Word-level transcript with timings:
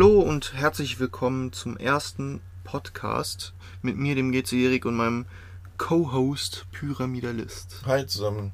Hallo 0.00 0.20
und 0.20 0.54
herzlich 0.54 1.00
willkommen 1.00 1.52
zum 1.52 1.76
ersten 1.76 2.40
Podcast 2.62 3.52
mit 3.82 3.96
mir, 3.96 4.14
dem 4.14 4.30
GC 4.30 4.52
Erik 4.52 4.84
und 4.84 4.94
meinem 4.94 5.26
Co-Host 5.76 6.66
Pyramidalist. 6.70 7.82
Hi 7.84 8.06
zusammen. 8.06 8.52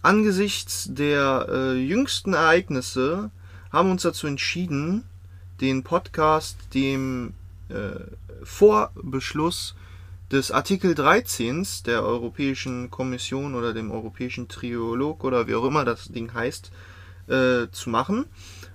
Angesichts 0.00 0.88
der 0.90 1.48
äh, 1.50 1.74
jüngsten 1.74 2.32
Ereignisse 2.32 3.30
haben 3.70 3.88
wir 3.88 3.92
uns 3.92 4.04
dazu 4.04 4.26
entschieden, 4.26 5.04
den 5.60 5.82
Podcast 5.82 6.56
dem 6.72 7.34
äh, 7.68 8.00
Vorbeschluss 8.42 9.74
des 10.32 10.50
Artikel 10.50 10.94
13 10.94 11.66
der 11.84 12.04
Europäischen 12.04 12.90
Kommission 12.90 13.54
oder 13.54 13.74
dem 13.74 13.90
Europäischen 13.90 14.48
Triolog 14.48 15.24
oder 15.24 15.46
wie 15.46 15.56
auch 15.56 15.64
immer 15.66 15.84
das 15.84 16.08
Ding 16.08 16.32
heißt, 16.32 16.72
äh, 17.26 17.66
zu 17.70 17.90
machen 17.90 18.24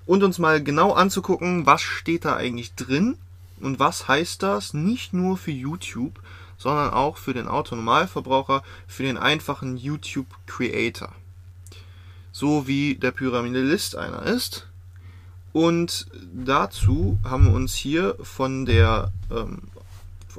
und 0.05 0.23
uns 0.23 0.40
mal 0.40 0.64
genau 0.64 0.94
anzugucken, 0.94 1.66
was 1.66 1.82
steht 1.82 2.26
da 2.26 2.36
eigentlich 2.36 2.76
drin 2.76 3.18
und 3.59 3.80
was 3.80 4.08
heißt 4.08 4.44
das 4.44 4.73
nicht 4.73 5.14
nur 5.14 5.38
für 5.38 5.52
YouTube, 5.52 6.20
sondern 6.58 6.94
auch 6.94 7.18
für 7.18 7.34
den 7.34 7.48
Autonormalverbraucher, 7.48 8.64
für 8.88 9.04
den 9.04 9.18
einfachen 9.18 9.78
YouTube-Creator. 9.78 11.12
So 12.31 12.68
wie 12.68 12.95
der 12.95 13.12
Pyramidalist 13.12 13.95
einer 13.95 14.23
ist. 14.23 14.68
Und 15.54 16.08
dazu 16.34 17.17
haben 17.23 17.45
wir 17.45 17.53
uns 17.53 17.73
hier 17.73 18.17
von 18.22 18.66
der 18.66 19.12
ähm, 19.31 19.62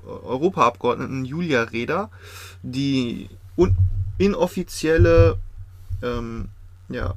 Europaabgeordneten 0.04 1.24
Julia 1.24 1.62
Reda 1.62 2.10
die 2.62 3.30
inoffizielle, 4.18 5.38
ähm, 6.02 6.48
ja, 6.90 7.14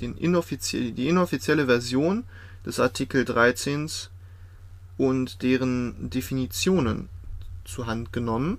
den 0.00 0.16
inoffizielle, 0.16 0.92
die 0.92 1.08
inoffizielle 1.08 1.66
Version 1.66 2.24
des 2.64 2.80
Artikel 2.80 3.24
13 3.24 3.90
und 4.96 5.42
deren 5.42 6.10
Definitionen 6.10 7.08
zur 7.64 7.86
Hand 7.86 8.12
genommen. 8.12 8.58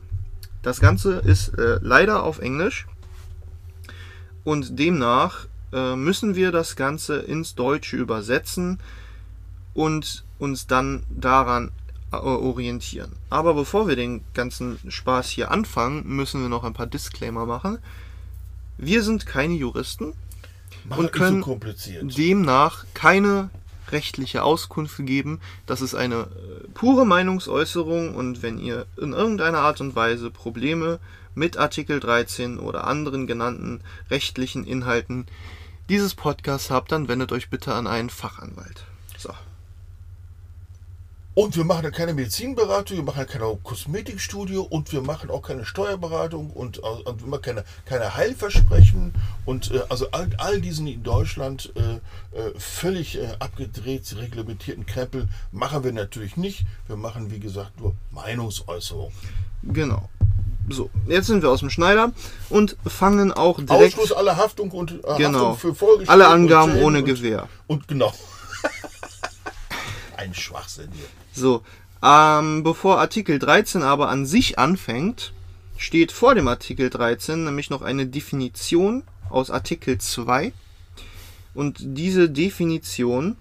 Das 0.61 0.79
Ganze 0.79 1.15
ist 1.17 1.49
äh, 1.57 1.79
leider 1.81 2.23
auf 2.23 2.39
Englisch 2.39 2.87
und 4.43 4.79
demnach 4.79 5.47
äh, 5.71 5.95
müssen 5.95 6.35
wir 6.35 6.51
das 6.51 6.75
Ganze 6.75 7.17
ins 7.17 7.55
Deutsche 7.55 7.97
übersetzen 7.97 8.79
und 9.73 10.23
uns 10.39 10.67
dann 10.67 11.03
daran 11.09 11.71
äh, 12.11 12.15
orientieren. 12.15 13.11
Aber 13.29 13.53
bevor 13.53 13.87
wir 13.87 13.95
den 13.95 14.23
ganzen 14.33 14.79
Spaß 14.87 15.29
hier 15.29 15.51
anfangen, 15.51 16.03
müssen 16.07 16.41
wir 16.41 16.49
noch 16.49 16.63
ein 16.63 16.73
paar 16.73 16.87
Disclaimer 16.87 17.45
machen. 17.45 17.77
Wir 18.77 19.03
sind 19.03 19.25
keine 19.25 19.53
Juristen 19.53 20.13
Mach 20.89 20.97
und 20.97 21.11
können 21.11 21.43
so 21.43 21.59
demnach 22.01 22.85
keine 22.93 23.49
rechtliche 23.91 24.43
Auskunft 24.43 24.97
geben. 25.05 25.39
Das 25.65 25.81
ist 25.81 25.95
eine 25.95 26.15
äh, 26.15 26.67
pure 26.73 27.05
Meinungsäußerung 27.05 28.15
und 28.15 28.41
wenn 28.43 28.59
ihr 28.59 28.85
in 28.97 29.13
irgendeiner 29.13 29.59
Art 29.59 29.81
und 29.81 29.95
Weise 29.95 30.31
Probleme 30.31 30.99
mit 31.35 31.57
Artikel 31.57 31.99
13 31.99 32.59
oder 32.59 32.85
anderen 32.85 33.27
genannten 33.27 33.81
rechtlichen 34.09 34.65
Inhalten 34.65 35.25
dieses 35.89 36.13
Podcasts 36.13 36.69
habt, 36.69 36.91
dann 36.91 37.07
wendet 37.07 37.31
euch 37.31 37.49
bitte 37.49 37.73
an 37.73 37.87
einen 37.87 38.09
Fachanwalt. 38.09 38.85
Und 41.39 41.55
wir 41.55 41.63
machen 41.63 41.85
ja 41.85 41.89
keine 41.91 42.13
Medizinberatung, 42.13 42.97
wir 42.97 43.03
machen 43.05 43.19
ja 43.19 43.23
keine 43.23 43.57
Kosmetikstudio 43.63 44.61
und 44.61 44.91
wir 44.91 45.01
machen 45.01 45.29
auch 45.29 45.41
keine 45.41 45.63
Steuerberatung 45.63 46.49
und, 46.49 46.79
äh, 46.79 46.81
und 46.81 47.21
wir 47.21 47.29
machen 47.29 47.41
keine, 47.41 47.63
keine 47.85 48.13
Heilversprechen 48.17 49.13
und 49.45 49.71
äh, 49.71 49.79
also 49.87 50.11
all, 50.11 50.27
all 50.37 50.59
diesen 50.59 50.85
in 50.85 51.01
Deutschland 51.01 51.71
äh, 51.77 52.37
äh, 52.37 52.59
völlig 52.59 53.17
äh, 53.19 53.29
abgedreht 53.39 54.13
reglementierten 54.17 54.85
Krempel 54.85 55.29
machen 55.53 55.85
wir 55.85 55.93
natürlich 55.93 56.35
nicht. 56.35 56.65
Wir 56.87 56.97
machen, 56.97 57.31
wie 57.31 57.39
gesagt, 57.39 57.79
nur 57.79 57.95
Meinungsäußerung. 58.11 59.13
Genau. 59.63 60.09
So, 60.67 60.89
jetzt 61.07 61.27
sind 61.27 61.41
wir 61.41 61.51
aus 61.51 61.61
dem 61.61 61.69
Schneider 61.69 62.11
und 62.49 62.75
fangen 62.85 63.31
auch 63.31 63.61
direkt. 63.61 63.97
Ausschluss 63.97 64.11
aller 64.11 64.35
Haftung 64.35 64.71
und 64.71 64.91
äh, 64.91 65.17
Genau. 65.17 65.51
Haftung 65.51 65.57
für 65.57 65.73
Folgeschäden 65.73 66.11
Alle 66.11 66.27
Angaben 66.27 66.81
ohne 66.81 66.97
und, 66.97 67.05
Gewähr. 67.05 67.47
Und 67.67 67.87
genau. 67.87 68.13
Ein 70.17 70.33
Schwachsinn 70.33 70.89
hier. 70.91 71.07
So, 71.33 71.63
ähm, 72.01 72.63
bevor 72.63 72.99
Artikel 72.99 73.39
13 73.39 73.83
aber 73.83 74.09
an 74.09 74.25
sich 74.25 74.57
anfängt, 74.57 75.33
steht 75.77 76.11
vor 76.11 76.35
dem 76.35 76.47
Artikel 76.47 76.89
13 76.89 77.43
nämlich 77.45 77.69
noch 77.69 77.81
eine 77.81 78.05
Definition 78.05 79.03
aus 79.29 79.49
Artikel 79.49 79.97
2. 79.97 80.51
Und 81.53 81.77
diese 81.79 82.29
Definition 82.29 83.35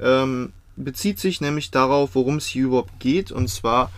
ähm, 0.00 0.52
bezieht 0.76 1.18
sich 1.18 1.40
nämlich 1.40 1.70
darauf, 1.70 2.14
worum 2.14 2.36
es 2.36 2.46
hier 2.46 2.64
überhaupt 2.64 2.98
geht, 3.00 3.30
und 3.32 3.48
zwar, 3.48 3.90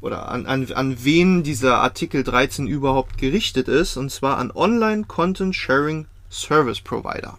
oder 0.00 0.28
an, 0.28 0.46
an, 0.46 0.70
an 0.72 1.04
wen 1.04 1.42
dieser 1.42 1.78
Artikel 1.78 2.22
13 2.22 2.66
überhaupt 2.66 3.18
gerichtet 3.18 3.68
ist, 3.68 3.96
und 3.96 4.10
zwar 4.10 4.38
an 4.38 4.50
Online 4.50 5.04
Content 5.04 5.54
Sharing 5.54 6.06
Service 6.30 6.80
Provider. 6.80 7.38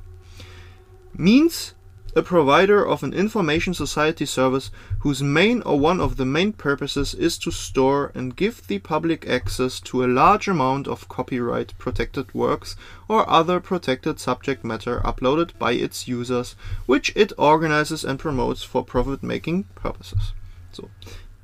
Means 1.13 1.75
a 2.15 2.21
provider 2.21 2.85
of 2.85 3.03
an 3.03 3.13
information 3.13 3.73
society 3.73 4.25
service 4.25 4.69
whose 4.99 5.23
main 5.23 5.61
or 5.63 5.79
one 5.79 5.99
of 5.99 6.17
the 6.17 6.25
main 6.25 6.53
purposes 6.53 7.13
is 7.15 7.37
to 7.39 7.51
store 7.51 8.11
and 8.13 8.35
give 8.35 8.67
the 8.67 8.79
public 8.79 9.27
access 9.27 9.79
to 9.79 10.03
a 10.03 10.07
large 10.07 10.47
amount 10.47 10.87
of 10.87 11.07
copyright 11.09 11.77
protected 11.77 12.33
works 12.33 12.75
or 13.07 13.29
other 13.29 13.59
protected 13.59 14.19
subject 14.19 14.63
matter 14.63 14.99
uploaded 15.03 15.57
by 15.57 15.73
its 15.73 16.07
users, 16.07 16.55
which 16.85 17.11
it 17.15 17.33
organizes 17.37 18.03
and 18.03 18.19
promotes 18.19 18.63
for 18.63 18.83
profit 18.83 19.23
making 19.23 19.63
purposes. 19.75 20.33
So. 20.71 20.89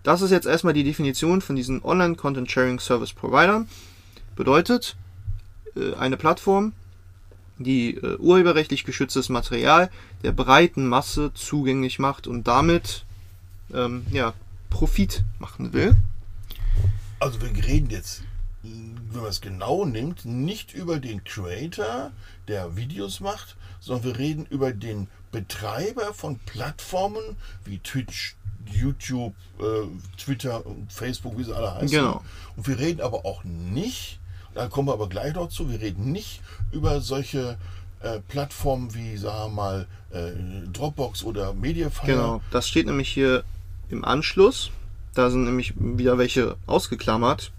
Das 0.04 0.22
ist 0.22 0.32
jetzt 0.32 0.48
erstmal 0.48 0.74
die 0.74 0.84
Definition 0.84 1.42
von 1.42 1.56
diesen 1.56 1.82
Online 1.84 2.16
Content 2.16 2.50
Sharing 2.50 2.80
Service 2.80 3.12
Providern. 3.12 3.68
Bedeutet, 4.36 4.96
äh, 5.76 5.94
eine 5.96 6.16
Plattform, 6.16 6.74
die 7.60 7.96
äh, 7.96 8.18
urheberrechtlich 8.18 8.84
geschütztes 8.84 9.30
Material 9.30 9.90
der 10.24 10.32
breiten 10.32 10.88
Masse 10.88 11.32
zugänglich 11.34 12.00
macht 12.00 12.26
und 12.28 12.48
damit 12.48 13.06
ähm, 13.74 14.06
ja, 14.12 14.34
Profit 14.70 15.24
machen 15.40 15.74
will. 15.74 15.96
Also 17.20 17.42
wir 17.42 17.52
reden 17.64 17.90
jetzt, 17.90 18.24
wenn 18.64 19.22
man 19.22 19.30
es 19.30 19.42
genau 19.42 19.86
nimmt, 19.86 20.26
nicht 20.26 20.74
über 20.74 21.00
den 21.00 21.24
Creator, 21.24 22.12
der 22.48 22.76
Videos 22.76 23.20
macht, 23.20 23.58
sondern 23.80 24.06
wir 24.06 24.18
reden 24.18 24.46
über 24.50 24.72
den 24.72 25.08
Betreiber 25.32 26.14
von 26.14 26.40
Plattformen 26.40 27.36
wie 27.66 27.80
Twitch, 27.80 28.36
YouTube, 28.66 29.34
äh, 29.60 29.88
Twitter 30.18 30.66
und 30.66 30.92
Facebook, 30.92 31.38
wie 31.38 31.44
sie 31.44 31.56
alle 31.56 31.76
heißen. 31.76 31.90
Genau. 31.90 32.24
Und 32.56 32.68
wir 32.68 32.80
reden 32.80 33.02
aber 33.02 33.26
auch 33.26 33.44
nicht, 33.44 34.20
da 34.60 34.68
kommen 34.68 34.90
wir 34.90 34.94
aber 34.94 35.08
gleich 35.08 35.34
noch 35.36 35.48
zu, 35.48 35.72
wir 35.72 35.80
reden 35.80 36.12
nicht 36.12 36.42
über 36.74 37.00
solche 37.00 37.58
äh, 38.02 38.20
Plattformen 38.28 38.94
wie, 38.94 39.16
sagen 39.16 39.56
wir 39.56 39.56
mal, 39.56 39.88
äh, 40.12 40.32
Dropbox 40.74 41.24
oder 41.24 41.54
Mediafire. 41.54 42.12
Genau, 42.12 42.42
das 42.52 42.68
steht 42.68 42.86
nämlich 42.86 43.08
hier 43.08 43.46
im 43.90 44.04
Anschluss. 44.04 44.72
Da 45.14 45.30
sind 45.30 45.46
nämlich 45.46 45.74
wieder 45.78 46.18
welche 46.18 46.58
ausgeklammert. 46.68 47.54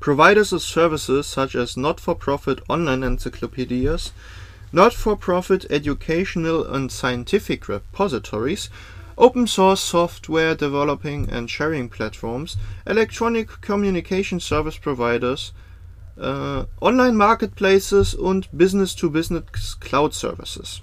Providers 0.00 0.52
of 0.52 0.62
services 0.62 1.32
such 1.32 1.56
as 1.56 1.78
not-for-profit 1.78 2.68
online 2.68 3.02
encyclopedias, 3.02 4.12
not-for-profit 4.70 5.70
educational 5.70 6.66
and 6.66 6.92
scientific 6.92 7.70
repositories, 7.70 8.70
open 9.16 9.46
source 9.46 9.80
software 9.80 10.54
developing 10.54 11.28
and 11.30 11.50
sharing 11.50 11.88
platforms, 11.88 12.56
electronic 12.86 13.60
communication 13.60 14.40
service 14.40 14.78
providers, 14.78 15.52
äh, 16.16 16.64
Online 16.80 17.16
Marketplaces 17.16 18.14
und 18.14 18.48
Business-to-Business 18.52 19.78
Cloud 19.80 20.14
Services. 20.14 20.82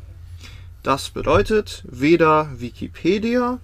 Das 0.83 1.09
bedeutet 1.09 1.83
weder 1.87 2.49
Wikipedia 2.59 3.59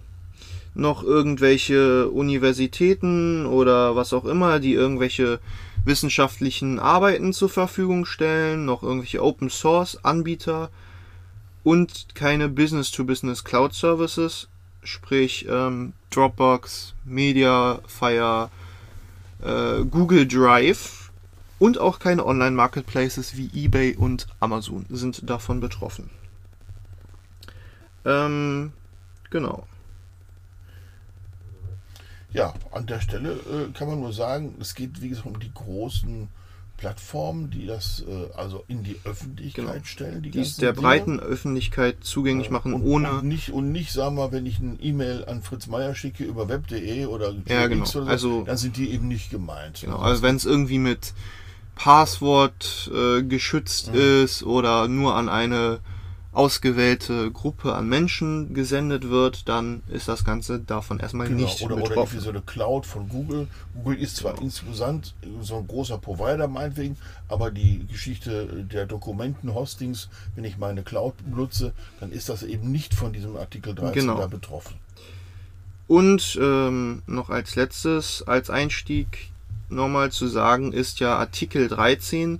noch 0.75 1.03
irgendwelche 1.03 2.09
Universitäten 2.09 3.45
oder 3.45 3.95
was 3.95 4.13
auch 4.13 4.25
immer, 4.25 4.59
die 4.59 4.73
irgendwelche 4.73 5.39
wissenschaftlichen 5.83 6.79
Arbeiten 6.79 7.33
zur 7.33 7.49
Verfügung 7.49 8.05
stellen, 8.05 8.65
noch 8.65 8.83
irgendwelche 8.83 9.23
Open 9.23 9.49
Source 9.49 10.03
Anbieter 10.03 10.69
und 11.63 12.13
keine 12.13 12.49
Business-to-Business 12.49 13.43
Cloud 13.43 13.73
Services, 13.73 14.47
sprich 14.83 15.45
ähm, 15.49 15.93
Dropbox, 16.09 16.93
Mediafire, 17.05 18.49
äh, 19.41 19.83
Google 19.83 20.27
Drive 20.27 21.11
und 21.59 21.77
auch 21.77 21.99
keine 21.99 22.25
Online-Marketplaces 22.25 23.35
wie 23.35 23.49
eBay 23.53 23.95
und 23.95 24.27
Amazon 24.39 24.85
sind 24.89 25.29
davon 25.29 25.59
betroffen. 25.59 26.09
Ähm, 28.05 28.71
genau. 29.29 29.67
Ja, 32.31 32.53
an 32.71 32.85
der 32.85 33.01
Stelle 33.01 33.33
äh, 33.33 33.71
kann 33.73 33.87
man 33.87 33.99
nur 33.99 34.13
sagen, 34.13 34.55
es 34.59 34.75
geht 34.75 35.01
wie 35.01 35.09
gesagt 35.09 35.25
um 35.25 35.39
die 35.39 35.53
großen 35.53 36.29
Plattformen, 36.77 37.49
die 37.49 37.65
das 37.65 38.03
äh, 38.07 38.31
also 38.35 38.63
in 38.67 38.83
die 38.83 38.95
Öffentlichkeit 39.03 39.65
Genau. 39.65 39.83
stellen. 39.83 40.21
Die 40.21 40.29
Die 40.29 40.39
es 40.39 40.49
ganzen 40.49 40.61
der 40.61 40.71
Dinge. 40.73 40.81
breiten 40.83 41.19
Öffentlichkeit 41.19 41.97
zugänglich 42.01 42.49
machen, 42.51 42.73
und, 42.73 42.83
ohne. 42.83 43.11
Und 43.19 43.27
nicht, 43.27 43.49
und 43.51 43.71
nicht, 43.71 43.91
sagen 43.91 44.15
wir 44.15 44.27
mal, 44.27 44.31
wenn 44.31 44.45
ich 44.45 44.59
eine 44.59 44.75
E-Mail 44.79 45.25
an 45.25 45.41
Fritz 45.41 45.67
Meier 45.67 45.95
schicke 45.95 46.23
über 46.23 46.47
web.de 46.47 47.05
oder 47.07 47.33
Ja, 47.47 47.65
genau. 47.67 47.81
oder 47.83 47.89
so, 47.89 48.01
Also- 48.05 48.43
dann 48.43 48.57
sind 48.57 48.77
die 48.77 48.91
eben 48.91 49.07
nicht 49.07 49.31
gemeint. 49.31 49.81
Genau, 49.81 49.97
also 49.97 50.21
wenn 50.21 50.35
es 50.35 50.45
irgendwie 50.45 50.79
mit 50.79 51.13
Passwort 51.75 52.91
äh, 52.93 53.23
geschützt 53.23 53.93
Mhm. 53.93 54.23
ist 54.23 54.43
oder 54.43 54.87
nur 54.87 55.15
an 55.15 55.29
eine 55.29 55.79
ausgewählte 56.37 57.31
Gruppe 57.31 57.73
an 57.73 57.89
Menschen 57.89 58.53
gesendet 58.53 59.09
wird, 59.09 59.49
dann 59.49 59.81
ist 59.89 60.07
das 60.07 60.23
Ganze 60.23 60.59
davon 60.59 60.99
erstmal 60.99 61.27
Genau, 61.27 61.41
nicht 61.41 61.61
oder, 61.61 61.73
oder 61.75 61.81
irgendwie 61.83 61.89
betroffen. 61.89 62.19
so 62.19 62.29
eine 62.29 62.41
Cloud 62.41 62.85
von 62.85 63.09
Google. 63.09 63.47
Google 63.73 63.97
ist 63.97 64.17
zwar 64.17 64.39
insgesamt 64.41 65.15
so 65.41 65.57
ein 65.57 65.67
großer 65.67 65.97
Provider 65.97 66.47
meinetwegen, 66.47 66.95
aber 67.27 67.49
die 67.49 67.85
Geschichte 67.87 68.65
der 68.71 68.85
Dokumentenhostings, 68.85 70.09
wenn 70.35 70.43
ich 70.43 70.57
meine 70.57 70.83
Cloud 70.83 71.15
benutze, 71.27 71.73
dann 71.99 72.11
ist 72.11 72.29
das 72.29 72.43
eben 72.43 72.71
nicht 72.71 72.93
von 72.93 73.11
diesem 73.13 73.35
Artikel 73.35 73.73
13 73.73 73.93
Genau. 74.01 74.17
da 74.17 74.27
betroffen. 74.27 74.75
Und 75.87 76.37
ähm, 76.41 77.01
noch 77.07 77.29
als 77.29 77.55
letztes, 77.55 78.21
als 78.27 78.49
Einstieg 78.49 79.29
nochmal 79.69 80.11
zu 80.11 80.27
sagen, 80.27 80.71
ist 80.71 80.99
ja 80.99 81.17
Artikel 81.17 81.67
13 81.67 82.39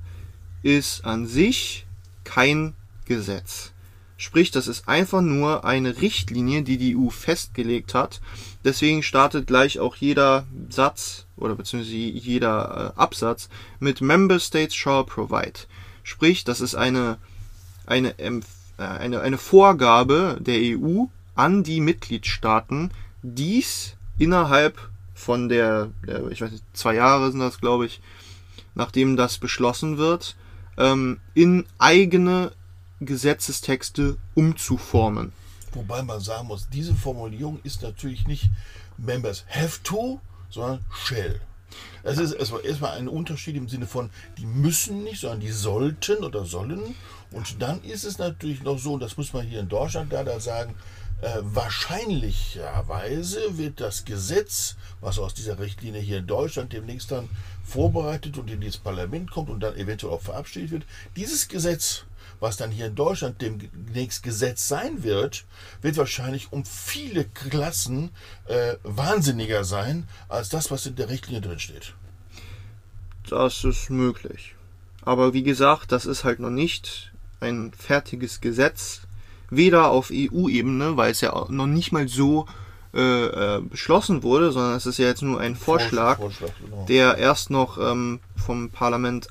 ist 0.63 1.05
an 1.05 1.25
sich 1.27 1.85
kein 2.23 2.73
Gesetz. 3.05 3.71
Sprich, 4.17 4.49
das 4.49 4.67
ist 4.67 4.87
einfach 4.87 5.21
nur 5.21 5.63
eine 5.63 6.01
Richtlinie, 6.01 6.63
die 6.63 6.77
die 6.77 6.97
EU 6.97 7.09
festgelegt 7.09 7.93
hat. 7.93 8.19
Deswegen 8.63 9.03
startet 9.03 9.45
gleich 9.45 9.79
auch 9.79 9.95
jeder 9.95 10.47
Satz 10.69 11.27
oder 11.37 11.55
beziehungsweise 11.55 11.95
jeder 11.95 12.93
äh, 12.95 12.99
Absatz 12.99 13.47
mit 13.79 14.01
Member 14.01 14.39
States 14.39 14.73
shall 14.73 15.03
provide. 15.03 15.59
Sprich, 16.01 16.43
das 16.43 16.61
ist 16.61 16.73
eine, 16.73 17.17
eine, 17.85 18.17
äh, 18.17 18.41
eine, 18.77 19.21
eine 19.21 19.37
Vorgabe 19.37 20.37
der 20.39 20.57
EU 20.61 21.05
an 21.35 21.63
die 21.63 21.79
Mitgliedstaaten, 21.79 22.89
dies 23.21 23.95
innerhalb 24.17 24.79
von 25.13 25.47
der, 25.47 25.91
der 26.07 26.27
ich 26.31 26.41
weiß 26.41 26.51
nicht, 26.51 26.63
zwei 26.73 26.95
Jahre 26.95 27.29
sind 27.29 27.39
das, 27.39 27.59
glaube 27.59 27.85
ich, 27.85 28.01
nachdem 28.73 29.15
das 29.15 29.37
beschlossen 29.37 29.97
wird, 29.97 30.35
ähm, 30.77 31.19
in 31.33 31.65
eigene 31.77 32.51
Gesetzestexte 32.99 34.17
umzuformen. 34.35 35.31
Wobei 35.73 36.01
man 36.01 36.19
sagen 36.19 36.47
muss, 36.47 36.67
diese 36.69 36.95
Formulierung 36.95 37.59
ist 37.63 37.83
natürlich 37.83 38.27
nicht 38.27 38.49
Members 38.97 39.45
have 39.49 39.79
to, 39.83 40.19
sondern 40.49 40.83
shall. 40.91 41.39
Es 42.03 42.17
ist 42.17 42.31
erstmal, 42.31 42.97
ein 42.97 43.09
Unterschied 43.09 43.55
im 43.55 43.67
Sinne 43.67 43.85
von, 43.85 44.09
die 44.37 44.45
müssen 44.45 45.03
nicht, 45.03 45.19
sondern 45.21 45.41
die 45.41 45.51
sollten 45.51 46.23
oder 46.23 46.45
sollen. 46.45 46.95
Und 47.31 47.61
dann 47.61 47.83
ist 47.83 48.05
es 48.05 48.17
natürlich 48.17 48.63
noch 48.63 48.79
so, 48.79 48.93
und 48.93 49.01
das 49.01 49.17
muss 49.17 49.33
man 49.33 49.45
hier 49.45 49.59
in 49.59 49.67
Deutschland 49.67 50.11
leider 50.11 50.39
sagen, 50.39 50.75
äh, 51.21 51.39
wahrscheinlicherweise 51.41 53.57
wird 53.57 53.81
das 53.81 54.05
Gesetz, 54.05 54.75
was 55.01 55.19
aus 55.19 55.33
dieser 55.33 55.59
Richtlinie 55.59 55.99
hier 55.99 56.19
in 56.19 56.27
Deutschland 56.27 56.71
demnächst 56.73 57.11
dann 57.11 57.27
vorbereitet 57.65 58.37
und 58.37 58.49
in 58.49 58.61
dieses 58.61 58.77
Parlament 58.77 59.31
kommt 59.31 59.49
und 59.49 59.59
dann 59.59 59.75
eventuell 59.75 60.13
auch 60.13 60.21
verabschiedet 60.21 60.71
wird, 60.71 60.85
dieses 61.15 61.47
Gesetz, 61.47 62.05
was 62.39 62.57
dann 62.57 62.71
hier 62.71 62.87
in 62.87 62.95
Deutschland 62.95 63.41
demnächst 63.41 64.23
Gesetz 64.23 64.67
sein 64.67 65.03
wird, 65.03 65.45
wird 65.81 65.97
wahrscheinlich 65.97 66.51
um 66.51 66.65
viele 66.65 67.25
Klassen 67.25 68.11
äh, 68.45 68.75
wahnsinniger 68.83 69.63
sein 69.63 70.07
als 70.29 70.49
das, 70.49 70.71
was 70.71 70.85
in 70.85 70.95
der 70.95 71.09
Richtlinie 71.09 71.41
drin 71.41 71.59
steht. 71.59 71.93
Das 73.29 73.63
ist 73.63 73.89
möglich. 73.89 74.55
Aber 75.01 75.33
wie 75.33 75.43
gesagt, 75.43 75.91
das 75.91 76.05
ist 76.05 76.23
halt 76.23 76.39
noch 76.39 76.49
nicht 76.49 77.11
ein 77.39 77.71
fertiges 77.77 78.41
Gesetz. 78.41 79.01
Weder 79.49 79.89
auf 79.89 80.11
EU-Ebene, 80.11 80.97
weil 80.97 81.11
es 81.11 81.21
ja 81.21 81.45
noch 81.49 81.67
nicht 81.67 81.93
mal 81.93 82.07
so 82.07 82.45
äh, 82.93 83.57
äh, 83.57 83.61
beschlossen 83.61 84.23
wurde, 84.23 84.51
sondern 84.51 84.75
es 84.75 84.85
ist 84.85 84.97
ja 84.97 85.05
jetzt 85.05 85.21
nur 85.21 85.39
ein 85.39 85.55
Vorschlag, 85.55 86.17
Vorschlag 86.17 86.51
genau. 86.59 86.85
der 86.89 87.17
erst 87.17 87.49
noch 87.49 87.77
ähm, 87.77 88.19
vom 88.35 88.69
Parlament 88.69 89.27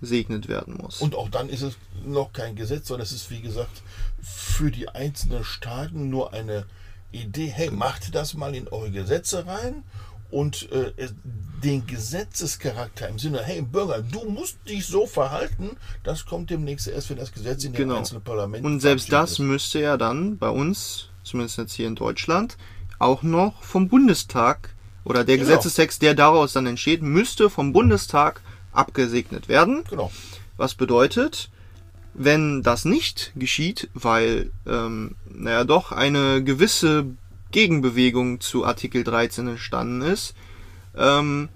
abgesegnet 0.00 0.48
werden 0.48 0.78
muss. 0.80 1.00
Und 1.00 1.14
auch 1.14 1.28
dann 1.28 1.48
ist 1.48 1.62
es 1.62 1.74
noch 2.04 2.32
kein 2.32 2.56
Gesetz, 2.56 2.88
sondern 2.88 3.04
es 3.04 3.12
ist, 3.12 3.30
wie 3.30 3.40
gesagt, 3.42 3.82
für 4.22 4.70
die 4.70 4.88
einzelnen 4.88 5.44
Staaten 5.44 6.08
nur 6.08 6.32
eine 6.32 6.64
Idee, 7.12 7.48
hey, 7.48 7.70
macht 7.70 8.14
das 8.14 8.34
mal 8.34 8.54
in 8.54 8.68
eure 8.68 8.90
Gesetze 8.90 9.46
rein 9.46 9.82
und 10.30 10.70
äh, 10.72 10.92
den 11.62 11.86
Gesetzescharakter 11.86 13.08
im 13.08 13.18
Sinne, 13.18 13.42
hey 13.42 13.60
Bürger, 13.62 14.00
du 14.00 14.24
musst 14.30 14.56
dich 14.66 14.86
so 14.86 15.06
verhalten, 15.06 15.76
das 16.04 16.24
kommt 16.24 16.50
demnächst 16.50 16.86
erst, 16.88 17.10
wenn 17.10 17.18
das 17.18 17.32
Gesetz 17.32 17.64
in 17.64 17.72
den 17.72 17.78
Genau. 17.78 17.98
einzelnen 17.98 18.22
Parlamenten 18.22 18.66
Und 18.66 18.80
selbst 18.80 19.12
das 19.12 19.36
verabschiedet 19.36 19.50
müsste 19.50 19.80
ja 19.80 19.96
dann 19.96 20.38
bei 20.38 20.48
uns, 20.48 21.08
zumindest 21.24 21.58
jetzt 21.58 21.72
hier 21.72 21.88
in 21.88 21.96
Deutschland, 21.96 22.56
auch 22.98 23.22
noch 23.22 23.62
vom 23.62 23.88
Bundestag 23.88 24.70
oder 25.04 25.24
der 25.24 25.36
Genau. 25.36 25.48
Gesetzestext, 25.48 26.00
der 26.00 26.14
daraus 26.14 26.52
dann 26.52 26.66
entsteht, 26.66 27.02
müsste 27.02 27.50
vom 27.50 27.72
Bundestag 27.72 28.40
abgesegnet 28.72 29.48
werden. 29.48 29.84
Genau. 29.88 30.10
Was 30.56 30.74
bedeutet, 30.74 31.50
wenn 32.14 32.62
das 32.62 32.84
nicht 32.84 33.32
geschieht, 33.36 33.88
weil, 33.94 34.50
ähm, 34.66 35.14
naja, 35.28 35.64
doch 35.64 35.92
eine 35.92 36.42
gewisse 36.42 37.06
Gegenbewegung 37.50 38.40
zu 38.40 38.64
Artikel 38.64 39.04
13 39.04 39.48
entstanden 39.48 40.02
ist, 40.02 40.34
ähm, 40.96 41.48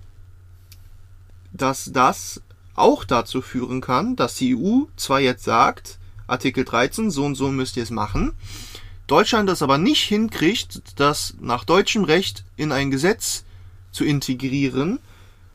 dass 1.53 1.91
das 1.93 2.41
auch 2.75 3.05
dazu 3.05 3.43
führen 3.43 3.81
kann, 3.81 4.17
dass 4.17 4.35
die 4.37 4.57
EU 4.57 4.85
zwar 4.97 5.21
jetzt 5.21 5.45
sagt, 5.45 5.99
Artikel 6.27 6.65
13, 6.65 7.11
so 7.11 7.25
und 7.25 7.35
so 7.35 7.51
müsst 7.51 7.77
ihr 7.77 7.83
es 7.83 7.91
machen, 7.91 8.33
Deutschland 9.07 9.49
das 9.49 9.63
aber 9.63 9.79
nicht 9.79 10.03
hinkriegt, 10.03 10.99
das 10.99 11.35
nach 11.41 11.65
deutschem 11.65 12.05
Recht 12.05 12.45
in 12.57 12.73
ein 12.73 12.91
Gesetz 12.91 13.45
zu 13.93 14.05
integrieren 14.05 14.99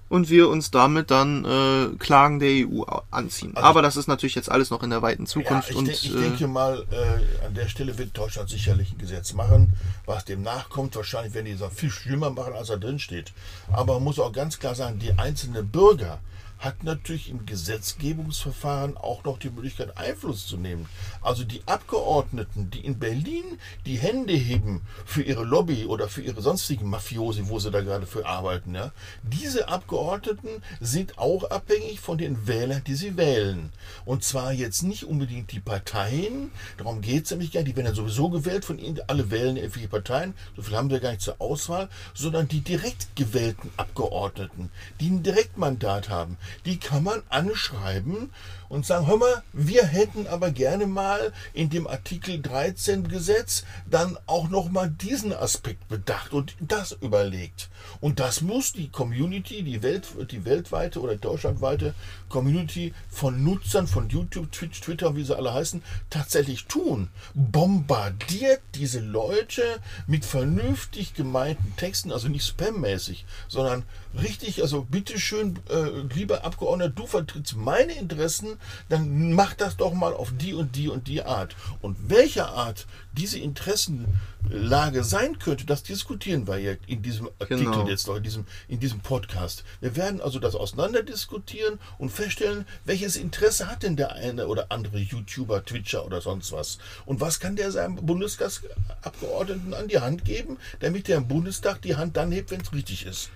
und 0.09 0.29
wir 0.29 0.49
uns 0.49 0.71
damit 0.71 1.11
dann 1.11 1.45
äh, 1.45 1.95
Klagen 1.97 2.39
der 2.39 2.67
EU 2.67 2.83
anziehen. 3.11 3.55
Also- 3.55 3.67
aber 3.67 3.81
das 3.81 3.95
ist 3.95 4.07
natürlich 4.07 4.35
jetzt 4.35 4.51
alles 4.51 4.71
noch 4.71 4.83
in 4.83 4.89
der 4.89 5.01
weiten 5.01 5.25
Zukunft 5.27 5.69
ja, 5.69 5.71
ich, 5.71 5.77
und 5.77 5.87
denk, 5.87 6.03
ich 6.03 6.15
äh, 6.15 6.19
denke 6.19 6.47
mal, 6.47 6.85
äh, 6.91 7.45
an 7.45 7.53
der 7.53 7.69
Stelle 7.69 7.97
wird 7.97 8.17
Deutschland 8.17 8.49
sicherlich 8.49 8.91
ein 8.91 8.97
Gesetz 8.97 9.33
machen, 9.33 9.73
was 10.05 10.25
dem 10.25 10.41
nachkommt. 10.41 10.95
Wahrscheinlich 10.95 11.33
werden 11.33 11.45
die 11.45 11.51
es 11.51 11.61
viel 11.73 11.91
schlimmer 11.91 12.31
machen, 12.31 12.53
als 12.53 12.67
da 12.67 12.75
drin 12.75 12.99
steht. 12.99 13.31
Aber 13.71 13.95
man 13.95 14.03
muss 14.03 14.19
auch 14.19 14.33
ganz 14.33 14.59
klar 14.59 14.75
sagen, 14.75 14.99
die 14.99 15.13
einzelne 15.13 15.63
Bürger 15.63 16.19
hat 16.59 16.83
natürlich 16.83 17.29
im 17.29 17.45
Gesetzgebungsverfahren 17.45 18.97
auch 18.97 19.23
noch 19.23 19.39
die 19.39 19.49
Möglichkeit, 19.49 19.97
Einfluss 19.97 20.45
zu 20.45 20.57
nehmen. 20.57 20.87
Also 21.21 21.45
die 21.45 21.61
Abgeordneten, 21.65 22.69
die 22.69 22.85
in 22.85 22.99
Berlin 22.99 23.45
die 23.85 23.97
Hände 23.97 24.33
heben 24.33 24.81
für 25.05 25.21
ihre 25.21 25.45
Lobby 25.45 25.85
oder 25.85 26.09
für 26.09 26.21
ihre 26.21 26.41
sonstigen 26.41 26.89
Mafiosi, 26.89 27.47
wo 27.47 27.59
sie 27.59 27.71
da 27.71 27.81
gerade 27.81 28.05
für 28.05 28.25
arbeiten, 28.25 28.75
ja, 28.75 28.91
diese 29.23 29.69
Abgeordneten 29.69 30.49
sind 30.81 31.17
auch 31.17 31.49
abhängig 31.49 32.01
von 32.01 32.17
den 32.17 32.45
Wählern, 32.45 32.83
die 32.85 32.95
sie 32.95 33.15
wählen. 33.15 33.71
Und 34.03 34.25
zwar 34.25 34.51
jetzt 34.51 34.83
nicht 34.83 35.05
unbedingt 35.05 35.51
die 35.53 35.61
Parteien, 35.61 36.51
darum 36.77 37.01
geht 37.01 37.23
es 37.25 37.31
nämlich 37.31 37.53
gar 37.53 37.61
nicht, 37.61 37.71
die 37.71 37.75
werden 37.77 37.87
ja 37.87 37.93
sowieso 37.93 38.29
gewählt 38.29 38.65
von 38.65 38.79
ihnen, 38.79 38.99
alle 39.07 39.31
wählen 39.31 39.55
irgendwelche 39.55 39.87
Parteien, 39.87 40.33
so 40.57 40.61
viel 40.61 40.75
haben 40.75 40.89
wir 40.89 40.99
gar 40.99 41.11
nicht 41.11 41.21
zur 41.21 41.39
Auswahl, 41.39 41.87
sondern 42.13 42.49
die 42.49 42.61
direkt 42.61 43.15
gewählten 43.15 43.71
Abgeordneten, 43.77 44.69
die 44.99 45.09
ein 45.09 45.23
Direktmandat 45.23 46.09
haben, 46.09 46.37
die 46.65 46.77
kann 46.77 47.03
man 47.03 47.21
anschreiben 47.29 48.31
und 48.69 48.85
sagen, 48.85 49.07
hör 49.07 49.17
mal, 49.17 49.43
wir 49.51 49.85
hätten 49.85 50.27
aber 50.27 50.51
gerne 50.51 50.85
mal 50.85 51.33
in 51.53 51.69
dem 51.69 51.87
Artikel 51.87 52.41
13 52.41 53.07
Gesetz 53.07 53.63
dann 53.89 54.17
auch 54.27 54.49
noch 54.49 54.69
mal 54.69 54.89
diesen 54.89 55.33
Aspekt 55.33 55.87
bedacht 55.87 56.33
und 56.33 56.55
das 56.59 56.93
überlegt. 57.01 57.69
Und 57.99 58.19
das 58.19 58.41
muss 58.41 58.71
die 58.71 58.89
Community, 58.89 59.63
die, 59.63 59.81
Welt, 59.81 60.07
die 60.31 60.45
weltweite 60.45 61.01
oder 61.01 61.15
deutschlandweite 61.15 61.93
Community 62.29 62.93
von 63.09 63.43
Nutzern 63.43 63.87
von 63.87 64.07
YouTube, 64.09 64.51
Twitch, 64.51 64.81
Twitter, 64.81 65.15
wie 65.15 65.23
sie 65.23 65.35
alle 65.35 65.53
heißen, 65.53 65.81
tatsächlich 66.09 66.65
tun. 66.65 67.09
Bombardiert 67.33 68.61
diese 68.75 68.99
Leute 68.99 69.63
mit 70.05 70.25
vernünftig 70.25 71.15
gemeinten 71.15 71.75
Texten, 71.75 72.11
also 72.11 72.27
nicht 72.27 72.45
spammäßig, 72.45 73.25
sondern 73.47 73.83
richtig, 74.21 74.61
also 74.61 74.83
bitteschön, 74.83 75.59
äh, 75.69 76.13
lieber 76.13 76.43
Abgeordneter, 76.43 76.91
du 76.91 77.07
vertrittst 77.07 77.55
meine 77.55 77.93
Interessen, 77.93 78.58
dann 78.89 79.33
mach 79.33 79.53
das 79.53 79.77
doch 79.77 79.93
mal 79.93 80.13
auf 80.13 80.31
die 80.37 80.53
und 80.53 80.75
die 80.75 80.89
und 80.89 81.07
die 81.07 81.23
Art. 81.23 81.55
Und 81.81 82.09
welche 82.09 82.47
Art 82.47 82.85
diese 83.13 83.39
Interessenlage 83.39 85.03
sein 85.03 85.39
könnte, 85.39 85.65
das 85.65 85.83
diskutieren 85.83 86.47
wir 86.47 86.57
ja 86.59 86.73
in 86.87 87.01
diesem 87.01 87.27
Artikel 87.39 87.65
Genau. 87.65 87.87
jetzt 87.87 88.07
noch, 88.07 88.15
in 88.17 88.23
diesem, 88.23 88.45
in 88.67 88.79
diesem 88.79 88.99
Podcast. 89.01 89.63
Wir 89.81 89.95
werden 89.95 90.21
also 90.21 90.39
das 90.39 90.55
auseinander 90.55 91.03
diskutieren 91.03 91.79
und 91.97 92.09
feststellen, 92.11 92.65
welches 92.85 93.15
Interesse 93.15 93.67
hat 93.67 93.83
denn 93.83 93.95
der 93.95 94.13
eine 94.13 94.47
oder 94.47 94.67
andere 94.69 94.99
YouTuber, 94.99 95.65
Twitcher 95.65 96.05
oder 96.05 96.21
sonst 96.21 96.51
was. 96.51 96.77
Und 97.05 97.19
was 97.21 97.39
kann 97.39 97.55
der 97.55 97.71
seinem 97.71 97.95
Bundestagsabgeordneten 97.97 99.73
an 99.73 99.87
die 99.87 99.99
Hand 99.99 100.25
geben, 100.25 100.57
damit 100.79 101.07
der 101.07 101.17
im 101.17 101.27
Bundestag 101.27 101.81
die 101.81 101.95
Hand 101.95 102.17
dann 102.17 102.31
hebt, 102.31 102.51
wenn 102.51 102.61
es 102.61 102.71
richtig 102.73 103.05
ist. 103.05 103.29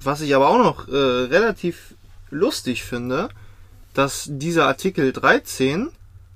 was 0.00 0.20
ich 0.20 0.34
aber 0.34 0.48
auch 0.50 0.58
noch 0.58 0.88
äh, 0.88 0.92
relativ 0.92 1.94
lustig 2.30 2.84
finde, 2.84 3.28
dass 3.94 4.28
dieser 4.30 4.66
Artikel 4.66 5.12
13 5.12 5.90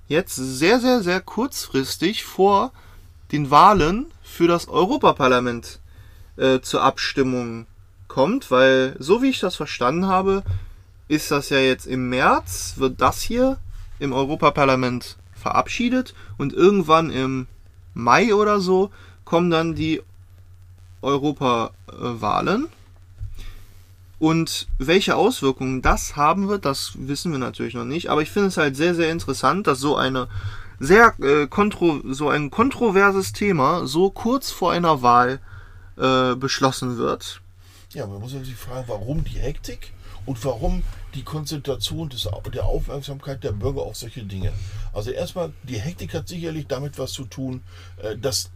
jetzt 0.08 0.36
sehr, 0.36 0.80
sehr, 0.80 1.02
sehr 1.02 1.20
kurzfristig 1.20 2.24
vor 2.24 2.72
den 3.32 3.50
Wahlen 3.50 4.06
für 4.22 4.48
das 4.48 4.68
Europaparlament 4.68 5.80
äh, 6.36 6.60
zur 6.60 6.82
Abstimmung 6.82 7.66
kommt, 8.06 8.50
weil 8.50 8.96
so 8.98 9.22
wie 9.22 9.28
ich 9.28 9.40
das 9.40 9.56
verstanden 9.56 10.06
habe, 10.06 10.42
ist 11.08 11.30
das 11.30 11.50
ja 11.50 11.58
jetzt 11.58 11.86
im 11.86 12.08
März, 12.08 12.74
wird 12.76 13.00
das 13.00 13.20
hier 13.20 13.58
im 13.98 14.12
Europaparlament 14.12 15.16
verabschiedet 15.34 16.14
und 16.36 16.52
irgendwann 16.52 17.10
im 17.10 17.46
Mai 17.94 18.34
oder 18.34 18.60
so 18.60 18.90
kommen 19.24 19.50
dann 19.50 19.74
die 19.74 20.02
Europawahlen. 21.02 22.68
Und 24.18 24.66
welche 24.78 25.14
Auswirkungen 25.14 25.80
das 25.80 26.16
haben 26.16 26.48
wird, 26.48 26.64
das 26.64 26.92
wissen 26.96 27.30
wir 27.30 27.38
natürlich 27.38 27.75
noch 27.75 27.84
nicht. 27.84 28.10
Aber 28.10 28.22
ich 28.22 28.30
finde 28.30 28.48
es 28.48 28.56
halt 28.56 28.76
sehr, 28.76 28.94
sehr 28.94 29.12
interessant, 29.12 29.66
dass 29.66 29.78
so 29.78 29.96
eine 29.96 30.28
sehr 30.80 31.14
äh, 31.20 31.46
kontro 31.46 32.00
so 32.04 32.28
ein 32.28 32.50
kontroverses 32.50 33.32
Thema 33.32 33.87
so 33.87 34.10
kurz 34.10 34.50
vor 34.50 34.72
einer 34.72 35.02
Wahl 35.02 35.40
äh, 35.96 36.34
beschlossen 36.34 36.98
wird. 36.98 37.40
Ja, 37.92 38.06
man 38.06 38.20
muss 38.20 38.32
sich 38.32 38.54
fragen, 38.54 38.84
warum 38.87 39.25
die 39.25 39.38
Hektik 39.38 39.92
und 40.28 40.44
warum 40.44 40.82
die 41.14 41.23
Konzentration 41.23 42.11
des, 42.11 42.28
der 42.52 42.66
Aufmerksamkeit 42.66 43.42
der 43.42 43.52
Bürger 43.52 43.80
auf 43.80 43.97
solche 43.97 44.23
Dinge. 44.25 44.52
Also 44.92 45.11
erstmal, 45.11 45.52
die 45.62 45.78
Hektik 45.78 46.12
hat 46.12 46.28
sicherlich 46.28 46.66
damit 46.66 46.99
was 46.99 47.12
zu 47.12 47.25
tun, 47.25 47.62
äh, 48.02 48.14
dass 48.16 48.50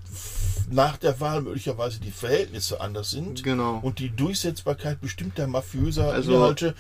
nach 0.71 0.99
der 0.99 1.19
Wahl 1.21 1.41
möglicherweise 1.41 1.99
die 1.99 2.11
Verhältnisse 2.11 2.79
anders 2.81 3.11
sind 3.11 3.43
Genau. 3.43 3.79
und 3.83 3.99
die 4.00 4.11
Durchsetzbarkeit 4.11 5.00
bestimmter 5.00 5.47
mafiöser 5.47 6.12
Also- 6.12 6.35
Inhalte 6.35 6.75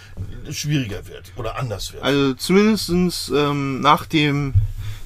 schwieriger 0.50 1.06
wird 1.08 1.32
oder 1.36 1.56
anders 1.58 1.94
wird. 1.94 2.02
Also 2.02 2.34
zumindestens 2.34 3.32
ähm, 3.34 3.80
nach 3.80 4.04
dem 4.04 4.52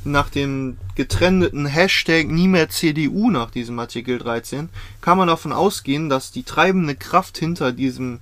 nach 0.05 0.31
dem 0.31 0.77
getrendeten 0.95 1.67
Hashtag 1.67 2.29
nie 2.29 2.47
mehr 2.47 2.69
CDU 2.69 3.29
nach 3.31 3.51
diesem 3.51 3.77
Artikel 3.81 4.19
13 4.19 4.69
kann 5.01 5.19
man 5.19 5.27
davon 5.27 5.53
ausgehen, 5.53 6.09
dass 6.09 6.31
die 6.31 6.45
treibende 6.45 6.95
Kraft 6.95 7.39
hinter 7.39 7.73
diesem 7.73 8.21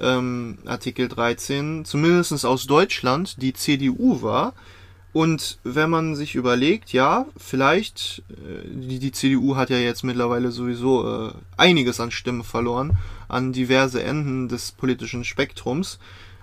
ähm, 0.00 0.58
Artikel 0.66 1.08
13 1.08 1.84
zumindest 1.84 2.44
aus 2.44 2.66
Deutschland 2.66 3.40
die 3.42 3.52
CDU 3.52 4.22
war. 4.22 4.54
Und 5.12 5.58
wenn 5.64 5.90
man 5.90 6.14
sich 6.14 6.36
überlegt, 6.36 6.92
ja, 6.92 7.26
vielleicht, 7.36 8.22
äh, 8.30 8.68
die, 8.68 9.00
die 9.00 9.12
CDU 9.12 9.56
hat 9.56 9.70
ja 9.70 9.78
jetzt 9.78 10.04
mittlerweile 10.04 10.52
sowieso 10.52 11.28
äh, 11.28 11.32
einiges 11.56 11.98
an 11.98 12.12
Stimmen 12.12 12.44
verloren, 12.44 12.96
an 13.28 13.52
diverse 13.52 14.02
Enden 14.02 14.48
des 14.48 14.70
politischen 14.72 15.24
Spektrums. 15.24 15.98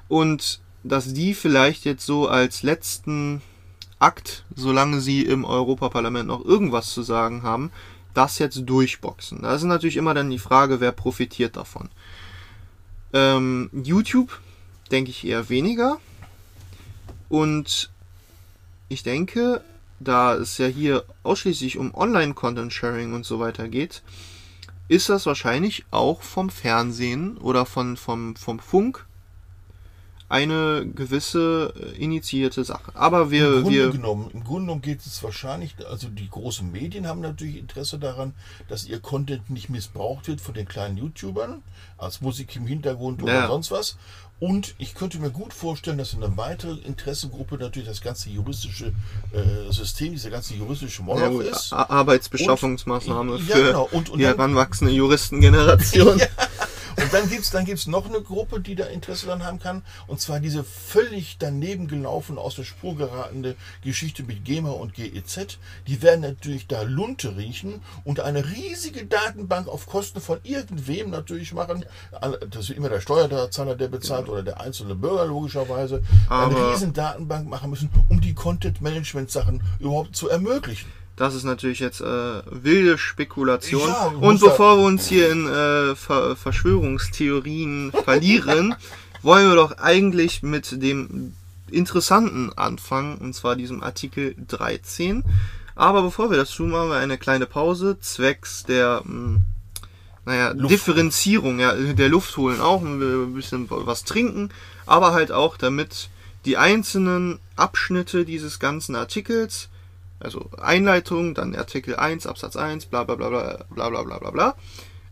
Und 0.10 0.60
dass 0.84 1.14
die 1.14 1.34
vielleicht 1.34 1.86
jetzt 1.86 2.06
so 2.06 2.28
als 2.28 2.64
letzten 2.64 3.42
Akt, 4.00 4.46
solange 4.56 5.00
sie 5.00 5.22
im 5.22 5.46
Europaparlament 5.46 6.28
noch 6.28 6.44
irgendwas 6.44 6.94
zu 6.94 7.02
sagen 7.02 7.44
haben, 7.44 7.72
das 8.14 8.40
jetzt 8.40 8.64
durchboxen. 8.66 9.44
Da 9.44 9.54
ist 9.54 9.64
natürlich 9.64 9.98
immer 9.98 10.14
dann 10.14 10.30
die 10.30 10.40
Frage, 10.40 10.80
wer 10.80 10.92
profitiert 10.92 11.56
davon. 11.56 11.90
Ähm, 13.14 13.70
YouTube 13.72 14.40
denke 14.92 15.12
ich 15.12 15.26
eher 15.26 15.50
weniger. 15.50 16.00
Und 17.30 17.90
ich 18.90 19.04
denke, 19.04 19.64
da 20.00 20.36
es 20.36 20.58
ja 20.58 20.68
hier 20.68 21.04
ausschließlich 21.24 21.78
um 21.78 21.94
Online-Content-Sharing 21.94 23.14
und 23.14 23.26
so 23.26 23.40
weiter 23.40 23.68
geht, 23.68 24.02
ist 24.88 25.10
das 25.10 25.26
wahrscheinlich 25.26 25.86
auch 25.92 26.22
vom 26.22 26.50
Fernsehen 26.50 27.38
oder 27.38 27.66
von, 27.66 27.98
vom, 27.98 28.36
vom 28.36 28.60
Funk 28.60 29.06
eine 30.30 30.86
gewisse 30.86 31.74
äh, 31.76 31.98
initiierte 32.04 32.64
Sache. 32.64 32.92
Aber 32.96 33.32
wir, 33.32 33.48
Im 33.48 33.62
Grunde, 33.64 33.78
wir 33.78 33.90
genommen, 33.92 34.30
Im 34.34 34.44
Grunde 34.44 34.62
genommen 34.64 34.82
geht 34.82 35.00
es 35.06 35.24
wahrscheinlich, 35.24 35.76
also 35.90 36.10
die 36.10 36.30
großen 36.30 36.70
Medien 36.70 37.08
haben 37.08 37.22
natürlich 37.22 37.58
Interesse 37.58 37.98
daran, 37.98 38.34
dass 38.68 38.86
ihr 38.86 39.00
Content 39.00 39.50
nicht 39.50 39.70
missbraucht 39.70 40.28
wird 40.28 40.42
von 40.42 40.54
den 40.54 40.68
kleinen 40.68 40.98
YouTubern, 40.98 41.62
als 41.98 42.22
Musik 42.22 42.56
im 42.56 42.68
Hintergrund 42.68 43.24
oder 43.24 43.34
Ja. 43.34 43.48
sonst 43.48 43.72
was. 43.72 43.98
Und 44.40 44.76
ich 44.78 44.94
könnte 44.94 45.18
mir 45.18 45.32
gut 45.32 45.52
vorstellen, 45.54 45.98
dass 45.98 46.14
eine 46.14 46.38
weitere 46.38 46.74
Interessengruppe 46.82 47.56
natürlich 47.58 47.88
das 47.88 48.02
ganze 48.02 48.30
juristische 48.30 48.94
äh, 49.34 49.72
System, 49.72 50.12
dieser 50.14 50.30
ganze 50.30 50.54
juristische 50.54 51.00
ja, 51.02 51.06
Moloch 51.06 51.30
gut, 51.30 51.46
ist. 51.46 51.74
Ar- 51.74 51.90
Arbeitsbeschaffungsmaßnahme 51.90 53.34
Und- 53.34 53.42
für 53.42 53.60
ja, 53.60 53.66
genau. 53.68 53.90
Und- 53.92 54.10
und 54.10 54.20
die 54.20 54.24
dann- 54.26 54.36
heranwachsende 54.38 54.94
Juristengeneration. 54.94 56.22
Und 57.00 57.14
dann 57.14 57.30
gibt 57.30 57.44
es 57.44 57.52
dann 57.52 57.64
gibt's 57.64 57.86
noch 57.86 58.08
eine 58.10 58.22
Gruppe, 58.22 58.60
die 58.60 58.74
da 58.74 58.86
Interesse 58.86 59.28
daran 59.28 59.44
haben 59.46 59.60
kann. 59.60 59.84
Und 60.08 60.20
zwar 60.20 60.40
diese 60.40 60.64
völlig 60.64 61.38
daneben 61.38 61.88
gelaufen, 61.88 62.40
aus 62.40 62.56
der 62.56 62.64
Spur 62.64 62.96
geratene 62.98 63.56
Geschichte 63.84 64.24
mit 64.24 64.44
GEMA 64.44 64.72
und 64.72 64.96
GEZ. 64.96 65.60
Die 65.86 66.02
werden 66.02 66.22
natürlich 66.22 66.66
da 66.66 66.82
Lunte 66.82 67.38
riechen 67.38 67.84
und 68.04 68.20
eine 68.20 68.44
riesige 68.50 69.06
Datenbank 69.06 69.68
auf 69.68 69.86
Kosten 69.86 70.22
von 70.22 70.40
irgendwem 70.42 71.12
natürlich 71.12 71.54
machen. 71.54 71.86
Das 72.50 72.72
ist 72.72 72.76
immer 72.76 72.90
der 72.90 73.00
Steuerzahler, 73.00 73.76
der 73.76 73.90
bezahlt 73.90 74.27
oder 74.30 74.44
der 74.44 74.62
einzelne 74.62 74.96
Bürger 74.96 75.26
logischerweise. 75.26 76.04
eine 76.30 76.56
Aber- 76.56 76.72
riesen 76.74 76.94
Datenbank 76.94 77.50
machen 77.50 77.70
müssen, 77.70 77.90
um 78.10 78.22
die 78.22 78.34
Content-Management-Sachen 78.34 79.62
überhaupt 79.80 80.16
zu 80.16 80.30
ermöglichen. 80.30 80.88
Das 81.16 81.34
ist 81.34 81.46
natürlich 81.46 81.80
jetzt 81.80 82.00
äh, 82.02 82.42
wilde 82.52 82.98
Spekulation. 83.00 83.88
Ja, 83.90 84.08
Und 84.20 84.40
bevor 84.40 84.78
wir 84.78 84.86
uns 84.86 85.08
hier 85.08 85.32
in 85.32 85.48
äh, 85.48 85.96
Ver 85.96 86.36
Verschwörungstheorien 86.36 87.92
verlieren, 88.04 88.76
wollen 89.24 89.50
wir 89.50 89.56
doch 89.56 89.78
eigentlich 89.80 90.44
mit 90.44 90.82
dem 90.82 91.34
Interessanten 91.72 92.54
anfangen, 92.56 93.18
und 93.18 93.34
zwar 93.34 93.56
diesem 93.56 93.84
Artikel 93.84 94.36
13. 94.48 95.24
Aber 95.76 96.02
bevor 96.04 96.30
wir 96.30 96.38
das 96.38 96.52
tun, 96.52 96.70
machen 96.70 96.90
wir 96.90 96.96
eine 96.98 97.18
kleine 97.18 97.46
Pause, 97.46 97.98
zwecks 98.00 98.64
der, 98.64 99.02
mh, 99.04 99.42
naja, 100.28 100.52
Luft- 100.52 100.74
Differenzierung, 100.74 101.60
ja, 101.60 101.74
der 101.74 102.10
Luft 102.10 102.38
holen 102.38 102.62
auch, 102.62 102.82
ein 102.82 103.34
bisschen 103.34 103.68
was 103.70 104.04
trinken, 104.04 104.50
aber 104.86 105.14
halt 105.14 105.32
auch, 105.32 105.58
damit 105.58 106.10
die 106.46 106.58
einzelnen 106.58 107.40
Abschnitte 107.56 108.26
dieses 108.26 108.60
ganzen 108.60 108.96
Artikels 108.96 109.70
also 110.20 110.50
Einleitung, 110.60 111.34
dann 111.34 111.56
Artikel 111.56 111.96
1, 111.96 112.26
Absatz 112.28 112.56
1, 112.56 112.88
bla 112.88 113.04
bla 113.04 113.16
bla 113.16 113.30
bla 113.30 113.66
bla 113.70 113.90
bla 113.90 114.04
bla 114.04 114.18
bla 114.18 114.32
bla, 114.32 114.56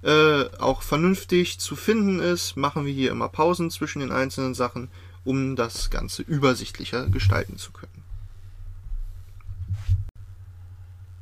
äh, 0.02 0.50
auch 0.58 0.82
vernünftig 0.82 1.60
zu 1.60 1.76
finden 1.76 2.20
ist, 2.20 2.58
machen 2.58 2.86
wir 2.86 2.94
hier 2.94 3.12
immer 3.12 3.30
Pausen 3.30 3.70
zwischen 3.72 4.00
den 4.00 4.12
einzelnen 4.12 4.54
Sachen, 4.54 4.90
um 5.24 5.56
das 5.56 5.90
Ganze 5.90 6.22
übersichtlicher 6.24 7.08
gestalten 7.08 7.58
zu 7.58 7.72
können. 7.72 8.05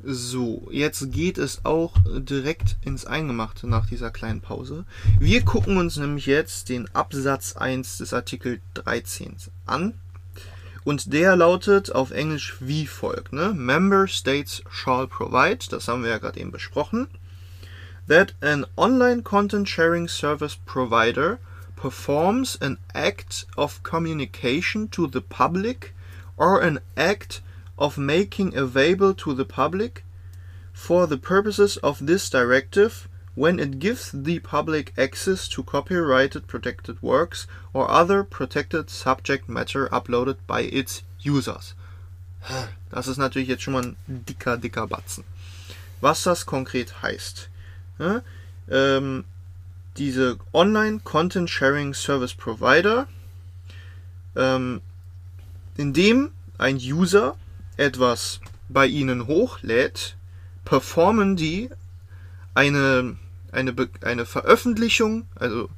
So, 0.06 0.68
jetzt 0.70 1.14
geht 1.14 1.38
es 1.38 1.64
auch 1.64 1.96
direkt 2.06 2.76
ins 2.84 3.06
Eingemachte 3.06 3.68
nach 3.68 3.86
dieser 3.86 4.12
kleinen 4.12 4.42
Pause. 4.42 4.84
Wir 5.18 5.46
gucken 5.46 5.78
uns 5.78 5.96
nämlich 5.96 6.26
jetzt 6.26 6.68
den 6.68 6.94
Absatz 6.94 7.56
1 7.56 8.00
des 8.00 8.14
Artikel 8.14 8.60
13 8.74 9.38
an. 9.66 9.94
Und 10.84 11.14
der 11.14 11.38
lautet 11.38 11.96
auf 11.96 12.12
Englisch 12.12 12.58
wie 12.60 12.86
folgt, 12.86 13.32
ne? 13.32 13.54
Member 13.54 14.06
States 14.10 14.62
shall 14.70 15.08
provide, 15.08 15.70
das 15.70 15.88
haben 15.88 16.04
wir 16.04 16.10
ja 16.10 16.18
gerade 16.18 16.42
eben 16.42 16.52
besprochen, 16.52 17.08
that 18.10 18.36
an 18.42 18.66
online 18.76 19.22
content 19.22 19.70
sharing 19.70 20.10
service 20.10 20.58
provider 20.66 21.40
performs 21.78 22.62
an 22.62 22.78
act 22.94 23.48
of 23.56 23.82
communication 23.84 24.92
to 24.92 25.08
the 25.08 25.22
public 25.22 25.94
or 26.36 26.62
an 26.62 26.82
act 26.98 27.42
of 27.78 27.98
making 27.98 28.56
available 28.56 29.14
to 29.14 29.34
the 29.34 29.46
public 29.46 30.04
for 30.74 31.08
the 31.08 31.18
purposes 31.18 31.78
of 31.78 32.06
this 32.06 32.30
directive 32.30 33.08
when 33.36 33.60
it 33.60 33.80
gives 33.80 34.12
the 34.14 34.40
public 34.40 34.94
access 34.98 35.48
to 35.48 35.64
copyrighted 35.64 36.48
protected 36.48 37.02
works 37.02 37.48
or 37.74 37.90
other 37.90 38.24
protected 38.24 38.90
subject 38.90 39.50
matter 39.50 39.88
uploaded 39.90 40.38
by 40.48 40.62
its 40.62 41.04
users. 41.20 41.74
Das 42.92 43.08
ist 43.08 43.18
natürlich 43.18 43.48
jetzt 43.48 43.64
schon 43.64 43.74
mal 43.74 43.84
ein 43.84 43.96
dicker, 44.08 44.56
dicker 44.56 44.86
Batzen. 44.86 45.24
Was 46.00 46.22
das 46.22 46.46
konkret 46.46 47.02
heißt. 47.02 47.50
Ja, 47.98 48.22
ähm, 48.70 49.26
diese 49.98 50.38
Online 50.54 51.00
Content 51.00 51.50
Sharing 51.50 51.96
Service 51.96 52.36
Provider, 52.36 53.08
ähm, 54.36 54.82
indem 55.76 56.32
ein 56.60 56.78
User 56.78 57.36
etwas 57.78 58.40
bei 58.70 58.88
ihnen 58.88 59.28
hochlädt, 59.28 60.16
performen 60.66 61.36
die 61.36 61.70
eine, 62.54 63.18
eine, 63.52 63.74
eine 64.02 64.26
Veröffentlichung, 64.26 65.26
also 65.36 65.70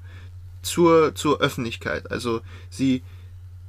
zur, 0.62 1.16
zur 1.16 1.40
Öffentlichkeit. 1.40 2.12
Also 2.12 2.42
sie 2.70 3.04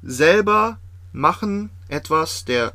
selber 0.02 0.78
machen 1.12 1.71
etwas 1.88 2.45
der 2.45 2.73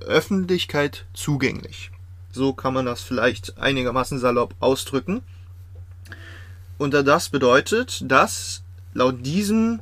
Öffentlichkeit 0.00 1.06
zugänglich. 1.14 1.90
So 2.32 2.52
kann 2.52 2.74
man 2.74 2.86
das 2.86 3.02
vielleicht 3.02 3.58
einigermaßen 3.58 4.18
salopp 4.18 4.54
ausdrücken. 4.58 5.22
Und 6.78 6.92
das 6.92 7.28
bedeutet, 7.28 8.02
dass 8.10 8.62
laut 8.92 9.24
diesem 9.24 9.80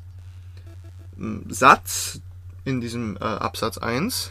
m, 1.17 1.47
Satz 1.49 2.21
in 2.65 2.81
diesem 2.81 3.17
äh, 3.17 3.21
Absatz 3.21 3.79
1 3.79 4.31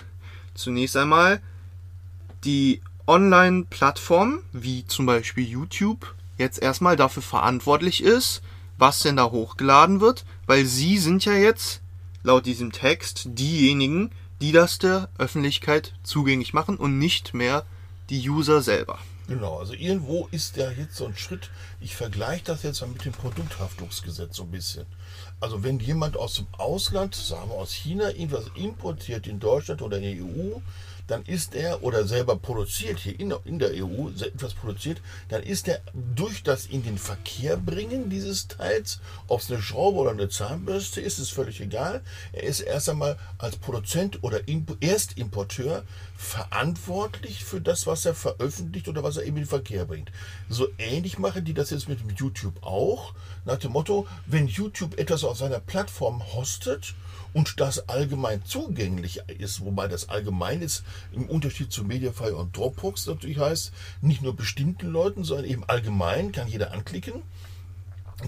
zunächst 0.53 0.97
einmal 0.97 1.41
die 2.43 2.81
Online-Plattform, 3.07 4.39
wie 4.51 4.85
zum 4.85 5.05
Beispiel 5.05 5.45
YouTube, 5.45 6.15
jetzt 6.37 6.61
erstmal 6.61 6.95
dafür 6.95 7.23
verantwortlich 7.23 8.03
ist, 8.03 8.41
was 8.77 8.99
denn 9.01 9.17
da 9.17 9.25
hochgeladen 9.25 10.01
wird, 10.01 10.25
weil 10.47 10.65
sie 10.65 10.97
sind 10.97 11.25
ja 11.25 11.33
jetzt 11.33 11.81
laut 12.23 12.45
diesem 12.45 12.71
Text 12.71 13.23
diejenigen, 13.25 14.11
die 14.41 14.51
das 14.51 14.79
der 14.79 15.09
Öffentlichkeit 15.17 15.93
zugänglich 16.03 16.53
machen 16.53 16.77
und 16.77 16.97
nicht 16.97 17.33
mehr 17.33 17.65
die 18.09 18.29
User 18.29 18.61
selber. 18.61 18.99
Genau, 19.27 19.59
also 19.59 19.73
irgendwo 19.73 20.27
ist 20.31 20.57
ja 20.57 20.71
jetzt 20.71 20.95
so 20.95 21.05
ein 21.05 21.15
Schritt, 21.15 21.51
ich 21.79 21.95
vergleiche 21.95 22.43
das 22.45 22.63
jetzt 22.63 22.81
mal 22.81 22.87
mit 22.87 23.05
dem 23.05 23.13
Produkthaftungsgesetz 23.13 24.35
so 24.35 24.43
ein 24.43 24.51
bisschen. 24.51 24.85
Also 25.41 25.63
wenn 25.63 25.79
jemand 25.79 26.17
aus 26.17 26.35
dem 26.35 26.45
Ausland, 26.57 27.15
sagen 27.15 27.49
wir 27.49 27.55
aus 27.55 27.73
China, 27.73 28.09
irgendwas 28.11 28.45
importiert 28.55 29.25
in 29.25 29.39
Deutschland 29.39 29.81
oder 29.81 29.97
in 29.97 30.03
der 30.03 30.23
EU, 30.23 30.59
dann 31.11 31.23
ist 31.23 31.55
er 31.55 31.83
oder 31.83 32.05
selber 32.05 32.37
produziert 32.37 32.99
hier 32.99 33.19
in 33.19 33.29
der, 33.29 33.41
in 33.43 33.59
der 33.59 33.71
EU 33.73 34.07
etwas 34.21 34.53
produziert, 34.53 35.01
dann 35.27 35.43
ist 35.43 35.67
er 35.67 35.81
durch 36.15 36.41
das 36.41 36.67
in 36.67 36.83
den 36.83 36.97
Verkehr 36.97 37.57
bringen 37.57 38.09
dieses 38.09 38.47
Teils, 38.47 39.01
ob 39.27 39.41
es 39.41 39.51
eine 39.51 39.61
Schraube 39.61 39.99
oder 39.99 40.11
eine 40.11 40.29
Zahnbürste 40.29 41.01
ist, 41.01 41.19
ist 41.19 41.33
völlig 41.33 41.59
egal. 41.59 42.01
Er 42.31 42.43
ist 42.43 42.61
erst 42.61 42.87
einmal 42.87 43.19
als 43.37 43.57
Produzent 43.57 44.23
oder 44.23 44.47
Imp 44.47 44.77
Erstimporteur 44.79 45.83
verantwortlich 46.15 47.43
für 47.43 47.59
das, 47.59 47.87
was 47.87 48.05
er 48.05 48.15
veröffentlicht 48.15 48.87
oder 48.87 49.03
was 49.03 49.17
er 49.17 49.23
eben 49.23 49.35
in 49.35 49.43
den 49.43 49.49
Verkehr 49.49 49.83
bringt. 49.83 50.11
So 50.47 50.69
ähnlich 50.77 51.19
machen 51.19 51.43
die 51.43 51.53
das 51.53 51.71
jetzt 51.71 51.89
mit 51.89 51.99
YouTube 52.15 52.63
auch, 52.63 53.13
nach 53.43 53.57
dem 53.57 53.73
Motto, 53.73 54.07
wenn 54.27 54.47
YouTube 54.47 54.97
etwas 54.97 55.25
auf 55.25 55.37
seiner 55.37 55.59
Plattform 55.59 56.23
hostet, 56.33 56.93
und 57.33 57.59
das 57.59 57.87
allgemein 57.89 58.43
zugänglich 58.45 59.21
ist, 59.27 59.61
wobei 59.61 59.87
das 59.87 60.09
allgemein 60.09 60.61
ist 60.61 60.83
im 61.11 61.25
Unterschied 61.25 61.71
zu 61.71 61.83
Mediafire 61.83 62.35
und 62.35 62.55
Dropbox 62.55 63.07
natürlich 63.07 63.39
heißt, 63.39 63.71
nicht 64.01 64.21
nur 64.21 64.35
bestimmten 64.35 64.87
Leuten, 64.87 65.23
sondern 65.23 65.45
eben 65.45 65.63
allgemein 65.65 66.31
kann 66.31 66.47
jeder 66.47 66.73
anklicken. 66.73 67.21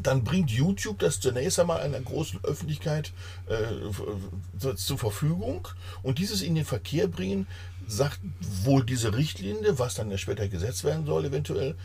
Dann 0.01 0.23
bringt 0.23 0.49
YouTube 0.49 0.97
das 0.99 1.19
zunächst 1.19 1.59
einmal 1.59 1.81
einer 1.81 1.99
großen 1.99 2.39
Öffentlichkeit 2.43 3.13
äh, 3.47 4.73
zur 4.75 4.97
Verfügung 4.97 5.67
und 6.01 6.17
dieses 6.17 6.41
in 6.41 6.55
den 6.55 6.65
Verkehr 6.65 7.07
bringen, 7.07 7.45
sagt 7.85 8.19
wohl 8.63 8.83
diese 8.83 9.15
Richtlinie, 9.15 9.77
was 9.77 9.95
dann 9.95 10.17
später 10.17 10.47
gesetzt 10.47 10.83
werden 10.83 11.05
soll, 11.05 11.25
eventuell, 11.25 11.75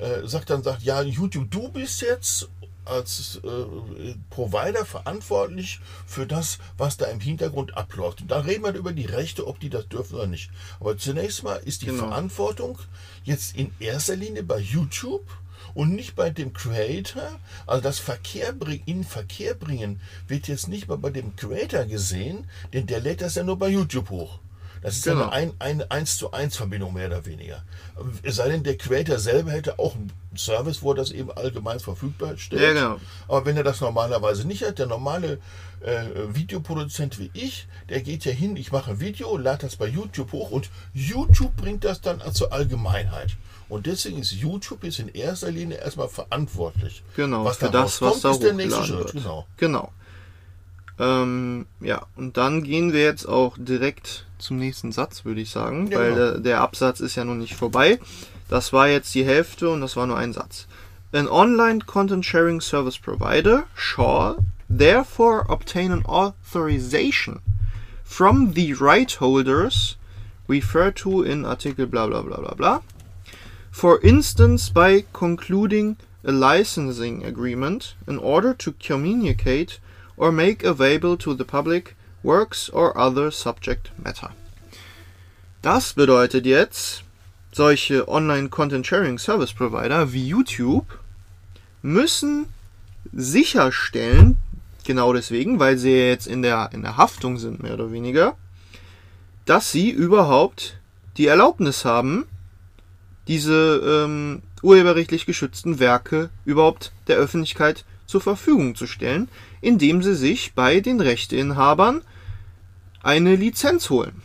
äh, 0.00 0.26
sagt 0.26 0.50
dann, 0.50 0.62
sagt, 0.62 0.82
ja, 0.82 1.02
YouTube, 1.02 1.50
du 1.50 1.68
bist 1.68 2.00
jetzt 2.02 2.48
als 2.84 3.40
äh, 3.44 4.14
Provider 4.30 4.84
verantwortlich 4.84 5.80
für 6.06 6.26
das, 6.26 6.58
was 6.76 6.96
da 6.96 7.06
im 7.06 7.20
Hintergrund 7.20 7.76
abläuft. 7.76 8.22
Und 8.22 8.30
da 8.30 8.40
reden 8.40 8.64
wir 8.64 8.74
über 8.74 8.92
die 8.92 9.06
Rechte, 9.06 9.46
ob 9.46 9.60
die 9.60 9.70
das 9.70 9.88
dürfen 9.88 10.16
oder 10.16 10.26
nicht. 10.26 10.50
Aber 10.80 10.96
zunächst 10.96 11.42
mal 11.42 11.56
ist 11.56 11.82
die 11.82 11.86
genau. 11.86 12.08
Verantwortung 12.08 12.78
jetzt 13.24 13.56
in 13.56 13.72
erster 13.78 14.16
Linie 14.16 14.42
bei 14.42 14.58
YouTube 14.58 15.26
und 15.74 15.94
nicht 15.94 16.14
bei 16.14 16.30
dem 16.30 16.52
Creator. 16.52 17.38
Also 17.66 17.82
das 17.82 17.98
Verkehr 17.98 18.54
in 18.86 19.04
Verkehr 19.04 19.54
bringen 19.54 20.00
wird 20.28 20.48
jetzt 20.48 20.68
nicht 20.68 20.88
mal 20.88 20.98
bei 20.98 21.10
dem 21.10 21.36
Creator 21.36 21.84
gesehen, 21.84 22.46
denn 22.72 22.86
der 22.86 23.00
lädt 23.00 23.20
das 23.20 23.36
ja 23.36 23.42
nur 23.42 23.58
bei 23.58 23.68
YouTube 23.68 24.10
hoch. 24.10 24.38
Das 24.82 24.96
ist 24.96 25.04
genau. 25.04 25.28
eine, 25.28 25.52
eine 25.60 25.90
1 25.90 26.16
zu 26.16 26.32
1 26.32 26.56
Verbindung 26.56 26.92
mehr 26.92 27.06
oder 27.06 27.24
weniger. 27.24 27.62
Es 28.22 28.36
sei 28.36 28.48
denn, 28.48 28.64
der 28.64 28.76
Creator 28.76 29.18
selber 29.18 29.52
hätte 29.52 29.78
auch 29.78 29.94
einen 29.94 30.12
Service, 30.36 30.82
wo 30.82 30.90
er 30.90 30.96
das 30.96 31.12
eben 31.12 31.30
allgemein 31.30 31.78
verfügbar 31.78 32.36
stellt. 32.36 32.62
Ja, 32.62 32.72
genau. 32.72 33.00
Aber 33.28 33.46
wenn 33.46 33.56
er 33.56 33.62
das 33.62 33.80
normalerweise 33.80 34.46
nicht 34.46 34.64
hat, 34.64 34.80
der 34.80 34.86
normale 34.86 35.38
äh, 35.82 36.04
Videoproduzent 36.34 37.20
wie 37.20 37.30
ich, 37.32 37.68
der 37.88 38.00
geht 38.00 38.24
ja 38.24 38.32
hin, 38.32 38.56
ich 38.56 38.72
mache 38.72 38.90
ein 38.90 39.00
Video, 39.00 39.36
lade 39.36 39.66
das 39.66 39.76
bei 39.76 39.86
YouTube 39.86 40.32
hoch 40.32 40.50
und 40.50 40.68
YouTube 40.94 41.54
bringt 41.56 41.84
das 41.84 42.00
dann 42.00 42.20
zur 42.32 42.52
Allgemeinheit. 42.52 43.36
Und 43.68 43.86
deswegen 43.86 44.18
ist 44.18 44.32
YouTube 44.32 44.82
jetzt 44.84 44.98
in 44.98 45.08
erster 45.08 45.50
Linie 45.50 45.78
erstmal 45.78 46.08
verantwortlich. 46.08 47.04
Genau, 47.16 47.44
was 47.44 47.58
für 47.58 47.70
das, 47.70 48.02
was 48.02 48.20
da 48.20 48.32
ist 48.32 48.42
der 48.42 48.52
nächste 48.52 48.84
Schritt. 48.84 49.12
Genau. 49.12 49.46
genau. 49.56 49.92
Ähm, 50.98 51.66
ja, 51.80 52.06
und 52.16 52.36
dann 52.36 52.64
gehen 52.64 52.92
wir 52.92 53.02
jetzt 53.02 53.26
auch 53.26 53.56
direkt 53.58 54.26
zum 54.42 54.58
nächsten 54.58 54.92
Satz, 54.92 55.24
würde 55.24 55.40
ich 55.40 55.50
sagen, 55.50 55.88
ja, 55.88 55.98
weil 55.98 56.10
genau. 56.10 56.16
der, 56.16 56.38
der 56.38 56.60
Absatz 56.60 57.00
ist 57.00 57.16
ja 57.16 57.24
noch 57.24 57.34
nicht 57.34 57.54
vorbei. 57.54 57.98
Das 58.48 58.72
war 58.72 58.88
jetzt 58.88 59.14
die 59.14 59.24
Hälfte 59.24 59.70
und 59.70 59.80
das 59.80 59.96
war 59.96 60.06
nur 60.06 60.18
ein 60.18 60.32
Satz. 60.32 60.66
An 61.12 61.28
online 61.28 61.80
content 61.80 62.24
sharing 62.24 62.60
service 62.60 62.98
provider 62.98 63.64
shall 63.74 64.44
therefore 64.68 65.44
obtain 65.48 65.92
an 65.92 66.04
authorization 66.06 67.40
from 68.02 68.52
the 68.54 68.74
right 68.74 69.10
holders 69.20 69.96
referred 70.48 70.96
to 70.96 71.22
in 71.22 71.44
Artikel 71.44 71.86
bla 71.86 72.06
bla 72.06 72.22
bla 72.22 72.38
bla 72.38 72.54
bla. 72.54 72.82
For 73.70 74.00
instance, 74.02 74.68
by 74.68 75.04
concluding 75.12 75.96
a 76.24 76.32
licensing 76.32 77.24
agreement 77.24 77.94
in 78.06 78.18
order 78.18 78.54
to 78.54 78.72
communicate 78.72 79.80
or 80.16 80.30
make 80.30 80.62
available 80.62 81.16
to 81.16 81.34
the 81.34 81.44
public 81.44 81.96
works 82.22 82.70
or 82.70 82.96
other 82.96 83.30
subject 83.30 83.92
matter. 84.02 84.30
Das 85.62 85.94
bedeutet 85.94 86.46
jetzt, 86.46 87.04
solche 87.52 88.08
Online-Content-Sharing-Service-Provider 88.08 90.12
wie 90.12 90.26
YouTube 90.26 90.98
müssen 91.82 92.46
sicherstellen, 93.12 94.36
genau 94.84 95.12
deswegen, 95.12 95.58
weil 95.58 95.78
sie 95.78 95.90
jetzt 95.90 96.26
in 96.26 96.42
der, 96.42 96.70
in 96.72 96.82
der 96.82 96.96
Haftung 96.96 97.38
sind, 97.38 97.62
mehr 97.62 97.74
oder 97.74 97.92
weniger, 97.92 98.36
dass 99.44 99.70
sie 99.70 99.90
überhaupt 99.90 100.78
die 101.16 101.26
Erlaubnis 101.26 101.84
haben, 101.84 102.26
diese 103.28 103.80
ähm, 103.84 104.42
urheberrechtlich 104.62 105.26
geschützten 105.26 105.78
Werke 105.78 106.30
überhaupt 106.44 106.92
der 107.06 107.16
Öffentlichkeit 107.16 107.84
zur 108.06 108.20
Verfügung 108.20 108.74
zu 108.74 108.86
stellen, 108.86 109.28
indem 109.60 110.02
sie 110.02 110.14
sich 110.14 110.54
bei 110.54 110.80
den 110.80 111.00
Rechteinhabern 111.00 112.02
eine 113.02 113.36
Lizenz 113.36 113.90
holen. 113.90 114.22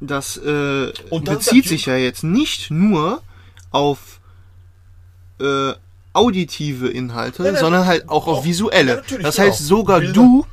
das 0.00 0.36
äh, 0.38 0.92
bezieht 1.10 1.66
sich 1.66 1.86
ja 1.86 1.96
jetzt 1.96 2.24
nicht 2.24 2.70
nur 2.70 3.22
auf 3.70 4.20
äh, 5.40 5.72
auditive 6.12 6.88
Inhalte, 6.88 7.44
ja, 7.44 7.56
sondern 7.56 7.86
halt 7.86 8.08
auch, 8.08 8.26
auf 8.26 8.44
visuelle. 8.44 9.04
Ja, 9.08 9.18
das 9.18 9.38
heißt, 9.38 9.64
sogar 9.64 10.00
du 10.00 10.46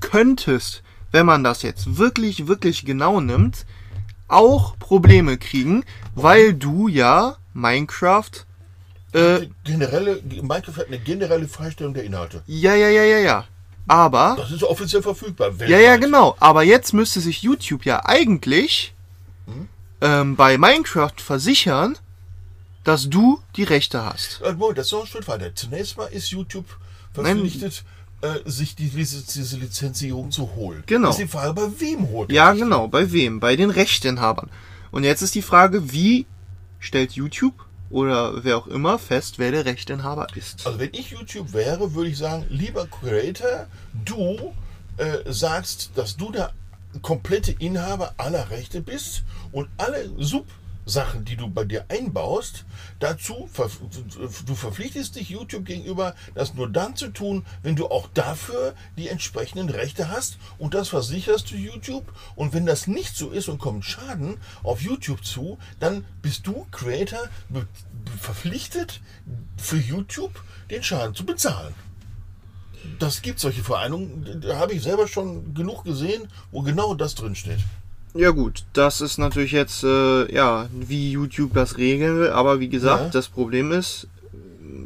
könntest, 0.00 0.82
wenn 1.12 1.26
man 1.26 1.44
das 1.44 1.62
jetzt 1.62 1.96
wirklich, 1.96 2.48
wirklich 2.48 2.84
genau 2.84 3.20
nimmt, 3.20 3.64
auch 4.28 4.78
Probleme 4.78 5.38
kriegen, 5.38 5.84
weil 6.14 6.54
du 6.54 6.88
ja 6.88 7.36
Minecraft 7.54 8.46
äh, 9.12 9.48
generelle, 9.64 10.22
Minecraft 10.22 10.76
hat 10.76 10.86
eine 10.88 10.98
generelle 10.98 11.48
Freistellung 11.48 11.94
der 11.94 12.04
Inhalte. 12.04 12.42
ja, 12.46 12.74
ja, 12.74 12.88
ja, 12.88 13.02
ja, 13.04 13.18
ja. 13.18 13.44
Aber 13.88 14.36
Das 14.38 14.52
ist 14.52 14.62
offiziell 14.62 15.02
verfügbar. 15.02 15.50
Ja, 15.58 15.66
ja, 15.66 15.78
weltweit. 15.78 16.00
genau. 16.02 16.36
Aber 16.38 16.62
jetzt 16.62 16.92
müsste 16.94 17.20
sich 17.20 17.42
YouTube 17.42 17.84
ja 17.84 18.04
eigentlich 18.04 18.94
Hm? 19.46 19.68
ähm, 20.00 20.36
bei 20.36 20.56
Minecraft 20.56 21.14
versichern, 21.18 21.98
dass 22.84 23.08
du 23.10 23.40
die 23.56 23.64
Rechte 23.64 24.04
hast. 24.04 24.40
Äh, 24.42 24.54
das 24.74 24.86
ist 24.86 24.92
noch 24.92 25.00
ein 25.00 25.06
Schritt 25.06 25.26
weiter. 25.28 25.54
Zunächst 25.54 25.96
mal 25.96 26.06
ist 26.06 26.30
YouTube 26.30 26.66
verpflichtet, 27.12 27.84
äh, 28.22 28.38
sich 28.48 28.76
die, 28.76 28.88
diese, 28.88 29.22
diese 29.24 29.56
Lizenzierung 29.56 30.30
zu 30.30 30.54
holen. 30.54 30.84
Genau. 30.86 31.08
Das 31.08 31.18
ist 31.18 31.24
die 31.24 31.28
Frage, 31.28 31.52
bei 31.54 31.68
wem 31.80 32.08
holt 32.08 32.30
er 32.30 32.34
Ja, 32.36 32.52
genau. 32.52 32.86
Bei 32.88 33.10
wem? 33.12 33.40
Bei 33.40 33.56
den 33.56 33.70
Rechteinhabern. 33.70 34.48
Und 34.92 35.02
jetzt 35.04 35.22
ist 35.22 35.34
die 35.34 35.42
Frage, 35.42 35.92
wie 35.92 36.26
stellt 36.78 37.12
YouTube 37.12 37.54
oder 37.92 38.42
wer 38.42 38.56
auch 38.56 38.66
immer 38.66 38.98
fest, 38.98 39.38
wer 39.38 39.52
der 39.52 39.64
Rechteinhaber 39.64 40.26
ist? 40.34 40.66
Also 40.66 40.78
wenn 40.78 40.90
ich 40.92 41.10
YouTube 41.10 41.52
wäre, 41.52 41.94
würde 41.94 42.10
ich 42.10 42.18
sagen, 42.18 42.46
lieber 42.48 42.86
Creator, 42.86 43.66
du 44.04 44.54
äh, 44.96 45.30
sagst, 45.30 45.92
dass 45.94 46.16
du 46.16 46.32
der 46.32 46.52
komplette 47.02 47.52
Inhaber 47.52 48.14
aller 48.16 48.50
Rechte 48.50 48.80
bist 48.80 49.22
und 49.52 49.68
alle 49.76 50.10
Sub-Sachen, 50.84 51.24
die 51.24 51.36
du 51.36 51.48
bei 51.48 51.64
dir 51.64 51.84
einbaust, 51.88 52.64
dazu 52.98 53.48
du 54.46 54.54
verpflichtest 54.54 55.16
dich 55.16 55.30
YouTube 55.30 55.64
gegenüber, 55.64 56.14
das 56.34 56.54
nur 56.54 56.68
dann 56.68 56.96
zu 56.96 57.08
tun, 57.08 57.44
wenn 57.62 57.76
du 57.76 57.86
auch 57.86 58.08
dafür 58.14 58.74
die 58.96 59.08
entsprechenden 59.08 59.68
Rechte 59.68 60.08
hast 60.08 60.38
und 60.58 60.74
das 60.74 60.88
versicherst 60.88 61.50
du 61.50 61.56
YouTube 61.56 62.12
und 62.36 62.52
wenn 62.52 62.66
das 62.66 62.86
nicht 62.86 63.16
so 63.16 63.30
ist 63.30 63.48
und 63.48 63.58
kommt 63.58 63.84
Schaden 63.84 64.38
auf 64.62 64.82
YouTube 64.82 65.24
zu, 65.24 65.58
dann 65.80 66.04
bist 66.20 66.46
du 66.46 66.66
Creator 66.70 67.28
verpflichtet 68.20 69.00
für 69.56 69.78
YouTube 69.78 70.42
den 70.70 70.82
Schaden 70.82 71.14
zu 71.14 71.24
bezahlen. 71.24 71.74
Das 72.98 73.22
gibt 73.22 73.38
solche 73.38 73.62
Vereinigungen, 73.62 74.40
da 74.40 74.58
habe 74.58 74.72
ich 74.72 74.82
selber 74.82 75.06
schon 75.06 75.54
genug 75.54 75.84
gesehen, 75.84 76.26
wo 76.50 76.62
genau 76.62 76.94
das 76.94 77.14
drin 77.14 77.36
steht. 77.36 77.60
Ja 78.14 78.30
gut, 78.30 78.64
das 78.74 79.00
ist 79.00 79.16
natürlich 79.18 79.52
jetzt, 79.52 79.84
äh, 79.84 80.32
ja, 80.34 80.68
wie 80.72 81.12
YouTube 81.12 81.54
das 81.54 81.78
regeln 81.78 82.18
will. 82.18 82.30
Aber 82.30 82.60
wie 82.60 82.68
gesagt, 82.68 83.04
Ja. 83.04 83.08
das 83.10 83.28
Problem 83.28 83.72
ist, 83.72 84.06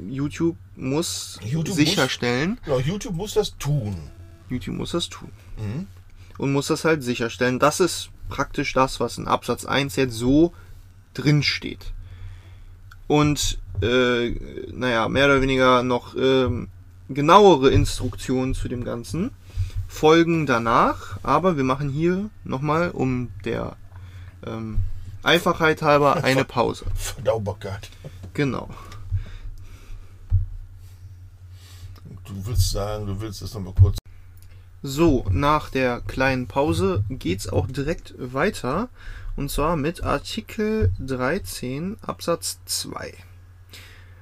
YouTube 0.08 0.56
muss 0.76 1.38
YouTube 1.44 1.74
sicherstellen, 1.74 2.58
Genau, 2.64 2.78
YouTube 2.78 3.14
muss 3.14 3.34
das 3.34 3.56
tun. 3.58 3.96
YouTube 4.48 4.76
muss 4.76 4.92
das 4.92 5.08
tun. 5.08 5.30
Und 6.38 6.52
muss 6.52 6.68
das 6.68 6.84
halt 6.84 7.02
sicherstellen. 7.02 7.58
Das 7.58 7.80
ist 7.80 8.10
praktisch 8.28 8.72
das, 8.74 9.00
was 9.00 9.18
in 9.18 9.26
Absatz 9.26 9.64
1 9.64 9.96
jetzt 9.96 10.14
so 10.14 10.52
drin 11.14 11.42
steht. 11.42 11.92
Und, 13.08 13.58
äh, 13.82 14.30
naja, 14.72 15.08
mehr 15.08 15.26
oder 15.26 15.40
weniger 15.40 15.82
noch 15.82 16.14
ähm, 16.16 16.68
genauere 17.08 17.70
Instruktionen 17.70 18.54
zu 18.54 18.68
dem 18.68 18.84
Ganzen 18.84 19.30
folgen 19.96 20.46
danach. 20.46 21.18
Aber 21.22 21.56
wir 21.56 21.64
machen 21.64 21.88
hier 21.88 22.30
nochmal, 22.44 22.90
um 22.90 23.30
der 23.44 23.76
ähm, 24.46 24.78
Einfachheit 25.22 25.82
halber, 25.82 26.16
eine 26.24 26.44
Pause. 26.44 26.84
Verdaubarkeit. 26.94 27.90
Genau. 28.34 28.68
Du 32.24 32.46
willst 32.46 32.70
sagen, 32.70 33.06
du 33.06 33.20
willst 33.20 33.42
das 33.42 33.54
nochmal 33.54 33.74
kurz. 33.80 33.96
So, 34.82 35.24
nach 35.30 35.70
der 35.70 36.00
kleinen 36.00 36.46
Pause 36.46 37.04
geht's 37.08 37.48
auch 37.48 37.66
direkt 37.66 38.14
weiter. 38.18 38.88
Und 39.36 39.50
zwar 39.50 39.76
mit 39.76 40.02
Artikel 40.02 40.92
13 40.98 41.98
Absatz 42.02 42.58
2. 42.64 43.12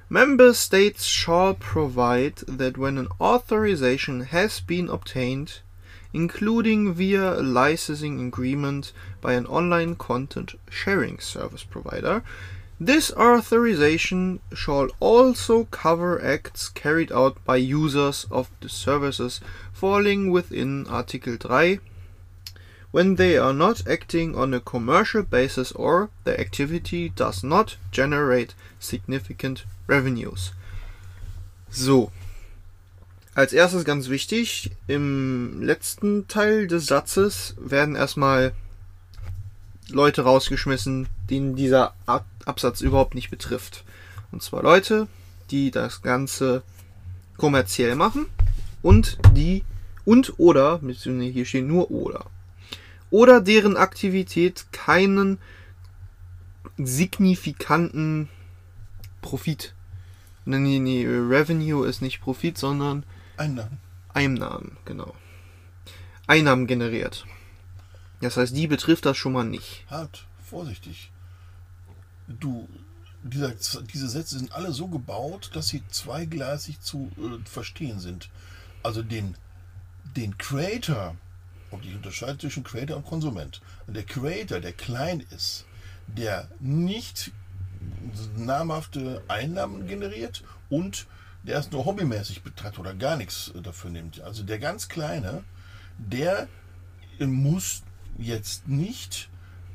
Member 0.09 0.53
States 0.53 1.07
shall 1.07 1.55
provide 1.55 2.45
that 2.47 2.77
when 2.77 2.97
an 2.97 3.07
authorization 3.19 4.31
has 4.31 4.61
been 4.61 4.87
obtained, 4.89 5.63
including 6.15 6.93
via 6.93 7.33
a 7.33 7.43
licensing 7.43 8.25
agreement 8.25 8.93
by 9.19 9.33
an 9.33 9.45
online 9.47 9.95
content 9.95 10.55
sharing 10.69 11.19
service 11.19 11.63
provider, 11.63 12.23
this 12.79 13.11
authorization 13.11 14.39
shall 14.53 14.87
also 14.99 15.65
cover 15.65 16.23
acts 16.23 16.69
carried 16.69 17.11
out 17.11 17.43
by 17.43 17.57
users 17.57 18.25
of 18.31 18.49
the 18.61 18.69
services 18.69 19.41
falling 19.73 20.31
within 20.31 20.87
Article 20.87 21.35
3 21.35 21.79
when 22.91 23.15
they 23.15 23.37
are 23.37 23.53
not 23.53 23.85
acting 23.85 24.37
on 24.37 24.53
a 24.53 24.61
commercial 24.61 25.21
basis 25.21 25.73
or 25.73 26.09
their 26.23 26.39
activity 26.39 27.09
does 27.09 27.43
not 27.43 27.75
generate 27.91 28.53
significant 28.79 29.65
revenues. 29.85 30.53
So. 31.69 32.11
Als 33.35 33.51
erstes 33.51 33.83
ganz 33.83 34.07
wichtig, 34.07 34.71
im 34.87 35.61
letzten 35.61 36.29
Teil 36.29 36.67
des 36.67 36.85
Satzes 36.85 37.53
werden 37.59 37.97
erstmal 37.97 38.53
Leute 39.89 40.21
rausgeschmissen, 40.21 41.09
denen 41.29 41.57
dieser 41.57 41.93
Ab 42.05 42.25
Absatz 42.45 42.79
überhaupt 42.79 43.13
nicht 43.13 43.31
betrifft. 43.31 43.83
Und 44.31 44.41
zwar 44.41 44.63
Leute, 44.63 45.07
die 45.51 45.69
das 45.69 46.01
Ganze 46.01 46.63
kommerziell 47.37 47.95
machen 47.95 48.27
und 48.81 49.17
die 49.33 49.63
und 50.05 50.35
oder, 50.37 50.77
beziehungsweise 50.77 51.31
hier 51.31 51.45
steht 51.45 51.65
nur 51.65 51.91
oder, 51.91 52.27
oder 53.09 53.41
deren 53.41 53.75
Aktivität 53.75 54.67
keinen 54.71 55.39
signifikanten 56.77 58.29
Profit. 59.21 59.73
Nee, 60.45 60.79
nee, 60.79 61.05
Revenue 61.05 61.85
ist 61.85 62.01
nicht 62.01 62.21
Profit, 62.21 62.57
sondern 62.57 63.03
Einnahmen. 63.37 63.77
Einnahmen, 64.13 64.77
genau. 64.85 65.13
Einnahmen 66.27 66.67
generiert. 66.67 67.25
Das 68.21 68.37
heißt, 68.37 68.55
die 68.55 68.67
betrifft 68.67 69.05
das 69.05 69.17
schon 69.17 69.33
mal 69.33 69.43
nicht. 69.43 69.85
Halt, 69.89 70.25
vorsichtig. 70.41 71.11
Du, 72.27 72.67
dieser, 73.23 73.51
diese 73.81 74.07
Sätze 74.07 74.39
sind 74.39 74.53
alle 74.53 74.71
so 74.71 74.87
gebaut, 74.87 75.51
dass 75.53 75.67
sie 75.67 75.83
zweigleisig 75.89 76.79
zu 76.79 77.11
äh, 77.17 77.47
verstehen 77.47 77.99
sind. 77.99 78.29
Also 78.83 79.03
den, 79.03 79.35
den 80.15 80.37
Creator, 80.37 81.15
und 81.71 81.85
ich 81.85 81.95
unterscheide 81.95 82.37
zwischen 82.37 82.63
Creator 82.63 82.97
und 82.97 83.05
Konsument. 83.05 83.61
Und 83.85 83.95
der 83.95 84.03
Creator, 84.03 84.59
der 84.59 84.73
klein 84.73 85.23
ist, 85.31 85.65
der 86.07 86.49
nicht 86.59 87.31
namhafte 88.37 89.23
Einnahmen 89.27 89.87
generiert 89.87 90.43
und 90.69 91.05
der 91.47 91.59
es 91.59 91.71
nur 91.71 91.85
hobbymäßig 91.85 92.43
betreibt 92.43 92.79
oder 92.79 92.93
gar 92.93 93.17
nichts 93.17 93.51
äh, 93.55 93.61
dafür 93.61 93.91
nimmt. 93.91 94.21
Also 94.21 94.43
der 94.43 94.59
ganz 94.59 94.87
Kleine, 94.87 95.43
der 95.97 96.47
äh, 97.19 97.25
muss 97.25 97.83
jetzt 98.17 98.67
nicht 98.67 99.29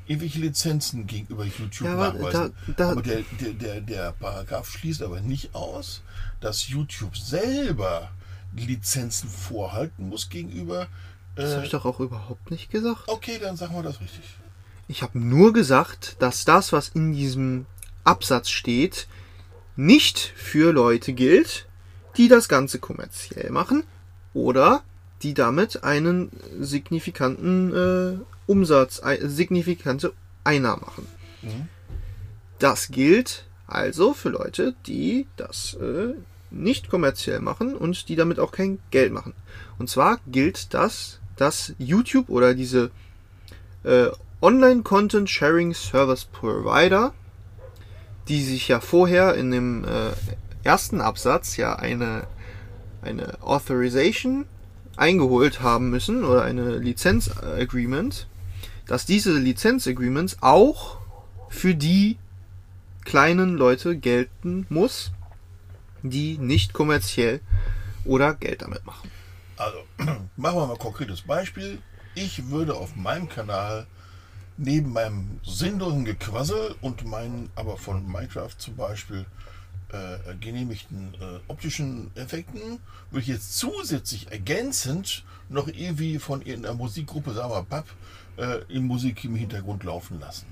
irgendwelche 0.07 0.41
Lizenzen 0.41 1.07
gegenüber 1.07 1.45
YouTube 1.45 1.87
Ja, 1.87 1.95
aber 2.09 2.31
da- 2.33 2.51
da- 2.77 2.91
aber 2.91 3.03
der, 3.03 3.23
der, 3.41 3.53
der, 3.53 3.81
der 3.81 4.13
Paragraph 4.13 4.69
schließt 4.71 5.03
aber 5.03 5.21
nicht 5.21 5.55
aus, 5.55 6.03
dass 6.41 6.69
YouTube 6.69 7.17
selber 7.17 8.11
Lizenzen 8.57 9.29
vorhalten 9.29 10.09
muss 10.09 10.29
gegenüber. 10.29 10.89
Das 11.37 11.53
habe 11.53 11.63
Äh, 11.63 11.65
ich 11.67 11.71
doch 11.71 11.85
auch 11.85 12.01
überhaupt 12.01 12.51
nicht 12.51 12.71
gesagt. 12.71 13.03
okay, 13.07 13.39
dann 13.41 13.57
sagen 13.57 13.75
wir 13.77 13.83
das 13.85 14.01
richtig. 14.01 14.25
Ich 14.89 15.03
habe 15.03 15.17
nur 15.21 15.53
gesagt, 15.53 16.17
dass 16.19 16.45
das, 16.45 16.73
was 16.73 16.89
in 16.89 17.13
diesem 17.13 17.67
Absatz 18.03 18.49
steht, 18.51 19.07
nicht 19.77 20.19
für 20.37 20.73
Leute 20.73 21.13
gilt, 21.13 21.67
die 22.17 22.29
das 22.29 22.49
Ganze 22.49 22.79
kommerziell 22.79 23.51
machen 23.51 23.85
oder 24.35 24.83
die 25.23 25.35
damit 25.35 25.85
einen 25.85 26.31
signifikanten 26.61 27.75
äh, 27.75 28.19
Umsatz, 28.47 29.03
ei- 29.03 29.21
signifikante 29.23 30.13
Einnahmen 30.45 30.83
machen. 30.83 31.07
Mhm. 31.43 31.69
Das 32.59 32.89
gilt 32.89 33.45
also 33.67 34.13
für 34.15 34.31
Leute, 34.31 34.75
die 34.87 35.27
das 35.37 35.75
äh, 35.75 36.15
nicht 36.51 36.89
kommerziell 36.91 37.41
machen 37.41 37.77
und 37.77 38.09
die 38.09 38.17
damit 38.17 38.39
auch 38.41 38.51
kein 38.51 38.79
Geld 38.91 39.13
machen. 39.13 39.35
Und 39.79 39.89
zwar 39.89 40.19
gilt 40.27 40.75
das, 40.75 41.21
dass 41.37 41.75
YouTube 41.79 42.29
oder 42.29 42.55
diese 42.55 42.91
äh, 43.85 44.09
Online 44.43 44.83
Content 44.83 45.31
Sharing 45.31 45.75
Service 45.75 46.25
Provider, 46.25 47.15
die 48.31 48.45
sich 48.45 48.69
ja 48.69 48.81
vorher 48.81 49.35
in 49.35 49.51
dem 49.51 49.85
äh, 49.85 50.13
ersten 50.63 51.01
Absatz 51.01 51.57
ja 51.57 51.75
eine, 51.75 52.29
eine 53.03 53.43
Authorization 53.43 54.47
eingeholt 54.97 55.63
haben 55.63 55.91
müssen 55.91 56.23
oder 56.23 56.45
eine 56.45 56.77
Lizenz 56.77 57.29
Agreement, 57.43 58.29
dass 58.87 59.05
diese 59.05 59.37
Lizenz 59.37 59.89
Agreements 59.89 60.37
auch 60.43 60.99
für 61.49 61.75
die 61.75 62.19
kleinen 63.05 63.57
Leute 63.57 63.97
gelten 63.97 64.65
muss, 64.69 65.11
die 66.05 66.39
nicht 66.39 66.73
kommerziell 66.73 67.41
oder 68.05 68.35
Geld 68.35 68.63
damit 68.63 68.87
machen. 68.87 69.11
Also, 69.57 69.79
machen 70.37 70.57
wir 70.57 70.67
mal 70.67 70.73
ein 70.75 70.79
konkretes 70.79 71.23
Beispiel. 71.23 71.83
Ich 72.15 72.49
würde 72.49 72.77
auf 72.77 72.95
meinem 72.95 73.29
Kanal 73.29 73.89
neben 74.61 74.93
meinem 74.93 75.41
sinnlosen 75.43 76.05
Gequassel 76.05 76.75
und 76.83 77.07
meinen 77.07 77.51
aber 77.55 77.79
von 77.79 78.07
Minecraft 78.07 78.57
zum 78.59 78.77
Beispiel 78.77 79.25
äh, 79.89 80.35
genehmigten 80.39 81.15
äh, 81.15 81.41
optischen 81.49 82.11
Effekten, 82.15 82.79
würde 83.11 83.23
ich 83.23 83.27
jetzt 83.27 83.59
zusätzlich 83.59 84.31
ergänzend 84.31 85.25
noch 85.49 85.67
irgendwie 85.67 86.19
von 86.19 86.43
irgendeiner 86.43 86.75
Musikgruppe, 86.75 87.33
sagen 87.33 87.51
wir 87.51 87.63
Bab, 87.63 87.87
äh, 88.37 88.61
in 88.69 88.87
Musik 88.87 89.25
im 89.25 89.35
Hintergrund 89.35 89.83
laufen 89.83 90.21
lassen. 90.21 90.47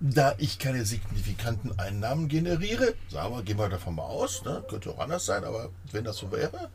Da 0.00 0.34
ich 0.38 0.58
keine 0.58 0.84
signifikanten 0.84 1.78
Einnahmen 1.78 2.28
generiere, 2.28 2.94
sagen 3.10 3.34
wir, 3.34 3.42
gehen 3.42 3.58
wir 3.58 3.68
davon 3.68 3.94
mal 3.94 4.02
aus, 4.02 4.42
ne, 4.44 4.64
könnte 4.68 4.90
auch 4.90 4.98
anders 4.98 5.26
sein, 5.26 5.44
aber 5.44 5.68
wenn 5.92 6.04
das 6.04 6.16
so 6.16 6.32
wäre, 6.32 6.70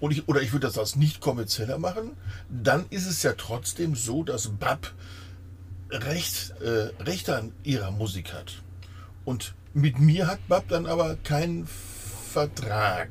und 0.00 0.10
ich, 0.10 0.26
oder 0.26 0.40
ich 0.40 0.52
würde 0.52 0.66
das 0.66 0.78
als 0.78 0.96
nicht 0.96 1.20
kommerzieller 1.20 1.78
machen, 1.78 2.12
dann 2.48 2.86
ist 2.90 3.06
es 3.06 3.22
ja 3.22 3.34
trotzdem 3.36 3.94
so, 3.94 4.24
dass 4.24 4.48
BAP 4.48 4.92
Recht, 5.92 6.54
äh, 6.60 6.90
Rechte 7.02 7.36
an 7.36 7.52
ihrer 7.62 7.90
Musik 7.90 8.32
hat. 8.32 8.62
Und 9.24 9.54
mit 9.74 9.98
mir 9.98 10.26
hat 10.26 10.46
BAP 10.48 10.68
dann 10.68 10.86
aber 10.86 11.16
keinen 11.16 11.66
Vertrag. 11.66 13.10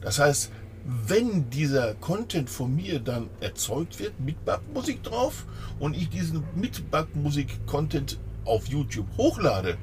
Das 0.00 0.18
heißt, 0.18 0.50
wenn 0.84 1.48
dieser 1.50 1.94
Content 1.94 2.50
von 2.50 2.74
mir 2.74 2.98
dann 2.98 3.28
erzeugt 3.40 4.00
wird 4.00 4.18
mit 4.18 4.44
BAP-Musik 4.44 5.02
drauf 5.02 5.46
und 5.78 5.96
ich 5.96 6.08
diesen 6.08 6.42
mit 6.56 6.90
BAP-Musik-Content 6.90 8.18
auf 8.44 8.66
YouTube 8.66 9.06
hochlade, 9.16 9.78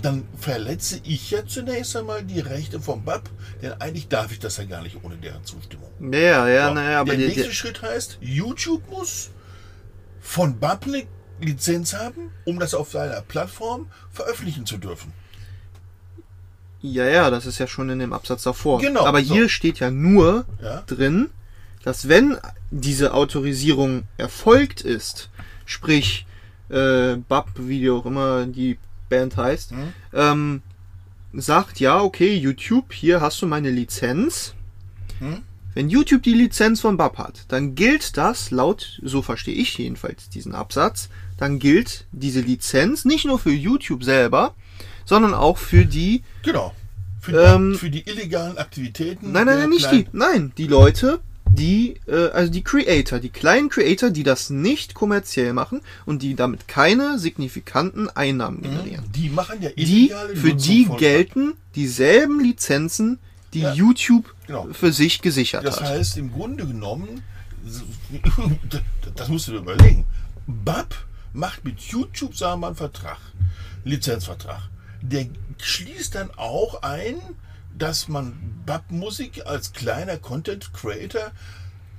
dann 0.00 0.26
verletze 0.36 1.00
ich 1.04 1.30
ja 1.30 1.44
zunächst 1.44 1.96
einmal 1.96 2.22
die 2.22 2.40
Rechte 2.40 2.80
vom 2.80 3.04
BAP, 3.04 3.28
denn 3.60 3.72
eigentlich 3.74 4.08
darf 4.08 4.32
ich 4.32 4.38
das 4.38 4.56
ja 4.56 4.64
gar 4.64 4.82
nicht 4.82 5.02
ohne 5.02 5.16
deren 5.16 5.44
Zustimmung. 5.44 5.90
Ja, 6.12 6.48
ja, 6.48 6.72
naja, 6.72 7.00
aber 7.00 7.10
der 7.10 7.18
die, 7.18 7.26
nächste 7.26 7.48
die, 7.48 7.54
Schritt 7.54 7.82
heißt, 7.82 8.18
YouTube 8.20 8.88
muss 8.90 9.30
von 10.20 10.58
BAP 10.58 10.86
eine 10.86 11.02
Lizenz 11.42 11.94
haben, 11.94 12.30
um 12.44 12.58
das 12.58 12.74
auf 12.74 12.90
seiner 12.90 13.20
Plattform 13.20 13.86
veröffentlichen 14.12 14.64
zu 14.66 14.78
dürfen. 14.78 15.12
ja, 16.80 17.06
ja, 17.06 17.30
das 17.30 17.46
ist 17.46 17.58
ja 17.58 17.66
schon 17.66 17.90
in 17.90 17.98
dem 18.00 18.12
Absatz 18.12 18.42
davor. 18.42 18.80
Genau, 18.80 19.04
aber 19.06 19.22
so. 19.22 19.34
hier 19.34 19.48
steht 19.48 19.78
ja 19.78 19.90
nur 19.90 20.44
Ja? 20.60 20.82
drin, 20.86 21.30
dass 21.84 22.08
wenn 22.08 22.38
diese 22.70 23.14
Autorisierung 23.14 24.04
erfolgt 24.16 24.80
ist, 24.80 25.30
sprich 25.64 26.26
äh, 26.70 27.16
BAP, 27.28 27.50
wie 27.56 27.90
auch 27.90 28.06
immer 28.06 28.46
die 28.46 28.78
Band 29.08 29.36
heißt, 29.36 29.72
Mhm. 29.72 29.92
ähm, 30.12 30.62
sagt, 31.34 31.80
ja, 31.80 32.00
okay, 32.00 32.34
YouTube, 32.36 32.92
hier 32.92 33.20
hast 33.20 33.40
du 33.42 33.46
meine 33.46 33.70
Lizenz. 33.70 34.54
Mhm. 35.20 35.42
Wenn 35.74 35.88
YouTube 35.88 36.22
die 36.22 36.34
Lizenz 36.34 36.80
von 36.80 36.96
BAP 36.96 37.16
hat, 37.18 37.44
dann 37.48 37.74
gilt 37.74 38.16
das, 38.16 38.50
laut, 38.50 39.00
so 39.02 39.22
verstehe 39.22 39.54
ich 39.54 39.78
jedenfalls 39.78 40.28
diesen 40.30 40.54
Absatz, 40.54 41.08
dann 41.42 41.58
gilt 41.58 42.06
diese 42.12 42.40
Lizenz 42.40 43.04
nicht 43.04 43.24
nur 43.24 43.36
für 43.38 43.50
YouTube 43.50 44.04
selber, 44.04 44.54
sondern 45.04 45.34
auch 45.34 45.58
für 45.58 45.84
die, 45.84 46.22
Genau. 46.44 46.72
Für, 47.20 47.54
Ähm, 47.54 47.72
die, 47.72 47.78
für 47.78 47.90
die 47.90 48.08
illegalen 48.08 48.58
Aktivitäten. 48.58 49.32
nein, 49.32 49.46
nein, 49.46 49.58
nein, 49.58 49.70
nicht 49.70 49.90
die, 49.90 50.06
nein, 50.12 50.52
die 50.56 50.68
Leute, 50.68 51.18
die, 51.50 51.96
äh, 52.06 52.30
also 52.30 52.52
die 52.52 52.62
Creator, 52.62 53.18
die 53.18 53.28
kleinen 53.28 53.68
Creator, 53.70 54.10
die 54.10 54.22
das 54.22 54.50
nicht 54.50 54.94
kommerziell 54.94 55.52
machen 55.52 55.80
und 56.06 56.22
die 56.22 56.34
damit 56.36 56.68
keine 56.68 57.18
signifikanten 57.18 58.08
Einnahmen 58.08 58.62
generieren. 58.62 59.04
Die 59.14 59.28
machen 59.28 59.60
ja 59.60 59.70
Die, 59.70 59.82
illegale 60.10 60.36
für 60.36 60.48
Nutzung 60.48 60.58
die 60.72 60.88
gelten 60.98 61.54
dieselben 61.74 62.38
Lizenzen, 62.40 63.18
die 63.52 63.60
Ja, 63.62 63.72
YouTube 63.74 64.32
genau. 64.46 64.68
für 64.72 64.92
sich 64.92 65.20
gesichert 65.22 65.64
Das 65.66 65.80
hat. 65.80 65.88
heißt, 65.88 66.16
im 66.18 66.32
Grunde 66.32 66.66
genommen, 66.66 67.22
das 69.16 69.28
musst 69.28 69.48
du 69.48 69.52
dir 69.52 69.58
überlegen. 69.58 70.04
BAP 70.46 70.94
macht 71.32 71.64
mit 71.64 71.80
YouTube, 71.80 72.36
sagen 72.36 72.54
wir 72.54 72.56
mal, 72.58 72.66
einen 72.68 72.76
Vertrag, 72.76 73.18
Lizenzvertrag. 73.84 74.68
Der 75.00 75.26
schließt 75.58 76.14
dann 76.14 76.30
auch 76.36 76.82
ein, 76.82 77.16
dass 77.76 78.08
man 78.08 78.62
BAP-Musik 78.66 79.46
als 79.46 79.72
kleiner 79.72 80.18
Content 80.18 80.72
Creator 80.72 81.32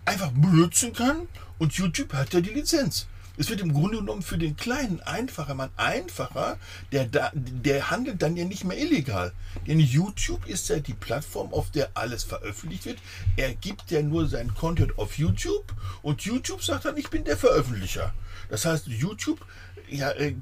einfach 0.05 0.31
benutzen 0.31 0.93
kann 0.93 1.27
und 1.59 1.73
YouTube 1.73 2.13
hat 2.13 2.33
ja 2.33 2.41
die 2.41 2.51
Lizenz. 2.51 3.07
Es 3.35 3.49
wird 3.49 3.61
im 3.61 3.73
Grunde 3.73 3.97
genommen 3.97 4.21
für 4.21 4.37
den 4.37 4.55
kleinen 4.55 5.01
einfacher 5.01 5.55
Mann 5.55 5.71
einfacher, 5.75 6.57
der, 6.91 7.09
der 7.33 7.89
handelt 7.89 8.21
dann 8.21 8.37
ja 8.37 8.45
nicht 8.45 8.63
mehr 8.63 8.77
illegal. 8.77 9.33
Denn 9.65 9.79
YouTube 9.79 10.45
ist 10.45 10.69
ja 10.69 10.79
die 10.79 10.93
Plattform, 10.93 11.51
auf 11.51 11.71
der 11.71 11.89
alles 11.95 12.23
veröffentlicht 12.23 12.85
wird. 12.85 12.99
Er 13.35 13.55
gibt 13.55 13.89
ja 13.89 14.03
nur 14.03 14.27
seinen 14.27 14.53
Content 14.53 14.99
auf 14.99 15.17
YouTube 15.17 15.73
und 16.03 16.21
YouTube 16.21 16.63
sagt 16.63 16.85
dann, 16.85 16.97
ich 16.97 17.09
bin 17.09 17.23
der 17.23 17.37
Veröffentlicher. 17.37 18.13
Das 18.49 18.65
heißt, 18.65 18.87
YouTube 18.87 19.43
ja, 19.89 20.11
äh, 20.11 20.35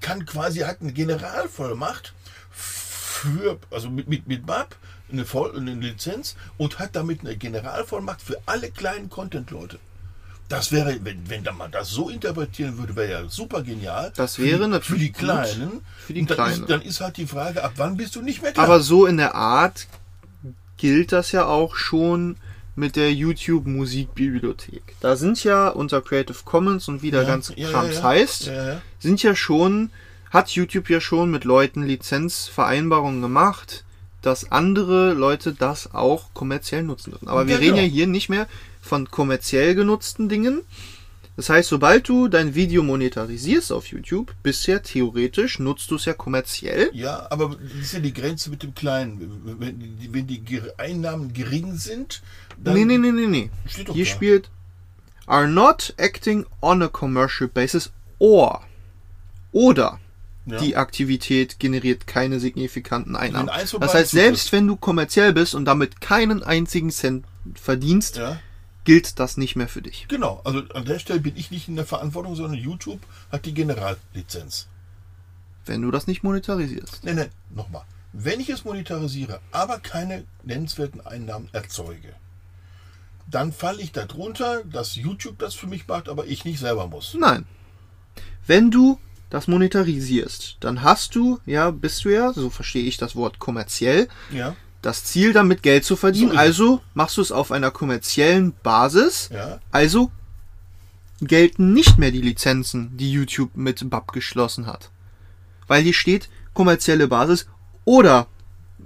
kann 0.00 0.26
quasi, 0.26 0.60
hat 0.60 0.80
eine 0.80 0.92
Generalvollmacht 0.92 2.14
für, 2.50 3.58
also 3.70 3.90
mit, 3.90 4.08
mit, 4.08 4.28
mit 4.28 4.46
BAP 4.46 4.76
eine, 5.10 5.24
Voll, 5.24 5.56
eine 5.56 5.74
Lizenz 5.74 6.36
und 6.56 6.78
hat 6.78 6.94
damit 6.94 7.20
eine 7.20 7.36
Generalvollmacht 7.36 8.22
für 8.22 8.40
alle 8.46 8.70
kleinen 8.70 9.10
Content-Leute. 9.10 9.80
Das 10.50 10.72
wäre, 10.72 10.98
wenn, 11.04 11.30
wenn 11.30 11.44
man 11.56 11.70
das 11.70 11.90
so 11.90 12.10
interpretieren 12.10 12.76
würde, 12.76 12.96
wäre 12.96 13.10
ja 13.22 13.28
super 13.28 13.62
genial. 13.62 14.12
Das 14.16 14.34
Für 14.34 14.42
wäre 14.42 14.56
die, 14.58 14.62
Für 14.64 14.68
natürlich 14.68 15.02
die 15.04 15.12
gut. 15.12 15.18
Kleinen. 15.20 15.80
Für 16.06 16.12
die 16.12 16.26
Kleinen. 16.26 16.60
Ist, 16.62 16.70
dann 16.70 16.82
ist 16.82 17.00
halt 17.00 17.16
die 17.16 17.26
Frage, 17.26 17.62
ab 17.62 17.72
wann 17.76 17.96
bist 17.96 18.16
du 18.16 18.20
nicht 18.20 18.42
mehr 18.42 18.52
klar? 18.52 18.66
Aber 18.66 18.80
so 18.80 19.06
in 19.06 19.16
der 19.16 19.36
Art 19.36 19.86
gilt 20.76 21.12
das 21.12 21.30
ja 21.30 21.46
auch 21.46 21.76
schon 21.76 22.36
mit 22.74 22.96
der 22.96 23.12
YouTube 23.12 23.66
Musikbibliothek. 23.66 24.82
Da 25.00 25.14
sind 25.16 25.42
ja 25.44 25.68
unter 25.68 26.02
Creative 26.02 26.38
Commons 26.44 26.88
und 26.88 27.02
wie 27.02 27.12
der 27.12 27.22
Ja, 27.22 27.28
ganze 27.28 27.56
ja, 27.58 27.70
Krams 27.70 27.96
ja, 27.96 28.02
heißt, 28.02 28.50
sind 28.98 29.22
ja 29.22 29.36
schon, 29.36 29.90
hat 30.30 30.50
YouTube 30.50 30.90
ja 30.90 31.00
schon 31.00 31.30
mit 31.30 31.44
Leuten 31.44 31.84
Lizenzvereinbarungen 31.84 33.22
gemacht, 33.22 33.84
dass 34.22 34.50
andere 34.50 35.12
Leute 35.14 35.52
das 35.52 35.94
auch 35.94 36.34
kommerziell 36.34 36.82
nutzen 36.82 37.10
dürfen. 37.12 37.28
Aber 37.28 37.46
wir 37.46 37.54
Ja, 37.54 37.60
reden 37.60 37.76
ja 37.76 37.82
genau. 37.82 37.94
hier 37.94 38.06
nicht 38.08 38.28
mehr 38.28 38.48
von 38.90 39.08
kommerziell 39.10 39.76
genutzten 39.76 40.28
Dingen. 40.28 40.62
Das 41.36 41.48
heißt, 41.48 41.68
sobald 41.68 42.08
du 42.08 42.26
dein 42.28 42.54
Video 42.56 42.82
monetarisierst 42.82 43.70
auf 43.72 43.86
YouTube, 43.86 44.34
bisher 44.42 44.82
theoretisch 44.82 45.60
nutzt 45.60 45.90
du 45.90 45.94
es 45.94 46.04
ja 46.04 46.12
kommerziell. 46.12 46.90
Ja, 46.92 47.28
aber 47.30 47.56
das 47.62 47.80
ist 47.86 47.92
ja 47.94 48.00
die 48.00 48.12
Grenze 48.12 48.50
mit 48.50 48.62
dem 48.64 48.74
Kleinen. 48.74 49.40
Wenn 49.60 49.78
die, 49.78 50.12
wenn 50.12 50.26
die 50.26 50.42
Einnahmen 50.76 51.32
gering 51.32 51.76
sind, 51.76 52.20
dann 52.58 52.74
Nee, 52.74 52.84
nee, 52.84 52.98
nee, 52.98 53.12
nee, 53.12 53.26
nee. 53.26 53.50
Steht 53.66 53.88
doch 53.88 53.94
Hier 53.94 54.04
da. 54.04 54.10
spielt 54.10 54.50
are 55.26 55.46
not 55.46 55.94
acting 55.96 56.44
on 56.60 56.82
a 56.82 56.88
commercial 56.88 57.48
basis 57.48 57.90
or 58.18 58.62
oder 59.52 60.00
Ja. 60.46 60.58
die 60.58 60.74
Aktivität 60.76 61.60
generiert 61.60 62.06
keine 62.08 62.40
signifikanten 62.40 63.14
Einnahmen. 63.14 63.50
Das 63.80 63.94
heißt, 63.94 64.10
selbst 64.10 64.50
wenn 64.52 64.66
du 64.66 64.74
kommerziell 64.76 65.32
bist 65.32 65.54
und 65.54 65.64
damit 65.64 66.00
keinen 66.00 66.42
einzigen 66.42 66.90
Cent 66.90 67.24
verdienst, 67.54 68.16
Ja, 68.16 68.40
gilt 68.84 69.18
das 69.18 69.36
nicht 69.36 69.56
mehr 69.56 69.68
für 69.68 69.82
dich. 69.82 70.06
genau. 70.08 70.40
Also 70.44 70.62
an 70.74 70.84
der 70.84 70.98
Stelle 70.98 71.20
bin 71.20 71.36
ich 71.36 71.50
nicht 71.50 71.68
in 71.68 71.76
der 71.76 71.86
Verantwortung, 71.86 72.34
sondern 72.34 72.58
YouTube 72.58 73.00
hat 73.30 73.46
die 73.46 73.54
Generallizenz. 73.54 74.68
Wenn 75.66 75.82
du 75.82 75.90
das 75.90 76.06
nicht 76.06 76.22
monetarisierst. 76.22 77.04
Nein, 77.04 77.16
nein, 77.16 77.30
nochmal. 77.50 77.84
Wenn 78.12 78.40
ich 78.40 78.48
es 78.48 78.64
monetarisiere, 78.64 79.40
aber 79.52 79.78
keine 79.78 80.24
nennenswerten 80.42 81.00
Einnahmen 81.06 81.48
erzeuge, 81.52 82.14
dann 83.30 83.52
falle 83.52 83.80
ich 83.80 83.92
darunter, 83.92 84.64
dass 84.64 84.96
YouTube 84.96 85.38
das 85.38 85.54
für 85.54 85.68
mich 85.68 85.86
macht, 85.86 86.08
aber 86.08 86.26
ich 86.26 86.44
nicht 86.44 86.58
selber 86.58 86.88
muss. 86.88 87.14
Nein. 87.14 87.46
Wenn 88.46 88.72
du 88.72 88.98
das 89.28 89.46
monetarisierst, 89.46 90.56
dann 90.58 90.82
hast 90.82 91.14
du, 91.14 91.38
ja, 91.46 91.70
bist 91.70 92.04
du 92.04 92.08
ja, 92.08 92.32
so 92.32 92.50
verstehe 92.50 92.82
ich 92.82 92.96
das 92.96 93.14
Wort 93.14 93.38
kommerziell, 93.38 94.08
Ja, 94.32 94.56
das 94.82 95.04
Ziel 95.04 95.32
damit 95.32 95.62
Geld 95.62 95.84
zu 95.84 95.96
verdienen. 95.96 96.32
So 96.32 96.38
also 96.38 96.80
machst 96.94 97.16
du 97.16 97.22
es 97.22 97.32
auf 97.32 97.52
einer 97.52 97.70
kommerziellen 97.70 98.52
Basis. 98.62 99.28
ja, 99.32 99.60
Also 99.70 100.10
gelten 101.20 101.72
nicht 101.72 101.98
mehr 101.98 102.10
die 102.10 102.22
Lizenzen, 102.22 102.96
die 102.96 103.12
YouTube 103.12 103.56
mit 103.56 103.88
BAP 103.90 104.12
geschlossen 104.12 104.66
hat. 104.66 104.90
Weil 105.66 105.82
hier 105.82 105.94
steht 105.94 106.28
kommerzielle 106.54 107.08
Basis 107.08 107.46
oder 107.84 108.26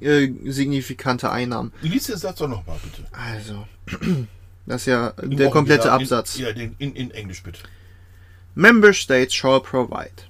äh, 0.01 0.29
signifikante 0.45 1.31
Einnahmen. 1.31 1.73
Lies 1.83 2.07
den 2.07 2.17
Satz 2.17 2.39
doch 2.39 2.49
nochmal, 2.49 2.79
bitte. 2.83 3.07
Also, 3.13 3.67
das 4.67 4.83
ist 4.83 4.87
ja 4.87 5.09
Im 5.09 5.37
der 5.37 5.51
komplette 5.51 5.93
Absatz. 5.93 6.37
In, 6.37 6.45
ja, 6.45 6.53
den, 6.53 6.75
in, 6.79 6.95
in 6.97 7.11
Englisch 7.13 7.43
bitte. 7.43 7.61
Member 8.55 8.93
states 8.93 9.35
shall 9.35 9.61
provide 9.61 10.25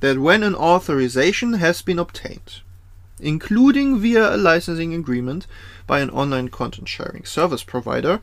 that 0.00 0.18
when 0.18 0.42
an 0.42 0.54
authorization 0.54 1.54
has 1.54 1.82
been 1.82 1.98
obtained, 1.98 2.62
including 3.22 3.98
via 3.98 4.34
a 4.34 4.36
licensing 4.36 4.94
agreement 4.94 5.46
by 5.86 6.00
an 6.00 6.10
online 6.10 6.48
content 6.48 6.88
sharing 6.88 7.24
service 7.24 7.62
provider, 7.62 8.20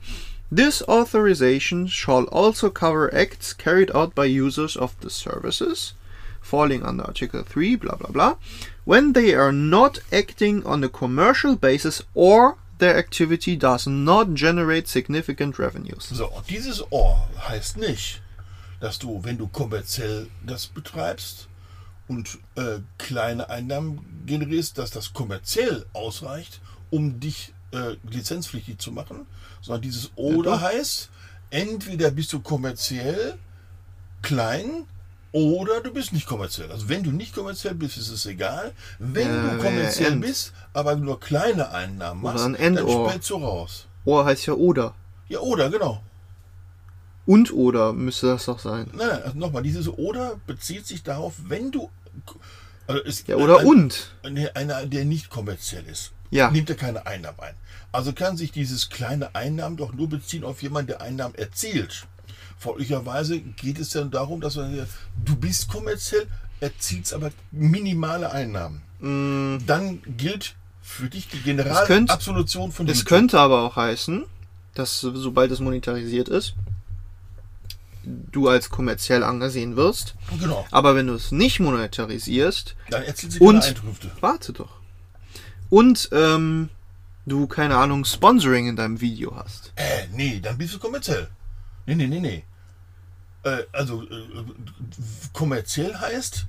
this 0.52 0.82
authorization 0.84 1.88
shall 1.88 2.24
also 2.26 2.70
cover 2.70 3.14
acts 3.14 3.54
carried 3.54 3.92
out 3.96 4.16
by 4.16 4.26
users 4.26 4.78
of 4.78 5.00
the 5.02 5.10
services 5.10 5.94
falling 6.48 6.84
under 6.84 7.04
Article 7.04 7.44
3, 7.44 7.76
blah 7.76 7.96
blah 7.96 8.12
blah, 8.12 8.36
when 8.86 9.14
they 9.14 9.34
are 9.34 9.52
not 9.52 10.00
acting 10.12 10.66
on 10.66 10.84
a 10.84 10.90
commercial 10.90 11.56
basis 11.56 12.02
or 12.14 12.58
their 12.78 12.98
activity 12.98 13.56
does 13.56 13.88
not 13.88 14.34
generate 14.34 14.88
significant 14.88 15.60
revenues. 15.60 16.06
So, 16.14 16.32
dieses 16.48 16.82
Or 16.90 17.28
heißt 17.50 17.78
nicht, 17.78 18.22
dass 18.80 19.00
du, 19.00 19.24
wenn 19.24 19.38
du 19.38 19.48
kommerziell 19.48 20.28
das 20.46 20.68
betreibst 20.68 21.47
und 22.08 22.38
äh, 22.56 22.80
kleine 22.98 23.50
Einnahmen 23.50 24.24
generierst, 24.26 24.78
dass 24.78 24.92
das 24.92 25.14
kommerziell 25.14 25.86
ausreicht, 25.94 26.62
um 26.90 27.20
dich 27.20 27.54
äh, 27.72 27.96
lizenzpflichtig 28.10 28.80
zu 28.80 28.92
machen, 28.92 29.26
sondern 29.62 29.82
dieses 29.82 30.12
Oder 30.16 30.52
doch. 30.52 30.62
heißt, 30.62 31.10
entweder 31.50 32.12
bist 32.12 32.32
du 32.34 32.40
kommerziell 32.40 33.38
klein 34.22 34.86
oder 35.34 35.82
du 35.82 35.92
bist 35.92 36.14
nicht 36.14 36.26
kommerziell. 36.26 36.72
Also 36.72 36.90
wenn 36.90 37.04
du 37.04 37.12
nicht 37.12 37.34
kommerziell 37.36 37.76
bist, 37.76 37.98
ist 37.98 38.10
es 38.10 38.26
egal. 38.26 38.72
Wenn 39.00 39.28
Ja, 39.28 39.42
du 39.56 39.64
kommerziell 39.64 40.14
End. 40.14 40.22
bist, 40.22 40.54
aber 40.74 40.96
nur 40.96 41.20
kleine 41.20 41.70
Einnahmen 41.72 42.24
Oder 42.24 42.32
machst, 42.34 42.46
dann 42.46 42.56
End-Or. 42.56 43.10
spältst 43.10 43.30
du 43.30 43.36
raus. 43.36 43.86
Or 44.06 44.26
heißt 44.26 44.46
ja 44.48 44.54
oder. 44.54 44.96
Ja, 45.28 45.40
oder, 45.40 45.70
genau. 45.70 46.02
Und 47.28 47.54
oder 47.54 47.94
müsste 47.94 48.28
das 48.28 48.46
doch 48.46 48.58
sein. 48.58 48.90
Nein, 48.94 49.08
nein, 49.10 49.22
also 49.24 49.38
nochmal, 49.38 49.62
dieses 49.62 49.88
oder 49.90 50.40
bezieht 50.48 50.88
sich 50.88 51.04
darauf, 51.04 51.36
wenn 51.48 51.72
du. 51.72 51.90
Also 52.88 53.04
es, 53.04 53.28
Ja, 53.28 53.36
oder 53.36 53.60
ein, 53.60 53.66
und. 53.68 54.16
Einer, 54.24 54.86
der 54.86 55.06
nicht 55.06 55.30
kommerziell 55.30 55.86
ist, 55.86 56.14
Ja. 56.32 56.50
nimmt 56.50 56.70
er 56.70 56.78
keine 56.78 57.06
Einnahmen 57.06 57.40
ein. 57.40 57.54
Also 57.92 58.14
kann 58.14 58.38
sich 58.38 58.52
dieses 58.52 58.90
kleine 58.90 59.36
Einnahmen 59.36 59.76
doch 59.78 59.94
nur 59.94 60.08
beziehen 60.10 60.44
auf 60.44 60.64
jemanden, 60.64 60.88
der 60.88 61.02
Einnahmen 61.02 61.36
erzielt. 61.36 62.08
Folglicherweise 62.58 63.40
geht 63.40 63.78
es 63.78 63.90
dann 63.90 64.10
darum, 64.10 64.42
dass 64.42 64.56
man, 64.56 64.88
du 65.24 65.36
bist 65.36 65.68
kommerziell, 65.68 66.28
erzielst 66.60 67.14
aber 67.14 67.32
minimale 67.52 68.32
Einnahmen. 68.32 68.82
Dann 69.68 70.02
gilt 70.18 70.56
für 70.82 71.10
dich 71.10 71.28
die 71.28 71.42
Generalabsolution 71.42 72.72
von 72.72 72.88
Es 72.88 73.06
könnte 73.06 73.38
aber 73.40 73.64
auch 73.64 73.76
heißen, 73.76 74.24
dass 74.74 75.02
sobald 75.02 75.52
es 75.52 75.60
monetarisiert 75.60 76.30
ist, 76.30 76.56
du 78.32 78.48
als 78.48 78.70
kommerziell 78.70 79.24
angesehen 79.24 79.76
wirst. 79.76 80.16
Genau, 80.40 80.66
Aber 80.72 80.96
wenn 80.96 81.08
du 81.08 81.14
es 81.14 81.32
nicht 81.32 81.60
monetarisierst, 81.60 82.76
dann 82.90 83.04
erzielt 83.04 83.34
sie 83.34 83.40
Und- 83.40 83.64
Einkünfte. 83.64 84.12
warte 84.22 84.54
doch. 84.54 84.78
Und 85.70 86.10
ähm, 86.14 86.70
du, 87.26 87.48
keine 87.48 87.76
Ahnung, 87.78 88.06
Sponsoring 88.06 88.68
in 88.68 88.76
deinem 88.78 89.02
Video 89.02 89.36
hast. 89.36 89.74
Äh, 89.76 90.08
nee, 90.14 90.40
dann 90.40 90.58
bist 90.58 90.74
du 90.74 90.80
kommerziell. 90.80 91.28
Nee, 91.86 91.96
nee, 91.96 92.08
nee, 92.08 92.20
nee. 92.22 92.44
Äh, 93.44 93.64
also, 93.74 94.04
äh, 94.04 94.08
kommerziell 95.34 95.96
heißt, 95.96 96.46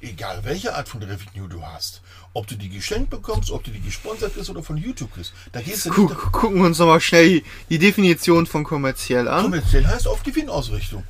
egal 0.00 0.40
welche 0.44 0.74
Art 0.74 0.88
von 0.88 1.02
Revenue 1.02 1.48
du 1.48 1.62
hast, 1.62 2.02
ob 2.32 2.46
du 2.46 2.56
die 2.56 2.68
geschenkt 2.68 3.10
bekommst, 3.10 3.50
ob 3.50 3.64
du 3.64 3.70
die 3.70 3.80
gesponsert 3.80 4.34
kriegst 4.34 4.50
oder 4.50 4.62
von 4.62 4.76
YouTube 4.76 5.12
kriegst, 5.12 5.32
da 5.52 5.60
geht 5.60 5.74
es 5.74 5.84
ja 5.84 5.92
Gu 5.92 6.02
nicht. 6.08 6.16
gucken 6.32 6.58
wir 6.58 6.66
uns 6.66 6.78
nochmal 6.78 7.00
schnell 7.00 7.28
die, 7.28 7.44
die 7.70 7.78
Definition 7.78 8.46
von 8.46 8.64
kommerziell 8.64 9.28
an. 9.28 9.44
Kommerziell 9.44 9.86
heißt 9.86 10.08
auf 10.08 10.22
Gewinnausrichtung. 10.22 11.02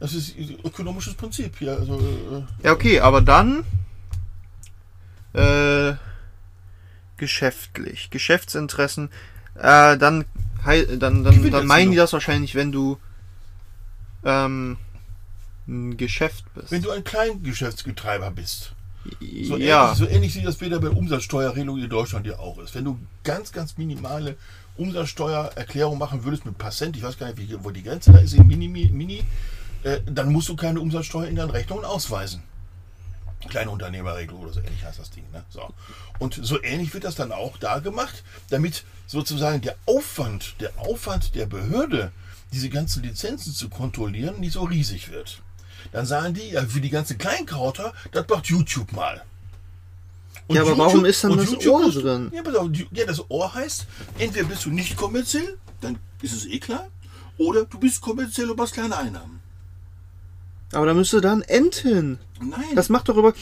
Das 0.00 0.14
ist 0.14 0.34
ökonomisches 0.64 1.14
Prinzip 1.14 1.58
hier. 1.58 1.72
Also, 1.72 1.98
äh, 1.98 2.64
Ja, 2.66 2.72
okay, 2.72 3.00
aber 3.00 3.20
dann 3.20 3.64
äh, 5.32 5.94
geschäftlich, 7.16 8.10
Geschäftsinteressen, 8.10 9.10
äh, 9.56 9.96
dann, 9.98 10.24
dann, 10.64 11.24
dann, 11.24 11.50
dann 11.50 11.66
meinen 11.66 11.90
die 11.90 11.96
das 11.96 12.12
wahrscheinlich, 12.12 12.54
wenn 12.54 12.72
du 12.72 12.98
ähm, 14.24 14.76
ein 15.68 15.96
Geschäft 15.96 16.44
bist. 16.54 16.70
wenn 16.70 16.82
du 16.82 16.90
ein 16.90 17.04
Kleingeschäftsgetreiber 17.04 18.30
bist. 18.30 18.72
So, 19.20 19.56
ja, 19.56 19.84
ähnlich, 19.84 19.98
so 19.98 20.06
ähnlich 20.06 20.34
wie 20.34 20.42
das 20.42 20.60
wieder 20.60 20.80
bei 20.80 20.88
Umsatzsteuerregelung 20.88 21.78
in 21.78 21.88
Deutschland 21.88 22.26
ja 22.26 22.38
auch 22.38 22.58
ist. 22.58 22.74
Wenn 22.74 22.84
du 22.84 22.98
ganz, 23.24 23.52
ganz 23.52 23.78
minimale 23.78 24.36
Umsatzsteuererklärung 24.76 25.98
machen 25.98 26.24
würdest 26.24 26.44
mit 26.44 26.58
Passent, 26.58 26.96
ich 26.96 27.02
weiß 27.02 27.18
gar 27.18 27.32
nicht, 27.32 27.64
wo 27.64 27.70
die 27.70 27.82
Grenze 27.82 28.12
da 28.12 28.18
ist, 28.18 28.34
in 28.34 28.46
Mini, 28.46 28.68
Mini 28.68 29.24
äh, 29.82 30.00
dann 30.06 30.32
musst 30.32 30.48
du 30.48 30.56
keine 30.56 30.80
Umsatzsteuer 30.80 31.26
in 31.26 31.36
deinen 31.36 31.50
Rechnungen 31.50 31.84
ausweisen. 31.84 32.42
Kleine 33.48 33.70
Unternehmerregelung 33.70 34.42
oder 34.42 34.52
so 34.52 34.60
ähnlich 34.60 34.84
heißt 34.84 34.98
das 34.98 35.10
Ding. 35.10 35.24
Ne? 35.32 35.44
So. 35.48 35.72
Und 36.18 36.38
so 36.42 36.62
ähnlich 36.62 36.92
wird 36.92 37.04
das 37.04 37.14
dann 37.14 37.30
auch 37.30 37.56
da 37.56 37.78
gemacht, 37.78 38.24
damit 38.50 38.84
sozusagen 39.06 39.60
der 39.60 39.76
Aufwand, 39.86 40.56
der 40.60 40.72
Aufwand 40.76 41.34
der 41.36 41.46
Behörde, 41.46 42.10
diese 42.52 42.68
ganzen 42.68 43.02
Lizenzen 43.04 43.52
zu 43.52 43.68
kontrollieren, 43.68 44.40
nicht 44.40 44.54
so 44.54 44.64
riesig 44.64 45.10
wird. 45.10 45.40
Dann 45.92 46.06
sagen 46.06 46.34
die, 46.34 46.50
ja, 46.50 46.62
für 46.66 46.80
die 46.80 46.90
ganzen 46.90 47.18
Kleinkrauter, 47.18 47.92
das 48.12 48.26
macht 48.28 48.46
YouTube 48.46 48.92
mal. 48.92 49.22
Und 50.46 50.56
Ja, 50.56 50.62
aber 50.62 50.76
warum 50.78 51.04
ist 51.04 51.22
dann 51.24 51.36
das 51.36 51.66
Ohr 51.66 51.88
ist- 51.88 51.94
drin? 52.02 52.30
Ja, 52.34 52.42
pass 52.42 52.54
auf, 52.54 52.68
ja, 52.92 53.04
das 53.06 53.30
Ohr 53.30 53.52
heißt, 53.54 53.86
entweder 54.18 54.46
bist 54.46 54.64
du 54.64 54.70
nicht 54.70 54.96
kommerziell, 54.96 55.56
dann 55.80 55.98
ist 56.22 56.32
es 56.34 56.46
eh 56.46 56.58
klar, 56.58 56.88
oder 57.36 57.64
du 57.64 57.78
bist 57.78 58.00
kommerziell 58.00 58.50
und 58.50 58.60
hast 58.60 58.72
kleine 58.72 58.96
Einnahmen. 58.96 59.40
aber 60.72 60.84
da 60.86 60.92
müsste 60.94 61.20
dann 61.22 61.40
enden. 61.42 62.18
Nein. 62.40 62.60
Das 62.74 62.90
macht 62.90 63.08
doch 63.08 63.16
über 63.16 63.32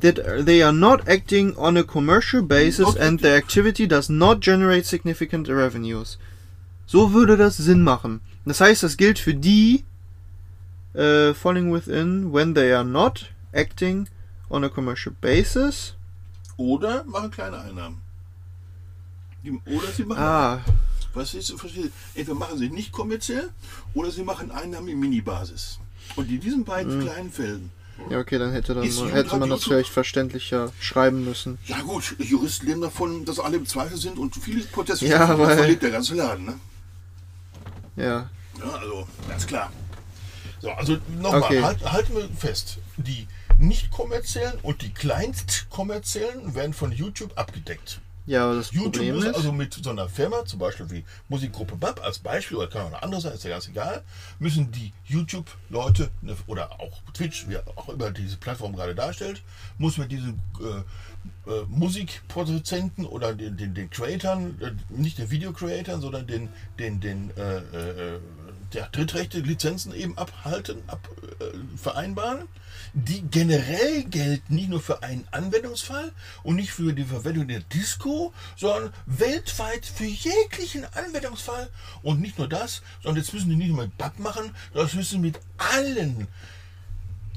that 0.00 0.20
they 0.46 0.62
are 0.62 0.72
not 0.72 1.06
acting 1.08 1.54
on 1.56 1.76
a 1.76 1.82
commercial 1.82 2.42
basis 2.42 2.86
Not 2.86 2.98
and 2.98 3.20
their 3.20 3.36
activity 3.36 3.86
does 3.86 4.08
not 4.08 4.40
generate 4.40 4.86
significant 4.86 5.48
revenues. 5.48 6.16
So 6.86 7.12
würde 7.12 7.36
das 7.36 7.56
Sinn 7.56 7.82
machen. 7.82 8.20
Das 8.46 8.60
heißt, 8.60 8.82
das 8.82 8.96
gilt 8.96 9.18
für 9.18 9.34
die 9.34 9.84
äh, 10.94 11.34
falling 11.34 11.72
within 11.72 12.32
when 12.32 12.54
they 12.54 12.72
are 12.72 12.84
not 12.84 13.30
acting 13.52 14.08
on 14.48 14.64
a 14.64 14.68
commercial 14.68 15.14
basis. 15.20 15.94
oder 16.56 17.04
machen 17.04 17.30
kleine 17.30 17.58
Einnahmen. 17.60 18.02
Die, 19.42 19.52
oder 19.66 19.86
sie 19.96 20.04
machen, 20.04 20.22
Ah, 20.22 20.60
was 21.14 21.32
ist, 21.34 21.50
verstehst 21.58 21.86
du? 21.86 22.18
entweder 22.20 22.38
machen 22.38 22.58
sie 22.58 22.68
nicht 22.68 22.92
kommerziell, 22.92 23.48
oder 23.94 24.10
sie 24.10 24.22
machen 24.22 24.50
Einnahmen 24.50 24.88
in 24.88 25.00
Minibasis. 25.00 25.78
Und 26.16 26.28
in 26.28 26.40
diesen 26.40 26.64
beiden 26.64 26.92
Hm. 26.92 27.00
kleinen 27.06 27.32
Fällen, 27.32 27.70
ja 28.10 28.18
okay, 28.18 28.38
dann 28.38 28.52
hätte, 28.52 28.74
dann, 28.74 28.84
YouTube- 28.84 29.12
hätte 29.12 29.36
man 29.38 29.48
das 29.48 29.64
vielleicht 29.64 29.88
verständlicher 29.90 30.72
schreiben 30.80 31.24
müssen. 31.24 31.58
ja 31.66 31.80
gut, 31.80 32.14
Juristen 32.18 32.66
leben 32.66 32.80
davon, 32.82 33.24
dass 33.24 33.38
alle 33.38 33.56
im 33.56 33.64
Zweifel 33.66 33.96
sind 33.96 34.18
und 34.18 34.34
viele 34.36 34.62
Proteste 34.64 35.06
Ja, 35.06 35.38
weil- 35.38 35.56
verliert 35.56 35.82
der 35.82 35.90
ganze 35.92 36.14
Laden. 36.14 36.44
Ne? 36.46 36.60
Ja, 37.96 38.28
Ja, 38.58 38.70
also 38.74 39.06
ganz 39.28 39.46
klar. 39.46 39.72
So, 40.60 40.70
also 40.70 40.98
nochmal, 41.20 41.42
Okay. 41.42 41.62
halt, 41.62 41.92
halten 41.92 42.14
wir 42.14 42.28
fest, 42.36 42.78
die 42.96 43.26
nicht 43.58 43.90
kommerziellen 43.90 44.58
und 44.62 44.82
die 44.82 44.92
kleinstkommerziellen 44.92 46.54
werden 46.54 46.72
von 46.72 46.92
YouTube 46.92 47.36
abgedeckt. 47.36 48.00
ja, 48.26 48.44
aber 48.44 48.56
das 48.56 48.70
YouTube 48.70 48.92
Problem 48.92 49.14
muss 49.16 49.24
ist, 49.24 49.34
also 49.36 49.52
mit 49.52 49.74
so 49.74 49.90
einer 49.90 50.08
Firma, 50.08 50.44
zum 50.44 50.58
Beispiel 50.58 50.90
wie 50.90 51.04
Musikgruppe 51.28 51.76
BAP 51.76 52.02
als 52.02 52.18
Beispiel, 52.20 52.56
oder 52.58 52.68
kann 52.68 52.82
auch 52.82 52.86
eine 52.86 53.02
andere 53.02 53.20
sein, 53.20 53.32
ist 53.32 53.44
ja 53.44 53.50
ganz 53.50 53.68
egal, 53.68 54.02
müssen 54.38 54.70
die 54.70 54.92
YouTube-Leute 55.06 56.10
ne, 56.22 56.36
oder 56.46 56.80
auch 56.80 57.02
Twitch, 57.12 57.48
wie 57.48 57.56
auch 57.58 57.88
immer 57.88 58.10
diese 58.10 58.36
Plattform 58.36 58.76
gerade 58.76 58.94
darstellt, 58.94 59.42
muss 59.78 59.98
mit 59.98 60.10
diesen 60.12 60.40
äh, 60.60 61.50
äh, 61.50 61.64
Musikproduzenten 61.68 63.04
oder 63.04 63.34
den, 63.34 63.56
den, 63.56 63.74
den 63.74 63.90
Creatoren, 63.90 64.60
äh, 64.60 64.72
nicht 64.90 65.18
den 65.18 65.30
Video-Creatoren, 65.30 66.00
sondern 66.00 66.26
den, 66.26 66.48
den, 66.78 67.00
den 67.00 67.30
äh, 67.36 67.58
äh, 67.58 68.20
der 68.74 68.86
Drittrechte 68.88 69.40
Lizenzen 69.40 69.94
eben 69.94 70.16
abhalten, 70.18 70.82
ab, 70.86 71.08
äh, 71.40 71.44
vereinbaren, 71.76 72.48
die 72.92 73.22
generell 73.22 74.04
gelten 74.04 74.54
nicht 74.54 74.68
nur 74.68 74.80
für 74.80 75.02
einen 75.02 75.26
Anwendungsfall 75.30 76.12
und 76.42 76.56
nicht 76.56 76.72
für 76.72 76.92
die 76.92 77.04
Verwendung 77.04 77.46
der 77.48 77.60
Disco, 77.60 78.32
sondern 78.56 78.92
weltweit 79.06 79.86
für 79.86 80.04
jeglichen 80.04 80.84
Anwendungsfall. 80.94 81.68
Und 82.02 82.20
nicht 82.20 82.38
nur 82.38 82.48
das, 82.48 82.82
sondern 83.02 83.22
jetzt 83.22 83.32
müssen 83.32 83.50
die 83.50 83.56
nicht 83.56 83.68
nur 83.68 83.84
mit 83.84 83.96
BAP 83.96 84.18
machen, 84.18 84.54
sondern 84.72 84.86
das 84.86 84.94
müssen 84.94 85.20
mit 85.20 85.38
allen 85.58 86.26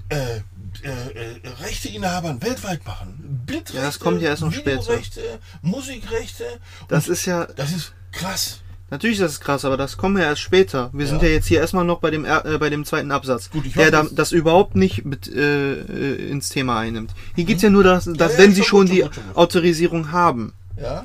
äh, 0.10 0.38
äh, 0.84 1.40
Rechteinhabern 1.62 2.42
weltweit 2.42 2.86
machen. 2.86 3.42
Bildrechte, 3.46 3.78
Ja, 3.78 3.84
das 3.84 4.00
kommt 4.00 4.22
ja 4.22 4.30
erst 4.30 4.42
noch 4.42 4.52
später. 4.52 4.82
Videorechte, 4.82 5.40
Musikrechte. 5.62 6.60
das 6.88 7.08
ist 7.08 7.26
ja, 7.26 7.46
das 7.46 7.72
ist 7.72 7.94
krass. 8.12 8.60
Natürlich 8.94 9.20
ist 9.20 9.24
das 9.26 9.40
krass, 9.40 9.66
aber 9.66 9.76
das 9.76 9.98
kommen 9.98 10.18
wir 10.18 10.24
erst 10.24 10.42
später. 10.44 10.92
Wir 10.94 11.08
sind 11.08 11.24
Ja. 11.24 11.28
ja 11.30 11.34
jetzt 11.34 11.48
hier 11.48 11.60
erstmal 11.60 11.84
noch 11.84 12.00
bei 12.00 12.12
dem 12.12 12.26
äh, 12.26 12.58
bei 12.60 12.70
dem 12.70 12.86
zweiten 12.86 13.10
Absatz, 13.12 13.50
Gut, 13.50 13.66
ich 13.66 13.74
der 13.74 13.90
da, 13.90 14.06
das- 14.12 14.32
überhaupt 14.32 14.76
nicht 14.76 15.04
mit 15.04 15.28
äh, 15.28 15.74
äh, 15.82 16.30
ins 16.30 16.50
Thema 16.50 16.78
einnimmt. 16.78 17.10
Hier 17.36 17.46
geht's 17.46 17.64
ja 17.64 17.72
nur, 17.72 17.84
dass, 17.84 18.06
dass 18.06 18.34
ja, 18.34 18.38
wenn 18.38 18.54
sie 18.54 18.62
schon 18.64 18.88
schon 18.88 18.96
die 18.96 19.02
schon. 19.02 19.10
Autorisierung 19.34 20.12
haben, 20.12 20.54
Ja. 20.80 21.04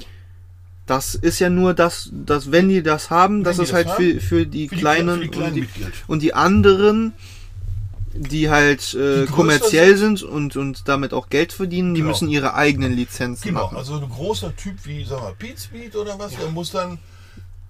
das 0.85 1.15
ist 1.15 1.39
ja 1.39 1.49
nur 1.49 1.73
das, 1.73 2.11
dass 2.13 2.53
wenn 2.53 2.69
die 2.69 2.83
das 2.83 3.09
haben, 3.09 3.43
dass 3.43 3.57
die 3.57 3.63
es 3.63 3.69
das 3.71 3.75
halt 3.75 3.89
für, 3.91 3.93
haben, 4.13 4.21
für 4.21 4.45
die 4.47 4.69
für 4.69 4.75
die 4.75 4.81
kleinen, 4.81 5.09
Kle- 5.09 5.17
für 5.17 5.21
die 5.23 5.29
Kleinen 5.31 5.47
und, 5.49 5.55
die, 5.57 5.69
und 6.09 6.23
die 6.23 6.35
anderen, 6.35 7.13
die 8.15 8.51
halt 8.51 8.93
äh, 8.95 8.97
größer 9.25 9.33
kommerziell 9.33 9.97
sind 9.97 10.23
und, 10.23 10.57
und 10.57 10.89
damit 10.89 11.15
auch 11.15 11.31
Geld 11.31 11.55
verdienen, 11.55 11.95
die 11.95 12.01
Genau. 12.01 12.11
müssen 12.11 12.29
ihre 12.29 12.53
eigenen 12.55 12.93
Lizenzen 12.95 13.49
Genau, 13.49 13.65
machen. 13.65 13.79
also 13.79 13.95
ein 13.95 14.09
großer 14.11 14.55
Typ 14.57 14.75
wie, 14.85 15.05
sag 15.05 15.21
mal, 15.23 15.33
Pete 15.39 15.59
Speed 15.59 15.97
oder 15.97 16.19
was, 16.19 16.33
der 16.37 16.51
muss 16.51 16.71
dann. 16.73 16.99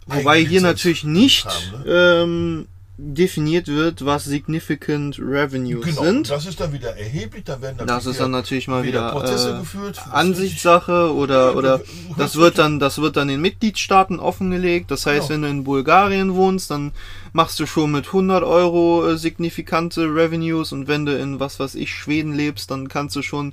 Wobei 0.09 0.41
hier 0.45 0.61
natürlich 0.63 1.05
nicht 1.05 1.47
haben, 1.47 1.85
ne? 1.85 2.23
ähm, 2.25 2.67
definiert 3.01 3.69
wird, 3.69 4.05
was 4.05 4.25
significant 4.25 5.21
revenues 5.21 5.85
Genau, 5.85 6.03
sind. 6.03 6.31
das 6.31 6.47
ist 6.47 6.59
dann 6.59 6.73
wieder 6.73 6.97
erheblich, 6.97 7.45
da 7.45 7.61
werden 7.61 7.77
Das 7.79 7.87
natürlich 7.87 8.11
ist 8.11 8.21
dann 8.21 8.31
natürlich 8.33 8.67
mal 8.67 8.83
wieder, 8.83 9.13
Prozesse 9.13 9.55
äh, 9.55 9.59
geführt. 9.61 10.01
Ansichtssache 10.11 11.15
oder 11.15 11.55
oder 11.57 11.81
das 12.17 12.35
wird 12.35 12.59
dann 12.59 12.81
das 12.81 12.99
wird 13.01 13.17
dann 13.17 13.29
den 13.29 13.41
Mitgliedstaaten 13.41 14.19
offengelegt. 14.19 14.91
Das 14.91 15.07
heißt, 15.07 15.29
Genau. 15.29 15.35
wenn 15.35 15.43
du 15.43 15.49
in 15.49 15.65
Bulgarien 15.65 16.35
wohnst, 16.35 16.73
dann 16.73 16.91
machst 17.33 17.61
du 17.61 17.67
schon 17.67 17.93
mit 17.93 18.07
100 18.07 18.43
Euro 18.43 19.07
äh, 19.11 19.17
signifikante 19.17 20.03
Revenues 20.13 20.73
und 20.73 20.89
wenn 20.89 21.07
du 21.07 21.17
in 21.17 21.39
was 21.39 21.61
weiß 21.61 21.77
ich 21.77 21.95
Schweden 21.95 22.33
lebst, 22.35 22.71
dann 22.73 22.89
kannst 22.89 23.15
du 23.15 23.23
schon 23.23 23.53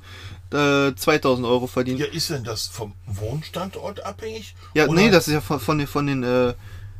äh, 0.53 0.93
2000 0.95 1.47
Euro 1.47 1.67
verdienen. 1.67 1.99
Ja, 1.99 2.05
ist 2.05 2.29
denn 2.29 2.43
das 2.43 2.67
vom 2.67 2.93
Wohnstandort 3.07 4.03
abhängig? 4.05 4.55
Ja, 4.73 4.85
Oder- 4.85 4.93
nee, 5.01 5.09
das 5.09 5.27
ist 5.27 5.33
ja 5.33 5.41
von, 5.41 5.59
von 5.59 5.77
den 5.77 5.87
von 5.87 6.07
den 6.07 6.23
äh, 6.23 6.53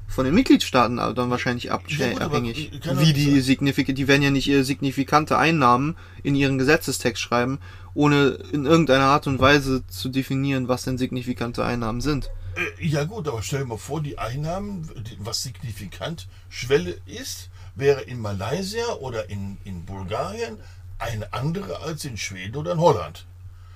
von 0.07 0.25
den 0.25 0.35
Mitgliedstaaten 0.35 0.99
aber 0.99 1.13
dann 1.13 1.29
wahrscheinlich 1.31 1.71
ab, 1.71 1.83
Ja, 1.87 2.05
äh, 2.05 2.11
gut, 2.13 2.21
aber 2.21 2.37
abhängig. 2.37 2.71
Wie 2.83 3.13
die 3.13 3.41
signifikant, 3.41 3.97
die 3.97 4.07
werden 4.07 4.21
ja 4.21 4.31
nicht 4.31 4.47
äh, 4.49 4.63
signifikante 4.63 5.37
Einnahmen 5.37 5.95
in 6.23 6.35
ihren 6.35 6.57
Gesetzestext 6.57 7.21
schreiben, 7.21 7.59
ohne 7.93 8.37
in 8.51 8.65
irgendeiner 8.65 9.05
Art 9.05 9.25
und 9.27 9.39
Weise 9.39 9.85
zu 9.87 10.09
definieren, 10.09 10.67
was 10.67 10.83
denn 10.83 10.97
signifikante 10.97 11.65
Einnahmen 11.65 12.01
sind. 12.01 12.29
Äh, 12.55 12.85
Ja 12.85 13.03
gut, 13.05 13.27
aber 13.27 13.41
stell 13.41 13.59
dir 13.61 13.65
mal 13.65 13.77
vor, 13.77 14.01
die 14.01 14.17
Einnahmen, 14.17 14.89
was 15.19 15.41
signifikant 15.43 16.27
Schwelle 16.49 16.97
ist, 17.05 17.49
wäre 17.75 18.01
in 18.01 18.19
Malaysia 18.19 18.85
oder 18.99 19.29
in, 19.29 19.57
in 19.65 19.85
Bulgarien 19.85 20.57
eine 20.99 21.33
andere 21.33 21.79
als 21.81 22.05
in 22.05 22.17
Schweden 22.17 22.55
oder 22.55 22.73
in 22.73 22.79
Holland. 22.79 23.25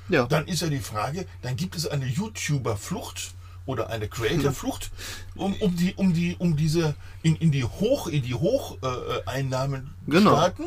Ja. 0.10 0.26
Dann 0.26 0.48
ist 0.48 0.62
ja 0.62 0.68
die 0.70 0.80
Frage, 0.80 1.26
dann 1.42 1.56
gibt 1.56 1.76
es 1.76 1.88
eine 1.88 2.06
YouTuber-Flucht 2.06 3.32
oder 3.66 3.90
eine 3.90 4.08
Creator-Flucht, 4.08 4.90
um, 5.36 5.54
um 5.56 5.76
die, 5.76 5.94
um 5.96 6.14
die, 6.14 6.36
um 6.40 6.56
diese 6.58 6.96
in, 7.22 7.36
in 7.36 7.52
die 7.52 7.64
Hoch, 7.64 8.08
in 8.08 8.24
die 8.24 8.34
Hocheinnahmen 8.34 9.94
Genau. 10.08 10.32
starten. 10.32 10.64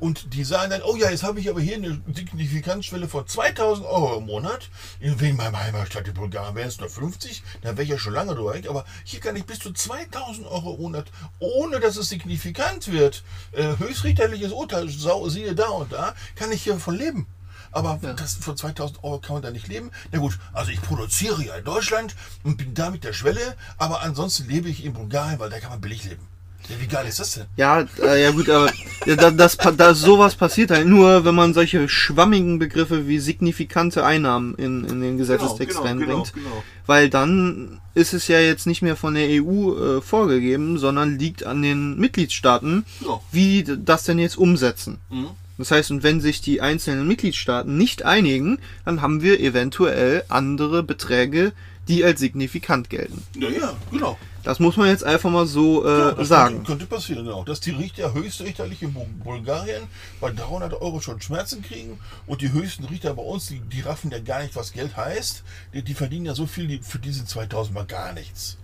Und 0.00 0.34
die 0.34 0.42
sagen 0.42 0.70
dann, 0.70 0.82
oh 0.82 0.96
ja, 0.96 1.10
jetzt 1.10 1.22
habe 1.22 1.38
ich 1.38 1.48
aber 1.48 1.60
hier 1.60 1.76
eine 1.76 2.00
Signifikanzschwelle 2.12 3.06
von 3.06 3.24
2000 3.24 3.86
Euro 3.86 4.18
im 4.18 4.26
Monat. 4.26 4.68
In 4.98 5.16
meinem 5.36 5.56
Heimatstadt 5.56 6.08
in 6.08 6.14
Bulgarien 6.14 6.56
wären 6.56 6.66
es 6.66 6.80
nur 6.80 6.88
50, 6.90 7.40
dann 7.60 7.76
wäre 7.76 7.84
ich 7.84 7.90
ja 7.90 7.98
schon 7.98 8.12
lange 8.12 8.34
durch. 8.34 8.68
Aber 8.68 8.84
hier 9.04 9.20
kann 9.20 9.36
ich 9.36 9.44
bis 9.44 9.60
zu 9.60 9.72
2000 9.72 10.44
Euro 10.48 10.74
im 10.74 10.80
Monat, 10.82 11.06
ohne 11.38 11.78
dass 11.78 11.96
es 11.96 12.08
signifikant 12.08 12.90
wird, 12.90 13.22
äh, 13.52 13.76
höchstrichterliches 13.78 14.50
Urteil, 14.50 14.88
siehe 14.88 15.54
da 15.54 15.68
und 15.68 15.92
da, 15.92 16.16
kann 16.34 16.50
ich 16.50 16.64
hiervon 16.64 16.96
leben. 16.96 17.28
Aber 17.72 17.98
das, 18.16 18.34
von 18.34 18.56
2000 18.56 19.02
Euro 19.02 19.18
kann 19.18 19.34
man 19.34 19.42
da 19.42 19.50
nicht 19.50 19.66
leben. 19.68 19.90
Na 20.12 20.18
gut, 20.18 20.38
also 20.52 20.70
ich 20.70 20.80
produziere 20.82 21.42
ja 21.42 21.54
in 21.56 21.64
Deutschland 21.64 22.14
und 22.44 22.56
bin 22.58 22.74
da 22.74 22.90
mit 22.90 23.02
der 23.04 23.12
Schwelle, 23.14 23.56
aber 23.78 24.02
ansonsten 24.02 24.46
lebe 24.48 24.68
ich 24.68 24.84
in 24.84 24.92
Bulgarien, 24.92 25.38
weil 25.40 25.50
da 25.50 25.58
kann 25.58 25.70
man 25.70 25.80
billig 25.80 26.04
leben. 26.04 26.20
Ja, 26.68 26.76
wie 26.80 26.86
geil 26.86 27.06
ist 27.08 27.18
das 27.18 27.32
denn? 27.32 27.46
Ja, 27.56 27.80
äh, 28.00 28.22
ja 28.22 28.30
gut, 28.30 28.48
aber 28.48 28.70
ja, 29.04 29.16
da, 29.16 29.32
das, 29.32 29.56
pa- 29.56 29.72
da, 29.72 29.94
sowas 29.94 30.36
passiert 30.36 30.70
halt 30.70 30.86
nur, 30.86 31.24
wenn 31.24 31.34
man 31.34 31.54
solche 31.54 31.88
schwammigen 31.88 32.60
Begriffe 32.60 33.08
wie 33.08 33.18
signifikante 33.18 34.04
Einnahmen 34.06 34.54
in, 34.54 34.84
in 34.84 35.00
den 35.00 35.18
Gesetzestext 35.18 35.78
Genau, 35.78 35.88
genau, 35.94 36.00
reinbringt. 36.04 36.34
genau, 36.34 36.48
genau. 36.50 36.62
Weil 36.86 37.10
dann 37.10 37.80
ist 37.94 38.14
es 38.14 38.28
ja 38.28 38.38
jetzt 38.38 38.68
nicht 38.68 38.80
mehr 38.80 38.94
von 38.94 39.14
der 39.14 39.26
EU 39.42 39.96
äh, 39.98 40.02
vorgegeben, 40.02 40.78
sondern 40.78 41.18
liegt 41.18 41.44
an 41.44 41.62
den 41.62 41.98
Mitgliedstaaten, 41.98 42.84
Ja. 43.00 43.18
wie 43.32 43.64
das 43.64 44.04
denn 44.04 44.20
jetzt 44.20 44.38
umsetzen. 44.38 44.98
Mhm. 45.10 45.30
Das 45.62 45.70
heißt, 45.70 45.92
und 45.92 46.02
wenn 46.02 46.20
sich 46.20 46.40
die 46.40 46.60
einzelnen 46.60 47.06
Mitgliedstaaten 47.06 47.76
nicht 47.78 48.04
einigen, 48.04 48.58
dann 48.84 49.00
haben 49.00 49.22
wir 49.22 49.38
eventuell 49.38 50.24
andere 50.28 50.82
Beträge, 50.82 51.52
die 51.86 52.04
als 52.04 52.18
signifikant 52.18 52.90
gelten. 52.90 53.22
Ja, 53.38 53.48
ja, 53.48 53.76
genau. 53.92 54.18
Das 54.42 54.58
muss 54.58 54.76
man 54.76 54.88
jetzt 54.88 55.04
einfach 55.04 55.30
mal 55.30 55.46
so 55.46 55.86
äh, 55.86 55.88
Ja, 55.98 56.10
das 56.12 56.26
sagen. 56.26 56.54
Könnte, 56.56 56.66
könnte 56.72 56.86
passieren, 56.86 57.24
genau. 57.24 57.44
Dass 57.44 57.60
die 57.60 57.70
Richter 57.70 58.12
höchstrichterlich 58.12 58.82
in 58.82 58.92
Bu- 58.92 59.06
Bulgarien 59.22 59.82
bei 60.20 60.32
300 60.32 60.72
Euro 60.82 61.00
schon 61.00 61.20
Schmerzen 61.20 61.62
kriegen 61.62 62.00
und 62.26 62.40
die 62.40 62.50
höchsten 62.52 62.84
Richter 62.86 63.14
bei 63.14 63.22
uns, 63.22 63.46
die, 63.46 63.60
die 63.60 63.82
raffen 63.82 64.10
ja 64.10 64.18
gar 64.18 64.42
nicht, 64.42 64.56
was 64.56 64.72
Geld 64.72 64.96
heißt. 64.96 65.44
Die, 65.74 65.82
die 65.82 65.94
verdienen 65.94 66.26
ja 66.26 66.34
so 66.34 66.46
viel, 66.46 66.66
die, 66.66 66.80
für 66.82 66.98
diese 66.98 67.24
2000 67.24 67.72
mal 67.72 67.86
gar 67.86 68.12
nichts. 68.14 68.56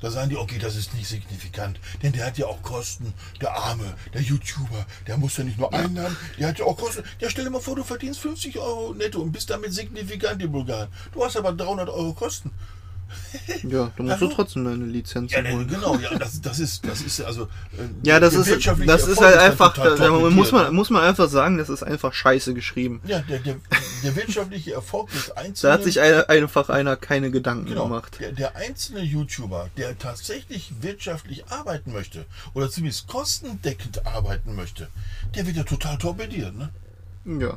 Da 0.00 0.10
sagen 0.10 0.30
die, 0.30 0.36
okay, 0.36 0.58
das 0.58 0.76
ist 0.76 0.94
nicht 0.94 1.08
signifikant, 1.08 1.80
denn 2.02 2.12
der 2.12 2.26
hat 2.26 2.38
ja 2.38 2.46
auch 2.46 2.62
Kosten. 2.62 3.12
Der 3.40 3.52
Arme, 3.52 3.94
der 4.14 4.22
YouTuber, 4.22 4.86
der 5.06 5.16
muss 5.16 5.36
ja 5.36 5.44
nicht 5.44 5.58
nur 5.58 5.72
Einnahmen, 5.72 6.16
der 6.38 6.48
hat 6.48 6.58
ja 6.58 6.64
auch 6.66 6.76
Kosten. 6.76 7.02
Ja, 7.20 7.28
stell 7.30 7.44
dir 7.44 7.50
mal 7.50 7.60
vor, 7.60 7.76
du 7.76 7.84
verdienst 7.84 8.20
50 8.20 8.58
Euro 8.58 8.94
netto 8.94 9.20
und 9.20 9.32
bist 9.32 9.50
damit 9.50 9.72
signifikant 9.72 10.42
in 10.42 10.52
Bulgarien. 10.52 10.88
Du 11.12 11.24
hast 11.24 11.36
aber 11.36 11.52
300 11.52 11.88
Euro 11.88 12.12
Kosten. 12.12 12.50
Ja, 13.62 13.90
du 13.96 14.02
musst 14.02 14.14
Also- 14.14 14.28
du 14.28 14.34
trotzdem 14.34 14.64
deine 14.64 14.84
Lizenz 14.84 15.32
Ja, 15.32 15.42
holen. 15.44 15.66
genau, 15.68 15.96
ja, 15.96 16.16
das, 16.18 16.40
das 16.42 16.58
ist, 16.58 16.86
das 16.86 17.00
ist 17.00 17.20
also. 17.20 17.44
äh, 17.44 17.48
Ja, 18.02 18.20
das 18.20 18.34
ist, 18.34 18.50
das 18.86 19.06
ist 19.08 19.20
halt 19.20 19.36
einfach, 19.38 19.74
da, 19.74 19.96
da 19.96 20.10
muss 20.10 20.52
man, 20.52 20.74
muss 20.74 20.90
man 20.90 21.02
einfach 21.02 21.28
sagen, 21.28 21.58
das 21.58 21.68
ist 21.68 21.82
einfach 21.82 22.12
scheiße 22.12 22.54
geschrieben. 22.54 23.00
Ja, 23.06 23.20
der, 23.20 23.38
der, 23.40 23.56
der 24.04 24.16
wirtschaftliche 24.16 24.72
Erfolg 24.74 25.10
des 25.12 25.26
Da 25.34 25.40
Einzelnen. 25.40 25.72
hat 25.72 25.84
sich 25.84 26.00
ein- 26.00 26.24
einfach 26.24 26.68
einer 26.68 26.96
keine 26.96 27.30
Gedanken 27.30 27.66
genau, 27.66 27.84
gemacht. 27.84 28.18
der, 28.20 28.32
der 28.32 28.56
einzelne 28.56 29.00
YouTuber, 29.00 29.68
der 29.76 29.98
tatsächlich 29.98 30.72
wirtschaftlich 30.80 31.46
arbeiten 31.48 31.92
möchte 31.92 32.24
oder 32.54 32.70
zumindest 32.70 33.06
kostendeckend 33.08 34.06
arbeiten 34.06 34.54
möchte, 34.54 34.88
der 35.34 35.46
wird 35.46 35.56
ja 35.56 35.64
total 35.64 35.98
torpediert, 35.98 36.54
ne? 36.56 36.70
Ja. 37.24 37.54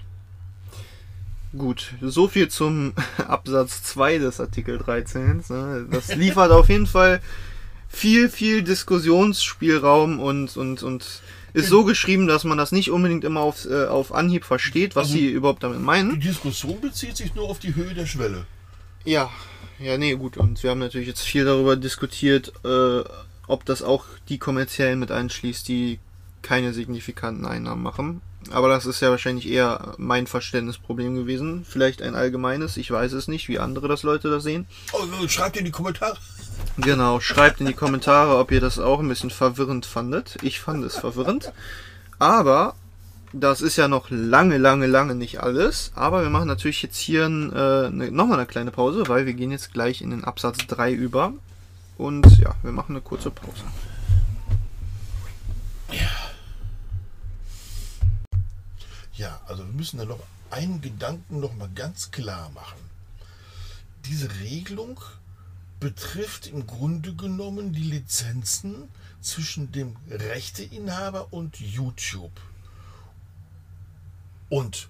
Gut, 1.57 1.93
so 2.01 2.27
viel 2.27 2.47
zum 2.47 2.93
Absatz 3.27 3.83
2 3.83 4.19
des 4.19 4.39
Artikel 4.39 4.77
13. 4.77 5.43
ne? 5.49 5.85
Das 5.91 6.15
liefert 6.15 6.51
auf 6.51 6.69
jeden 6.69 6.87
Fall 6.87 7.21
viel, 7.89 8.29
viel 8.29 8.61
Diskussionsspielraum 8.63 10.19
und, 10.21 10.55
und, 10.55 10.81
und 10.81 11.21
ist 11.53 11.67
so 11.67 11.83
geschrieben, 11.83 12.27
dass 12.27 12.45
man 12.45 12.57
das 12.57 12.71
nicht 12.71 12.89
unbedingt 12.91 13.25
immer 13.25 13.41
auf, 13.41 13.65
äh, 13.69 13.85
auf 13.87 14.13
Anhieb 14.13 14.45
versteht, 14.45 14.95
was 14.95 15.07
Also- 15.07 15.17
sie 15.17 15.27
überhaupt 15.29 15.63
damit 15.63 15.79
Die 15.79 15.83
meinen. 15.83 16.19
Diskussion 16.21 16.79
bezieht 16.79 17.17
sich 17.17 17.35
nur 17.35 17.49
auf 17.49 17.59
die 17.59 17.75
Höhe 17.75 17.93
der 17.93 18.05
Schwelle. 18.05 18.45
Ja, 19.03 19.29
ja, 19.79 19.97
nee, 19.97 20.15
gut. 20.15 20.37
Und 20.37 20.63
wir 20.63 20.69
haben 20.69 20.79
natürlich 20.79 21.07
jetzt 21.07 21.21
viel 21.23 21.43
darüber 21.43 21.75
diskutiert, 21.75 22.53
äh, 22.63 23.01
ob 23.47 23.65
das 23.65 23.81
auch 23.81 24.05
die 24.29 24.37
kommerziellen 24.37 24.99
mit 24.99 25.11
einschließt, 25.11 25.67
die 25.67 25.99
keine 26.43 26.71
signifikanten 26.71 27.45
Einnahmen 27.45 27.83
machen. 27.83 28.21
Aber 28.51 28.69
das 28.69 28.85
ist 28.85 29.01
ja 29.01 29.09
wahrscheinlich 29.09 29.47
eher 29.47 29.93
mein 29.97 30.27
Verständnisproblem 30.27 31.15
gewesen. 31.15 31.65
Vielleicht 31.67 32.01
ein 32.01 32.15
allgemeines, 32.15 32.77
ich 32.77 32.91
weiß 32.91 33.13
es 33.13 33.27
nicht, 33.27 33.47
wie 33.49 33.59
andere 33.59 33.87
das 33.87 34.03
Leute 34.03 34.29
das 34.29 34.43
sehen. 34.43 34.67
Oh, 34.93 35.27
schreibt 35.27 35.57
in 35.57 35.65
die 35.65 35.71
Kommentare. 35.71 36.17
Genau, 36.77 37.19
schreibt 37.19 37.59
in 37.59 37.65
die 37.67 37.73
Kommentare, 37.73 38.37
ob 38.37 38.51
ihr 38.51 38.61
das 38.61 38.79
auch 38.79 38.99
ein 38.99 39.07
bisschen 39.07 39.29
verwirrend 39.29 39.85
fandet. 39.85 40.37
Ich 40.41 40.59
fand 40.59 40.83
es 40.83 40.97
verwirrend. 40.97 41.51
Aber 42.19 42.75
das 43.33 43.61
ist 43.61 43.77
ja 43.77 43.87
noch 43.87 44.07
lange, 44.09 44.57
lange, 44.57 44.87
lange 44.87 45.15
nicht 45.15 45.41
alles. 45.41 45.91
Aber 45.95 46.21
wir 46.21 46.29
machen 46.29 46.47
natürlich 46.47 46.81
jetzt 46.81 46.97
hier 46.97 47.25
ein, 47.25 47.51
äh, 47.53 47.89
ne, 47.89 48.11
nochmal 48.11 48.37
eine 48.37 48.47
kleine 48.47 48.71
Pause, 48.71 49.07
weil 49.07 49.25
wir 49.25 49.33
gehen 49.33 49.51
jetzt 49.51 49.73
gleich 49.73 50.01
in 50.01 50.11
den 50.11 50.23
Absatz 50.23 50.57
3 50.67 50.91
über. 50.91 51.33
Und 51.97 52.39
ja, 52.39 52.55
wir 52.63 52.71
machen 52.71 52.93
eine 52.93 53.01
kurze 53.01 53.31
Pause. 53.31 53.63
Ja, 55.91 56.30
also 59.45 59.63
wir 59.65 59.73
müssen 59.73 59.99
da 59.99 60.05
noch 60.05 60.19
einen 60.49 60.81
Gedanken 60.81 61.39
noch 61.39 61.55
mal 61.55 61.69
ganz 61.73 62.11
klar 62.11 62.49
machen. 62.51 62.79
Diese 64.05 64.29
Regelung 64.39 64.99
betrifft 65.79 66.47
im 66.47 66.67
Grunde 66.67 67.13
genommen 67.13 67.73
die 67.73 67.83
Lizenzen 67.83 68.87
zwischen 69.21 69.71
dem 69.71 69.95
Rechteinhaber 70.09 71.31
und 71.31 71.59
YouTube. 71.59 72.31
Und 74.49 74.89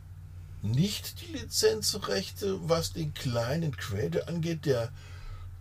nicht 0.62 1.22
die 1.22 1.38
Lizenzrechte, 1.38 2.58
was 2.68 2.94
den 2.94 3.14
kleinen 3.14 3.76
Creator 3.76 4.28
angeht, 4.28 4.66
der 4.66 4.92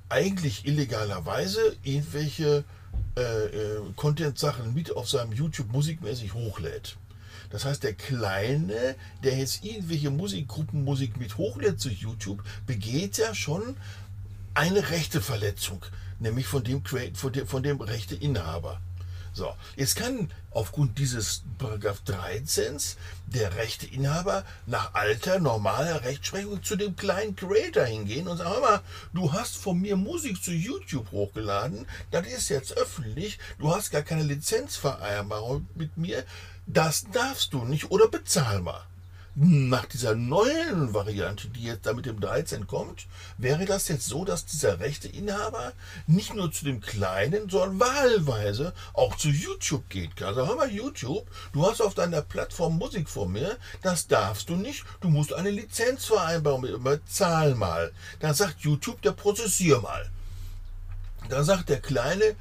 eigentlich 0.09 0.67
illegalerweise 0.67 1.77
irgendwelche 1.83 2.65
äh, 3.17 3.21
äh, 3.23 3.81
Content-Sachen 3.97 4.75
mit 4.75 4.95
auf 4.95 5.09
seinem 5.09 5.33
YouTube 5.33 5.73
musikmäßig 5.73 6.35
hochlädt. 6.35 6.97
Das 7.51 7.65
heißt, 7.65 7.83
der 7.83 7.95
Kleine, 7.95 8.95
der 9.23 9.37
jetzt 9.37 9.65
irgendwelche 9.65 10.11
Musikgruppenmusik 10.11 11.17
mit 11.19 11.37
hochlädt 11.37 11.81
zu 11.81 11.91
YouTube, 11.91 12.43
begeht 12.67 13.19
ja 13.19 13.35
schon 13.35 13.77
eine 14.55 14.91
Rechteverletzung, 14.91 15.85
nämlich 16.19 16.47
von 16.47 16.65
dem, 16.65 16.83
von 16.85 17.33
dem, 17.33 17.47
von 17.47 17.63
dem 17.63 17.81
Rechteinhaber. 17.81 18.81
So, 19.33 19.55
jetzt 19.77 19.95
kann 19.95 20.29
aufgrund 20.51 20.99
dieses 20.99 21.45
Paragraph 21.59 22.01
13 22.01 22.77
der 23.27 23.55
Rechteinhaber 23.55 24.45
nach 24.67 24.95
alter, 24.95 25.39
normaler 25.39 26.03
Rechtsprechung 26.03 26.63
zu 26.65 26.75
dem 26.75 26.97
kleinen 26.97 27.37
Creator 27.37 27.85
hingehen 27.85 28.27
und 28.27 28.39
sagen, 28.39 28.61
mal, 28.61 28.81
du 29.15 29.33
hast 29.33 29.57
von 29.57 29.81
mir 29.81 29.97
Musik 29.97 30.43
zu 30.43 30.51
YouTube 30.51 31.13
hochgeladen, 31.13 31.87
das 32.11 32.27
ist 32.27 32.49
jetzt 32.49 32.77
öffentlich, 32.77 33.39
du 33.61 33.73
hast 33.73 33.93
gar 33.93 34.03
keine 34.03 34.25
Lizenzvereinbarung 34.25 35.69
mit 35.77 35.97
mir, 35.97 36.25
das 36.67 37.05
darfst 37.13 37.53
du 37.53 37.65
nicht 37.65 37.91
oder 37.91 38.09
bezahl 38.09 38.61
mal. 38.61 38.87
nach 39.37 39.87
dieser 39.87 40.15
neuen 40.17 40.93
Variante, 40.93 41.49
die 41.49 41.63
jetzt 41.65 41.87
da 41.87 41.93
mit 41.93 42.05
dem 42.05 42.21
13 42.21 42.67
kommt, 42.67 43.07
wäre 43.39 43.65
das 43.65 43.89
jetzt 43.89 44.07
so, 44.07 44.25
dass 44.25 44.45
dieser 44.45 44.81
Rechteinhaber 44.81 45.73
nicht 46.07 46.35
nur 46.35 46.51
zu 46.53 46.65
dem 46.65 46.81
kleinen, 46.81 47.49
sondern 47.49 47.81
wahlweise 47.81 48.75
auch 48.93 49.17
zu 49.17 49.29
YouTube 49.29 49.89
geht. 49.89 50.21
Also 50.23 50.47
hör 50.47 50.57
mal, 50.57 50.71
YouTube, 50.71 51.27
du 51.53 51.65
hast 51.67 51.81
auf 51.81 51.95
deiner 51.95 52.23
Plattform 52.23 52.77
Musik 52.77 53.09
von 53.09 53.33
mir, 53.33 53.57
das 53.83 54.09
darfst 54.09 54.49
du 54.49 54.57
nicht, 54.57 54.85
du 55.01 55.09
musst 55.09 55.33
eine 55.33 55.51
Lizenzvereinbarung 55.51 56.63
mit, 56.63 56.83
bezahl 56.83 57.55
mal. 57.55 57.93
Dann 58.19 58.35
sagt 58.35 58.61
YouTube, 58.61 59.01
der 59.03 59.13
prozessier 59.13 59.81
mal. 59.81 60.11
Dann 61.29 61.45
sagt 61.45 61.69
der 61.69 61.81
kleine, 61.81 62.35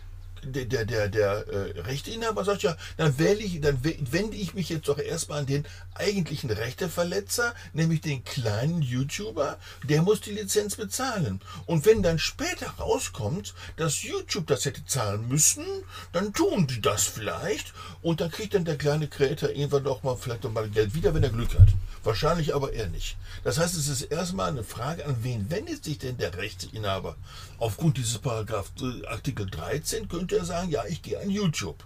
der, 0.43 0.65
der, 0.65 0.85
der, 0.85 1.09
der 1.09 1.47
äh, 1.47 1.79
Rechteinhaber 1.81 2.43
sagt 2.43 2.63
ja, 2.63 2.75
dann 2.97 3.17
wähle 3.19 3.39
ich, 3.39 3.61
dann 3.61 3.83
wende 3.83 4.37
ich 4.37 4.53
mich 4.53 4.69
jetzt 4.69 4.87
doch 4.87 4.97
erstmal 4.97 5.39
an 5.39 5.45
den 5.45 5.65
eigentlichen 5.95 6.49
Rechteverletzer, 6.49 7.53
nämlich 7.73 8.01
den 8.01 8.23
kleinen 8.23 8.81
YouTuber, 8.81 9.57
der 9.83 10.01
muss 10.01 10.21
die 10.21 10.31
Lizenz 10.31 10.75
bezahlen. 10.75 11.41
Und 11.65 11.85
wenn 11.85 12.03
dann 12.03 12.19
später 12.19 12.67
rauskommt, 12.79 13.53
dass 13.75 14.03
YouTube 14.03 14.47
das 14.47 14.65
hätte 14.65 14.85
zahlen 14.85 15.27
müssen, 15.27 15.65
dann 16.11 16.33
tun 16.33 16.67
die 16.67 16.81
das 16.81 17.03
vielleicht 17.03 17.73
und 18.01 18.21
dann 18.21 18.31
kriegt 18.31 18.53
dann 18.53 18.65
der 18.65 18.77
kleine 18.77 19.07
Creator 19.07 19.49
irgendwann 19.49 19.83
doch 19.83 20.03
mal 20.03 20.15
vielleicht 20.15 20.43
noch 20.43 20.51
mal 20.51 20.69
Geld 20.69 20.93
wieder, 20.93 21.13
wenn 21.13 21.23
er 21.23 21.29
Glück 21.29 21.57
hat. 21.57 21.69
Wahrscheinlich 22.03 22.55
aber 22.55 22.71
eher 22.71 22.87
nicht. 22.87 23.17
Das 23.43 23.57
heißt, 23.57 23.75
es 23.75 23.87
ist 23.89 24.03
erstmal 24.03 24.49
eine 24.49 24.63
Frage, 24.63 25.05
an 25.05 25.17
wen 25.21 25.49
wendet 25.49 25.83
sich 25.83 25.97
denn 25.97 26.17
der 26.17 26.35
Rechteinhaber? 26.37 27.17
Aufgrund 27.57 27.97
dieses 27.97 28.19
Paragraph 28.19 28.71
äh, 28.81 29.05
Artikel 29.07 29.49
13 29.49 30.07
könnte 30.07 30.28
er 30.31 30.45
sagen, 30.45 30.69
ja, 30.69 30.85
ich 30.85 31.01
gehe 31.01 31.19
an 31.19 31.29
YouTube. 31.29 31.83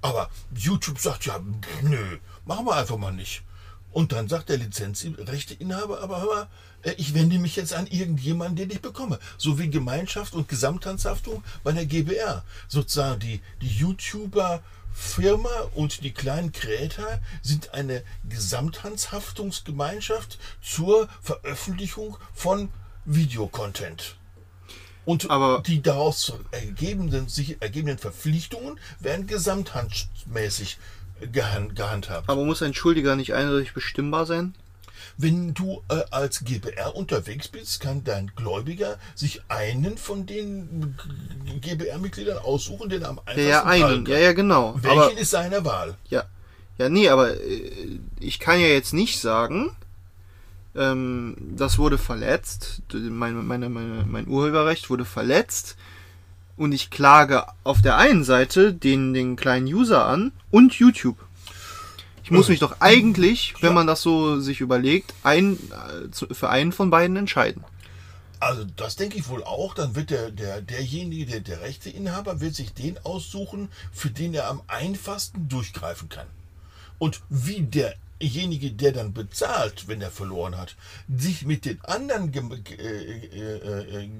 Aber 0.00 0.28
YouTube 0.54 0.98
sagt 0.98 1.26
ja, 1.26 1.40
nö, 1.82 2.18
machen 2.44 2.66
wir 2.66 2.76
einfach 2.76 2.98
mal 2.98 3.12
nicht. 3.12 3.42
Und 3.90 4.12
dann 4.12 4.28
sagt 4.28 4.48
der 4.48 4.58
Lizenzrechteinhaber, 4.58 6.02
aber 6.02 6.20
hör 6.20 6.26
mal, 6.26 6.48
äh, 6.82 6.92
ich 6.98 7.14
wende 7.14 7.38
mich 7.38 7.56
jetzt 7.56 7.72
an 7.72 7.86
irgendjemanden, 7.86 8.56
den 8.56 8.70
ich 8.70 8.82
bekomme. 8.82 9.18
So 9.38 9.58
wie 9.58 9.70
Gemeinschaft 9.70 10.34
und 10.34 10.48
Gesamthanshaftung 10.48 11.42
bei 11.62 11.72
der 11.72 11.86
GBR. 11.86 12.44
Sozusagen 12.68 13.20
die, 13.20 13.40
die 13.62 13.68
YouTuber 13.68 14.62
Firma 14.92 15.48
und 15.74 16.04
die 16.04 16.12
kleinen 16.12 16.52
Creator 16.52 17.18
sind 17.42 17.72
eine 17.74 18.04
Gesamthanshaftungsgemeinschaft 18.28 20.38
zur 20.62 21.08
Veröffentlichung 21.20 22.16
von 22.32 22.68
Videocontent. 23.04 24.16
Und 25.04 25.30
Aber 25.30 25.62
die 25.66 25.82
daraus 25.82 26.32
ergebenden, 26.50 27.28
sich 27.28 27.60
ergebenden 27.60 27.98
Verpflichtungen 27.98 28.78
werden 29.00 29.26
gesamthandmäßig 29.26 30.78
gehandhabt. 31.32 32.28
Aber 32.28 32.44
muss 32.44 32.62
ein 32.62 32.74
Schuldiger 32.74 33.16
nicht 33.16 33.34
eindeutig 33.34 33.74
bestimmbar 33.74 34.26
sein? 34.26 34.54
Wenn 35.16 35.54
du 35.54 35.82
äh, 35.88 36.02
als 36.10 36.44
GBR 36.44 36.96
unterwegs 36.96 37.46
bist, 37.48 37.80
kann 37.80 38.02
dein 38.02 38.32
Gläubiger 38.34 38.98
sich 39.14 39.42
einen 39.48 39.96
von 39.96 40.26
den 40.26 40.96
GBR-Mitgliedern 41.60 42.38
aussuchen, 42.38 42.88
den 42.88 43.02
er 43.02 43.10
am 43.10 43.18
einfachsten 43.20 43.42
Ja, 43.42 43.48
ja 43.48 43.64
einen. 43.64 44.06
Ja, 44.06 44.18
ja, 44.18 44.32
genau. 44.32 44.74
Welchen 44.76 44.98
aber, 44.98 45.16
ist 45.16 45.30
seine 45.30 45.64
Wahl? 45.64 45.96
Ja. 46.08 46.24
Ja, 46.78 46.88
nee, 46.88 47.08
aber 47.08 47.36
äh, 47.36 48.00
ich 48.18 48.40
kann 48.40 48.58
ja 48.58 48.66
jetzt 48.66 48.92
nicht 48.92 49.20
sagen, 49.20 49.76
ähm, 50.76 51.36
das 51.56 51.78
wurde 51.78 51.98
verletzt, 51.98 52.82
mein, 52.92 53.46
meine, 53.46 53.68
meine, 53.68 54.04
mein 54.06 54.28
Urheberrecht 54.28 54.90
wurde 54.90 55.04
verletzt 55.04 55.76
und 56.56 56.72
ich 56.72 56.90
klage 56.90 57.46
auf 57.64 57.82
der 57.82 57.96
einen 57.96 58.24
Seite 58.24 58.72
den, 58.72 59.14
den 59.14 59.36
kleinen 59.36 59.66
User 59.66 60.06
an 60.06 60.32
und 60.50 60.74
YouTube. 60.74 61.18
Ich 62.22 62.30
muss 62.30 62.48
mich 62.48 62.58
doch 62.58 62.80
eigentlich, 62.80 63.54
wenn 63.60 63.74
man 63.74 63.86
das 63.86 64.00
so 64.00 64.40
sich 64.40 64.60
überlegt, 64.62 65.12
ein, 65.22 65.58
äh, 65.70 66.34
für 66.34 66.48
einen 66.48 66.72
von 66.72 66.88
beiden 66.88 67.16
entscheiden. 67.16 67.62
Also 68.40 68.64
das 68.76 68.96
denke 68.96 69.18
ich 69.18 69.28
wohl 69.28 69.44
auch. 69.44 69.74
Dann 69.74 69.94
wird 69.94 70.10
der, 70.10 70.30
der, 70.30 70.62
derjenige, 70.62 71.26
der, 71.26 71.40
der 71.40 71.60
Rechteinhaber, 71.60 72.40
wird 72.40 72.54
sich 72.54 72.72
den 72.72 72.98
aussuchen, 73.04 73.68
für 73.92 74.08
den 74.08 74.32
er 74.32 74.48
am 74.48 74.62
einfachsten 74.68 75.48
durchgreifen 75.48 76.08
kann. 76.08 76.26
Und 76.98 77.20
wie 77.28 77.60
derjenige, 78.20 78.72
der 78.72 78.92
dann 78.92 79.12
bezahlt, 79.12 79.88
wenn 79.88 80.00
er 80.00 80.10
verloren 80.10 80.56
hat, 80.56 80.76
sich 81.14 81.44
mit 81.44 81.64
den 81.64 81.80
anderen 81.84 82.32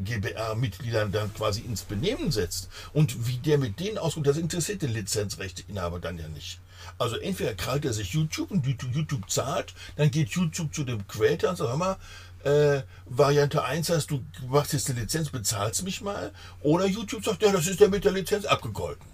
GBR-Mitgliedern 0.05 1.13
dann 1.13 1.33
quasi 1.35 1.61
ins 1.63 1.83
Benehmen 1.83 2.31
setzt 2.31 2.69
und 2.93 3.27
wie 3.27 3.39
der 3.39 3.59
mit 3.59 3.81
denen 3.81 3.99
auskommt, 3.99 4.27
das 4.27 4.37
interessiert 4.37 4.83
den 4.83 4.93
Lizenzrechteinhaber 4.93 6.01
dann 6.01 6.19
ja 6.19 6.29
nicht. 6.29 6.61
Also 6.99 7.17
entweder 7.17 7.55
krallt 7.55 7.85
er 7.85 7.93
sich 7.93 8.13
YouTube 8.13 8.51
und 8.51 8.67
YouTube 8.67 9.31
zahlt, 9.31 9.75
dann 9.97 10.11
geht 10.11 10.31
YouTube 10.31 10.75
zu 10.75 10.85
dem 10.85 11.07
Creator 11.09 11.51
und 11.51 11.57
sagt, 11.57 11.71
hör 11.71 11.77
mal, 11.77 11.97
äh, 12.45 12.83
Variante 13.07 13.65
1 13.65 13.89
heißt, 13.89 14.11
du 14.11 14.23
machst 14.49 14.75
jetzt 14.75 14.91
eine 14.91 15.01
Lizenz, 15.01 15.31
bezahlst 15.31 15.83
mich 15.83 16.03
mal. 16.03 16.31
Oder 16.61 16.87
YouTube 16.87 17.25
sagt, 17.25 17.43
ja, 17.43 17.51
das 17.51 17.67
ist 17.67 17.81
ja 17.81 17.89
mit 17.89 18.05
der 18.05 18.13
Lizenz 18.13 18.45
abgegolten. 18.45 19.07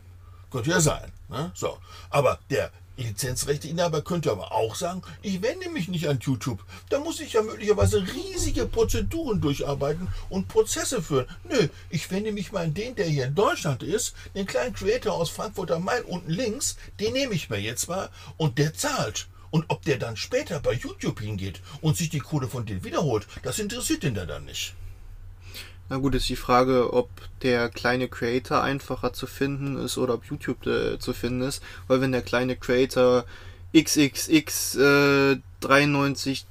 Könnte 0.51 0.70
ja 0.70 0.81
sein. 0.81 1.12
Ne? 1.28 1.53
So. 1.55 1.78
Aber 2.11 2.41
der 2.51 2.72
Lizenzrechteinhaber 3.01 4.03
könnte 4.03 4.30
aber 4.30 4.53
auch 4.53 4.74
sagen, 4.74 5.03
ich 5.22 5.42
wende 5.42 5.68
mich 5.70 5.88
nicht 5.88 6.09
an 6.09 6.18
YouTube. 6.20 6.64
Da 6.88 7.01
muss 7.01 7.20
ich 7.20 7.32
ja 7.34 7.42
möglicherweise 7.42 8.07
riesige 8.07 8.66
Prozeduren 8.66 9.40
durcharbeiten 9.40 10.09
und 10.28 10.48
Prozesse 10.48 11.03
führen. 11.03 11.26
Nö, 11.44 11.68
ich 11.90 12.11
wende 12.11 12.32
mich 12.32 12.53
mal 12.53 12.64
an 12.64 12.74
den, 12.74 12.94
der 12.94 13.07
hier 13.07 13.26
in 13.26 13.34
Deutschland 13.34 13.82
ist, 13.82 14.14
den 14.34 14.46
kleinen 14.46 14.74
Creator 14.74 15.14
aus 15.14 15.30
Frankfurt 15.30 15.70
am 15.70 15.84
Main 15.84 16.05
unten 16.05 16.30
links, 16.30 16.76
den 16.98 17.12
nehme 17.12 17.34
ich 17.34 17.51
mir 17.51 17.61
jetzt 17.61 17.88
mal 17.88 18.11
und 18.36 18.59
der 18.59 18.74
zahlt. 18.74 19.28
Und 19.51 19.64
ob 19.68 19.82
der 19.82 19.98
dann 19.98 20.16
später 20.16 20.61
bei 20.61 20.72
YouTube 20.72 21.20
hingeht 21.20 21.61
und 21.80 21.96
sich 21.96 22.09
die 22.09 22.20
Kohle 22.20 22.48
von 22.48 22.66
denen 22.66 22.84
wiederholt, 22.84 23.26
das 23.42 23.59
interessiert 23.59 24.05
den 24.05 24.14
dann 24.14 24.44
nicht. 24.44 24.74
Na 25.91 25.97
gut, 25.97 26.14
ist 26.14 26.28
die 26.28 26.36
Frage, 26.36 26.93
ob 26.93 27.11
der 27.43 27.68
kleine 27.68 28.07
Creator 28.07 28.62
einfacher 28.62 29.12
zu 29.12 29.26
finden 29.26 29.76
ist 29.76 29.99
oder 29.99 30.14
ob 30.14 30.24
YouTube 30.24 30.64
äh, 30.64 31.01
zu 31.01 31.12
finden 31.12 31.43
ist. 31.43 31.64
Weil 31.88 32.01
wenn 32.01 32.12
der 32.12 32.22
kleine 32.22 32.55
Creator 32.55 33.24
XXX 33.76 34.76
äh, 34.76 35.36
93 35.59 36.47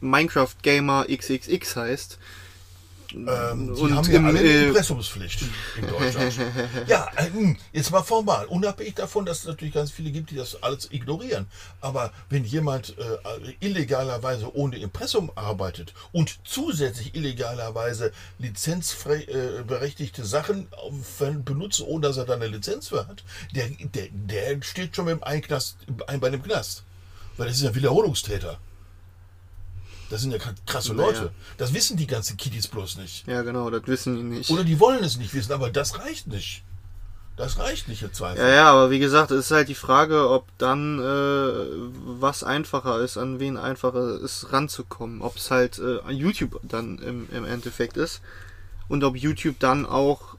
Minecraft 0.00 0.54
Gamer 0.62 1.06
XXX 1.08 1.74
heißt, 1.74 2.18
ähm, 3.14 3.74
die 3.74 3.92
haben 3.92 4.10
ja 4.10 4.22
alle 4.22 4.40
äh, 4.40 4.68
Impressumspflicht 4.68 5.42
in 5.76 5.86
Deutschland. 5.86 6.34
ja, 6.86 7.08
äh, 7.16 7.30
hm, 7.30 7.56
jetzt 7.72 7.90
mal 7.90 8.02
formal, 8.02 8.46
unabhängig 8.46 8.94
davon, 8.94 9.24
dass 9.24 9.40
es 9.40 9.44
natürlich 9.46 9.74
ganz 9.74 9.90
viele 9.90 10.10
gibt, 10.10 10.30
die 10.30 10.36
das 10.36 10.62
alles 10.62 10.88
ignorieren. 10.90 11.46
Aber 11.80 12.12
wenn 12.28 12.44
jemand 12.44 12.96
äh, 12.98 13.56
illegalerweise 13.60 14.54
ohne 14.54 14.78
Impressum 14.78 15.30
arbeitet 15.34 15.94
und 16.12 16.38
zusätzlich 16.44 17.14
illegalerweise 17.14 18.12
lizenzberechtigte 18.38 20.22
äh, 20.22 20.24
Sachen 20.24 20.68
benutzt, 21.44 21.80
ohne 21.80 22.08
dass 22.08 22.16
er 22.16 22.24
da 22.24 22.34
eine 22.34 22.46
Lizenz 22.46 22.88
für 22.88 23.06
hat, 23.06 23.24
der, 23.54 23.68
der, 23.68 24.08
der 24.12 24.62
steht 24.62 24.96
schon 24.96 25.06
mit 25.06 25.14
dem 25.14 25.22
Einknast, 25.22 25.76
ein 26.06 26.20
bei 26.20 26.30
dem 26.30 26.42
Knast. 26.42 26.84
Weil 27.36 27.48
das 27.48 27.56
ist 27.56 27.62
ja 27.62 27.74
Wiederholungstäter. 27.74 28.58
Das 30.12 30.20
sind 30.20 30.30
ja 30.30 30.38
krasse 30.66 30.92
naja. 30.92 31.06
Leute. 31.06 31.30
Das 31.56 31.72
wissen 31.72 31.96
die 31.96 32.06
ganzen 32.06 32.36
Kiddies 32.36 32.68
bloß 32.68 32.98
nicht. 32.98 33.26
Ja, 33.26 33.40
genau, 33.40 33.70
das 33.70 33.86
wissen 33.86 34.14
die 34.14 34.22
nicht. 34.22 34.50
Oder 34.50 34.62
die 34.62 34.78
wollen 34.78 35.02
es 35.02 35.16
nicht 35.16 35.32
wissen, 35.32 35.52
aber 35.52 35.70
das 35.70 35.98
reicht 36.00 36.26
nicht. 36.26 36.64
Das 37.38 37.58
reicht 37.58 37.88
nicht 37.88 38.02
im 38.02 38.12
Zweifel. 38.12 38.44
Ja, 38.44 38.50
ja, 38.50 38.70
aber 38.70 38.90
wie 38.90 38.98
gesagt, 38.98 39.30
es 39.30 39.46
ist 39.46 39.50
halt 39.52 39.70
die 39.70 39.74
Frage, 39.74 40.28
ob 40.28 40.46
dann 40.58 40.98
äh, 40.98 41.02
was 42.04 42.44
einfacher 42.44 43.00
ist, 43.00 43.16
an 43.16 43.40
wen 43.40 43.56
einfacher 43.56 44.20
ist 44.20 44.52
ranzukommen. 44.52 45.22
Ob 45.22 45.38
es 45.38 45.50
halt 45.50 45.78
äh, 45.78 46.00
YouTube 46.12 46.60
dann 46.62 46.98
im, 46.98 47.30
im 47.32 47.46
Endeffekt 47.46 47.96
ist 47.96 48.20
und 48.88 49.04
ob 49.04 49.16
YouTube 49.16 49.58
dann 49.60 49.86
auch 49.86 50.36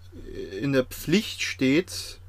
in 0.61 0.73
der 0.73 0.83
Pflicht 0.83 1.41
steht 1.41 2.19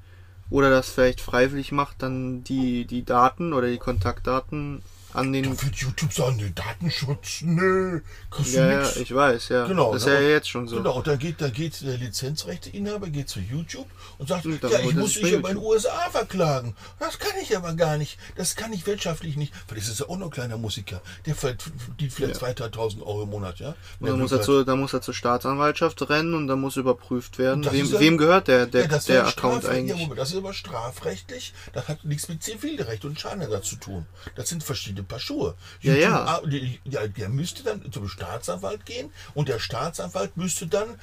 oder 0.48 0.70
das 0.70 0.88
vielleicht 0.88 1.20
freiwillig 1.20 1.72
macht, 1.72 2.00
dann 2.00 2.42
die, 2.42 2.86
die 2.86 3.04
Daten 3.04 3.52
oder 3.52 3.68
die 3.68 3.76
Kontaktdaten 3.76 4.80
an 5.14 5.32
den. 5.32 5.44
Da 5.44 5.62
wird 5.62 5.76
YouTube 5.76 6.12
sagen, 6.12 6.36
nee, 6.36 6.52
Datenschutz, 6.54 7.42
nee, 7.42 8.00
kriegst 8.30 8.54
ja, 8.54 8.82
ja, 8.82 8.90
ich 8.96 9.14
weiß, 9.14 9.48
ja. 9.48 9.66
Genau. 9.66 9.92
Das 9.92 10.02
ist 10.02 10.08
ja 10.08 10.20
jetzt 10.20 10.48
schon 10.48 10.68
so. 10.68 10.76
Genau, 10.76 10.98
und 10.98 11.06
dann 11.06 11.18
geht, 11.18 11.40
da 11.40 11.48
geht 11.48 11.80
der 11.80 11.96
Lizenzrechteinhaber 11.96 13.08
geht 13.08 13.28
zu 13.28 13.40
YouTube 13.40 13.86
und 14.18 14.28
sagt, 14.28 14.44
und 14.46 14.62
ja, 14.62 14.80
ich 14.80 14.94
muss 14.94 15.20
mich 15.20 15.32
ja 15.32 15.38
bei 15.38 15.50
den 15.50 15.58
USA 15.58 16.10
verklagen. 16.10 16.74
Das 16.98 17.18
kann 17.18 17.32
ich 17.40 17.56
aber 17.56 17.74
gar 17.74 17.96
nicht. 17.96 18.18
Das 18.36 18.56
kann 18.56 18.72
ich 18.72 18.86
wirtschaftlich 18.86 19.36
nicht. 19.36 19.52
Weil 19.68 19.78
das 19.78 19.88
ist 19.88 20.00
ja 20.00 20.08
auch 20.08 20.18
noch 20.18 20.26
ein 20.26 20.32
kleiner 20.32 20.58
Musiker. 20.58 21.00
Der 21.26 21.34
verdient 21.34 22.12
vielleicht 22.12 22.40
ja. 22.40 22.66
2.000 22.66 23.02
Euro 23.02 23.22
im 23.22 23.30
Monat, 23.30 23.58
ja. 23.60 23.74
Da 24.00 24.16
muss, 24.16 24.32
er 24.32 24.42
zu, 24.42 24.64
da 24.64 24.76
muss 24.76 24.92
er 24.92 25.00
zur 25.00 25.14
Staatsanwaltschaft 25.14 26.08
rennen 26.08 26.34
und 26.34 26.48
da 26.48 26.56
muss 26.56 26.76
überprüft 26.76 27.38
werden, 27.38 27.64
wem, 27.70 27.86
ja, 27.86 28.00
wem 28.00 28.18
gehört 28.18 28.48
der, 28.48 28.66
der, 28.66 28.86
ja, 28.86 28.98
der 28.98 29.26
Account 29.26 29.64
eigentlich. 29.66 30.08
Ja, 30.08 30.14
das 30.14 30.30
ist 30.32 30.38
aber 30.38 30.52
strafrechtlich. 30.52 31.54
Das 31.72 31.88
hat 31.88 32.04
nichts 32.04 32.28
mit 32.28 32.42
Zivilrecht 32.42 33.04
und 33.04 33.18
Schadenersatz 33.18 33.70
zu 33.70 33.76
tun. 33.76 34.06
Das 34.34 34.48
sind 34.48 34.64
verschiedene 34.64 35.03
ein 35.04 35.08
Paar 35.08 35.20
Schuhe. 35.20 35.54
Ja, 35.80 35.94
ja. 35.94 36.24
Ah, 36.24 36.42
der, 36.44 37.28
müsste 37.28 37.62
dann 37.62 37.90
zum 37.92 38.08
Staatsanwalt 38.08 38.86
gehen 38.86 39.10
und 39.34 39.48
der 39.48 39.58
Staatsanwalt 39.58 40.36
müsste 40.36 40.66
dann 40.66 40.98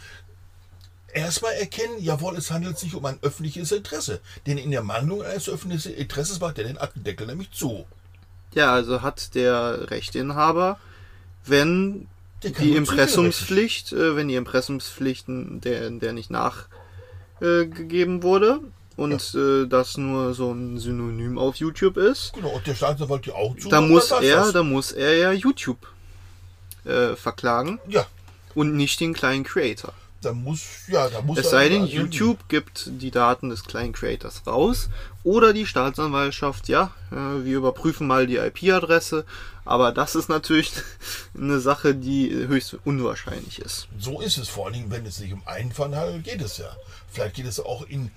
erstmal 1.14 1.54
erkennen, 1.54 2.00
jawohl, 2.00 2.38
es 2.38 2.52
handelt 2.52 2.78
sich 2.78 2.96
um 2.96 3.06
ein 3.06 3.20
öffentliches 3.22 3.72
Interesse. 3.72 4.20
Denn 4.46 4.58
in 4.58 4.72
der 4.72 4.84
Mandung 4.84 5.24
eines 5.24 5.50
öffentlichen 5.50 5.94
Interesses 5.94 6.40
macht 6.40 6.58
er 6.58 6.66
den 6.66 6.78
Aktendeckel 6.78 7.28
nämlich 7.28 7.52
zu. 7.52 7.86
Ja, 8.54 8.74
also 8.74 9.02
hat 9.02 9.36
der 9.36 9.90
Rechteinhaber, 9.92 10.80
wenn 11.46 12.08
die 12.44 12.76
Impressumspflicht, 12.76 13.94
äh, 13.94 14.16
wenn 14.16 14.28
die 14.28 14.36
Impressumspflichten 14.36 15.62
der, 15.62 15.90
der 15.92 16.14
nicht 16.14 16.32
nachgegeben 16.32 18.20
äh, 18.20 18.24
wurde 18.24 18.62
und 18.98 19.34
äh, 19.36 19.68
das 19.68 19.98
nur 19.98 20.34
so 20.34 20.52
ein 20.52 20.78
Synonym 20.78 21.38
auf 21.38 21.56
YouTube 21.56 21.98
ist, 21.98 22.34
Genau, 22.34 22.50
und 22.50 22.66
der 22.68 22.76
Staatsanwalt 22.76 23.26
ja 23.26 23.34
auch 23.34 23.56
zu. 23.58 23.70
da 23.70 23.82
muss 23.82 24.12
er, 24.12 24.52
da 24.52 24.64
muss 24.64 24.92
er 24.92 25.16
ja 25.18 25.32
YouTube 25.32 25.88
äh, 26.86 27.16
verklagen 27.16 27.80
Ja, 27.88 28.06
und 28.56 28.76
nicht 28.76 29.00
den 29.00 29.14
kleinen 29.14 29.44
Creator. 29.44 29.94
da 30.22 30.34
muss, 30.34 30.62
ja, 30.88 31.10
da 31.10 31.22
muss 31.22 31.40
Es 31.40 31.50
sei 31.50 31.70
denn, 31.70 31.84
irgendwie- 31.88 31.98
YouTube 31.98 32.48
gibt 32.50 32.90
die 33.02 33.12
Daten 33.12 33.50
des 33.50 33.64
kleinen 33.64 33.94
Creators 33.94 34.46
raus 34.46 34.90
oder 35.24 35.54
die 35.54 35.66
Staatsanwaltschaft, 35.66 36.68
ja, 36.68 36.92
äh, 37.12 37.44
wir 37.46 37.58
überprüfen 37.58 38.08
mal 38.08 38.28
die 38.28 38.38
IP-Adresse, 38.38 39.26
aber 39.66 39.92
das 39.92 40.16
ist 40.16 40.28
natürlich 40.30 40.72
eine 41.38 41.60
Sache, 41.60 41.96
die 41.96 42.30
höchst 42.32 42.78
unwahrscheinlich 42.84 43.60
ist. 43.60 43.88
So 44.00 44.22
ist 44.22 44.38
es 44.38 44.50
vor 44.50 44.66
allen 44.66 44.74
Dingen, 44.74 44.92
wenn 44.92 45.06
es 45.06 45.18
sich 45.18 45.32
um 45.34 45.42
einen 45.48 45.72
Fall 45.72 45.96
handelt, 45.96 46.24
geht 46.24 46.42
es 46.42 46.58
ja. 46.58 46.76
Vielleicht 47.10 47.36
geht 47.36 47.46
es 47.46 47.60
auch 47.60 47.86
in 47.88 48.10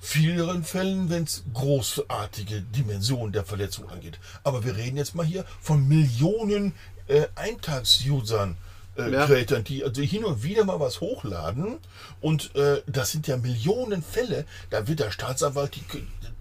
vieleren 0.00 0.64
Fällen, 0.64 1.10
wenn 1.10 1.24
es 1.24 1.42
großartige 1.52 2.62
Dimensionen 2.62 3.32
der 3.32 3.44
Verletzung 3.44 3.88
angeht. 3.90 4.18
Aber 4.42 4.64
wir 4.64 4.76
reden 4.76 4.96
jetzt 4.96 5.14
mal 5.14 5.26
hier 5.26 5.44
von 5.60 5.86
Millionen 5.86 6.72
äh, 7.06 7.26
Eintags-Usern, 7.34 8.56
äh, 8.96 9.10
Ja. 9.10 9.26
Creatern, 9.26 9.64
die 9.64 9.84
also 9.84 10.00
hin 10.02 10.24
und 10.24 10.42
wieder 10.42 10.64
mal 10.64 10.80
was 10.80 11.00
hochladen. 11.00 11.76
Und 12.20 12.54
äh, 12.56 12.82
das 12.86 13.12
sind 13.12 13.26
ja 13.26 13.36
Millionen 13.36 14.02
Fälle. 14.02 14.46
Da 14.70 14.88
wird 14.88 15.00
der 15.00 15.10
Staatsanwalt, 15.10 15.76
die, 15.76 15.84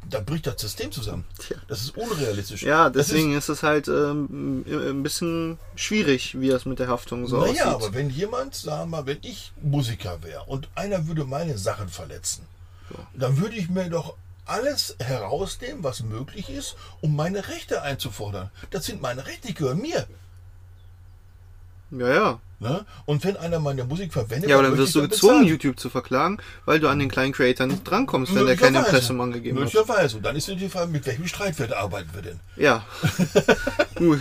da 0.10 0.22
bricht 0.22 0.48
das 0.48 0.60
System 0.62 0.92
zusammen. 0.92 1.26
Tja. 1.38 1.58
Das 1.68 1.82
ist 1.82 1.96
unrealistisch. 1.98 2.64
Ja, 2.64 2.90
Das 2.90 3.08
deswegen 3.08 3.36
ist, 3.38 3.50
es 3.50 3.62
halt 3.62 3.88
ähm, 3.88 4.64
ein 4.68 5.04
bisschen 5.04 5.60
schwierig, 5.76 6.40
wie 6.40 6.48
das 6.50 6.66
mit 6.66 6.80
der 6.80 6.88
Haftung 6.88 7.28
so 7.28 7.38
naja, 7.42 7.52
aussieht. 7.52 7.88
aber 7.88 7.94
wenn 7.94 8.10
jemand, 8.10 8.56
sagen 8.56 8.90
wir 8.92 8.98
mal, 8.98 9.06
wenn 9.06 9.20
ich 9.22 9.52
Musiker 9.62 10.24
wäre 10.24 10.44
und 10.46 10.70
einer 10.76 11.08
würde 11.08 11.26
meine 11.26 11.58
Sachen 11.58 11.90
verletzen, 11.90 12.44
dann 13.14 13.38
würde 13.38 13.56
ich 13.56 13.70
mir 13.70 13.90
doch 13.90 14.16
alles 14.46 14.96
herausnehmen, 15.00 15.84
was 15.84 16.02
möglich 16.04 16.50
ist, 16.50 16.76
um 17.02 17.16
meine 17.16 17.48
Rechte 17.48 17.82
einzufordern. 17.84 18.50
Das 18.72 18.86
sind 18.86 19.02
meine 19.02 19.26
Rechte, 19.26 19.48
die 19.48 19.54
gehören 19.54 19.80
mir. 19.80 20.08
Ja, 21.92 22.08
ja. 22.14 22.40
Ne? 22.60 22.86
Und 23.06 23.24
wenn 23.24 23.38
einer 23.38 23.60
meine 23.60 23.86
Musik 23.86 24.12
verwendet, 24.12 24.50
Ja, 24.50 24.58
aber 24.58 24.68
dann 24.68 24.78
wirst 24.78 24.94
du 24.94 25.02
gezwungen. 25.02 25.46
YouTube 25.46 25.80
zu 25.80 25.90
verklagen, 25.90 26.40
weil 26.66 26.80
du 26.80 26.90
an 26.90 27.00
den 27.00 27.10
kleinen 27.10 27.32
Creator 27.32 27.68
nicht 27.68 27.84
drankommst, 27.84 28.36
wenn 28.36 28.46
der 28.46 28.58
kein 28.58 28.74
Möglicherweise. 28.74 28.96
Impressum 28.98 29.22
angegeben 29.22 29.58
hat. 29.58 29.64
Möglicherweise. 29.64 30.18
Und 30.18 30.24
dann 30.24 30.36
ist 30.36 30.48
die 30.50 30.70
Frage, 30.70 30.92
mit 30.92 31.06
welchem 31.06 31.26
Streitwert 31.28 31.72
arbeiten 31.74 32.10
wir 32.14 32.22
denn? 32.22 32.40
Ja. 32.58 32.86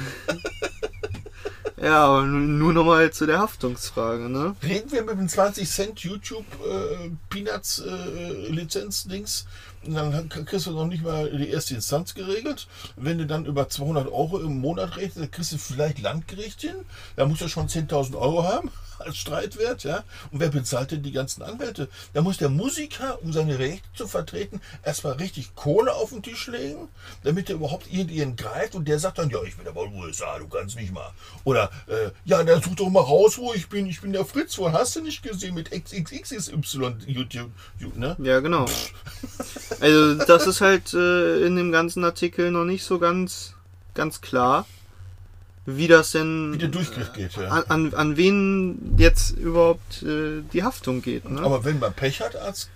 Ja, 1.80 2.22
nur 2.22 2.72
nochmal 2.72 3.12
zu 3.12 3.26
der 3.26 3.38
Haftungsfrage, 3.38 4.28
ne? 4.28 4.56
Reden 4.62 4.90
wir 4.90 5.02
mit 5.02 5.18
dem 5.18 5.28
20 5.28 5.68
Cent 5.68 6.00
YouTube 6.00 6.44
äh, 6.66 7.10
Peanuts 7.30 7.78
äh, 7.80 8.48
Lizenz-Dings, 8.50 9.46
dann 9.84 10.28
kriegst 10.28 10.66
du 10.66 10.72
noch 10.72 10.86
nicht 10.86 11.04
mal 11.04 11.30
die 11.30 11.48
erste 11.48 11.74
Instanz 11.74 12.14
geregelt. 12.14 12.66
Wenn 12.96 13.18
du 13.18 13.26
dann 13.26 13.44
über 13.44 13.68
200 13.68 14.08
Euro 14.08 14.40
im 14.40 14.58
Monat 14.58 14.96
rechnest, 14.96 15.18
dann 15.18 15.30
kriegst 15.30 15.52
du 15.52 15.58
vielleicht 15.58 16.00
Landgericht 16.00 16.60
hin. 16.60 16.74
Da 17.16 17.26
musst 17.26 17.42
du 17.42 17.48
schon 17.48 17.68
10.000 17.68 18.16
Euro 18.18 18.42
haben 18.44 18.70
Streitwert, 19.12 19.84
ja. 19.84 20.04
Und 20.30 20.40
wer 20.40 20.48
bezahlt 20.48 20.90
denn 20.90 21.02
die 21.02 21.12
ganzen 21.12 21.42
Anwälte? 21.42 21.88
Da 22.12 22.22
muss 22.22 22.38
der 22.38 22.48
Musiker, 22.48 23.20
um 23.22 23.32
seine 23.32 23.58
Rechte 23.58 23.88
zu 23.94 24.06
vertreten, 24.06 24.60
erstmal 24.82 25.14
richtig 25.14 25.54
Kohle 25.54 25.94
auf 25.94 26.10
den 26.10 26.22
Tisch 26.22 26.46
legen, 26.48 26.88
damit 27.22 27.48
er 27.48 27.56
überhaupt 27.56 27.92
irgendjemanden 27.92 28.36
greift 28.36 28.74
und 28.74 28.86
der 28.86 28.98
sagt 28.98 29.18
dann, 29.18 29.30
ja, 29.30 29.42
ich 29.42 29.56
bin 29.56 29.66
aber 29.66 29.84
in 29.84 29.92
den 29.92 30.02
USA, 30.02 30.38
du 30.38 30.48
kannst 30.48 30.76
mich 30.76 30.90
mal. 30.90 31.12
Oder, 31.44 31.70
äh, 31.86 32.10
ja, 32.24 32.42
dann 32.42 32.62
such 32.62 32.76
doch 32.76 32.88
mal 32.88 33.00
raus, 33.00 33.38
wo 33.38 33.52
ich 33.54 33.68
bin. 33.68 33.86
Ich 33.86 34.00
bin 34.00 34.12
der 34.12 34.24
Fritz, 34.24 34.58
wo 34.58 34.70
hast 34.72 34.96
du 34.96 35.02
nicht 35.02 35.22
gesehen 35.22 35.54
mit 35.54 35.70
XXXY 35.70 36.96
YouTube, 37.06 37.50
ne? 37.94 38.16
Ja, 38.18 38.40
genau. 38.40 38.66
Also 39.80 40.14
das 40.14 40.46
ist 40.46 40.60
halt 40.60 40.94
äh, 40.94 41.46
in 41.46 41.56
dem 41.56 41.72
ganzen 41.72 42.04
Artikel 42.04 42.50
noch 42.50 42.64
nicht 42.64 42.84
so 42.84 42.98
ganz, 42.98 43.54
ganz 43.94 44.20
klar, 44.20 44.66
wie 45.76 45.86
das 45.86 46.12
denn 46.12 46.54
Wie 46.54 46.58
der 46.58 46.68
Durchgriff 46.68 47.12
geht, 47.12 47.36
ja. 47.36 47.48
an, 47.48 47.64
an, 47.68 47.94
an 47.94 48.16
wen 48.16 48.96
jetzt 48.96 49.32
überhaupt 49.32 50.02
äh, 50.02 50.40
die 50.52 50.62
Haftung 50.62 51.02
geht. 51.02 51.28
Ne? 51.28 51.42
Aber 51.42 51.64
wenn 51.64 51.78
man 51.78 51.92
Pech 51.92 52.22
hat 52.22 52.36
als 52.36 52.70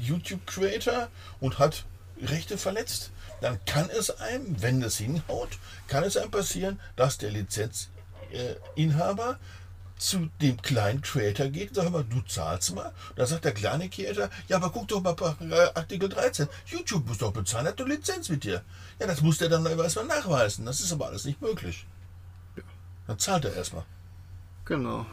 YouTube-Creator 0.00 1.08
und 1.40 1.58
hat 1.58 1.84
Rechte 2.22 2.58
verletzt, 2.58 3.10
dann 3.40 3.58
kann 3.66 3.90
es 3.90 4.10
einem, 4.10 4.62
wenn 4.62 4.80
es 4.82 4.98
hinhaut, 4.98 5.58
kann 5.88 6.04
es 6.04 6.16
einem 6.16 6.30
passieren, 6.30 6.78
dass 6.94 7.18
der 7.18 7.32
Lizenzinhaber 7.32 9.40
zu 9.98 10.28
dem 10.40 10.62
kleinen 10.62 11.02
Creator 11.02 11.48
geht 11.48 11.70
und 11.70 11.74
sagt 11.74 11.90
mal, 11.90 12.04
du 12.04 12.20
zahlst 12.20 12.72
mal. 12.74 12.92
Da 13.16 13.26
sagt 13.26 13.44
der 13.44 13.52
kleine 13.52 13.88
Creator, 13.88 14.30
ja, 14.46 14.58
aber 14.58 14.70
guck 14.70 14.86
doch 14.86 15.02
mal 15.02 15.14
bei 15.14 15.74
Artikel 15.74 16.08
13. 16.08 16.46
YouTube 16.66 17.08
muss 17.08 17.18
doch 17.18 17.32
bezahlen, 17.32 17.66
hat 17.66 17.80
doch 17.80 17.86
Lizenz 17.86 18.28
mit 18.28 18.44
dir. 18.44 18.62
Ja, 19.00 19.08
das 19.08 19.22
muss 19.22 19.38
der 19.38 19.48
dann 19.48 19.66
erstmal 19.66 20.06
nachweisen. 20.06 20.66
Das 20.66 20.78
ist 20.78 20.92
aber 20.92 21.06
alles 21.06 21.24
nicht 21.24 21.42
möglich. 21.42 21.84
Dann 23.06 23.18
zahlt 23.18 23.44
er 23.44 23.54
erstmal. 23.54 23.84
Genau. 24.64 25.06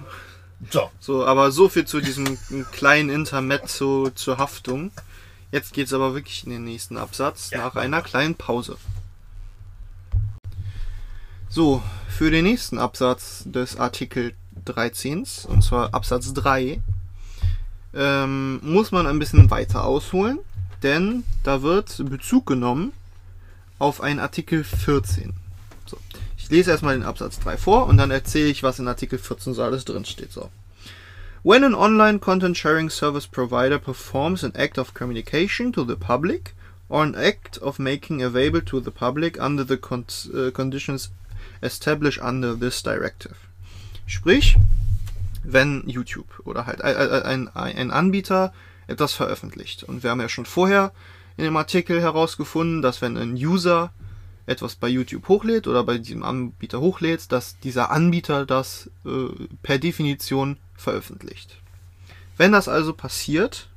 So, 0.71 0.89
So, 0.99 1.25
aber 1.25 1.51
so 1.51 1.69
viel 1.69 1.85
zu 1.85 1.99
diesem 2.01 2.37
kleinen 2.71 3.09
Intermezzo 3.09 4.09
zur 4.15 4.37
Haftung. 4.37 4.91
Jetzt 5.51 5.73
geht's 5.73 5.93
aber 5.93 6.13
wirklich 6.15 6.45
in 6.45 6.51
den 6.51 6.63
nächsten 6.63 6.97
Absatz 6.97 7.51
Ja. 7.51 7.59
nach 7.59 7.75
einer 7.75 8.01
kleinen 8.01 8.35
Pause. 8.35 8.77
So, 11.49 11.83
für 12.07 12.31
den 12.31 12.45
nächsten 12.45 12.79
Absatz 12.79 13.43
des 13.45 13.77
Artikel 13.77 14.33
13, 14.65 15.27
und 15.47 15.63
zwar 15.63 15.93
Absatz 15.93 16.33
3, 16.33 16.81
ähm, 17.93 18.59
muss 18.63 18.91
man 18.91 19.05
ein 19.05 19.19
bisschen 19.19 19.51
weiter 19.51 19.83
ausholen, 19.83 20.39
denn 20.81 21.23
da 21.43 21.61
wird 21.61 22.03
Bezug 22.09 22.47
genommen 22.47 22.91
auf 23.77 24.01
einen 24.01 24.19
Artikel 24.19 24.63
14. 24.63 25.35
Ich 26.43 26.49
lese 26.49 26.71
erstmal 26.71 26.95
den 26.95 27.05
Absatz 27.05 27.39
3 27.39 27.55
vor 27.55 27.87
und 27.87 27.95
dann 27.95 28.11
erzähle 28.11 28.49
ich, 28.49 28.63
was 28.63 28.77
in 28.77 28.89
Artikel 28.89 29.17
14 29.17 29.53
so 29.53 29.63
alles 29.63 29.85
drin 29.85 30.03
steht. 30.03 30.33
So. 30.33 30.49
When 31.41 31.63
an 31.63 31.73
online 31.73 32.19
content 32.19 32.57
sharing 32.57 32.89
service 32.89 33.25
provider 33.25 33.79
performs 33.79 34.43
an 34.43 34.53
act 34.53 34.77
of 34.77 34.93
communication 34.93 35.71
to 35.71 35.85
the 35.85 35.95
public 35.95 36.53
or 36.89 37.01
an 37.01 37.15
act 37.15 37.61
of 37.61 37.79
making 37.79 38.21
available 38.21 38.61
to 38.61 38.81
the 38.81 38.91
public 38.91 39.41
under 39.41 39.65
the 39.65 39.77
con 39.77 40.05
uh, 40.33 40.51
conditions 40.51 41.11
established 41.61 42.21
under 42.21 42.59
this 42.59 42.83
directive. 42.83 43.37
Sprich, 44.05 44.57
wenn 45.45 45.87
YouTube 45.87 46.41
oder 46.43 46.65
halt 46.65 46.81
ein, 46.81 47.47
ein 47.55 47.89
Anbieter 47.89 48.53
etwas 48.87 49.13
veröffentlicht. 49.13 49.85
Und 49.85 50.03
wir 50.03 50.09
haben 50.09 50.19
ja 50.19 50.27
schon 50.27 50.45
vorher 50.45 50.91
in 51.37 51.45
dem 51.45 51.55
Artikel 51.55 52.01
herausgefunden, 52.01 52.81
dass 52.81 53.01
wenn 53.01 53.15
ein 53.15 53.35
User 53.35 53.93
etwas 54.45 54.75
bei 54.75 54.89
YouTube 54.89 55.27
hochlädt 55.27 55.67
oder 55.67 55.83
bei 55.83 55.97
diesem 55.97 56.23
Anbieter 56.23 56.81
hochlädt, 56.81 57.31
dass 57.31 57.59
dieser 57.59 57.91
Anbieter 57.91 58.45
das 58.45 58.89
äh, 59.05 59.27
per 59.61 59.77
Definition 59.77 60.57
veröffentlicht. 60.75 61.57
Wenn 62.37 62.51
das 62.51 62.67
also 62.67 62.93
passiert, 62.93 63.69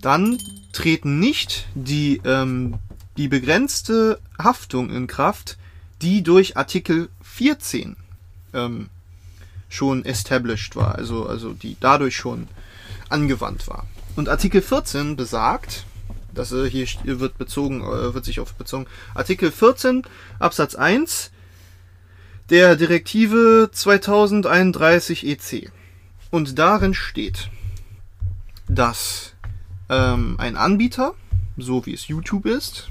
dann 0.00 0.38
treten 0.72 1.18
nicht 1.18 1.66
die, 1.74 2.20
ähm, 2.24 2.78
die 3.16 3.28
begrenzte 3.28 4.20
Haftung 4.38 4.90
in 4.90 5.06
Kraft, 5.06 5.58
die 6.00 6.22
durch 6.22 6.56
Artikel 6.56 7.08
14 7.22 7.96
ähm, 8.54 8.88
schon 9.68 10.04
established 10.04 10.76
war, 10.76 10.94
also, 10.94 11.26
also 11.26 11.52
die 11.52 11.76
dadurch 11.80 12.16
schon 12.16 12.48
angewandt 13.08 13.66
war. 13.66 13.86
Und 14.16 14.28
Artikel 14.28 14.62
14 14.62 15.16
besagt, 15.16 15.84
das 16.38 16.52
äh, 16.52 16.70
hier 16.70 16.86
wird 17.20 17.36
bezogen, 17.36 17.82
äh, 17.82 18.14
wird 18.14 18.24
sich 18.24 18.40
auf 18.40 18.54
bezogen, 18.54 18.86
Artikel 19.14 19.50
14 19.50 20.02
Absatz 20.38 20.74
1 20.74 21.30
der 22.50 22.76
Direktive 22.76 23.70
2031 23.72 25.26
EC. 25.26 25.70
Und 26.30 26.58
darin 26.58 26.94
steht, 26.94 27.50
dass 28.68 29.34
ähm, 29.88 30.36
ein 30.38 30.56
Anbieter, 30.56 31.14
so 31.56 31.84
wie 31.86 31.94
es 31.94 32.08
YouTube 32.08 32.46
ist, 32.46 32.88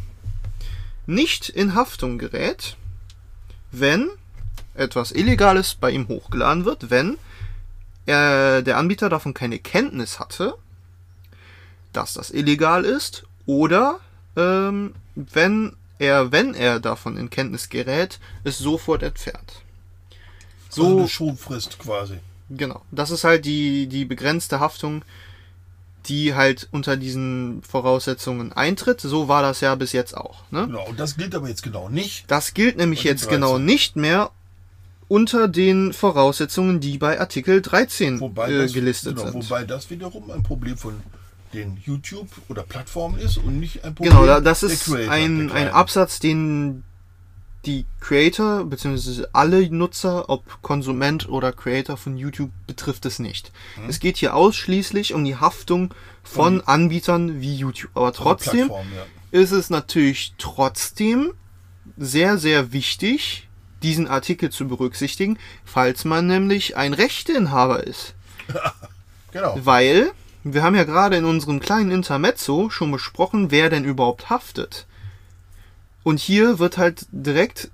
nicht 1.06 1.50
in 1.50 1.74
Haftung 1.74 2.18
gerät, 2.18 2.76
wenn 3.72 4.10
etwas 4.74 5.12
Illegales 5.12 5.76
bei 5.76 5.92
ihm 5.92 6.08
hochgeladen 6.08 6.66
wird, 6.66 6.90
wenn 6.90 7.18
er, 8.06 8.62
der 8.62 8.78
Anbieter 8.78 9.10
davon 9.10 9.34
keine 9.34 9.60
Kenntnis 9.60 10.20
hatte, 10.20 10.56
dass 11.94 12.14
das 12.14 12.30
illegal 12.30 12.86
ist, 12.86 13.27
oder 13.48 14.00
ähm, 14.36 14.94
wenn 15.16 15.74
er, 15.98 16.32
wenn 16.32 16.54
er 16.54 16.80
davon 16.80 17.18
in 17.18 17.32
Kenntnis 17.32 17.70
gerät, 17.70 18.20
es 18.44 18.60
sofort 18.60 19.02
entfernt. 19.02 19.64
so 20.70 20.84
So, 20.84 20.98
eine 21.00 21.08
Schonfrist 21.08 21.80
quasi. 21.80 22.20
genau. 22.52 22.84
Das 22.92 23.10
ist 23.10 23.24
halt 23.24 23.46
die, 23.46 23.88
die 23.88 24.06
begrenzte 24.06 24.60
Haftung, 24.60 25.04
die 26.06 26.36
halt 26.36 26.68
unter 26.72 26.96
diesen 26.98 27.64
Voraussetzungen 27.64 28.54
eintritt. 28.54 29.02
So 29.02 29.28
war 29.28 29.42
das 29.42 29.60
ja 29.62 29.74
bis 29.76 29.92
jetzt 29.92 30.16
auch. 30.16 30.44
Ne? 30.52 30.68
Genau, 30.68 30.88
und 30.88 31.00
das 31.00 31.18
gilt 31.18 31.34
aber 31.34 31.48
jetzt 31.50 31.64
genau 31.64 31.90
nicht. 31.90 32.30
Das 32.30 32.54
gilt 32.54 32.78
nämlich 32.78 33.04
jetzt 33.04 33.28
genau 33.28 33.54
13. 33.54 33.66
nicht 33.66 33.96
mehr 33.96 34.30
unter 35.10 35.48
den 35.48 35.94
Voraussetzungen, 35.94 36.80
die 36.80 36.98
bei 36.98 37.20
Artikel 37.20 37.62
13 37.62 38.20
Wobei, 38.20 38.52
äh, 38.52 38.58
das, 38.64 38.74
gelistet 38.74 39.16
genau, 39.18 39.32
sind. 39.32 39.44
wobei 39.50 39.64
das 39.64 39.90
wiederum 39.90 40.30
ein 40.32 40.44
Problem 40.44 40.78
von 40.78 41.02
den 41.54 41.78
YouTube 41.86 42.30
oder 42.50 42.64
Plattformen 42.64 43.20
ist 43.20 43.38
und 43.38 43.60
nicht 43.60 43.84
ein 43.84 43.96
Problem 43.96 44.12
Genau, 44.12 44.26
da- 44.26 44.42
das 44.42 44.64
ist 44.64 44.86
Creator, 44.86 45.12
ein, 45.12 45.52
ein. 45.52 45.70
Absatz, 45.70 46.20
den 46.20 46.84
die 47.66 47.86
Creator 48.00 48.64
bzw. 48.66 49.26
alle 49.34 49.70
Nutzer, 49.70 50.30
ob 50.30 50.62
Konsument 50.62 51.28
oder 51.28 51.52
Creator 51.52 51.98
von 51.98 52.18
YouTube, 52.18 52.52
betrifft 52.66 53.06
es 53.06 53.20
nicht. 53.20 53.52
Mhm. 53.76 53.90
Es 53.90 54.00
geht 54.00 54.18
hier 54.18 54.36
ausschließlich 54.36 55.14
um 55.14 55.26
die 55.26 55.36
Haftung 55.36 55.94
von 56.24 56.62
Anbietern 56.62 57.42
wie 57.42 57.56
YouTube. 57.56 57.92
Aber 57.94 58.14
trotzdem 58.14 58.70
ja. 58.70 59.06
ist 59.32 59.52
es 59.52 59.70
natürlich 59.70 60.34
trotzdem 60.38 61.34
sehr, 61.98 62.38
sehr 62.38 62.72
wichtig, 62.72 63.48
diesen 63.84 64.08
Artikel 64.08 64.50
zu 64.50 64.68
berücksichtigen, 64.68 65.38
falls 65.66 66.06
man 66.06 66.28
nämlich 66.28 66.78
ein 66.78 66.94
Rechteinhaber 66.94 67.86
ist. 67.86 68.14
Genau. 69.34 69.58
Weil 69.60 70.12
wir 70.54 70.64
haben 70.64 70.76
ja 70.76 70.84
gerade 70.84 71.18
in 71.18 71.26
unserem 71.26 71.60
kleinen 71.60 71.92
Intermezzo 71.92 72.70
schon 72.70 72.92
besprochen, 72.92 73.52
wer 73.52 73.70
denn 73.70 73.86
überhaupt 73.86 74.30
haftet. 74.30 74.86
Und 76.04 76.20
hier 76.20 76.60
wird 76.60 76.78
halt 76.78 77.06
direkt 77.12 77.70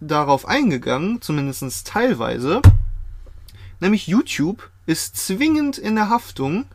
darauf 0.00 0.46
eingegangen, 0.46 1.20
zumindest 1.22 1.86
teilweise, 1.86 2.62
nämlich 3.80 4.06
YouTube 4.06 4.70
ist 4.86 5.16
zwingend 5.16 5.78
in 5.78 5.94
der 5.94 6.08
Haftung, 6.08 6.66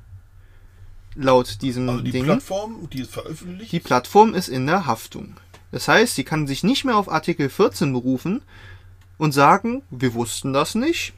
laut 1.16 1.62
diesem 1.62 1.90
Also 1.90 2.04
die 2.04 2.12
Ding. 2.12 2.26
Plattform, 2.26 2.90
die 2.92 3.02
ist 3.02 3.12
veröffentlicht, 3.12 3.72
Die 3.72 3.80
Plattform 3.80 4.34
ist 4.34 4.50
in 4.50 4.68
der 4.68 4.86
Haftung. 4.86 5.36
Das 5.72 5.88
heißt, 5.88 6.16
sie 6.16 6.24
kann 6.24 6.48
sich 6.48 6.64
nicht 6.64 6.86
mehr 6.86 6.98
auf 6.98 7.12
Artikel 7.12 7.50
14 7.50 7.94
berufen 7.94 8.42
und 9.18 9.34
sagen, 9.34 9.84
wir 9.92 10.14
wussten 10.14 10.54
das 10.54 10.76
nicht 10.76 11.14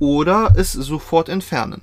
oder 0.00 0.54
es 0.56 0.72
sofort 0.72 1.28
entfernen. 1.28 1.82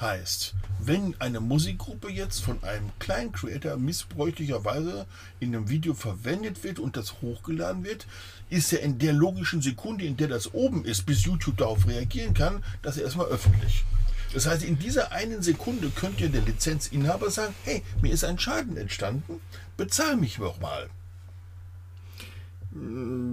heißt, 0.00 0.54
wenn 0.86 1.14
eine 1.20 1.40
Musikgruppe 1.40 2.10
jetzt 2.10 2.40
von 2.40 2.62
einem 2.62 2.90
kleinen 2.98 3.32
Creator 3.32 3.76
missbräuchlicherweise 3.76 5.06
in 5.40 5.54
einem 5.54 5.68
Video 5.68 5.94
verwendet 5.94 6.64
wird 6.64 6.78
und 6.78 6.96
das 6.96 7.20
hochgeladen 7.22 7.84
wird, 7.84 8.06
ist 8.50 8.72
er 8.72 8.80
in 8.80 8.98
der 8.98 9.12
logischen 9.12 9.62
Sekunde, 9.62 10.04
in 10.04 10.16
der 10.16 10.28
das 10.28 10.54
oben 10.54 10.84
ist, 10.84 11.06
bis 11.06 11.24
YouTube 11.24 11.56
darauf 11.56 11.86
reagieren 11.86 12.34
kann, 12.34 12.64
das 12.82 12.96
erstmal 12.96 13.26
öffentlich. 13.26 13.84
Das 14.34 14.46
heißt, 14.46 14.64
in 14.64 14.78
dieser 14.78 15.12
einen 15.12 15.42
Sekunde 15.42 15.90
könnte 15.90 16.30
der 16.30 16.42
Lizenzinhaber 16.42 17.30
sagen, 17.30 17.54
hey, 17.64 17.82
mir 18.00 18.12
ist 18.12 18.24
ein 18.24 18.38
Schaden 18.38 18.76
entstanden, 18.76 19.40
bezahl 19.76 20.16
mich 20.16 20.36
doch 20.36 20.58
mal. 20.60 20.88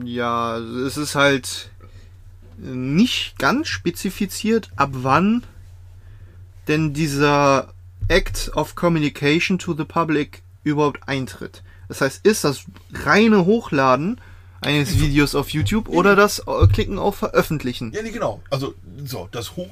Ja, 0.03 0.57
es 0.57 0.97
ist 0.97 1.15
halt 1.15 1.71
nicht 2.57 3.39
ganz 3.39 3.69
spezifiziert, 3.69 4.69
ab 4.75 4.89
wann 4.91 5.43
denn 6.69 6.93
dieser 6.93 7.73
Act 8.07 8.51
of 8.55 8.75
Communication 8.75 9.59
to 9.59 9.73
the 9.73 9.83
Public 9.83 10.41
überhaupt 10.63 11.07
eintritt. 11.07 11.63
Das 11.87 12.01
heißt, 12.01 12.25
ist 12.25 12.43
das 12.43 12.63
reine 12.93 13.45
Hochladen 13.45 14.21
eines 14.61 14.99
Videos 14.99 15.35
auf 15.35 15.49
YouTube 15.49 15.89
oder 15.89 16.15
das 16.15 16.39
äh, 16.39 16.67
Klicken 16.67 16.99
auf 16.99 17.15
Veröffentlichen? 17.15 17.91
Ja, 17.93 18.01
nee, 18.01 18.11
genau. 18.11 18.41
Also, 18.49 18.73
so, 19.03 19.27
das 19.31 19.55
hoch, 19.55 19.69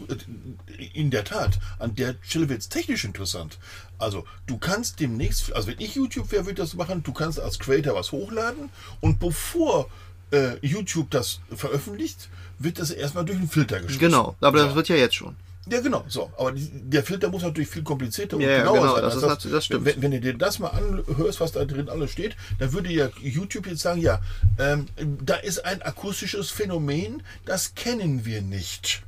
in 0.93 1.12
der 1.12 1.24
Tat, 1.24 1.60
an 1.78 1.95
der 1.95 2.16
Stelle 2.22 2.50
wird 2.50 2.62
es 2.62 2.70
technisch 2.70 3.04
interessant. 3.04 3.60
Also, 4.00 4.26
du 4.45 4.58
kannst 4.58 5.00
demnächst, 5.00 5.54
also 5.54 5.68
wenn 5.68 5.80
ich 5.80 5.95
YouTube 5.95 6.32
wäre, 6.32 6.45
würde 6.45 6.62
ich 6.62 6.70
das 6.70 6.76
machen, 6.76 7.04
du 7.04 7.12
kannst 7.12 7.39
als 7.39 7.60
Creator 7.60 7.95
was 7.95 8.12
hochladen 8.12 8.70
und 9.02 9.20
bevor 9.20 9.89
äh, 10.32 10.56
YouTube 10.62 11.12
das 11.12 11.41
veröffentlicht, 11.54 12.30
wird 12.60 12.80
das 12.80 12.91
erstmal 12.91 13.26
durch 13.26 13.38
einen 13.38 13.50
Filter 13.50 13.78
geschlossen. 13.78 14.00
Genau, 14.00 14.36
aber 14.41 14.60
das 14.60 14.76
wird 14.76 14.89
ja 14.89 14.95
jetzt 14.95 15.16
schon. 15.16 15.36
Ja, 15.70 15.82
genau, 15.82 16.05
so. 16.07 16.32
Aber 16.38 16.53
der 16.55 17.03
Filter 17.03 17.30
muss 17.30 17.43
natürlich 17.43 17.70
viel 17.70 17.84
komplizierter 17.84 18.38
und 18.38 18.43
Ja, 18.43 18.59
genauer 18.59 18.80
genau, 18.80 18.93
sein. 18.95 19.03
das 19.03 19.13
als 19.15 19.24
ist 19.24 19.45
nat- 19.45 19.53
das 19.53 19.65
stimmt. 19.65 19.86
Wenn, 19.86 20.01
wenn 20.01 20.11
du 20.11 20.20
dir 20.22 20.34
das 20.38 20.59
mal 20.59 20.70
anhörst, 20.70 21.39
was 21.39 21.51
da 21.51 21.65
drin 21.65 21.89
alles 21.89 22.11
steht, 22.11 22.36
dann 22.59 22.72
würde 22.74 22.89
ja 22.91 23.09
YouTube 23.22 23.68
jetzt 23.68 23.82
sagen, 23.82 23.99
ja, 24.01 24.22
ähm, 24.59 24.88
da 25.22 25.36
ist 25.36 25.65
ein 25.65 25.82
akustisches 25.82 26.49
Phänomen, 26.51 27.24
das 27.45 27.76
kennen 27.76 28.26
wir 28.26 28.41
nicht. 28.41 29.03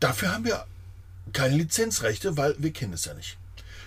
Dafür 0.00 0.32
haben 0.32 0.44
wir 0.44 0.64
keine 1.32 1.56
Lizenzrechte, 1.56 2.36
weil 2.36 2.54
wir 2.58 2.72
kennen 2.72 2.92
es 2.92 3.04
ja 3.06 3.14
nicht. 3.14 3.36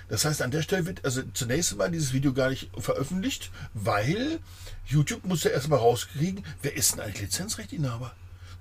Das 0.09 0.25
heißt, 0.25 0.41
an 0.41 0.49
der 0.51 0.63
Stelle 0.63 0.85
wird 0.87 1.05
also 1.05 1.21
zunächst 1.33 1.71
einmal 1.71 1.91
dieses 1.91 2.13
Video 2.13 2.33
gar 2.33 2.49
nicht 2.49 2.69
veröffentlicht, 2.77 3.51
weil 3.75 4.39
YouTube 4.87 5.23
muss 5.23 5.43
ja 5.43 5.51
erstmal 5.51 5.79
rauskriegen, 5.79 6.43
wer 6.63 6.75
ist 6.75 6.93
denn 6.93 7.01
eigentlich 7.01 7.21
Lizenzrechtinhaber? 7.21 8.11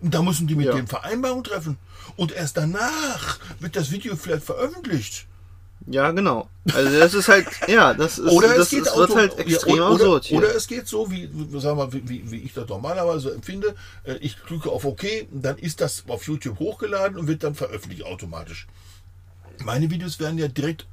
Und 0.01 0.15
da 0.15 0.23
müssen 0.23 0.47
die 0.47 0.55
mit 0.55 0.67
Ja. 0.67 0.75
dem 0.75 0.87
Vereinbarung 0.87 1.43
treffen. 1.45 1.79
Und 2.17 2.33
erst 2.33 2.57
danach 2.57 3.39
wird 3.61 3.77
das 3.77 3.91
Video 3.91 4.17
vielleicht 4.17 4.45
veröffentlicht. 4.45 5.27
Ja, 5.87 6.11
genau. 6.11 6.49
Also 6.75 6.99
das 6.99 7.15
ist 7.15 7.29
halt, 7.29 7.47
ja, 7.67 7.95
das 7.95 8.19
ist, 8.19 8.31
Oder 8.31 8.49
das 8.49 8.73
es 8.73 8.95
wird 8.95 9.15
halt 9.15 9.39
extrem 9.39 9.77
ja, 9.77 9.89
absurd 9.89 10.01
oder, 10.11 10.21
hier. 10.25 10.39
oder 10.39 10.55
es 10.55 10.67
geht 10.67 10.87
so, 10.87 11.11
wie, 11.11 11.31
sagen 11.59 11.79
wir, 11.79 11.93
wie, 11.93 12.31
wie, 12.31 12.39
ich 12.39 12.53
das 12.53 12.69
normalerweise 12.69 13.33
empfinde. 13.33 13.75
Äh, 14.05 14.17
Ich 14.17 14.43
klicke 14.45 14.71
auf 14.71 14.85
OK, 14.85 15.07
dann 15.33 15.57
ist 15.57 15.81
das 15.81 16.05
auf 16.09 16.27
YouTube 16.27 16.59
hochgeladen 16.59 17.17
und 17.17 17.27
wird 17.27 17.43
dann 17.43 17.55
veröffentlicht 17.55 18.05
automatisch. 18.05 18.67
Meine 19.65 19.91
Videos 19.91 20.21
werden 20.21 20.37
ja 20.39 20.49
direkt 20.49 20.87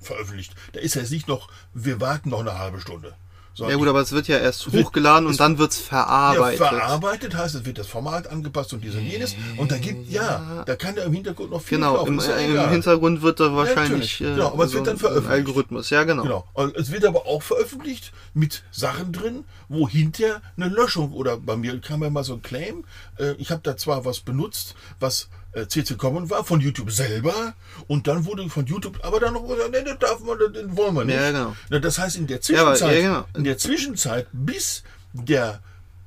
veröffentlicht. 0.00 0.54
Da 0.72 0.80
ist 0.80 0.94
ja 0.94 1.02
nicht 1.02 1.28
noch, 1.28 1.48
wir 1.72 2.00
warten 2.00 2.30
noch 2.30 2.40
eine 2.40 2.58
halbe 2.58 2.80
Stunde. 2.80 3.14
Sondern 3.54 3.72
ja 3.72 3.78
gut, 3.78 3.88
aber 3.88 4.00
es 4.00 4.12
wird 4.12 4.28
ja 4.28 4.38
erst 4.38 4.66
hochgeladen 4.72 5.26
und 5.28 5.38
dann 5.38 5.58
wird's 5.58 5.78
ja, 5.78 5.84
verarbeitet. 5.84 6.58
verarbeitet 6.58 7.36
heißt, 7.36 7.54
es 7.54 7.64
wird 7.66 7.78
das 7.78 7.86
Format 7.86 8.26
angepasst 8.28 8.72
und 8.72 8.82
dies 8.82 8.94
und 8.94 9.04
jenes. 9.04 9.36
Und 9.58 9.70
da 9.70 9.76
gibt, 9.76 10.10
ja, 10.10 10.62
da 10.64 10.74
kann 10.74 10.96
ja 10.96 11.04
im 11.04 11.12
Hintergrund 11.12 11.50
noch 11.50 11.60
viel 11.60 11.76
Genau, 11.76 12.06
im, 12.06 12.18
ja 12.18 12.64
im. 12.64 12.70
Hintergrund 12.70 13.20
wird 13.20 13.40
da 13.40 13.54
wahrscheinlich 13.54 14.20
äh, 14.22 14.24
Genau, 14.24 14.52
aber 14.52 14.64
es 14.64 14.72
wird 14.72 14.86
dann 14.86 14.96
veröffentlicht. 14.96 15.32
Algorithmus, 15.32 15.90
ja 15.90 16.04
genau. 16.04 16.22
Genau. 16.22 16.48
Und 16.54 16.76
es 16.76 16.90
wird 16.90 17.04
aber 17.04 17.26
auch 17.26 17.42
veröffentlicht 17.42 18.12
mit 18.32 18.62
Sachen 18.70 19.12
drin, 19.12 19.44
wo 19.68 19.88
hinterher 19.88 20.40
eine 20.56 20.68
Löschung 20.68 21.12
oder 21.12 21.36
bei 21.36 21.56
mir 21.56 21.78
kam 21.80 22.02
ja 22.02 22.08
mal 22.08 22.24
so 22.24 22.34
ein 22.34 22.42
Claim. 22.42 22.84
Äh, 23.18 23.32
ich 23.32 23.50
habe 23.50 23.60
da 23.62 23.76
zwar 23.76 24.06
was 24.06 24.20
benutzt, 24.20 24.74
was 24.98 25.28
CC 25.68 25.96
Common 25.96 26.30
war 26.30 26.44
von 26.44 26.60
YouTube 26.60 26.90
selber 26.90 27.54
und 27.86 28.06
dann 28.06 28.24
wurde 28.24 28.48
von 28.48 28.64
YouTube 28.66 28.98
aber 29.02 29.20
dann 29.20 29.34
noch 29.34 29.46
gesagt, 29.46 29.70
nee, 29.70 29.82
das 29.84 29.98
darf 29.98 30.20
man, 30.20 30.38
das 30.38 30.76
wollen 30.76 30.94
wir 30.94 31.04
nicht. 31.04 31.14
Ja, 31.16 31.30
genau. 31.30 31.56
Na, 31.70 31.78
das 31.78 31.98
heißt 31.98 32.16
in 32.16 32.26
der 32.26 32.40
Ja, 32.42 32.62
aber- 32.62 32.74
Zwischenzeit, 32.74 33.02
ja, 33.02 33.08
genau. 33.08 33.26
in 33.36 33.44
der 33.44 33.58
Zwischenzeit, 33.58 34.26
bis 34.32 34.82
der 35.12 35.60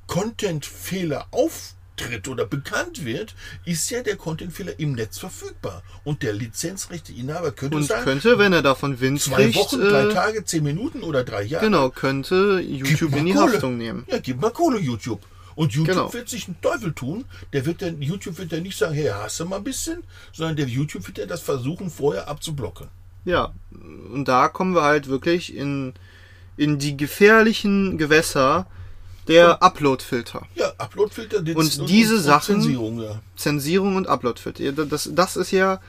Content-Fehler 0.08 1.28
auftritt 1.32 2.28
oder 2.28 2.46
bekannt 2.46 3.06
wird, 3.06 3.36
ist 3.66 3.89
ja 3.91 4.02
der 4.02 4.16
Content-Fehler 4.16 4.80
im 4.80 4.93
Netz 4.93 5.18
verfügbar 5.20 5.84
und 6.04 6.24
der 6.24 6.34
Lizenzrechteinhaber 6.34 7.52
könnte 7.52 7.78
Und 7.78 7.84
sagen, 7.84 8.04
könnte, 8.04 8.38
wenn 8.39 8.52
er 8.54 8.62
davon 8.64 9.00
Wind 9.00 9.22
zwei 9.22 9.43
kriegt, 9.43 9.56
Wochen, 9.58 9.80
drei 9.80 10.06
äh, 10.08 10.14
Tage, 10.14 10.43
zehn 10.46 10.64
Minuten 10.64 11.04
oder 11.04 11.24
drei 11.24 11.43
Jahre. 11.43 11.66
genau, 11.66 11.89
könnte 11.89 12.60
YouTube 12.66 13.16
in 13.16 13.26
die 13.26 13.34
Kohle. 13.34 13.54
Haftung 13.54 13.78
nehmen. 13.78 14.06
Ja, 14.10 14.18
gib 14.20 14.41
mal 14.41 14.50
Kohle, 14.52 14.80
YouTube. 14.80 15.22
Und 15.56 15.74
YouTube 15.74 15.95
Genau. 15.95 16.14
wird 16.14 16.28
sich 16.30 16.47
einen 16.47 16.60
Teufel 16.62 16.93
tun. 16.93 17.26
Der 17.53 17.66
wird 17.66 17.82
dann, 17.82 18.01
YouTube 18.01 18.38
wird 18.38 18.51
dann 18.51 18.64
nicht 18.64 18.78
sagen, 18.78 18.93
hey, 18.93 19.10
hast 19.14 19.39
du 19.39 19.45
mal 19.45 19.56
ein 19.58 19.64
bisschen, 19.64 20.03
sondern 20.34 20.56
der 20.58 20.68
YouTube 20.68 21.08
wird 21.08 21.18
ja 21.18 21.26
das 21.26 21.41
versuchen, 21.41 21.89
vorher 21.89 22.28
abzublocken. 22.28 22.88
Ja, 23.24 23.53
und 24.14 24.26
da 24.28 24.49
kommen 24.49 24.76
wir 24.76 24.84
halt 24.84 25.08
wirklich 25.08 25.56
in, 25.56 25.93
in 26.58 26.78
die 26.78 26.95
gefährlichen 26.97 27.97
Gewässer 27.97 28.68
der 29.28 29.64
Upload-Filter. 29.64 30.43
Ja, 30.53 30.72
Uploadfilter, 30.78 31.38
Und 31.56 31.89
diese 31.89 32.20
Sachen- 32.20 32.62
Zensierung, 32.62 33.01
ja. 33.01 33.20
Zensierung 33.36 33.95
und 33.95 34.08
Upload-Filter. 34.08 34.64
Ja, 34.64 34.72
Das, 34.74 35.10
das 35.14 35.36
ist 35.38 35.49
ja 35.51 35.82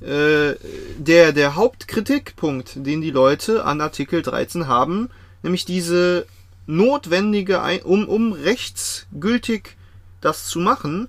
äh, 0.00 0.54
der, 0.98 1.32
der 1.32 1.56
Hauptkritikpunkt, 1.56 2.86
den 2.86 3.00
die 3.00 3.10
Leute 3.10 3.64
an 3.64 3.80
Artikel 3.80 4.22
13 4.22 4.66
haben, 4.68 5.10
nämlich 5.42 5.64
diese 5.64 6.26
notwendige, 6.70 7.60
um, 7.84 8.08
um 8.08 8.32
rechtsgültig 8.32 9.76
das 10.20 10.46
zu 10.46 10.58
machen, 10.58 11.08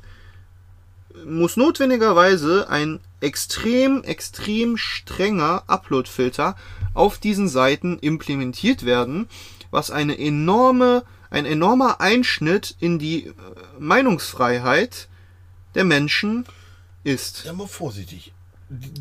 muss 1.25 1.57
notwendigerweise 1.57 2.69
ein 2.69 2.99
extrem, 3.19 4.03
extrem 4.03 4.77
strenger 4.77 5.63
Upload-Filter 5.67 6.55
auf 6.93 7.17
diesen 7.17 7.47
Seiten 7.47 7.99
implementiert 7.99 8.85
werden, 8.85 9.27
was 9.69 9.91
eine 9.91 10.17
enorme, 10.17 11.03
ein 11.29 11.45
enormer 11.45 12.01
Einschnitt 12.01 12.75
in 12.79 12.99
die 12.99 13.27
äh, 13.27 13.33
Meinungsfreiheit 13.79 15.07
der 15.75 15.85
Menschen 15.85 16.45
ist. 17.03 17.45
Ja, 17.45 17.53
mal 17.53 17.67
vorsichtig. 17.67 18.33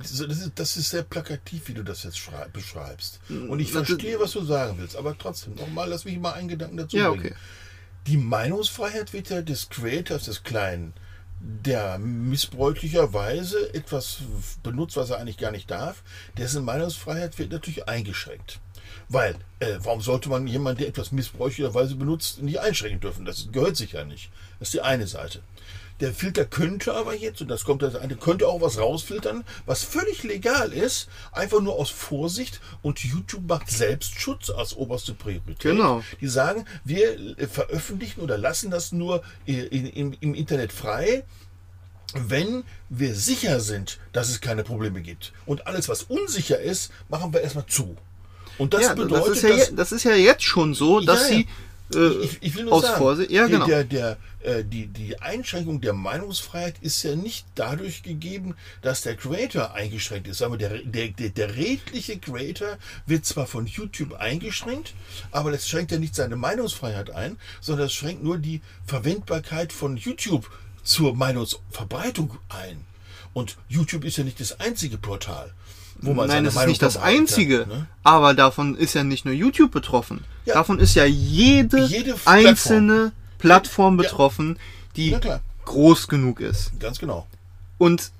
Das 0.01 0.11
ist, 0.21 0.51
das 0.57 0.77
ist 0.77 0.91
sehr 0.91 1.05
plakativ, 1.05 1.69
wie 1.69 1.75
du 1.75 1.85
das 1.85 2.03
jetzt 2.03 2.19
schrei- 2.19 2.49
beschreibst. 2.53 3.21
Und 3.29 3.61
ich 3.61 3.71
das- 3.73 3.87
verstehe, 3.87 4.19
was 4.19 4.33
du 4.33 4.43
sagen 4.45 4.75
willst, 4.79 4.97
aber 4.97 5.17
trotzdem, 5.17 5.55
nochmal, 5.55 5.89
lass 5.89 6.05
mich 6.05 6.19
mal 6.19 6.33
einen 6.33 6.49
Gedanken 6.49 6.77
dazu 6.77 6.97
Ja, 6.97 7.11
bringen. 7.11 7.27
okay. 7.27 7.35
Die 8.09 8.17
Meinungsfreiheit 8.17 9.13
wird 9.13 9.31
ja 9.31 9.43
des 9.43 9.69
Creators, 9.69 10.25
des 10.25 10.43
kleinen 10.43 10.93
der 11.43 11.99
missbräuchlicherweise 11.99 13.73
etwas 13.75 14.19
benutzt, 14.63 14.97
was 14.97 15.11
er 15.11 15.19
eigentlich 15.19 15.39
gar 15.39 15.51
nicht 15.53 15.71
darf, 15.71 16.03
dessen 16.37 16.65
Meinungsfreiheit 16.65 17.39
wird 17.39 17.51
natürlich 17.53 17.89
eingeschränkt. 17.89 18.61
Weil, 19.09 19.37
äh, 19.61 19.79
warum 19.79 20.01
sollte 20.03 20.29
man 20.29 20.47
jemanden, 20.47 20.81
der 20.81 20.89
etwas 20.89 21.13
missbräuchlicherweise 21.13 21.95
benutzt, 21.97 22.43
nicht 22.43 22.61
einschränken 22.61 23.01
dürfen? 23.01 23.25
Das 23.25 23.49
gehört 23.53 23.77
sich 23.77 23.93
ja 23.93 24.05
nicht. 24.05 24.31
Das 24.59 24.69
ist 24.69 24.75
die 24.75 24.83
eine 24.83 25.07
Seite. 25.07 25.41
Der 26.01 26.15
Filter 26.15 26.45
könnte 26.47 26.95
aber 26.95 27.15
jetzt, 27.15 27.43
und 27.43 27.49
das 27.49 27.65
kommt 27.65 27.83
das 27.83 27.95
eine, 27.95 28.17
könnte 28.17 28.49
auch 28.49 28.61
was 28.61 28.79
rausfiltern, 28.79 29.45
was 29.67 29.83
völlig 29.83 30.23
legal 30.23 30.73
ist, 30.73 31.09
einfach 31.33 31.61
nur 31.61 31.75
aus 31.75 31.91
Vorsicht 31.91 32.61
und 32.83 33.05
YouTube 33.05 33.47
macht 33.47 33.71
Selbstschutz 33.71 34.51
als 34.51 34.75
oberste 34.75 35.13
Priorität. 35.13 35.61
Genau. 35.61 36.03
Die 36.21 36.29
sagen, 36.29 36.65
wir 36.85 37.39
äh, 37.39 37.47
veröffentlichen 37.47 38.21
oder 38.23 38.39
lassen 38.39 38.71
das 38.71 38.93
nur 38.93 39.23
in, 39.45 39.87
im, 39.87 40.17
im 40.21 40.35
Internet 40.35 40.73
frei, 40.73 41.25
wenn 42.15 42.65
wir 42.89 43.15
sicher 43.15 43.61
sind, 43.61 43.99
dass 44.13 44.31
es 44.31 44.41
keine 44.41 44.65
Probleme 44.65 45.01
gibt. 45.01 45.33
Und 45.47 45.67
alles, 45.67 45.89
was 45.89 46.05
unsicher 46.05 46.59
ist, 46.61 46.91
machen 47.09 47.33
wir 47.33 47.41
erstmal 47.41 47.67
zu. 47.67 47.97
Und 48.59 48.75
das 48.75 48.83
ja, 48.83 48.95
bedeutet, 48.95 49.29
das, 49.29 49.43
ist 49.43 49.69
ja, 49.69 49.77
das 49.77 49.93
ist 49.93 50.05
ja 50.05 50.15
jetzt 50.15 50.43
schon 50.43 50.75
so, 50.75 51.01
dass 51.01 51.29
Ja, 51.31 51.37
ja. 51.37 51.43
sie 51.43 51.49
äh, 51.95 52.25
ich, 52.25 52.39
ich 52.41 52.57
will 52.57 52.65
nur 52.65 52.75
aus 52.75 52.83
sagen, 52.83 52.99
Vorsicht. 52.99 53.31
Ja, 53.31 53.47
genau. 53.47 53.67
der, 53.67 53.85
der, 53.85 54.17
äh, 54.43 54.65
die, 54.65 54.87
die 54.87 55.21
Einschränkung 55.21 55.81
der 55.81 55.93
Meinungsfreiheit 55.93 56.77
ist 56.81 57.03
ja 57.03 57.17
nicht 57.17 57.47
dadurch 57.55 58.03
gegeben, 58.03 58.55
dass 58.83 59.03
der 59.03 59.17
Creator 59.17 59.75
eingeschränkt 59.75 60.29
ist. 60.29 60.41
Wir, 60.41 60.57
der, 60.57 60.79
der, 60.79 61.09
der, 61.09 61.29
der 61.31 61.57
redliche 61.57 62.19
Creator 62.19 62.79
wird 63.07 63.25
zwar 63.27 63.47
von 63.47 63.67
YouTube 63.67 64.15
eingeschränkt, 64.15 64.95
aber 65.31 65.51
das 65.51 65.69
schränkt 65.69 65.93
ja 65.93 65.99
nicht 65.99 66.15
seine 66.15 66.37
Meinungsfreiheit 66.37 67.11
ein, 67.11 67.37
sondern 67.61 67.87
das 67.87 67.93
schränkt 67.93 68.23
nur 68.23 68.39
die 68.39 68.61
Verwendbarkeit 68.87 69.73
von 69.73 69.97
YouTube 69.97 70.51
zur 70.83 71.15
Meinungsverbreitung 71.15 72.39
ein. 72.49 72.85
Und 73.33 73.57
YouTube 73.69 74.05
ist 74.05 74.17
ja 74.17 74.25
nicht 74.25 74.41
das 74.41 74.59
einzige 74.59 74.99
Portal, 74.99 75.53
wo 76.03 76.15
man 76.15 76.29
Nein, 76.29 76.45
das 76.45 76.57
ist 76.57 76.67
nicht 76.67 76.83
das 76.83 76.97
einzige. 76.97 77.67
ne? 77.69 77.87
Aber 78.03 78.35
davon 78.35 78.75
ist 78.77 78.95
ja 78.95 79.05
nicht 79.05 79.25
nur 79.25 79.35
YouTube 79.35 79.71
betroffen. 79.71 80.25
Ja. 80.47 80.55
Davon 80.55 80.79
ist 80.79 80.95
ja 80.95 81.05
jede, 81.05 81.85
Jede 81.87 82.15
einzelne 82.25 83.13
Plattform 83.39 83.97
Ja. 83.99 84.03
betroffen, 84.03 84.59
die 84.97 85.17
groß 85.65 86.09
genug 86.09 86.41
ist. 86.41 86.73
Ganz 86.81 86.99
genau. 86.99 87.27
Und 87.79 88.11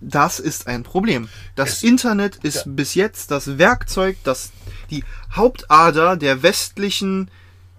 das 0.00 0.38
ist 0.40 0.66
ein 0.66 0.82
Problem. 0.82 1.28
Das 1.54 1.70
Es- 1.74 1.82
Internet 1.82 2.36
ist 2.42 2.56
Ja. 2.56 2.62
bis 2.66 2.94
jetzt 2.94 3.30
das 3.30 3.58
Werkzeug, 3.58 4.16
das 4.24 4.50
die 4.90 5.02
Hauptader 5.32 6.16
der 6.16 6.42
westlichen 6.42 7.28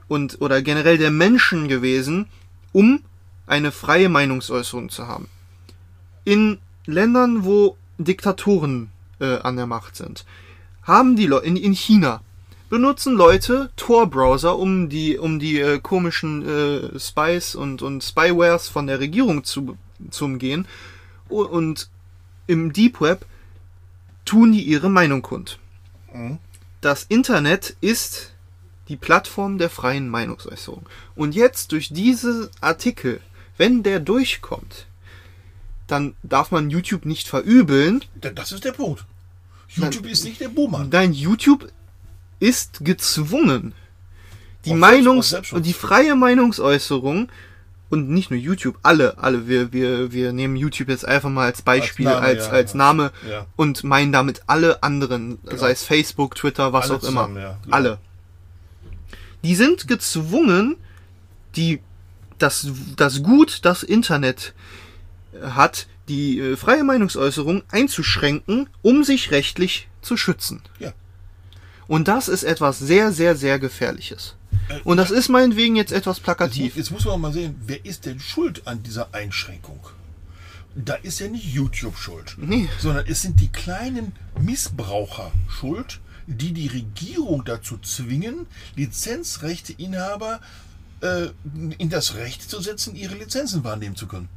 und 0.08 0.42
oder 0.42 0.62
generell 0.62 0.98
der 0.98 1.12
Menschen 1.12 1.68
gewesen, 1.68 2.28
um 2.72 3.02
eine 3.48 3.72
freie 3.72 4.10
Meinungsäußerung 4.10 4.90
zu 4.90 5.08
haben. 5.08 5.28
In 6.24 6.58
Ländern, 6.86 7.46
wo 7.46 7.78
Diktatoren 7.98 8.90
äh, 9.26 9.40
an 9.44 9.56
der 9.58 9.66
Macht 9.68 9.96
sind, 9.96 10.26
haben 10.84 11.16
die 11.16 11.28
Leute 11.28 11.48
in, 11.48 11.56
in 11.58 11.74
China 11.74 12.22
benutzen 12.70 13.14
Leute 13.14 13.70
Tor-Browser, 13.78 14.58
um 14.58 14.90
die 14.90 15.18
um 15.18 15.40
die 15.40 15.60
äh, 15.60 15.80
komischen 15.80 16.32
äh, 16.48 17.00
Spies 17.00 17.56
und 17.56 17.82
und 17.82 18.04
Spywares 18.04 18.68
von 18.70 18.88
der 18.88 19.00
Regierung 19.00 19.44
zu 19.44 19.78
zu 20.12 20.26
umgehen 20.26 20.68
und 21.30 21.90
im 22.48 22.74
Deep 22.74 23.02
Web 23.02 23.26
tun 24.26 24.52
die 24.52 24.64
ihre 24.64 24.90
Meinung 24.90 25.22
kund. 25.22 25.60
Mhm. 26.14 26.40
Das 26.82 27.04
Internet 27.04 27.76
ist 27.82 28.34
die 28.90 28.98
Plattform 28.98 29.58
der 29.58 29.70
freien 29.70 30.10
Meinungsäußerung. 30.10 30.86
Und 31.16 31.34
jetzt 31.34 31.72
durch 31.72 31.90
diese 31.90 32.52
Artikel, 32.62 33.22
wenn 33.58 33.82
der 33.84 34.00
durchkommt, 34.00 34.86
dann 35.88 36.16
darf 36.24 36.52
man 36.52 36.70
YouTube 36.70 37.06
nicht 37.06 37.28
verübeln. 37.28 38.04
Da- 38.16 38.30
Das 38.32 38.52
ist 38.52 38.64
der 38.64 38.74
Punkt. 38.74 39.06
YouTube 39.76 40.06
ist 40.08 40.24
nicht 40.24 40.40
der 40.42 40.50
Buhmann. 40.50 40.90
Nein, 40.92 41.14
YouTube 41.14 41.68
ist 42.40 42.84
gezwungen, 42.84 43.74
die 44.66 44.72
Aus 44.72 44.78
Meinungs- 44.78 45.30
Selbst- 45.30 45.54
die 45.66 45.74
freie 45.74 46.16
Meinungsäußerung 46.16 47.30
und 47.90 48.10
nicht 48.10 48.32
nur 48.32 48.40
YouTube, 48.40 48.78
alle, 48.82 49.18
alle, 49.20 49.48
wir, 49.48 49.72
wir, 49.72 50.12
wir 50.12 50.34
nehmen 50.34 50.56
YouTube 50.56 50.90
jetzt 50.90 51.08
einfach 51.08 51.30
mal 51.30 51.46
als 51.46 51.62
Beispiel, 51.62 52.08
als, 52.08 52.46
Name, 52.46 52.54
als, 52.58 52.72
ja. 52.74 52.78
Name 52.78 53.12
Ja. 53.30 53.46
und 53.56 53.84
meinen 53.84 54.12
damit 54.12 54.42
alle 54.48 54.82
anderen, 54.84 55.38
sei 55.56 55.72
es 55.72 55.84
Facebook, 55.84 56.36
Twitter, 56.36 56.74
was 56.74 56.86
Alle 56.90 57.00
auch 57.00 57.04
immer. 57.04 57.22
zusammen, 57.28 57.38
ja, 57.38 57.58
genau. 57.64 57.76
Alle. 57.76 58.00
Die 59.44 59.56
sind 59.56 59.88
gezwungen, 59.88 60.78
die, 61.56 61.80
das, 62.40 62.68
das 62.96 63.22
Gut, 63.22 63.60
das 63.64 63.84
Internet 63.84 64.54
hat, 65.42 65.88
die 66.08 66.40
äh, 66.40 66.56
freie 66.58 66.84
Meinungsäußerung 66.84 67.64
einzuschränken, 67.72 68.70
um 68.82 69.04
sich 69.04 69.32
rechtlich 69.32 69.88
zu 70.02 70.18
schützen. 70.18 70.62
Ja. 70.80 70.94
Und 71.88 72.08
das 72.08 72.28
ist 72.28 72.44
etwas 72.44 72.80
sehr, 72.80 73.12
sehr, 73.12 73.36
sehr 73.36 73.60
Gefährliches. 73.60 74.36
Äh, 74.70 74.80
Und 74.84 74.98
das 74.98 75.12
ist 75.12 75.30
meinetwegen 75.30 75.76
jetzt 75.76 75.92
etwas 75.92 76.18
Jetzt, 76.18 76.24
plakativ. 76.24 76.76
jetzt 76.76 76.92
muss 76.92 77.06
man 77.06 77.22
mal 77.22 77.34
sehen, 77.34 77.56
wer 77.66 77.84
ist 77.86 78.06
denn 78.06 78.20
schuld 78.20 78.66
an 78.68 78.82
dieser 78.84 79.14
Einschränkung? 79.14 79.80
Da 80.76 80.96
ist 80.96 81.20
ja 81.20 81.28
nicht 81.28 81.46
YouTube 81.54 81.98
schuld, 81.98 82.36
Nee. 82.38 82.68
sondern 82.80 83.06
es 83.08 83.22
sind 83.22 83.40
die 83.40 83.48
kleinen 83.50 84.12
Missbraucher 84.40 85.32
schuld, 85.48 86.00
die 86.28 86.52
die 86.54 86.68
Regierung 86.68 87.46
dazu 87.46 87.78
zwingen, 87.78 88.48
Lizenzrechteinhaber 88.76 90.42
äh, 91.02 91.28
in 91.78 91.90
das 91.90 92.16
Recht 92.16 92.50
zu 92.50 92.60
setzen, 92.62 92.96
ihre 92.96 93.16
Lizenzen 93.16 93.64
wahrnehmen 93.64 93.96
zu 93.96 94.08
können. 94.08 94.28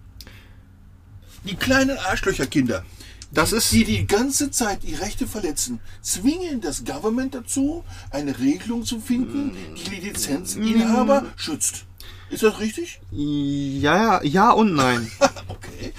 Die 1.45 1.57
kleinen 1.57 1.99
Arschlöcherkinder, 1.99 2.85
Das 3.33 3.53
ist, 3.53 3.73
die 3.73 3.85
die 3.85 4.07
ganze 4.07 4.51
Zeit 4.51 4.83
die 4.83 4.95
Rechte 4.95 5.27
verletzen, 5.27 5.81
zwingen 6.03 6.61
das 6.61 6.85
Government 6.85 7.35
dazu, 7.35 7.85
eine 8.11 8.39
Regelung 8.39 8.85
zu 8.85 9.01
finden, 9.01 9.53
die 9.77 9.91
die 9.91 10.07
Lizenzinhaber 10.07 11.27
schützt. 11.37 11.85
Ist 12.31 12.43
das 12.43 12.59
richtig? 12.61 13.01
ja, 13.11 14.23
ja 14.23 14.51
und 14.51 14.75
nein. 14.75 15.11
Okay. 15.49 15.93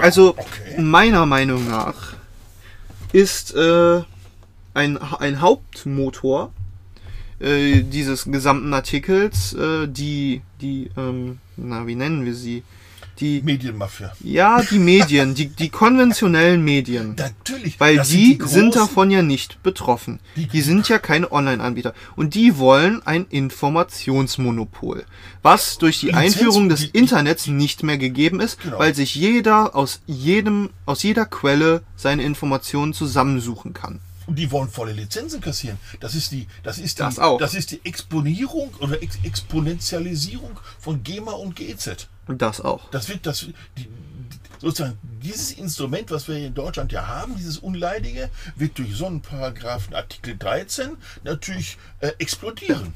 Also, 0.00 0.30
Okay. 0.36 0.80
meiner 0.80 1.26
Meinung 1.26 1.68
nach 1.68 2.14
ist 3.12 3.54
äh, 3.54 4.02
ein, 4.74 4.98
ein 4.98 5.40
Hauptmotor 5.40 6.52
äh, 7.40 7.82
dieses 7.82 8.24
gesamten 8.26 8.72
Artikels 8.72 9.52
äh, 9.54 9.88
die, 9.88 10.42
die, 10.60 10.90
ähm, 10.96 11.38
na, 11.56 11.86
wie 11.86 11.96
nennen 11.96 12.24
wir 12.24 12.34
sie? 12.34 12.62
Die, 13.20 13.42
Medienmafia. 13.42 14.12
ja, 14.24 14.62
die 14.62 14.78
Medien, 14.78 15.34
die, 15.34 15.46
die 15.48 15.68
konventionellen 15.68 16.64
Medien. 16.64 17.14
Natürlich. 17.18 17.78
Weil 17.78 17.98
die, 18.02 18.38
großen- 18.38 18.46
sind 18.48 18.74
davon 18.76 19.10
ja 19.10 19.22
nicht 19.22 19.62
betroffen. 19.62 20.18
Die- 20.36 20.46
Die 20.48 20.60
sind 20.62 20.88
ja 20.88 20.98
keine 20.98 21.30
Online-Anbieter. 21.30 21.94
Und 22.16 22.34
die 22.34 22.56
wollen 22.58 23.00
ein 23.06 23.26
Informationsmonopol. 23.28 25.04
Was 25.42 25.78
durch 25.78 26.00
die 26.00 26.06
Lizenz- 26.06 26.16
Einführung 26.36 26.68
des 26.68 26.80
die- 26.80 26.92
die- 26.92 26.98
Internets 26.98 27.46
nicht 27.46 27.82
mehr 27.82 27.98
gegeben 27.98 28.40
ist, 28.40 28.60
Genau. 28.60 28.78
weil 28.78 28.94
sich 28.94 29.14
jeder 29.14 29.74
aus 29.74 30.00
jedem, 30.06 30.70
aus 30.86 31.02
jeder 31.02 31.26
Quelle 31.26 31.82
seine 31.96 32.22
Informationen 32.22 32.92
zusammensuchen 32.94 33.72
kann. 33.72 34.00
Und 34.26 34.38
die 34.38 34.50
wollen 34.52 34.68
volle 34.70 34.92
Lizenzen 34.92 35.40
kassieren. 35.40 35.78
Das 36.00 36.14
ist 36.14 36.30
die, 36.30 36.46
das 36.62 36.78
ist 36.78 36.98
die, 36.98 37.02
Das 37.02 37.16
das 37.16 37.54
ist 37.54 37.72
die 37.72 37.80
Exponierung 37.84 38.70
oder 38.78 39.02
Ex 39.02 39.18
Exponentialisierung 39.24 40.58
von 40.78 41.02
GEMA 41.02 41.32
und 41.32 41.56
GEZ. 41.56 42.08
Und 42.26 42.42
das 42.42 42.60
auch. 42.60 42.88
Das 42.90 43.08
wird, 43.08 43.26
das, 43.26 43.46
die, 43.76 43.88
sozusagen, 44.60 44.98
dieses 45.22 45.52
Instrument, 45.52 46.10
was 46.10 46.28
wir 46.28 46.36
in 46.36 46.54
Deutschland 46.54 46.92
ja 46.92 47.06
haben, 47.06 47.36
dieses 47.36 47.58
Unleidige, 47.58 48.30
wird 48.56 48.78
durch 48.78 48.94
so 48.94 49.06
einen 49.06 49.20
Paragraphen 49.20 49.94
Artikel 49.94 50.36
13 50.38 50.96
natürlich 51.24 51.78
äh, 52.00 52.12
explodieren. 52.18 52.94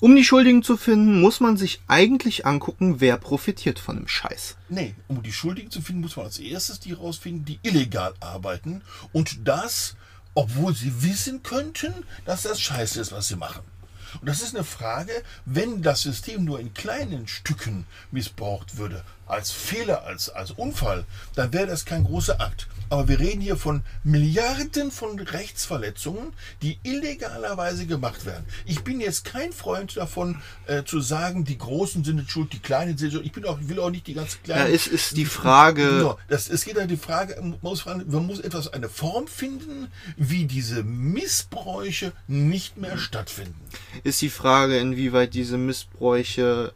Um 0.00 0.16
die 0.16 0.24
Schuldigen 0.24 0.62
zu 0.62 0.78
finden, 0.78 1.20
muss 1.20 1.40
man 1.40 1.58
sich 1.58 1.82
eigentlich 1.86 2.46
angucken, 2.46 3.00
wer 3.00 3.18
profitiert 3.18 3.78
von 3.78 3.96
dem 3.96 4.08
Scheiß. 4.08 4.56
Nee, 4.70 4.94
um 5.08 5.22
die 5.22 5.32
Schuldigen 5.32 5.70
zu 5.70 5.82
finden, 5.82 6.00
muss 6.00 6.16
man 6.16 6.24
als 6.24 6.38
erstes 6.38 6.80
die 6.80 6.92
rausfinden, 6.92 7.44
die 7.44 7.58
illegal 7.62 8.14
arbeiten 8.18 8.80
und 9.12 9.46
das, 9.46 9.96
obwohl 10.32 10.74
sie 10.74 11.02
wissen 11.02 11.42
könnten, 11.42 11.92
dass 12.24 12.42
das 12.42 12.62
scheiße 12.62 12.98
ist, 12.98 13.12
was 13.12 13.28
sie 13.28 13.36
machen. 13.36 13.62
Und 14.20 14.28
das 14.28 14.42
ist 14.42 14.54
eine 14.54 14.64
Frage, 14.64 15.12
wenn 15.44 15.82
das 15.82 16.02
System 16.02 16.44
nur 16.44 16.60
in 16.60 16.74
kleinen 16.74 17.28
Stücken 17.28 17.86
missbraucht 18.10 18.76
würde, 18.76 19.04
als 19.30 19.50
Fehler, 19.50 20.04
als, 20.04 20.28
als 20.28 20.50
Unfall, 20.50 21.04
dann 21.34 21.52
wäre 21.52 21.66
das 21.66 21.84
kein 21.84 22.04
großer 22.04 22.40
Akt. 22.40 22.66
Aber 22.90 23.06
wir 23.06 23.20
reden 23.20 23.40
hier 23.40 23.56
von 23.56 23.82
Milliarden 24.02 24.90
von 24.90 25.18
Rechtsverletzungen, 25.20 26.32
die 26.60 26.78
illegalerweise 26.82 27.86
gemacht 27.86 28.26
werden. 28.26 28.44
Ich 28.66 28.82
bin 28.82 29.00
jetzt 29.00 29.24
kein 29.24 29.52
Freund 29.52 29.96
davon, 29.96 30.42
äh, 30.66 30.82
zu 30.82 31.00
sagen, 31.00 31.44
die 31.44 31.56
Großen 31.56 32.02
sind 32.02 32.28
schuld, 32.28 32.52
die 32.52 32.58
Kleinen 32.58 32.98
sind 32.98 33.12
schuld. 33.12 33.24
Ich 33.24 33.30
bin 33.32 33.44
auch, 33.44 33.58
will 33.62 33.78
auch 33.78 33.90
nicht 33.90 34.08
die 34.08 34.14
ganz 34.14 34.32
Ja, 34.44 34.54
Kleinen. 34.56 34.74
es 34.74 34.88
ist 34.88 35.16
die 35.16 35.24
Frage, 35.24 35.82
Genau, 35.98 36.18
das, 36.28 36.48
es 36.50 36.64
geht 36.64 36.76
ja 36.76 36.86
die 36.86 36.96
Frage, 36.96 37.36
man 37.40 37.58
muss, 37.62 37.86
man 37.86 38.26
muss 38.26 38.40
etwas, 38.40 38.72
eine 38.72 38.88
Form 38.88 39.28
finden, 39.28 39.86
wie 40.16 40.46
diese 40.46 40.82
Missbräuche 40.82 42.12
nicht 42.26 42.76
mehr 42.76 42.98
stattfinden. 42.98 43.54
ist 44.02 44.20
die 44.20 44.30
Frage, 44.30 44.78
inwieweit 44.78 45.34
diese 45.34 45.58
Missbräuche 45.58 46.72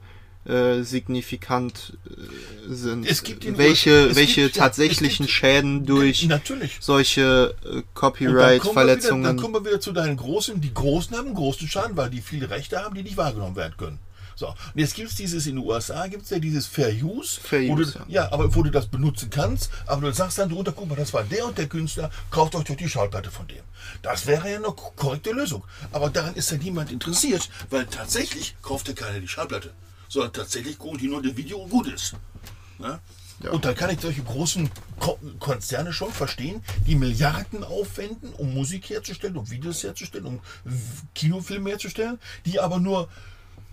äh, 0.46 0.82
signifikant 0.82 1.96
äh, 2.06 2.72
sind. 2.72 3.06
Es 3.06 3.22
gibt 3.22 3.44
in 3.44 3.56
welche 3.58 4.08
es 4.08 4.16
welche 4.16 4.42
gibt- 4.44 4.56
tatsächlichen 4.56 5.26
gibt- 5.26 5.34
Schäden 5.36 5.86
durch 5.86 6.24
Natürlich. 6.26 6.78
solche 6.80 7.54
äh, 7.64 7.66
Und 7.68 7.74
dann 7.74 7.84
Copyright-Verletzungen. 7.94 9.22
Dann 9.24 9.36
kommen 9.36 9.54
wir 9.54 9.64
wieder 9.64 9.80
zu 9.80 9.92
deinen 9.92 10.16
Großen. 10.16 10.60
Die 10.60 10.74
Großen 10.74 11.16
haben 11.16 11.26
einen 11.26 11.34
großen 11.34 11.66
Schaden, 11.68 11.96
weil 11.96 12.10
die 12.10 12.20
viele 12.20 12.50
Rechte 12.50 12.78
haben, 12.82 12.94
die 12.94 13.02
nicht 13.02 13.16
wahrgenommen 13.16 13.56
werden 13.56 13.74
können. 13.76 13.98
So, 14.36 14.48
und 14.48 14.56
jetzt 14.74 14.96
gibt 14.96 15.10
es 15.10 15.14
dieses, 15.14 15.46
in 15.46 15.54
den 15.56 15.64
USA 15.64 16.08
gibt 16.08 16.24
es 16.24 16.30
ja 16.30 16.40
dieses 16.40 16.66
Fair 16.66 16.92
Use. 16.92 17.38
Fair 17.40 17.68
wo 17.68 17.74
Use, 17.74 17.92
du, 18.04 18.12
ja. 18.12 18.24
ja. 18.24 18.32
aber 18.32 18.52
wo 18.54 18.64
du 18.64 18.70
das 18.70 18.86
benutzen 18.88 19.30
kannst, 19.30 19.70
aber 19.86 20.08
du 20.08 20.12
sagst 20.12 20.38
dann 20.38 20.48
drunter, 20.48 20.72
guck 20.72 20.88
mal, 20.88 20.96
das 20.96 21.14
war 21.14 21.22
der 21.22 21.46
und 21.46 21.56
der 21.56 21.68
Künstler, 21.68 22.10
kauft 22.32 22.56
euch 22.56 22.64
doch 22.64 22.74
die 22.74 22.88
Schallplatte 22.88 23.30
von 23.30 23.46
dem. 23.46 23.62
Das 24.02 24.26
wäre 24.26 24.50
ja 24.50 24.56
eine 24.56 24.66
ko- 24.66 24.92
korrekte 24.96 25.30
Lösung. 25.30 25.62
Aber 25.92 26.10
daran 26.10 26.34
ist 26.34 26.50
ja 26.50 26.56
niemand 26.58 26.90
interessiert, 26.90 27.48
weil 27.70 27.86
tatsächlich 27.86 28.56
kauft 28.60 28.88
ja 28.88 28.94
keiner 28.94 29.20
die 29.20 29.28
Schallplatte, 29.28 29.70
sondern 30.14 30.32
tatsächlich 30.32 30.78
gucken 30.78 30.98
die 30.98 31.08
nur 31.08 31.20
das 31.22 31.36
Video 31.36 31.58
und 31.58 31.70
gut 31.70 31.88
ist. 31.88 32.14
Ja? 32.78 33.00
Und 33.50 33.64
dann 33.64 33.74
kann 33.74 33.90
ich 33.90 34.00
solche 34.00 34.22
großen 34.22 34.70
Ko 35.00 35.18
Konzerne 35.40 35.92
schon 35.92 36.12
verstehen, 36.12 36.62
die 36.86 36.94
Milliarden 36.94 37.64
aufwenden, 37.64 38.32
um 38.34 38.54
Musik 38.54 38.88
herzustellen, 38.90 39.36
um 39.36 39.50
Videos 39.50 39.82
herzustellen, 39.82 40.24
um 40.26 40.40
Kinofilme 41.14 41.70
herzustellen, 41.70 42.18
die 42.46 42.60
aber 42.60 42.78
nur 42.78 43.08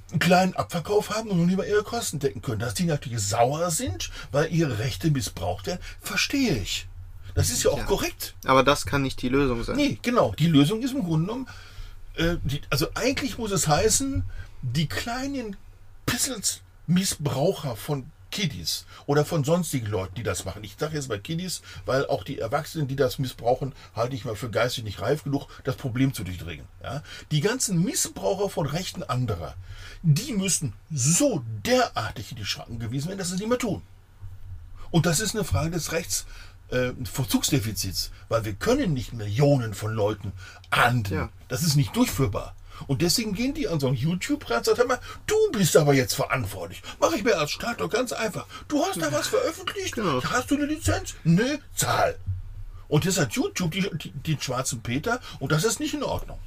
einen 0.10 0.20
kleinen 0.20 0.56
Abverkauf 0.56 1.12
haben 1.12 1.30
und 1.30 1.46
nicht 1.46 1.58
mal 1.58 1.66
ihre 1.68 1.84
Kosten 1.84 2.18
decken 2.20 2.42
können. 2.42 2.60
Dass 2.60 2.74
die 2.74 2.86
natürlich 2.86 3.22
sauer 3.22 3.70
sind, 3.70 4.10
weil 4.32 4.52
ihre 4.52 4.80
Rechte 4.80 5.12
missbraucht 5.12 5.68
werden, 5.68 5.80
verstehe 6.02 6.58
ich. 6.58 6.88
Das 7.36 7.50
ist 7.50 7.64
ja 7.64 7.70
auch 7.72 7.78
Ja. 7.78 7.86
korrekt. 7.86 8.34
Aber 8.46 8.64
das 8.64 8.86
kann 8.86 9.04
nicht 9.04 9.22
die 9.22 9.30
Lösung 9.30 9.64
sein. 9.64 9.76
Nee, 9.78 10.00
genau. 10.02 10.34
Die 10.38 10.48
Lösung 10.48 10.82
ist 10.82 10.94
im 10.94 11.04
Grunde 11.04 11.28
genommen, 11.28 11.48
äh, 12.16 12.36
die, 12.44 12.62
also 12.72 12.88
eigentlich 12.96 13.38
muss 13.38 13.52
es 13.52 13.68
heißen, 13.68 14.24
die 14.64 14.88
kleinen 14.88 15.56
Pissels 16.12 16.62
Missbraucher 16.88 17.78
von 17.78 18.12
Kiddies 18.32 18.86
oder 19.06 19.24
von 19.24 19.46
sonstigen 19.46 19.88
Leuten, 19.88 20.16
die 20.16 20.24
das 20.24 20.44
machen. 20.44 20.62
Ich 20.64 20.76
sage 20.78 20.96
jetzt 20.96 21.08
mal 21.08 21.20
Kiddies, 21.20 21.62
weil 21.86 22.06
auch 22.08 22.26
die 22.26 22.38
Erwachsenen, 22.38 22.90
die 22.90 22.98
das 22.98 23.18
missbrauchen, 23.18 23.74
halte 23.96 24.16
ich 24.16 24.26
mal 24.26 24.36
für 24.36 24.50
geistig 24.50 24.84
nicht 24.84 25.00
reif 25.00 25.24
genug, 25.24 25.48
das 25.64 25.78
Problem 25.78 26.14
zu 26.14 26.26
durchdringen. 26.26 26.66
Ja? 26.84 27.02
Die 27.32 27.40
ganzen 27.40 27.82
Missbraucher 27.82 28.50
von 28.50 28.66
Rechten 28.66 29.04
anderer, 29.04 29.56
die 30.02 30.34
müssen 30.34 30.74
so 30.92 31.44
derartig 31.66 32.32
in 32.32 32.38
die 32.38 32.46
Schranken 32.46 32.80
gewiesen 32.80 33.08
werden, 33.08 33.20
dass 33.20 33.30
sie 33.30 33.36
es 33.36 33.40
nicht 33.40 33.50
mehr 33.50 33.58
tun. 33.58 33.82
Und 34.92 35.06
das 35.06 35.22
ist 35.22 35.34
eine 35.34 35.46
Frage 35.46 35.72
des 35.72 35.94
Rechts. 35.94 36.26
Äh, 36.72 36.92
Vollzugsdefizits, 37.04 38.12
weil 38.30 38.46
wir 38.46 38.54
können 38.54 38.94
nicht 38.94 39.14
Millionen 39.14 39.74
von 39.74 39.94
Leuten 39.94 40.34
ahnden. 40.70 41.14
Ja. 41.14 41.30
Das 41.48 41.64
ist 41.64 41.76
nicht 41.76 41.96
durchführbar. 41.96 42.56
Und 42.88 43.02
deswegen 43.02 43.34
gehen 43.34 43.54
die 43.54 43.68
an 43.68 43.80
so 43.80 43.88
ein 43.88 43.94
YouTube 43.94 44.50
ran 44.50 44.58
und 44.60 44.66
sagen, 44.66 44.88
mal, 44.88 45.00
du 45.28 45.36
bist 45.52 45.76
aber 45.78 45.94
jetzt 45.94 46.14
verantwortlich. 46.16 46.82
Mache 47.00 47.16
ich 47.16 47.24
mir 47.24 47.38
als 47.38 47.52
Staat 47.52 47.80
doch 47.82 47.90
ganz 47.90 48.12
einfach. 48.14 48.46
Du 48.68 48.84
hast 48.86 49.02
da 49.02 49.12
was 49.12 49.28
veröffentlicht, 49.28 49.96
Genau. 49.96 50.22
hast 50.24 50.52
du 50.52 50.56
eine 50.56 50.66
Lizenz? 50.66 51.16
Nö, 51.24 51.58
zahl. 51.76 52.18
Und 52.88 53.06
jetzt 53.06 53.20
hat 53.20 53.32
YouTube 53.34 53.72
die, 53.72 53.90
die, 53.98 54.12
den 54.12 54.42
schwarzen 54.42 54.82
Peter 54.82 55.20
und 55.40 55.52
das 55.52 55.64
ist 55.64 55.80
nicht 55.80 55.94
in 55.94 56.04
Ordnung. 56.04 56.40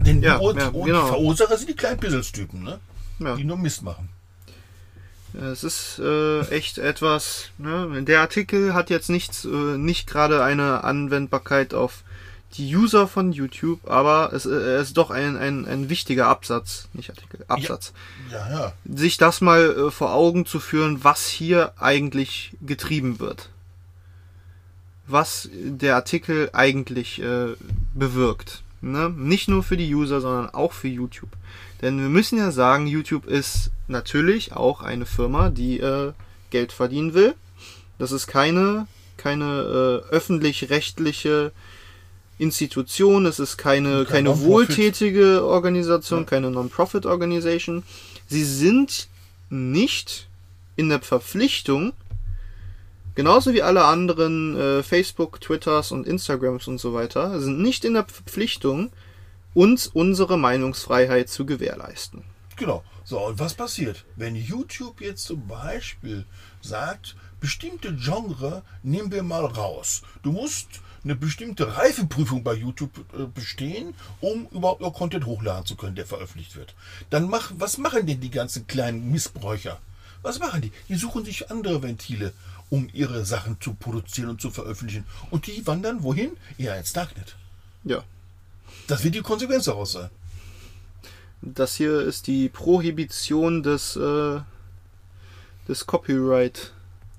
Denn 0.00 0.22
Ja, 0.22 0.38
die, 0.38 0.44
Ur- 0.44 0.58
ja, 0.58 0.68
und 0.68 0.84
genau. 0.86 1.02
die 1.02 1.08
Verursacher 1.08 1.56
sind 1.56 1.70
die 1.70 1.76
kleinen 1.76 2.00
Pisselstypen, 2.00 2.62
ne? 2.62 2.80
Ja. 3.20 3.36
die 3.36 3.44
nur 3.44 3.56
Mist 3.56 3.82
machen. 3.82 4.08
Es 5.34 5.64
ist 5.64 5.98
äh, 5.98 6.40
echt 6.48 6.78
etwas. 6.78 7.50
Ne? 7.58 8.02
Der 8.04 8.20
Artikel 8.20 8.72
hat 8.74 8.88
jetzt 8.90 9.08
nichts, 9.10 9.44
äh, 9.44 9.48
nicht 9.48 10.06
gerade 10.08 10.42
eine 10.44 10.84
Anwendbarkeit 10.84 11.74
auf 11.74 12.04
die 12.56 12.74
User 12.74 13.08
von 13.08 13.32
YouTube, 13.32 13.88
aber 13.88 14.32
es, 14.32 14.46
äh, 14.46 14.50
er 14.50 14.80
ist 14.80 14.96
doch 14.96 15.10
ein, 15.10 15.36
ein, 15.36 15.66
ein 15.66 15.88
wichtiger 15.88 16.28
Absatz, 16.28 16.88
nicht 16.92 17.10
Artikel, 17.10 17.44
Absatz. 17.48 17.92
Ja, 18.30 18.50
ja. 18.50 18.72
Sich 18.84 19.16
das 19.16 19.40
mal 19.40 19.60
äh, 19.60 19.90
vor 19.90 20.12
Augen 20.12 20.46
zu 20.46 20.60
führen, 20.60 21.02
was 21.02 21.26
hier 21.26 21.72
eigentlich 21.78 22.52
getrieben 22.64 23.18
wird. 23.18 23.50
Was 25.06 25.48
der 25.52 25.96
Artikel 25.96 26.50
eigentlich 26.52 27.20
äh, 27.20 27.54
bewirkt. 27.94 28.62
Ne? 28.80 29.10
Nicht 29.10 29.48
nur 29.48 29.62
für 29.62 29.76
die 29.76 29.94
User, 29.94 30.20
sondern 30.20 30.50
auch 30.50 30.72
für 30.72 30.88
YouTube. 30.88 31.30
Denn 31.82 32.00
wir 32.00 32.08
müssen 32.08 32.38
ja 32.38 32.52
sagen, 32.52 32.86
YouTube 32.86 33.26
ist 33.26 33.70
natürlich 33.88 34.52
auch 34.52 34.80
eine 34.80 35.06
Firma, 35.06 35.50
die 35.50 35.80
äh, 35.80 36.12
Geld 36.50 36.72
verdienen 36.72 37.14
will. 37.14 37.34
Das 37.98 38.12
ist 38.12 38.26
keine, 38.26 38.86
keine 39.16 40.02
äh, 40.08 40.10
öffentlich-rechtliche 40.10 41.52
Institution, 42.38 43.26
es 43.26 43.38
ist 43.38 43.56
keine, 43.56 44.04
Kein 44.04 44.06
keine 44.06 44.28
Non-Profit. 44.30 44.48
wohltätige 44.50 45.44
Organisation, 45.44 46.20
Ja. 46.20 46.24
keine 46.26 46.50
Non-Profit-Organisation. 46.50 47.82
Sie 48.26 48.44
sind 48.44 49.08
nicht 49.50 50.28
in 50.76 50.88
der 50.88 51.00
Verpflichtung, 51.00 51.92
genauso 53.14 53.52
wie 53.52 53.62
alle 53.62 53.84
anderen 53.84 54.56
äh, 54.56 54.82
Facebook, 54.82 55.40
Twitters 55.40 55.92
und 55.92 56.06
Instagrams 56.06 56.66
und 56.66 56.78
so 56.78 56.92
weiter, 56.94 57.40
sind 57.40 57.60
nicht 57.60 57.84
in 57.84 57.94
der 57.94 58.04
Verpflichtung, 58.06 58.90
uns 59.54 59.86
unsere 59.86 60.36
Meinungsfreiheit 60.36 61.28
zu 61.28 61.46
gewährleisten. 61.46 62.24
Genau. 62.56 62.82
So, 63.04 63.20
und 63.26 63.38
was 63.38 63.54
passiert? 63.54 64.04
Wenn 64.16 64.34
YouTube 64.34 65.00
jetzt 65.00 65.24
zum 65.26 65.46
Beispiel 65.46 66.24
sagt, 66.62 67.14
bestimmte 67.38 67.94
Genre 67.94 68.62
nehmen 68.82 69.12
wir 69.12 69.22
mal 69.22 69.44
raus. 69.44 70.02
Du 70.22 70.32
musst 70.32 70.66
eine 71.04 71.14
bestimmte 71.14 71.76
Reifeprüfung 71.76 72.42
bei 72.42 72.54
YouTube 72.54 73.04
äh, 73.12 73.26
bestehen, 73.26 73.94
um 74.20 74.48
überhaupt 74.50 74.80
noch 74.80 74.94
Content 74.94 75.26
hochladen 75.26 75.66
zu 75.66 75.76
können, 75.76 75.94
der 75.94 76.06
veröffentlicht 76.06 76.56
wird. 76.56 76.74
Dann 77.10 77.28
mach, 77.28 77.52
was 77.58 77.78
machen 77.78 78.06
denn 78.06 78.20
die 78.20 78.30
ganzen 78.30 78.66
kleinen 78.66 79.10
Missbräucher? 79.10 79.78
Was 80.22 80.38
machen 80.38 80.62
die? 80.62 80.72
Die 80.88 80.94
suchen 80.94 81.24
sich 81.24 81.50
andere 81.50 81.82
Ventile, 81.82 82.32
um 82.70 82.88
ihre 82.94 83.26
Sachen 83.26 83.60
zu 83.60 83.74
produzieren 83.74 84.30
und 84.30 84.40
zu 84.40 84.50
veröffentlichen. 84.50 85.04
Und 85.30 85.46
die 85.46 85.66
wandern 85.66 86.02
wohin? 86.02 86.30
Ja, 86.56 86.74
ins 86.74 86.94
Darknet. 86.94 87.36
Ja. 87.84 88.02
Das 88.86 89.04
wird 89.04 89.14
die 89.14 89.20
Konsequenz 89.20 89.66
daraus 89.66 89.92
sein. 89.92 90.08
Das 91.42 91.76
hier 91.76 92.00
ist 92.00 92.26
die 92.26 92.48
Prohibition 92.48 93.62
des, 93.62 93.96
äh, 93.96 94.40
des 95.68 95.86
Copyright. 95.86 96.72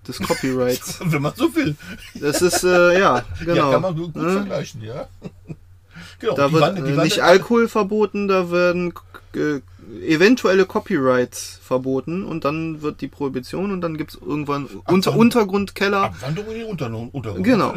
Des 0.07 0.19
Copyrights. 0.19 0.99
Wenn 1.05 1.21
man 1.21 1.33
so 1.35 1.55
will. 1.55 1.75
Das 2.15 2.41
ist, 2.41 2.63
äh, 2.63 2.99
ja, 2.99 3.23
genau. 3.39 3.55
Ja, 3.55 3.71
kann 3.71 3.81
man 3.81 3.95
gut, 3.95 4.13
gut 4.13 4.23
Ne? 4.23 4.31
vergleichen, 4.33 4.81
ja. 4.81 5.07
genau, 6.19 6.35
Da 6.35 6.51
wird 6.51 6.77
die 6.77 6.91
äh, 6.91 7.03
nicht 7.03 7.21
Alkohol 7.23 7.67
verboten, 7.67 8.27
da 8.27 8.51
werden 8.51 8.93
äh, 9.35 9.59
eventuelle 10.01 10.65
Copyrights 10.65 11.59
verboten 11.63 12.23
und 12.23 12.45
dann 12.45 12.81
wird 12.81 13.01
die 13.01 13.07
Prohibition 13.07 13.71
und 13.71 13.81
dann 13.81 13.97
gibt 13.97 14.13
es 14.13 14.19
irgendwann 14.21 14.65
unter, 14.85 15.15
Untergrundkeller. 15.15 16.03
Abwanderung 16.03 16.51
in 16.53 16.59
den 16.59 16.67
Untergrund. 16.67 17.13
Untergrund 17.13 17.43
Genau. 17.45 17.75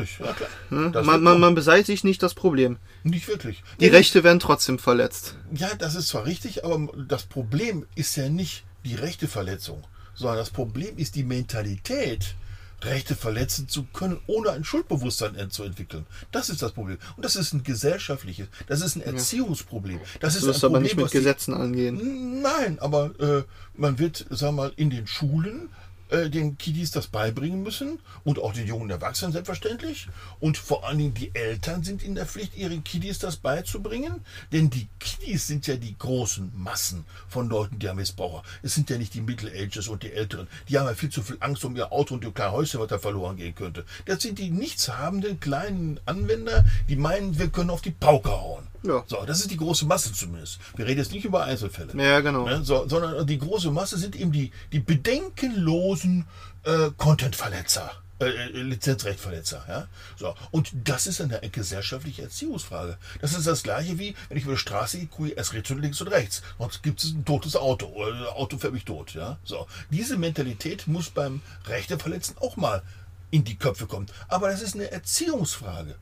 Ja? 0.70 0.88
Das 0.90 1.06
Man, 1.06 1.22
man, 1.22 1.40
man 1.40 1.54
beseitigt 1.54 2.04
nicht 2.04 2.22
das 2.22 2.34
Problem. 2.34 2.76
Nicht 3.02 3.28
wirklich. 3.28 3.62
Die 3.80 3.86
Nee, 3.86 3.90
Rechte 3.90 4.24
werden 4.24 4.40
trotzdem 4.40 4.78
verletzt. 4.78 5.36
Ja, 5.52 5.68
das 5.78 5.94
ist 5.94 6.08
zwar 6.08 6.24
richtig, 6.26 6.64
aber 6.64 6.88
das 7.08 7.24
Problem 7.24 7.86
ist 7.94 8.16
ja 8.16 8.28
nicht 8.28 8.64
die 8.84 8.94
Rechteverletzung, 8.94 9.82
sondern 10.18 10.36
das 10.38 10.50
Problem 10.50 10.96
ist 10.98 11.14
die 11.14 11.24
Mentalität, 11.24 12.34
Rechte 12.82 13.16
verletzen 13.16 13.66
zu 13.68 13.84
können, 13.92 14.20
ohne 14.28 14.50
ein 14.50 14.62
Schuldbewusstsein 14.62 15.50
zu 15.50 15.64
entwickeln. 15.64 16.06
Das 16.30 16.48
ist 16.48 16.62
das 16.62 16.70
Problem. 16.70 16.98
Und 17.16 17.24
das 17.24 17.34
ist 17.34 17.52
ein 17.52 17.64
gesellschaftliches, 17.64 18.46
das 18.68 18.82
ist 18.82 18.94
ein 18.94 19.02
Erziehungsproblem. 19.02 19.98
Das 20.20 20.36
ist 20.36 20.42
Du 20.44 20.46
wirst 20.48 20.62
ein 20.62 20.66
aber 20.66 20.74
Problem, 20.78 20.82
nicht 20.84 20.96
mit 20.96 21.12
die- 21.12 21.18
Gesetzen 21.18 21.54
angehen. 21.54 22.40
Nein, 22.40 22.78
aber 22.78 23.10
äh, 23.18 23.42
man 23.74 23.98
wird, 23.98 24.26
sag 24.30 24.52
mal, 24.52 24.72
in 24.76 24.90
den 24.90 25.08
Schulen 25.08 25.70
äh, 26.10 26.28
den 26.28 26.58
Kiddies 26.58 26.90
das 26.90 27.06
beibringen 27.06 27.62
müssen 27.62 28.00
und 28.24 28.38
auch 28.38 28.52
den 28.52 28.66
jungen 28.66 28.90
Erwachsenen 28.90 29.32
selbstverständlich. 29.32 30.08
Und 30.40 30.58
vor 30.58 30.86
allen 30.86 30.98
Dingen 30.98 31.14
die 31.14 31.34
Eltern 31.34 31.82
sind 31.84 32.02
in 32.02 32.14
der 32.14 32.26
Pflicht, 32.26 32.56
ihren 32.56 32.84
Kiddies 32.84 33.18
das 33.18 33.36
beizubringen. 33.36 34.24
Denn 34.52 34.70
die 34.70 34.88
Kiddies 34.98 35.46
sind 35.46 35.66
ja 35.66 35.76
die 35.76 35.96
großen 35.96 36.52
Massen 36.56 37.04
von 37.28 37.48
Leuten, 37.48 37.78
die 37.78 37.88
haben 37.88 37.96
Missbraucher. 37.96 38.42
Es 38.62 38.74
sind 38.74 38.90
ja 38.90 38.98
nicht 38.98 39.14
die 39.14 39.20
Middle 39.20 39.50
Ages 39.50 39.88
und 39.88 40.02
die 40.02 40.12
Älteren. 40.12 40.48
Die 40.68 40.78
haben 40.78 40.86
ja 40.86 40.94
viel 40.94 41.10
zu 41.10 41.22
viel 41.22 41.36
Angst 41.40 41.64
um 41.64 41.76
ihr 41.76 41.92
Auto 41.92 42.14
und 42.14 42.24
ihr 42.24 42.32
kleines 42.32 42.52
Häuschen, 42.52 42.80
was 42.80 42.88
da 42.88 42.98
verloren 42.98 43.36
gehen 43.36 43.54
könnte. 43.54 43.84
Das 44.06 44.22
sind 44.22 44.38
die 44.38 44.50
nichtshabenden 44.50 45.40
kleinen 45.40 46.00
Anwender, 46.06 46.64
die 46.88 46.96
meinen, 46.96 47.38
wir 47.38 47.48
können 47.48 47.70
auf 47.70 47.82
die 47.82 47.90
Pauke 47.90 48.30
hauen. 48.30 48.67
Ja. 48.82 49.02
So, 49.06 49.24
das 49.26 49.40
ist 49.40 49.50
die 49.50 49.56
große 49.56 49.86
Masse 49.86 50.12
zumindest. 50.12 50.58
Wir 50.76 50.86
reden 50.86 51.00
jetzt 51.00 51.12
nicht 51.12 51.24
über 51.24 51.44
Einzelfälle. 51.44 51.92
Ja, 52.00 52.20
genau. 52.20 52.46
Ne, 52.46 52.64
so, 52.64 52.88
sondern 52.88 53.26
die 53.26 53.38
große 53.38 53.70
Masse 53.70 53.98
sind 53.98 54.16
eben 54.16 54.32
die, 54.32 54.52
die 54.72 54.80
bedenkenlosen 54.80 56.26
äh, 56.64 56.90
Content-Verletzer, 56.96 57.90
äh, 58.20 58.26
äh, 58.26 58.62
Lizenzrechtverletzer. 58.62 59.64
Ja? 59.68 59.88
So, 60.16 60.34
und 60.50 60.70
das 60.84 61.06
ist 61.06 61.20
eine 61.20 61.40
gesellschaftliche 61.50 62.22
Erziehungsfrage. 62.22 62.98
Das 63.20 63.34
ist 63.34 63.46
das 63.46 63.62
gleiche 63.62 63.98
wie, 63.98 64.14
wenn 64.28 64.38
ich 64.38 64.44
über 64.44 64.54
die 64.54 64.58
Straße 64.58 64.98
gehe, 65.06 65.28
erst 65.30 65.52
rechts 65.54 65.70
und 65.70 65.80
links 65.80 66.00
und 66.00 66.08
rechts. 66.08 66.42
Sonst 66.58 66.82
gibt 66.82 67.02
es 67.02 67.10
ein 67.12 67.24
totes 67.24 67.56
Auto 67.56 67.86
oder 67.86 68.12
das 68.12 68.28
Auto 68.28 68.58
fährt 68.58 68.72
mich 68.72 68.84
tot. 68.84 69.14
Ja? 69.14 69.38
So, 69.44 69.66
diese 69.90 70.16
Mentalität 70.16 70.86
muss 70.86 71.10
beim 71.10 71.40
Rechteverletzen 71.66 72.36
auch 72.38 72.56
mal 72.56 72.82
in 73.30 73.44
die 73.44 73.56
Köpfe 73.56 73.86
kommen. 73.86 74.06
Aber 74.28 74.48
das 74.48 74.62
ist 74.62 74.74
eine 74.74 74.90
Erziehungsfrage. 74.90 75.96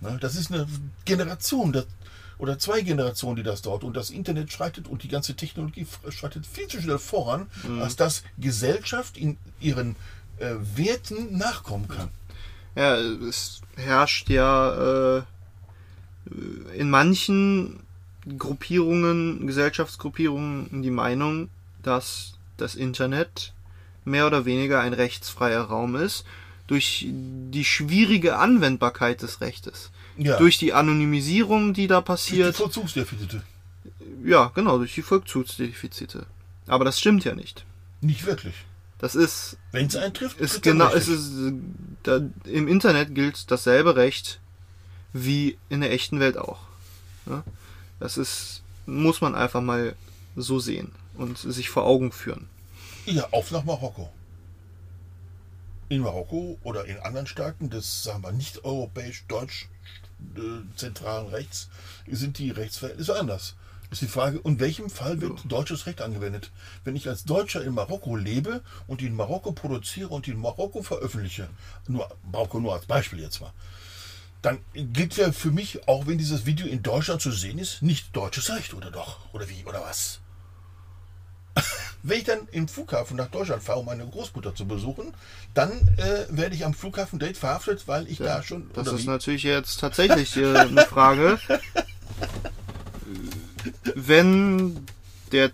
Ne, 0.00 0.18
Das 0.20 0.34
ist 0.34 0.52
eine 0.52 0.66
Generation. 1.04 1.84
Oder 2.42 2.58
zwei 2.58 2.80
Generationen, 2.80 3.36
die 3.36 3.44
das 3.44 3.62
dauert. 3.62 3.84
Und 3.84 3.96
das 3.96 4.10
Internet 4.10 4.52
schreitet 4.52 4.88
und 4.88 5.04
die 5.04 5.08
ganze 5.08 5.36
Technologie 5.36 5.86
schreitet 6.08 6.44
viel 6.44 6.66
zu 6.66 6.82
schnell 6.82 6.98
voran, 6.98 7.46
als 7.80 7.94
dass 7.94 8.24
Gesellschaft 8.36 9.16
in 9.16 9.36
ihren 9.60 9.94
äh, 10.40 10.54
Werten 10.74 11.38
nachkommen 11.38 11.86
kann. 11.86 12.08
Ja, 12.74 12.96
es 12.96 13.60
herrscht 13.76 14.28
ja 14.28 15.18
äh, 15.18 15.22
in 16.76 16.90
manchen 16.90 17.78
Gruppierungen, 18.36 19.46
Gesellschaftsgruppierungen 19.46 20.82
die 20.82 20.90
Meinung, 20.90 21.48
dass 21.84 22.32
das 22.56 22.74
Internet 22.74 23.52
mehr 24.04 24.26
oder 24.26 24.46
weniger 24.46 24.80
ein 24.80 24.94
rechtsfreier 24.94 25.62
Raum 25.62 25.94
ist, 25.94 26.24
durch 26.66 27.06
die 27.08 27.64
schwierige 27.64 28.36
Anwendbarkeit 28.36 29.22
des 29.22 29.40
Rechtes. 29.40 29.92
Ja. 30.16 30.36
Durch 30.36 30.58
die 30.58 30.72
Anonymisierung, 30.72 31.74
die 31.74 31.86
da 31.86 32.00
die 32.00 32.04
passiert. 32.04 32.56
Vollzugsdefizite. 32.56 33.42
Ja, 34.24 34.52
genau, 34.54 34.78
durch 34.78 34.94
die 34.94 35.02
Vollzugsdefizite. 35.02 36.26
Aber 36.66 36.84
das 36.84 37.00
stimmt 37.00 37.24
ja 37.24 37.34
nicht. 37.34 37.64
Nicht 38.00 38.26
wirklich. 38.26 38.54
Das 38.98 39.14
ist, 39.16 39.56
Wenn 39.72 39.86
es 39.86 39.96
einen 39.96 40.14
trifft, 40.14 40.38
ist 40.38 40.62
genau, 40.62 40.88
es 40.90 41.08
ist, 41.08 41.32
da, 42.04 42.20
im 42.44 42.68
Internet 42.68 43.14
gilt 43.14 43.50
dasselbe 43.50 43.96
Recht 43.96 44.38
wie 45.12 45.58
in 45.68 45.80
der 45.80 45.90
echten 45.90 46.20
Welt 46.20 46.38
auch. 46.38 46.60
Ja? 47.26 47.42
Das 47.98 48.16
ist, 48.16 48.62
muss 48.86 49.20
man 49.20 49.34
einfach 49.34 49.60
mal 49.60 49.96
so 50.36 50.60
sehen 50.60 50.92
und 51.14 51.36
sich 51.38 51.68
vor 51.68 51.84
Augen 51.84 52.12
führen. 52.12 52.48
Ja, 53.06 53.28
auf 53.32 53.50
nach 53.50 53.64
Marokko. 53.64 54.08
In 55.88 56.02
Marokko 56.02 56.58
oder 56.62 56.84
in 56.84 56.98
anderen 56.98 57.26
Staaten 57.26 57.70
des, 57.70 58.04
sagen 58.04 58.22
wir, 58.22 58.32
nicht 58.32 58.64
europäisch, 58.64 59.24
deutsch 59.26 59.68
äh, 60.36 60.76
zentralen 60.76 61.28
Rechts 61.28 61.68
sind 62.06 62.38
die 62.38 62.50
Rechtsverhältnisse 62.50 63.18
anders. 63.18 63.54
Ist 63.90 64.00
die 64.00 64.08
Frage, 64.08 64.40
in 64.44 64.58
welchem 64.58 64.88
Fall 64.88 65.20
wird 65.20 65.40
deutsches 65.44 65.84
Recht 65.84 66.00
angewendet? 66.00 66.50
Wenn 66.82 66.96
ich 66.96 67.08
als 67.08 67.24
Deutscher 67.24 67.62
in 67.62 67.74
Marokko 67.74 68.16
lebe 68.16 68.62
und 68.86 69.02
in 69.02 69.14
Marokko 69.14 69.52
produziere 69.52 70.08
und 70.08 70.26
in 70.28 70.38
Marokko 70.38 70.82
veröffentliche, 70.82 71.50
nur 71.88 72.08
Marokko 72.30 72.58
nur 72.58 72.72
als 72.72 72.86
Beispiel 72.86 73.20
jetzt 73.20 73.42
mal, 73.42 73.52
dann 74.40 74.58
gilt 74.72 75.18
ja 75.18 75.30
für 75.30 75.50
mich, 75.50 75.86
auch 75.88 76.06
wenn 76.06 76.16
dieses 76.16 76.46
Video 76.46 76.66
in 76.66 76.82
Deutschland 76.82 77.20
zu 77.20 77.30
sehen 77.30 77.58
ist, 77.58 77.82
nicht 77.82 78.16
deutsches 78.16 78.48
Recht, 78.50 78.72
oder 78.72 78.90
doch? 78.90 79.32
Oder 79.34 79.48
wie, 79.50 79.62
oder 79.64 79.82
was? 79.82 80.20
Wenn 82.04 82.18
ich 82.18 82.24
dann 82.24 82.48
im 82.50 82.66
Flughafen 82.66 83.16
nach 83.16 83.28
Deutschland 83.28 83.62
fahre, 83.62 83.78
um 83.78 83.86
meine 83.86 84.04
Großmutter 84.04 84.52
zu 84.54 84.66
besuchen, 84.66 85.14
dann 85.54 85.70
äh, 85.98 86.26
werde 86.30 86.54
ich 86.56 86.64
am 86.64 86.74
Flughafen 86.74 87.20
direkt 87.20 87.38
verhaftet, 87.38 87.86
weil 87.86 88.08
ich 88.08 88.18
da 88.18 88.42
schon. 88.42 88.70
Das 88.74 88.88
ist 88.88 89.04
wie? 89.04 89.08
natürlich 89.08 89.44
jetzt 89.44 89.78
tatsächlich 89.78 90.36
äh, 90.36 90.56
eine 90.56 90.84
Frage. 90.86 91.38
Wenn 93.94 94.86
der 95.30 95.50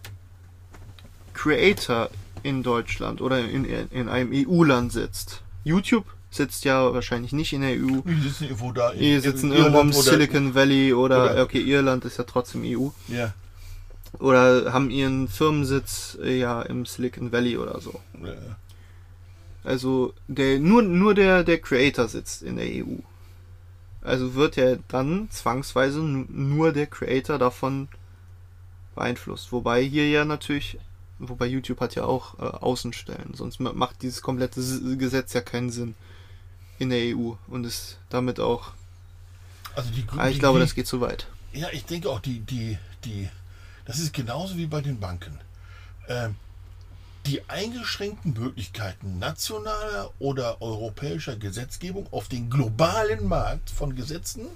Creator 1.34 2.10
in 2.42 2.62
Deutschland 2.62 3.20
oder 3.20 3.40
in, 3.40 3.64
in 3.64 4.08
einem 4.08 4.30
EU-Land 4.32 4.92
sitzt, 4.92 5.42
YouTube 5.64 6.04
sitzt 6.30 6.64
ja 6.64 6.92
wahrscheinlich 6.92 7.32
nicht 7.32 7.52
in 7.52 7.62
der 7.62 7.70
EU, 7.72 8.00
Die 8.04 8.28
sitzen 8.28 8.44
irgendwo 8.44 8.72
da. 8.72 8.90
in- 8.90 9.00
die 9.00 9.18
sitzen 9.20 9.52
irgendwo 9.52 9.80
im 9.80 9.92
Silicon 9.92 10.54
Valley 10.54 10.92
oder, 10.92 11.32
oder- 11.32 11.42
okay, 11.42 11.60
Irland 11.60 12.04
ist 12.04 12.18
ja 12.18 12.24
trotzdem 12.24 12.62
EU. 12.64 12.88
Ja. 13.08 13.32
Oder 14.18 14.72
haben 14.72 14.90
ihren 14.90 15.28
Firmensitz 15.28 16.16
äh, 16.22 16.38
ja 16.38 16.62
im 16.62 16.86
Silicon 16.86 17.30
Valley 17.32 17.56
oder 17.58 17.80
so. 17.80 18.00
ja. 18.22 18.34
Also 19.64 20.14
der 20.28 20.58
nur 20.60 20.82
nur 20.82 21.14
der 21.14 21.44
der 21.44 21.58
Creator 21.60 22.08
sitzt 22.08 22.42
in 22.42 22.56
der 22.56 22.66
EU. 22.66 22.96
Also 24.02 24.34
wird 24.34 24.56
ja 24.56 24.76
dann 24.88 25.28
zwangsweise 25.30 25.98
nu- 26.00 26.26
nur 26.28 26.72
der 26.72 26.86
Creator 26.86 27.38
davon 27.38 27.88
beeinflusst. 28.94 29.52
Wobei 29.52 29.82
hier 29.82 30.08
ja 30.08 30.24
natürlich, 30.24 30.78
wobei 31.18 31.46
YouTube 31.46 31.80
hat 31.80 31.94
ja 31.96 32.04
auch 32.04 32.38
äh, 32.38 32.42
Außenstellen, 32.42 33.34
sonst 33.34 33.60
ma- 33.60 33.72
macht 33.72 34.02
dieses 34.02 34.22
komplette 34.22 34.60
Gesetz 34.96 35.34
ja 35.34 35.40
keinen 35.40 35.70
Sinn 35.70 35.94
in 36.78 36.90
der 36.90 37.00
EU 37.16 37.32
und 37.48 37.64
ist 37.66 37.98
damit 38.08 38.40
auch. 38.40 38.72
Also 39.74 39.90
die, 39.90 40.04
Ah, 40.16 40.28
ich 40.28 40.34
die, 40.34 40.38
glaube, 40.40 40.60
die, 40.60 40.64
das 40.64 40.74
geht 40.74 40.86
zu 40.86 41.00
weit. 41.00 41.26
Ja, 41.52 41.68
ich 41.72 41.84
denke 41.84 42.08
auch, 42.08 42.20
die, 42.20 42.40
die, 42.40 42.78
die, 43.04 43.28
das 43.88 43.98
ist 43.98 44.12
genauso 44.12 44.58
wie 44.58 44.66
bei 44.66 44.82
den 44.82 45.00
Banken. 45.00 45.40
Ähm, 46.08 46.36
die 47.24 47.48
eingeschränkten 47.48 48.34
Möglichkeiten 48.34 49.18
nationaler 49.18 50.12
oder 50.18 50.60
europäischer 50.60 51.36
Gesetzgebung 51.36 52.06
auf 52.12 52.28
den 52.28 52.50
globalen 52.50 53.26
Markt 53.26 53.70
von 53.70 53.96
Gesetzen 53.96 54.46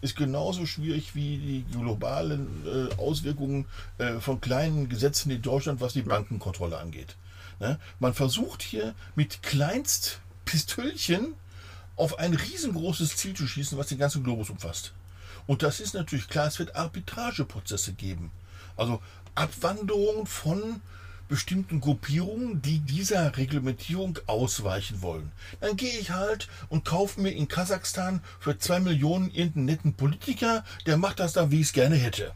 ist 0.00 0.16
genauso 0.16 0.64
schwierig 0.64 1.14
wie 1.14 1.36
die 1.36 1.64
globalen 1.70 2.64
äh, 2.66 2.94
Auswirkungen 2.96 3.66
äh, 3.98 4.20
von 4.20 4.40
kleinen 4.40 4.88
Gesetzen 4.88 5.30
in 5.30 5.42
Deutschland, 5.42 5.82
was 5.82 5.92
die 5.92 6.02
Bankenkontrolle 6.02 6.78
angeht. 6.78 7.16
Ne? 7.60 7.78
Man 7.98 8.14
versucht 8.14 8.62
hier 8.62 8.94
mit 9.14 9.42
Kleinstpistölchen 9.42 11.34
auf 11.96 12.18
ein 12.18 12.32
riesengroßes 12.32 13.16
Ziel 13.16 13.34
zu 13.34 13.46
schießen, 13.46 13.76
was 13.76 13.88
den 13.88 13.98
ganzen 13.98 14.24
Globus 14.24 14.48
umfasst. 14.48 14.92
Und 15.46 15.62
das 15.62 15.78
ist 15.78 15.92
natürlich 15.92 16.28
klar, 16.28 16.46
es 16.46 16.58
wird 16.58 16.74
Arbitrageprozesse 16.74 17.92
geben. 17.92 18.30
Also 18.78 19.02
Abwanderungen 19.34 20.26
von 20.26 20.80
bestimmten 21.28 21.80
Gruppierungen, 21.80 22.62
die 22.62 22.78
dieser 22.78 23.36
Reglementierung 23.36 24.18
ausweichen 24.26 25.02
wollen. 25.02 25.30
Dann 25.60 25.76
gehe 25.76 25.98
ich 25.98 26.10
halt 26.10 26.48
und 26.70 26.84
kaufe 26.84 27.20
mir 27.20 27.30
in 27.30 27.48
Kasachstan 27.48 28.22
für 28.40 28.58
zwei 28.58 28.80
Millionen 28.80 29.30
irgendeinen 29.30 29.66
netten 29.66 29.94
Politiker, 29.94 30.64
der 30.86 30.96
macht 30.96 31.20
das 31.20 31.34
dann, 31.34 31.50
wie 31.50 31.60
ich 31.60 31.66
es 31.66 31.72
gerne 31.74 31.96
hätte. 31.96 32.32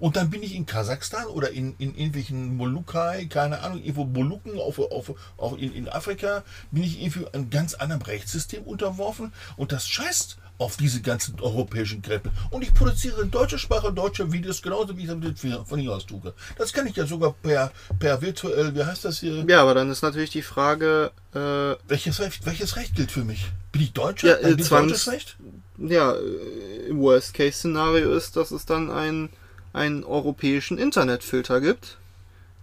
Und 0.00 0.16
dann 0.16 0.30
bin 0.30 0.42
ich 0.42 0.56
in 0.56 0.66
Kasachstan 0.66 1.26
oder 1.26 1.50
in, 1.50 1.76
in 1.78 1.94
irgendwelchen 1.94 2.56
Molukai, 2.56 3.26
keine 3.26 3.60
Ahnung, 3.60 3.78
irgendwo 3.78 4.04
Molukken 4.04 4.58
auf, 4.58 4.80
auf, 4.80 5.12
auf 5.36 5.58
in, 5.58 5.72
in 5.72 5.88
Afrika, 5.88 6.42
bin 6.72 6.82
ich 6.82 7.00
irgendwie 7.00 7.28
einem 7.28 7.50
ganz 7.50 7.74
anderen 7.74 8.02
Rechtssystem 8.02 8.64
unterworfen 8.64 9.32
und 9.56 9.70
das 9.70 9.88
scheißt 9.88 10.38
auf 10.58 10.76
diese 10.76 11.00
ganzen 11.02 11.40
europäischen 11.40 12.00
Krempel. 12.00 12.30
Und 12.50 12.62
ich 12.62 12.72
produziere 12.72 13.22
in 13.22 13.30
deutscher 13.30 13.58
Sprache 13.58 13.92
deutsche 13.92 14.30
Videos, 14.32 14.62
genauso 14.62 14.96
wie 14.96 15.02
ich 15.02 15.08
das 15.08 15.68
von 15.68 15.80
hier 15.80 15.92
aus 15.92 16.06
tue. 16.06 16.32
Das 16.56 16.72
kann 16.72 16.86
ich 16.86 16.94
ja 16.96 17.06
sogar 17.06 17.32
per, 17.42 17.72
per 17.98 18.22
virtuell, 18.22 18.74
wie 18.74 18.84
heißt 18.84 19.04
das 19.04 19.18
hier? 19.20 19.44
Ja, 19.48 19.62
aber 19.62 19.74
dann 19.74 19.90
ist 19.90 20.02
natürlich 20.02 20.30
die 20.30 20.42
Frage, 20.42 21.10
äh, 21.34 21.74
Welches 21.88 22.20
Recht, 22.20 22.46
welches 22.46 22.76
Recht 22.76 22.94
gilt 22.94 23.10
für 23.10 23.24
mich? 23.24 23.46
Bin 23.72 23.82
ich 23.82 23.92
Deutscher? 23.92 24.28
Ja, 24.40 24.48
äh, 24.48 24.54
gilt 24.54 24.64
Zwangs- 24.68 24.88
deutsches 24.88 25.08
Recht? 25.08 25.36
ja, 25.78 26.12
äh, 26.12 26.86
im 26.88 26.98
Worst-Case-Szenario 27.00 28.12
ist, 28.12 28.36
dass 28.36 28.52
es 28.52 28.64
dann 28.64 28.92
einen, 28.92 29.30
einen 29.72 30.04
europäischen 30.04 30.78
Internetfilter 30.78 31.60
gibt, 31.60 31.98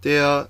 der 0.05 0.47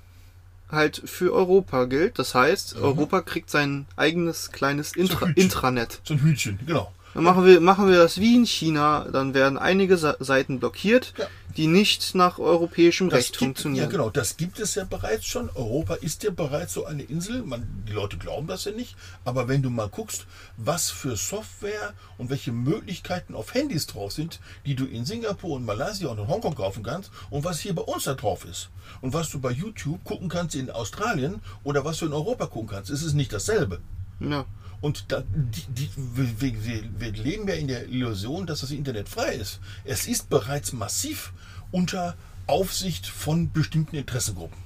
halt 0.70 1.02
für 1.04 1.34
Europa 1.34 1.84
gilt. 1.86 2.18
Das 2.20 2.34
heißt, 2.36 2.76
Europa 2.76 3.20
kriegt 3.20 3.50
sein 3.50 3.86
eigenes 3.96 4.52
kleines 4.52 4.92
Intra 4.94 5.26
Hütchen. 5.26 5.42
Intranet. 5.42 6.00
So 6.04 6.14
ein 6.14 6.20
Hütchen, 6.22 6.58
genau. 6.64 6.92
Dann 7.14 7.24
machen 7.24 7.44
wir, 7.44 7.60
machen 7.60 7.88
wir 7.88 7.98
das 7.98 8.18
wie 8.18 8.36
in 8.36 8.46
China, 8.46 9.06
dann 9.12 9.34
werden 9.34 9.58
einige 9.58 9.98
Seiten 9.98 10.60
blockiert, 10.60 11.12
Ja. 11.18 11.26
die 11.56 11.66
nicht 11.66 12.14
nach 12.14 12.38
europäischem 12.38 13.10
Das 13.10 13.18
Recht 13.18 13.32
gibt, 13.32 13.38
funktionieren. 13.38 13.84
Ja, 13.84 13.90
genau, 13.90 14.08
das 14.08 14.38
gibt 14.38 14.58
es 14.58 14.74
ja 14.76 14.84
bereits 14.84 15.26
schon. 15.26 15.50
Europa 15.54 15.94
ist 15.94 16.22
ja 16.22 16.30
bereits 16.30 16.72
so 16.72 16.86
eine 16.86 17.02
Insel. 17.02 17.42
Man, 17.42 17.84
die 17.86 17.92
Leute 17.92 18.16
glauben 18.16 18.46
das 18.46 18.64
ja 18.64 18.72
nicht. 18.72 18.96
Aber 19.26 19.48
wenn 19.48 19.60
du 19.60 19.68
mal 19.68 19.88
guckst, 19.88 20.26
was 20.56 20.90
für 20.90 21.16
Software 21.16 21.92
und 22.16 22.30
welche 22.30 22.52
Möglichkeiten 22.52 23.34
auf 23.34 23.52
Handys 23.52 23.86
drauf 23.86 24.12
sind, 24.12 24.40
die 24.64 24.74
du 24.74 24.86
in 24.86 25.04
Singapur 25.04 25.56
und 25.56 25.66
Malaysia 25.66 26.08
und 26.08 26.18
in 26.18 26.28
Hongkong 26.28 26.54
kaufen 26.54 26.82
kannst 26.82 27.10
und 27.28 27.44
was 27.44 27.60
hier 27.60 27.74
bei 27.74 27.82
uns 27.82 28.04
da 28.04 28.14
drauf 28.14 28.46
ist. 28.46 28.70
Und 29.02 29.12
was 29.12 29.28
du 29.28 29.38
bei 29.38 29.50
YouTube 29.50 30.02
gucken 30.04 30.30
kannst 30.30 30.54
in 30.54 30.70
Australien 30.70 31.40
oder 31.64 31.84
was 31.84 31.98
du 31.98 32.06
in 32.06 32.12
Europa 32.14 32.46
gucken 32.46 32.68
kannst, 32.70 32.90
ist 32.90 33.02
es 33.02 33.12
nicht 33.12 33.32
dasselbe. 33.32 33.80
Ja. 34.20 34.46
Und 34.82 35.12
da, 35.12 35.22
die, 35.32 35.62
die, 35.68 35.90
wir, 35.96 36.90
wir, 36.98 37.12
leben 37.12 37.48
ja 37.48 37.54
in 37.54 37.68
der 37.68 37.88
Illusion, 37.88 38.46
dass 38.46 38.60
das 38.60 38.72
Internet 38.72 39.08
frei 39.08 39.34
ist. 39.34 39.60
Es 39.84 40.08
ist 40.08 40.28
bereits 40.28 40.72
massiv 40.72 41.32
unter 41.70 42.16
Aufsicht 42.48 43.06
von 43.06 43.52
bestimmten 43.52 43.94
Interessengruppen. 43.94 44.58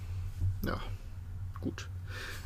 Ja, 0.64 0.80
gut. 1.60 1.88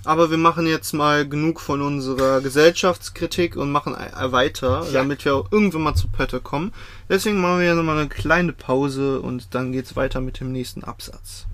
Aber 0.05 0.31
wir 0.33 0.39
machen 0.39 0.67
jetzt 0.67 0.95
mal 0.95 1.29
genug 1.29 1.61
von 1.61 1.81
unserer 1.81 2.41
Gesellschaftskritik 2.41 3.55
und 3.55 3.71
machen 3.71 3.95
e- 3.95 4.33
weiter, 4.33 4.85
Ja. 4.87 4.93
damit 4.93 5.25
wir 5.25 5.37
auch 5.37 5.53
irgendwann 5.53 5.83
mal 5.83 5.95
zu 5.95 6.09
Pötte 6.09 6.41
kommen. 6.41 6.73
Deswegen 7.09 7.41
machen 7.41 7.61
wir 7.61 7.67
jetzt 7.67 7.77
nochmal 7.77 7.99
eine 7.99 8.09
kleine 8.09 8.53
Pause 8.53 9.21
und 9.21 9.55
dann 9.55 9.71
geht's 9.71 9.95
weiter 9.95 10.21
mit 10.21 10.41
dem 10.41 10.51
nächsten 10.51 10.83
Absatz. 10.83 11.47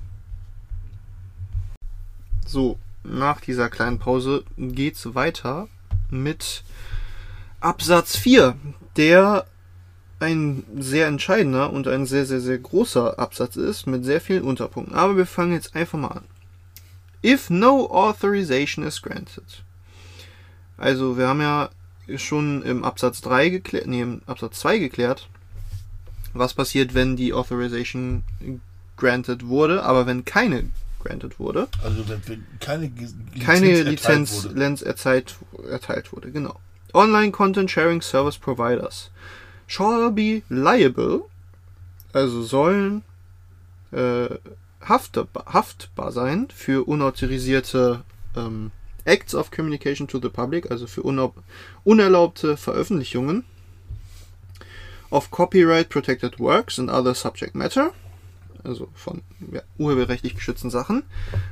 So, 2.47 2.79
nach 3.03 3.41
dieser 3.43 3.69
kleinen 3.69 3.99
Pause 3.99 4.45
geht's 4.57 5.15
weiter 5.15 5.69
mit 6.11 6.65
Absatz 7.61 8.16
4, 8.16 8.57
der 8.97 9.47
ein 10.19 10.65
sehr 10.78 11.09
entscheidender 11.09 11.73
und 11.73 11.89
ein 11.89 12.07
sehr, 12.07 12.24
sehr, 12.24 12.41
sehr 12.41 12.59
großer 12.59 13.19
Absatz 13.19 13.57
ist 13.57 13.87
mit 13.87 14.05
sehr 14.05 14.20
vielen 14.20 14.45
Unterpunkten. 14.45 14.95
Aber 14.95 15.16
wir 15.16 15.27
fangen 15.27 15.53
jetzt 15.53 15.77
einfach 15.77 15.99
mal 15.99 16.09
an. 16.09 16.24
If 17.24 17.51
no 17.51 17.91
authorization 17.91 18.85
is 18.87 19.03
granted. 19.03 19.65
Also 20.78 21.19
wir 21.19 21.28
haben 21.28 21.41
ja 21.41 21.70
schon 22.16 22.62
im 22.62 22.85
Absatz 22.85 23.20
3 23.23 23.49
geklärt, 23.49 23.87
nee, 23.87 24.03
im 24.03 24.23
Absatz 24.27 24.61
2 24.61 24.78
geklärt, 24.78 25.28
was 26.35 26.55
passiert, 26.55 26.95
wenn 26.95 27.16
die 27.16 27.33
Authorization 27.33 28.23
granted 28.97 29.49
wurde, 29.49 29.83
aber 29.83 30.07
wenn 30.07 30.24
keine 30.24 30.70
granted 31.07 31.39
wurde, 31.39 31.69
Also 31.83 32.03
keine 32.61 32.89
Ge- 32.89 33.09
keine 33.45 33.69
erteilt 33.70 33.89
Lizenz 33.89 34.45
wurde. 34.45 34.55
Lizenz 34.55 34.83
erteilt, 34.83 35.37
erteilt 35.70 36.12
wurde, 36.12 36.31
genau. 36.33 36.59
Online 36.95 37.31
Content 37.33 37.70
Sharing 37.70 38.01
Service 38.03 38.39
Providers 38.39 39.11
shall 39.66 40.11
be 40.12 40.43
liable, 40.49 41.24
also 42.12 42.43
sollen 42.43 43.03
äh, 43.93 44.28
haftbar, 44.81 45.28
haftbar 45.47 46.12
sein 46.12 46.49
für 46.55 46.87
unautorisierte 46.89 48.03
ähm, 48.37 48.70
Acts 49.05 49.35
of 49.35 49.51
Communication 49.51 50.09
to 50.09 50.19
the 50.20 50.28
Public, 50.28 50.70
also 50.70 50.87
für 50.87 51.03
unerlaub, 51.03 51.35
unerlaubte 51.85 52.57
Veröffentlichungen 52.57 53.45
of 55.11 55.31
Copyright 55.31 55.89
Protected 55.89 56.39
Works 56.41 56.78
and 56.78 56.91
other 56.91 57.15
subject 57.15 57.55
matter, 57.55 57.93
also 58.67 58.89
von 58.95 59.23
ja, 59.53 59.63
urheberrechtlich 59.79 60.35
geschützten 60.35 60.71
Sachen, 60.71 61.05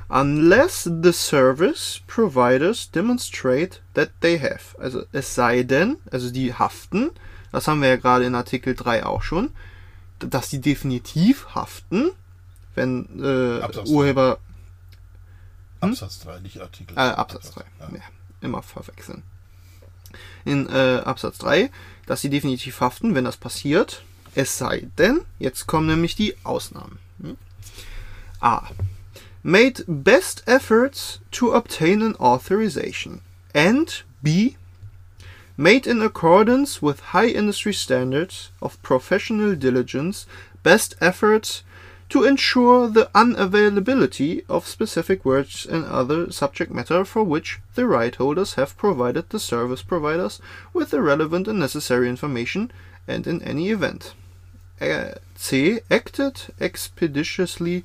unless 0.08 0.84
the 1.02 1.12
service 1.12 2.00
providers 2.06 2.90
demonstrate 2.90 3.80
that 3.94 4.10
they 4.20 4.38
have. 4.38 4.78
Also 4.78 5.04
es 5.12 5.34
sei 5.34 5.62
denn, 5.62 5.96
also 6.10 6.30
die 6.30 6.54
haften, 6.54 7.10
das 7.52 7.68
haben 7.68 7.80
wir 7.80 7.88
ja 7.88 7.96
gerade 7.96 8.24
in 8.24 8.34
Artikel 8.34 8.74
3 8.74 9.06
auch 9.06 9.22
schon, 9.22 9.50
dass 10.18 10.48
die 10.48 10.60
definitiv 10.60 11.54
haften, 11.54 12.10
wenn 12.74 13.08
äh, 13.22 13.62
Absatz 13.62 13.88
Urheber 13.88 14.38
Absatz 15.80 16.20
3, 16.20 16.40
nicht 16.40 16.60
Artikel. 16.60 16.96
äh, 16.96 17.00
Absatz 17.00 17.50
3. 17.52 17.64
Ja. 17.80 17.88
Ja, 17.94 18.00
immer 18.40 18.62
verwechseln. 18.62 19.22
In 20.44 20.68
äh, 20.68 21.02
Absatz 21.04 21.38
3, 21.38 21.70
dass 22.06 22.20
sie 22.20 22.30
definitiv 22.30 22.80
haften, 22.80 23.14
wenn 23.14 23.24
das 23.24 23.36
passiert. 23.36 24.04
Es 24.34 24.58
sei 24.58 24.88
denn, 24.98 25.20
jetzt 25.38 25.66
kommen 25.66 25.86
nämlich 25.86 26.16
die 26.16 26.34
Ausnahmen. 26.44 26.98
Hm? 27.20 27.36
A. 28.40 28.68
Made 29.42 29.84
best 29.86 30.42
efforts 30.46 31.20
to 31.30 31.54
obtain 31.54 32.02
an 32.02 32.16
authorization. 32.16 33.20
And 33.54 34.04
B. 34.22 34.56
Made 35.56 35.86
in 35.86 36.02
accordance 36.02 36.82
with 36.82 37.12
high 37.12 37.28
industry 37.28 37.72
standards 37.72 38.50
of 38.60 38.82
professional 38.82 39.54
diligence, 39.54 40.26
best 40.64 40.96
efforts 41.00 41.62
to 42.08 42.24
ensure 42.24 42.88
the 42.88 43.08
unavailability 43.14 44.44
of 44.48 44.66
specific 44.66 45.24
words 45.24 45.64
and 45.64 45.84
other 45.84 46.32
subject 46.32 46.72
matter 46.72 47.04
for 47.04 47.22
which 47.22 47.60
the 47.76 47.86
right 47.86 48.16
holders 48.16 48.54
have 48.54 48.76
provided 48.76 49.30
the 49.30 49.38
service 49.38 49.82
providers 49.82 50.40
with 50.72 50.90
the 50.90 51.00
relevant 51.00 51.46
and 51.46 51.60
necessary 51.60 52.08
information 52.08 52.72
and 53.06 53.26
in 53.26 53.40
any 53.42 53.70
event. 53.70 54.14
Uh, 54.80 55.14
C. 55.36 55.80
Acted 55.90 56.52
expeditiously 56.60 57.84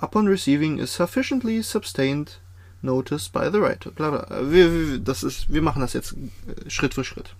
upon 0.00 0.26
receiving 0.26 0.80
a 0.80 0.86
sufficiently 0.86 1.62
sustained 1.62 2.36
notice 2.82 3.28
by 3.28 3.48
the 3.48 3.60
right. 3.60 3.80
Bla 3.94 4.10
bla. 4.10 4.26
Wir, 4.50 4.70
wir, 4.70 4.98
das 4.98 5.22
ist, 5.22 5.52
wir 5.52 5.62
machen 5.62 5.80
das 5.80 5.92
jetzt 5.92 6.12
äh, 6.14 6.70
Schritt 6.70 6.94
für 6.94 7.04
Schritt. 7.04 7.34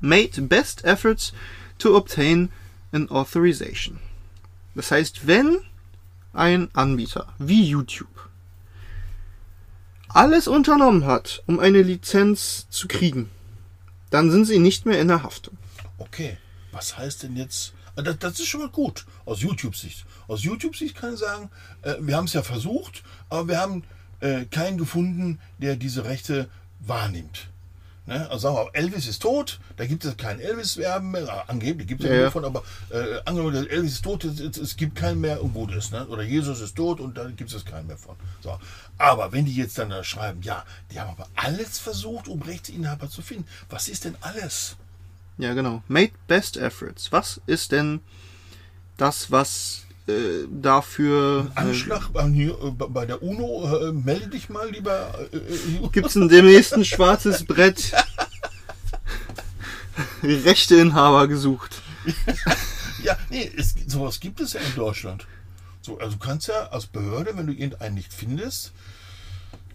Made 0.00 0.40
best 0.42 0.84
efforts 0.84 1.32
to 1.78 1.96
obtain 1.96 2.50
an 2.92 3.08
authorization. 3.10 3.98
Das 4.74 4.90
heißt, 4.90 5.26
wenn 5.26 5.58
ein 6.32 6.68
Anbieter 6.74 7.32
wie 7.38 7.64
YouTube 7.64 8.08
alles 10.08 10.48
unternommen 10.48 11.06
hat, 11.06 11.42
um 11.46 11.60
eine 11.60 11.82
Lizenz 11.82 12.68
zu 12.68 12.88
kriegen, 12.88 13.30
dann 14.10 14.30
sind 14.30 14.44
sie 14.44 14.58
nicht 14.58 14.86
mehr 14.86 15.00
in 15.00 15.08
der 15.08 15.22
Haftung. 15.22 15.56
Okay, 15.98 16.38
was 16.72 16.98
heißt 16.98 17.22
denn 17.22 17.36
jetzt? 17.36 17.74
Ah, 17.96 18.02
Das, 18.02 18.18
das 18.18 18.40
ist 18.40 18.46
schon 18.46 18.60
mal 18.60 18.70
gut 18.70 19.06
aus 19.24 19.40
YouTube-Sicht. 19.40 20.04
Aus 20.28 20.42
YouTube-Sicht 20.42 20.94
kann 20.96 21.14
ich 21.14 21.20
sagen, 21.20 21.50
äh, 21.82 21.94
wir 22.00 22.16
haben 22.16 22.26
es 22.26 22.32
ja 22.32 22.42
versucht, 22.42 23.02
aber 23.28 23.48
wir 23.48 23.58
haben 23.58 23.84
äh, 24.20 24.44
keinen 24.46 24.78
gefunden, 24.78 25.38
der 25.58 25.76
diese 25.76 26.04
Rechte 26.04 26.48
wahrnimmt. 26.80 27.48
Ne? 28.06 28.28
Also 28.30 28.48
sagen 28.48 28.56
wir, 28.56 28.74
Elvis 28.74 29.06
ist 29.06 29.20
tot, 29.22 29.60
da 29.76 29.86
gibt 29.86 30.04
es 30.04 30.16
kein 30.16 30.40
Elvis-Werben 30.40 31.10
mehr, 31.10 31.28
Ah, 31.28 31.44
angeblich 31.48 31.86
gibt 31.86 32.02
es 32.02 32.08
ja, 32.08 32.16
Ja, 32.16 32.22
davon, 32.24 32.44
aber 32.44 32.62
äh, 32.90 33.20
angenommen, 33.24 33.68
Elvis 33.68 33.92
ist 33.92 34.02
tot, 34.02 34.24
es, 34.24 34.40
es, 34.40 34.56
es 34.56 34.76
gibt 34.76 34.96
keinen 34.96 35.20
mehr 35.20 35.42
und 35.42 35.52
gut 35.52 35.72
ist. 35.72 35.92
Ne? 35.92 36.06
Oder 36.08 36.22
Jesus 36.22 36.60
ist 36.60 36.74
tot 36.76 37.00
und 37.00 37.16
dann 37.16 37.36
gibt 37.36 37.52
es 37.52 37.64
keinen 37.64 37.86
mehr 37.86 37.98
von. 37.98 38.16
So. 38.40 38.58
Aber 38.98 39.32
wenn 39.32 39.44
die 39.44 39.54
jetzt 39.54 39.78
dann 39.78 39.90
da 39.90 40.02
schreiben, 40.02 40.42
ja, 40.42 40.64
die 40.90 40.98
haben 40.98 41.10
aber 41.10 41.28
alles 41.36 41.78
versucht, 41.78 42.26
um 42.28 42.42
Rechteinhaber 42.42 43.08
zu 43.08 43.22
finden. 43.22 43.46
Was 43.68 43.88
ist 43.88 44.04
denn 44.04 44.16
alles? 44.22 44.76
Ja, 45.40 45.54
genau. 45.54 45.82
Made 45.88 46.12
best 46.28 46.56
efforts. 46.56 47.10
Was 47.12 47.40
ist 47.46 47.72
denn 47.72 48.00
das, 48.98 49.30
was 49.30 49.86
äh, 50.06 50.46
dafür. 50.50 51.50
Äh, 51.54 51.58
Anschlag 51.58 52.10
äh, 52.14 52.70
bei 52.70 53.06
der 53.06 53.22
UNO, 53.22 53.88
äh, 53.88 53.92
melde 53.92 54.28
dich 54.28 54.50
mal 54.50 54.70
lieber. 54.70 55.14
Äh, 55.32 55.36
äh, 55.36 55.88
Gibt's 55.92 56.14
denn 56.14 56.28
demnächst 56.28 56.74
ein 56.74 56.84
schwarzes 56.84 57.44
Brett? 57.44 57.92
Rechteinhaber 60.22 61.26
gesucht. 61.26 61.82
ja, 63.02 63.16
nee, 63.30 63.50
es, 63.56 63.74
sowas 63.86 64.20
gibt 64.20 64.40
es 64.40 64.52
ja 64.52 64.60
in 64.60 64.74
Deutschland. 64.74 65.26
So, 65.80 65.98
also 65.98 66.12
du 66.12 66.18
kannst 66.18 66.48
ja 66.48 66.68
als 66.68 66.86
Behörde, 66.86 67.36
wenn 67.36 67.46
du 67.46 67.52
irgendeinen 67.52 67.94
nicht 67.94 68.12
findest, 68.12 68.72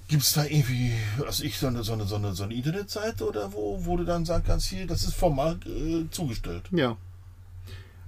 gibt 0.07 0.23
es 0.23 0.33
da 0.33 0.43
irgendwie, 0.45 0.91
also 1.25 1.43
ich, 1.43 1.57
so 1.57 1.67
eine, 1.67 1.83
so 1.83 1.93
eine, 1.93 2.05
so 2.05 2.15
eine, 2.15 2.33
so 2.33 2.43
eine 2.43 2.53
Internetseite 2.53 3.27
oder 3.27 3.51
wo, 3.53 3.79
wo 3.85 3.97
du 3.97 4.03
dann 4.03 4.25
sagen 4.25 4.43
kannst, 4.45 4.67
hier, 4.67 4.85
das 4.87 5.03
ist 5.03 5.15
formal 5.15 5.57
äh, 5.65 6.09
zugestellt. 6.11 6.63
Ja. 6.71 6.97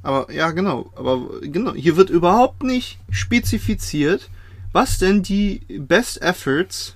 Aber 0.04 0.32
ja, 0.32 0.52
genau. 0.52 0.92
Aber 0.96 1.42
genau, 1.42 1.74
hier 1.74 1.98
wird 1.98 2.10
überhaupt 2.10 2.64
nicht 2.64 3.00
spezifiziert, 3.10 4.30
was 4.72 5.00
denn 5.00 5.24
die 5.24 5.62
Best 5.80 6.22
Efforts 6.22 6.96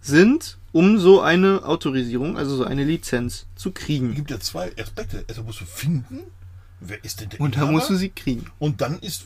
sind, 0.00 0.56
um 0.72 0.98
so 0.98 1.20
eine 1.20 1.64
Autorisierung, 1.64 2.36
also 2.38 2.56
so 2.56 2.64
eine 2.64 2.84
Lizenz 2.84 3.46
zu 3.56 3.70
Es 3.70 3.74
kriegen. 3.74 4.14
gibt 4.14 4.30
ja 4.30 4.38
zwei 4.38 4.70
Aspekte. 4.78 5.24
Also 5.28 5.42
musst 5.42 5.60
du 5.60 5.64
finden, 5.64 6.20
wer 6.80 7.02
ist 7.04 7.20
denn 7.20 7.30
der 7.30 7.40
Und 7.40 7.54
da 7.54 7.60
Inhaber? 7.60 7.72
musst 7.72 7.90
du 7.90 7.96
sie 7.96 8.10
kriegen. 8.10 8.50
Und 8.58 8.80
dann 8.80 8.98
ist, 9.00 9.24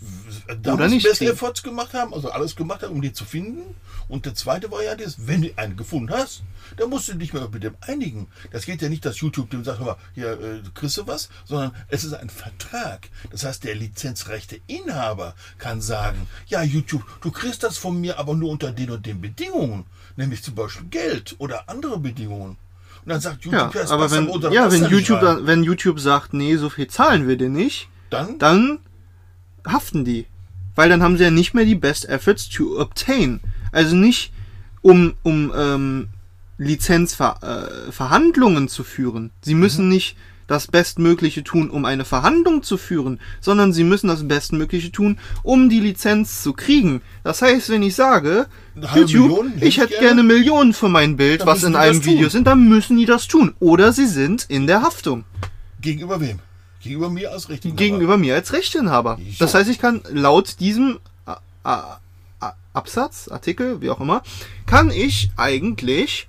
da 0.63 0.75
Oder 0.75 0.89
muss 0.89 1.03
kriegen. 1.03 1.33
Efforts 1.33 1.63
gemacht 1.63 1.95
haben, 1.95 2.15
also 2.15 2.31
alles 2.31 2.57
gemacht 2.57 2.83
haben, 2.83 2.93
um 2.95 3.03
die 3.03 3.13
zu 3.13 3.25
finden. 3.25 3.75
Und 4.09 4.27
der 4.27 4.35
zweite 4.35 4.71
Variante 4.71 5.05
ist, 5.05 5.27
wenn 5.27 5.43
du 5.43 5.57
einen 5.57 5.77
gefunden 5.77 6.11
hast, 6.13 6.43
dann 6.77 6.91
musst 6.91 7.09
du 7.09 7.15
dich 7.15 7.33
mal 7.33 7.49
mit 7.49 7.63
dem 7.63 7.77
einigen. 7.81 8.29
Das 8.51 8.67
geht 8.67 8.83
ja 8.83 8.89
nicht, 8.89 9.05
dass 9.05 9.21
YouTube 9.21 9.51
dem 9.51 9.65
sagt, 9.65 9.79
hör 9.79 9.87
mal, 9.87 9.97
hier 10.15 10.33
äh, 10.33 10.63
kriegst 10.75 10.97
du 10.99 11.07
was, 11.07 11.29
sondern 11.45 11.73
es 11.89 12.05
ist 12.05 12.15
ein 12.15 12.31
Vertrag. 12.31 13.09
Das 13.31 13.45
heißt, 13.45 13.65
der 13.65 13.75
Lizenzrechteinhaber 13.77 15.35
kann 15.59 15.81
sagen, 15.81 16.27
ja 16.47 16.63
YouTube, 16.63 17.05
du 17.21 17.31
kriegst 17.31 17.63
das 17.63 17.79
von 17.79 18.01
mir, 18.01 18.19
aber 18.19 18.35
nur 18.35 18.51
unter 18.51 18.73
den 18.73 18.91
und 18.91 19.07
den 19.07 19.21
Bedingungen, 19.21 19.87
nämlich 20.17 20.43
zum 20.43 20.55
Beispiel 20.55 20.87
Geld 20.89 21.37
oder 21.39 21.69
andere 21.69 21.99
Bedingungen. 21.99 22.57
Und 23.05 23.11
dann 23.11 23.21
sagt 23.21 23.45
Ja, 23.45 23.53
YouTube, 23.53 23.73
das 23.73 23.91
aber 23.91 24.05
passt 24.05 24.17
wenn, 24.17 24.29
unter 24.29 24.53
ja, 24.53 24.71
wenn 24.71 24.87
YouTube, 24.87 25.21
dann, 25.21 25.47
wenn 25.47 25.65
YouTube 25.65 25.99
sagt, 26.01 26.35
nee, 26.35 26.57
so 26.57 26.69
viel 26.69 26.89
zahlen 26.89 27.29
wir 27.29 27.37
dir 27.37 27.49
nicht, 27.49 27.89
dann, 28.11 28.39
dann 28.39 28.79
haften 29.67 30.05
die. 30.05 30.27
Weil 30.75 30.89
dann 30.89 31.03
haben 31.03 31.17
sie 31.17 31.25
ja 31.25 31.31
nicht 31.31 31.55
mehr 31.55 31.65
die 31.65 31.75
Best 31.75 32.09
Efforts 32.09 32.49
to 32.49 32.81
obtain. 32.81 33.41
Also 33.73 33.97
nicht 33.97 34.33
um, 34.83 35.15
um 35.23 35.53
ähm, 35.55 36.09
Lizenzverhandlungen 36.59 38.65
äh, 38.65 38.69
zu 38.69 38.85
führen. 38.85 39.31
Sie 39.43 39.55
müssen 39.55 39.89
nicht 39.89 40.17
das 40.51 40.67
Bestmögliche 40.67 41.45
tun, 41.45 41.71
um 41.71 41.85
eine 41.85 42.05
Verhandlung 42.05 42.65
zu 42.65 42.77
führen, 42.77 43.21
sondern 43.41 43.73
sie 43.73 43.85
müssen 43.85 44.09
das 44.09 44.27
Bestmögliche 44.27 44.91
tun, 44.91 45.17
um 45.45 45.69
die 45.69 45.79
Lizenz 45.79 46.43
zu 46.43 46.55
kriegen. 46.55 47.03
Das 47.23 47.41
heißt, 47.41 47.69
wenn 47.69 47.85
ich 47.85 47.95
sage, 47.95 48.47
YouTube, 48.97 49.47
ich 49.61 49.79
hätte 49.79 49.97
gerne, 50.01 50.25
Millionen 50.25 50.73
für 50.73 50.89
mein 50.89 51.17
Bild, 51.17 51.47
was 51.47 51.63
in 51.63 51.77
einem 51.77 52.05
Video 52.05 52.29
sind, 52.29 52.49
dann 52.49 52.69
müssen 52.69 52.97
die 52.97 53.07
das 53.07 53.29
tun. 53.29 53.55
Oder 53.61 53.93
sie 53.93 54.07
sind 54.07 54.47
in 54.49 54.67
der 54.67 54.83
Haftung. 54.83 55.23
gegenüber 55.81 56.21
wem? 56.21 56.41
Gegenüber 56.83 57.11
mir 57.11 57.31
als 57.31 57.49
Rechteinhaber. 57.49 57.79
gegenüber 57.79 58.17
mir 58.17 58.35
als 58.35 58.53
Rechteinhaber. 58.53 59.19
Das 59.39 59.55
heißt, 59.55 59.71
ich 59.71 59.79
kann 59.79 60.01
laut 60.11 60.59
diesem 60.59 60.99
A- 61.27 61.37
A- 61.63 62.01
A- 62.41 62.55
Absatz, 62.73 63.29
Artikel, 63.29 63.81
wie 63.83 63.91
auch 63.91 64.01
immer, 64.01 64.23
kann 64.67 64.91
ich 64.91 65.31
eigentlich 65.37 66.27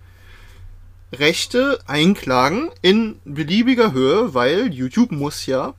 Rechte 1.13 1.79
einklagen 1.87 2.69
in 2.81 3.19
beliebiger 3.25 3.91
Höhe, 3.91 4.33
weil 4.33 4.73
YouTube 4.73 5.11
muss 5.11 5.45
ja 5.45 5.73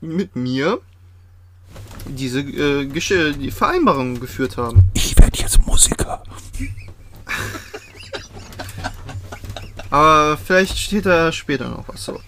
mit 0.00 0.36
mir 0.36 0.80
diese 2.06 2.40
äh, 2.40 2.86
die 2.86 3.50
Vereinbarung 3.50 4.18
geführt 4.20 4.56
haben. 4.56 4.84
Ich 4.94 5.16
werde 5.18 5.38
jetzt 5.38 5.64
Musiker. 5.66 6.22
Aber 9.90 10.36
vielleicht 10.36 10.78
steht 10.78 11.06
da 11.06 11.32
später 11.32 11.68
noch 11.68 11.88
was 11.88 12.04
so. 12.04 12.20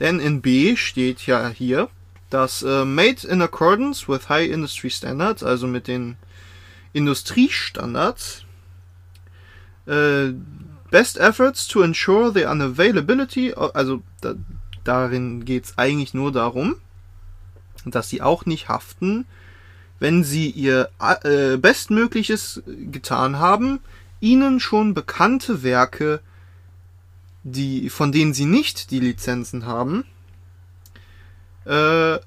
Denn 0.00 0.20
in 0.20 0.40
B 0.42 0.76
steht 0.76 1.26
ja 1.26 1.48
hier, 1.48 1.88
dass 2.30 2.62
äh, 2.62 2.84
made 2.84 3.26
in 3.26 3.42
accordance 3.42 4.08
with 4.08 4.28
high 4.28 4.50
industry 4.50 4.90
standards, 4.90 5.42
also 5.42 5.66
mit 5.66 5.86
den 5.86 6.16
Industriestandards, 6.92 8.44
äh, 9.86 10.32
best 10.94 11.18
efforts 11.18 11.66
to 11.66 11.82
ensure 11.82 12.30
the 12.32 12.46
unavailability, 12.46 13.52
also 13.52 14.04
da, 14.20 14.34
darin 14.84 15.44
geht 15.44 15.64
es 15.64 15.76
eigentlich 15.76 16.14
nur 16.14 16.30
darum, 16.30 16.76
dass 17.84 18.08
sie 18.08 18.22
auch 18.22 18.46
nicht 18.46 18.68
haften, 18.68 19.26
wenn 19.98 20.22
sie 20.22 20.48
ihr 20.50 20.88
äh, 21.00 21.56
Bestmögliches 21.56 22.62
getan 22.92 23.40
haben, 23.40 23.80
ihnen 24.20 24.60
schon 24.60 24.94
bekannte 24.94 25.64
Werke, 25.64 26.20
die, 27.42 27.90
von 27.90 28.12
denen 28.12 28.32
sie 28.32 28.46
nicht 28.46 28.92
die 28.92 29.00
Lizenzen 29.00 29.66
haben, 29.66 30.04
äh, 31.64 32.20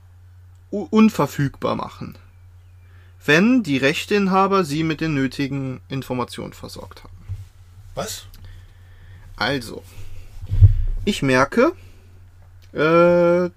unverfügbar 0.71 1.77
machen. 1.77 2.17
Wenn 3.23 3.63
die 3.63 3.77
Rechteinhaber 3.77 4.65
sie 4.65 4.83
mit 4.83 4.99
den 4.99 5.13
nötigen 5.13 5.79
Informationen 5.87 6.51
versorgt 6.51 7.05
haben. 7.05 7.15
Was? 7.95 8.27
Also, 9.37 9.83
ich 11.05 11.21
merke, 11.21 11.73
äh, 12.73 13.45
äh 13.45 13.51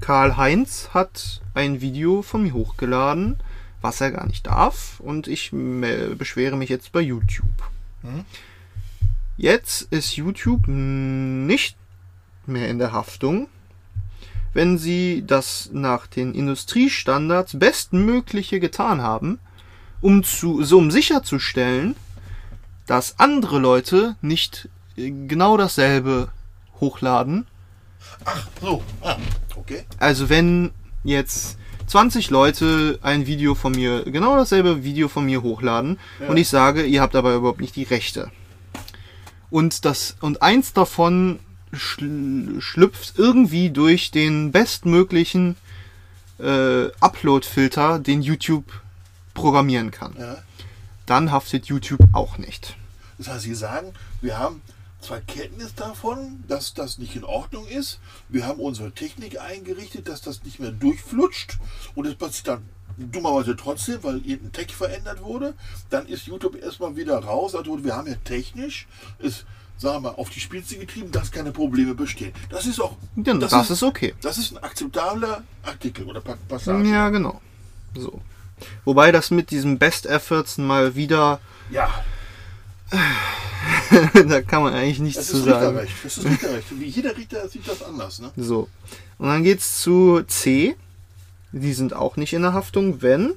Karl 0.00 0.36
Heinz 0.38 0.88
hat 0.94 1.42
ein 1.54 1.82
Video 1.82 2.22
von 2.22 2.42
mir 2.42 2.54
hochgeladen, 2.54 3.36
was 3.82 4.00
er 4.00 4.10
gar 4.10 4.26
nicht 4.26 4.46
darf, 4.46 4.98
und 5.00 5.28
ich 5.28 5.50
beschwere 5.52 6.56
mich 6.56 6.70
jetzt 6.70 6.92
bei 6.92 7.00
YouTube. 7.00 7.44
Hm? 8.02 8.24
Jetzt 9.36 9.82
ist 9.90 10.16
YouTube 10.16 10.66
nicht 10.66 11.76
mehr 12.46 12.68
in 12.68 12.78
der 12.78 12.92
Haftung, 12.92 13.48
wenn 14.54 14.78
sie 14.78 15.24
das 15.26 15.70
nach 15.72 16.06
den 16.06 16.34
Industriestandards 16.34 17.58
bestmögliche 17.58 18.60
getan 18.60 19.02
haben, 19.02 19.38
um 20.00 20.24
zu, 20.24 20.62
so 20.64 20.78
um 20.78 20.90
sicherzustellen, 20.90 21.96
dass 22.90 23.20
andere 23.20 23.60
Leute 23.60 24.16
nicht 24.20 24.68
äh, 24.96 25.12
genau 25.28 25.56
dasselbe 25.56 26.30
hochladen. 26.80 27.46
Ach 28.24 28.48
so, 28.60 28.82
ah, 29.00 29.16
okay. 29.54 29.84
Also 30.00 30.28
wenn 30.28 30.72
jetzt 31.04 31.56
20 31.86 32.30
Leute 32.30 32.98
ein 33.00 33.28
Video 33.28 33.54
von 33.54 33.70
mir, 33.70 34.02
genau 34.02 34.34
dasselbe 34.36 34.82
Video 34.82 35.06
von 35.06 35.24
mir 35.24 35.40
hochladen 35.42 36.00
ja. 36.18 36.26
und 36.26 36.36
ich 36.36 36.48
sage, 36.48 36.82
ihr 36.82 37.00
habt 37.00 37.14
aber 37.14 37.36
überhaupt 37.36 37.60
nicht 37.60 37.76
die 37.76 37.84
Rechte. 37.84 38.32
Und 39.50 39.84
das 39.84 40.16
und 40.20 40.42
eins 40.42 40.72
davon 40.72 41.38
schl 41.72 42.60
schlüpft 42.60 43.16
irgendwie 43.16 43.70
durch 43.70 44.10
den 44.10 44.50
bestmöglichen 44.50 45.54
äh, 46.40 46.86
Upload-Filter, 46.98 48.00
den 48.00 48.20
YouTube 48.20 48.64
programmieren 49.32 49.92
kann. 49.92 50.16
Ja. 50.18 50.38
Dann 51.06 51.30
haftet 51.30 51.66
YouTube 51.66 52.00
auch 52.12 52.36
nicht. 52.36 52.76
Das 53.20 53.28
heißt, 53.28 53.42
Sie 53.42 53.54
sagen, 53.54 53.92
wir 54.22 54.38
haben 54.38 54.62
zwar 55.02 55.20
Kenntnis 55.20 55.74
davon, 55.74 56.42
dass 56.48 56.72
das 56.72 56.96
nicht 56.96 57.16
in 57.16 57.24
Ordnung 57.24 57.66
ist. 57.66 58.00
Wir 58.30 58.46
haben 58.46 58.60
unsere 58.60 58.92
Technik 58.92 59.38
eingerichtet, 59.38 60.08
dass 60.08 60.22
das 60.22 60.42
nicht 60.42 60.58
mehr 60.58 60.70
durchflutscht 60.70 61.58
und 61.94 62.06
es 62.06 62.14
passiert 62.14 62.48
dann 62.48 62.62
dummerweise 62.96 63.56
trotzdem, 63.56 64.02
weil 64.02 64.16
irgendein 64.26 64.52
Tech 64.52 64.74
verändert 64.74 65.22
wurde. 65.22 65.52
Dann 65.90 66.06
ist 66.06 66.26
YouTube 66.26 66.56
erstmal 66.56 66.96
wieder 66.96 67.18
raus. 67.18 67.54
Also 67.54 67.84
wir 67.84 67.94
haben 67.94 68.08
ja 68.08 68.16
technisch 68.24 68.88
es 69.18 69.44
sagen 69.76 69.96
wir 69.96 70.10
mal, 70.10 70.16
auf 70.16 70.30
die 70.30 70.40
Spitze 70.40 70.78
getrieben, 70.78 71.10
dass 71.10 71.30
keine 71.30 71.52
Probleme 71.52 71.94
bestehen. 71.94 72.32
Das 72.48 72.66
ist 72.66 72.80
auch. 72.80 72.96
Ja, 73.16 73.34
das, 73.34 73.50
das 73.50 73.64
ist, 73.64 73.70
ist, 73.70 73.82
okay. 73.82 74.14
Das 74.22 74.38
ist 74.38 74.52
ein 74.52 74.58
akzeptabler 74.62 75.42
Artikel 75.62 76.06
oder 76.06 76.20
Passage. 76.22 76.88
Ja, 76.88 77.10
genau. 77.10 77.40
So. 77.94 78.20
Wobei 78.84 79.12
das 79.12 79.30
mit 79.30 79.50
diesem 79.50 79.78
Best 79.78 80.06
Efforts 80.06 80.56
mal 80.56 80.94
wieder. 80.94 81.40
Ja. 81.70 82.02
da 84.28 84.42
kann 84.42 84.62
man 84.62 84.74
eigentlich 84.74 84.98
nichts 84.98 85.28
zu 85.28 85.38
sagen. 85.38 85.76
Das 85.76 86.16
ist 86.16 86.24
Richterrecht. 86.24 86.66
Wie 86.70 86.86
jeder 86.86 87.16
Richter 87.16 87.48
sieht 87.48 87.66
das 87.68 87.82
anders. 87.82 88.20
Ne? 88.20 88.30
So. 88.36 88.68
Und 89.18 89.28
dann 89.28 89.44
geht 89.44 89.60
es 89.60 89.80
zu 89.80 90.22
C. 90.26 90.76
Die 91.52 91.72
sind 91.72 91.94
auch 91.94 92.16
nicht 92.16 92.32
in 92.32 92.42
der 92.42 92.52
Haftung, 92.52 93.02
wenn 93.02 93.34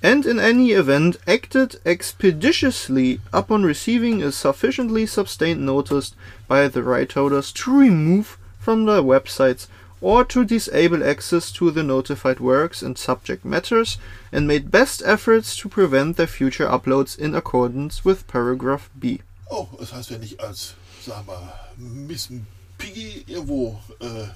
and 0.00 0.26
in 0.26 0.38
any 0.38 0.72
event 0.72 1.18
acted 1.26 1.80
expeditiously 1.84 3.20
upon 3.32 3.64
receiving 3.64 4.22
a 4.22 4.30
sufficiently 4.30 5.06
sustained 5.06 5.60
notice 5.60 6.14
by 6.46 6.68
the 6.68 6.82
right 6.82 7.12
holders 7.12 7.52
to 7.52 7.72
remove 7.72 8.38
from 8.60 8.86
their 8.86 9.02
websites 9.02 9.66
or 10.00 10.24
to 10.24 10.44
disable 10.44 11.02
access 11.02 11.52
to 11.52 11.70
the 11.70 11.82
notified 11.82 12.40
works 12.40 12.82
and 12.82 12.96
subject 12.96 13.44
matters 13.44 13.98
and 14.32 14.46
made 14.46 14.70
best 14.70 15.02
efforts 15.04 15.56
to 15.56 15.68
prevent 15.68 16.16
their 16.16 16.26
future 16.26 16.66
uploads 16.66 17.18
in 17.18 17.34
accordance 17.34 18.04
with 18.04 18.26
paragraph 18.26 18.90
B. 18.98 19.20
Oh, 19.50 19.68
das 19.78 19.92
heißt, 19.92 20.10
wenn 20.10 20.22
ich 20.22 20.40
als, 20.40 20.74
sag 21.04 21.26
mal, 21.26 21.52
Miss 21.76 22.28
Piggy 22.76 23.24
irgendwo 23.26 23.80
äh, 24.00 24.28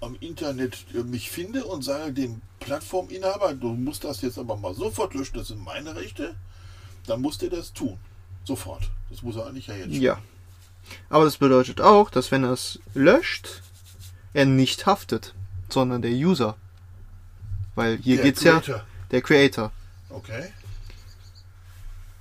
am 0.00 0.16
Internet 0.20 0.84
äh, 0.94 1.02
mich 1.02 1.30
finde 1.30 1.64
und 1.64 1.82
sage 1.82 2.12
dem 2.12 2.42
Plattforminhaber, 2.60 3.54
du 3.54 3.68
musst 3.68 4.04
das 4.04 4.20
jetzt 4.20 4.38
aber 4.38 4.56
mal 4.56 4.74
sofort 4.74 5.14
löschen, 5.14 5.38
das 5.38 5.48
sind 5.48 5.64
meine 5.64 5.96
Rechte, 5.96 6.34
dann 7.06 7.20
muss 7.20 7.38
der 7.38 7.50
das 7.50 7.72
tun. 7.72 7.98
Sofort. 8.44 8.90
Das 9.10 9.22
muss 9.22 9.36
er 9.36 9.46
eigentlich 9.46 9.66
ja 9.66 9.76
jetzt. 9.76 9.94
Ja. 9.94 10.18
Aber 11.08 11.24
das 11.24 11.38
bedeutet 11.38 11.80
auch, 11.80 12.10
dass 12.10 12.30
wenn 12.30 12.44
er 12.44 12.52
es 12.52 12.78
löscht, 12.92 13.62
er 14.34 14.44
nicht 14.44 14.84
haftet, 14.84 15.34
sondern 15.70 16.02
der 16.02 16.12
User. 16.12 16.56
Weil 17.74 17.96
hier 17.96 18.16
der 18.16 18.24
geht's 18.26 18.42
Creator. 18.42 18.76
ja 18.76 18.84
der 19.14 19.22
Creator. 19.22 19.72
Okay. 20.10 20.52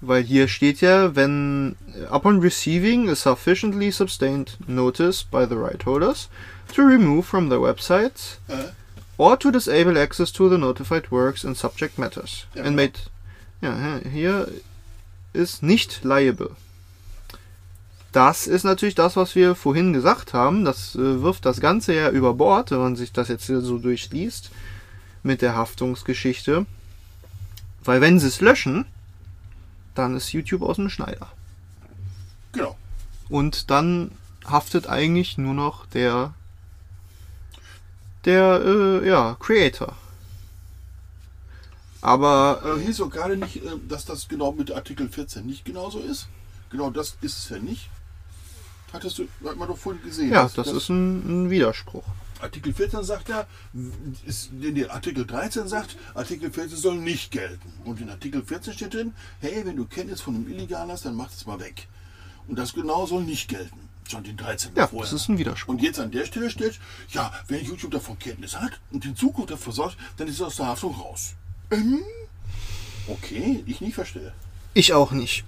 Weil 0.02 0.24
hier 0.24 0.48
steht 0.48 0.82
ja, 0.82 1.16
wenn 1.16 1.76
upon 2.10 2.40
receiving 2.40 3.10
a 3.10 3.16
sufficiently 3.16 3.92
sustained 3.92 4.58
notice 4.68 5.24
by 5.24 5.46
the 5.48 5.56
right 5.56 5.84
holders 5.86 6.30
to 6.76 6.82
remove 6.82 7.26
from 7.26 7.50
their 7.50 7.60
websites 7.60 8.38
äh. 8.48 8.72
or 9.18 9.40
to 9.40 9.50
disable 9.52 9.98
access 9.98 10.32
to 10.32 10.50
the 10.50 10.58
notified 10.58 11.10
works 11.10 11.46
and 11.46 11.58
subject 11.58 11.98
matters. 11.98 12.46
Ja, 12.54 12.64
and 12.64 12.78
genau. 12.78 12.84
made 12.84 13.00
ja, 13.62 14.00
hier 14.10 14.48
ist 15.32 15.64
nicht 15.64 16.04
liable. 16.04 16.52
Das 18.14 18.46
ist 18.46 18.64
natürlich 18.64 18.94
das, 18.94 19.16
was 19.16 19.34
wir 19.34 19.56
vorhin 19.56 19.92
gesagt 19.92 20.34
haben. 20.34 20.66
Das 20.66 20.94
äh, 20.94 21.24
wirft 21.24 21.46
das 21.46 21.60
Ganze 21.60 21.96
ja 21.96 22.12
über 22.12 22.36
Bord, 22.36 22.70
wenn 22.70 22.78
man 22.78 22.96
sich 22.96 23.12
das 23.12 23.28
jetzt 23.28 23.48
hier 23.48 23.60
so 23.62 23.80
durchliest 23.80 24.52
mit 25.24 25.42
der 25.42 25.56
Haftungsgeschichte. 25.56 26.68
Weil 27.84 28.02
wenn 28.02 28.20
sie 28.20 28.28
es 28.28 28.40
löschen, 28.40 28.86
dann 29.96 30.16
ist 30.16 30.32
YouTube 30.32 30.62
aus 30.62 30.76
dem 30.76 30.90
Schneider. 30.90 31.28
Genau. 32.52 32.78
Und 33.30 33.72
dann 33.72 34.12
haftet 34.46 34.88
eigentlich 34.88 35.40
nur 35.40 35.56
noch 35.56 35.88
der 35.88 36.36
der 38.26 38.62
äh, 38.64 39.08
ja 39.08 39.36
Creator. 39.40 39.96
Aber 42.02 42.62
äh, 42.64 42.86
hieß 42.86 42.98
doch 42.98 43.10
gerade 43.10 43.38
nicht, 43.38 43.58
äh, 43.58 43.72
dass 43.90 44.06
das 44.06 44.28
genau 44.28 44.52
mit 44.52 44.72
Artikel 44.72 45.10
14 45.10 45.44
nicht 45.44 45.66
genauso 45.66 46.00
ist. 46.00 46.28
Genau 46.70 46.92
das 46.92 47.18
ist 47.22 47.38
es 47.40 47.50
ja 47.50 47.58
nicht. 47.58 47.90
Hattest 48.94 49.18
du, 49.18 49.28
hat 49.44 49.58
man 49.58 49.68
doch 49.68 49.78
vorhin 49.78 50.04
gesehen. 50.04 50.32
Ja, 50.32 50.44
das, 50.44 50.54
das 50.54 50.68
ist 50.68 50.90
ein, 50.90 51.46
ein, 51.46 51.50
Widerspruch. 51.50 52.04
Artikel 52.40 52.74
14 52.74 53.04
sagt 53.04 53.30
ja, 53.30 53.48
ist, 54.26 54.52
in 54.52 54.90
Artikel 54.90 55.26
13 55.26 55.68
sagt, 55.68 55.98
Artikel 56.14 56.52
14 56.52 56.78
soll 56.78 56.98
nicht 56.98 57.32
gelten. 57.32 57.74
Und 57.86 58.00
in 58.02 58.10
Artikel 58.10 58.44
14 58.44 58.74
steht 58.74 58.94
drin, 58.94 59.14
hey, 59.40 59.66
wenn 59.66 59.78
du 59.78 59.86
Kenntnis 59.86 60.22
von 60.22 60.36
einem 60.36 60.48
Illegal 60.48 60.88
hast, 60.90 61.06
dann 61.06 61.16
mach 61.16 61.32
es 61.32 61.48
mal 61.48 61.60
weg. 61.60 61.88
Und 62.48 62.60
das 62.60 62.74
genau 62.74 63.08
soll 63.08 63.24
nicht 63.24 63.50
gelten. 63.50 63.90
Schon 64.08 64.24
den 64.24 64.38
13. 64.38 64.74
Ja, 64.76 64.88
vorher. 64.88 65.10
das 65.10 65.22
ist 65.22 65.30
ein 65.30 65.38
Widerspruch. 65.38 65.74
Und 65.74 65.82
jetzt 65.82 66.00
an 66.00 66.12
der 66.12 66.26
Stelle 66.26 66.50
steht, 66.50 66.80
ja, 67.10 67.32
wenn 67.48 67.66
YouTube 67.66 67.92
davon 67.92 68.20
Kenntnis 68.20 68.60
hat 68.60 68.80
und 68.92 69.06
in 69.06 69.16
Zukunft 69.16 69.50
dafür 69.50 69.74
sorgt, 69.74 69.98
dann 70.18 70.28
ist 70.28 70.40
er 70.40 70.48
aus 70.48 70.58
der 70.58 70.68
Haftung 70.68 70.94
raus. 70.94 71.34
Ähm, 71.72 72.02
okay, 73.08 73.64
ich 73.66 73.82
nicht 73.82 73.96
verstehe. 73.96 74.34
Ich 74.76 74.94
auch 74.94 75.12
nicht. 75.12 75.46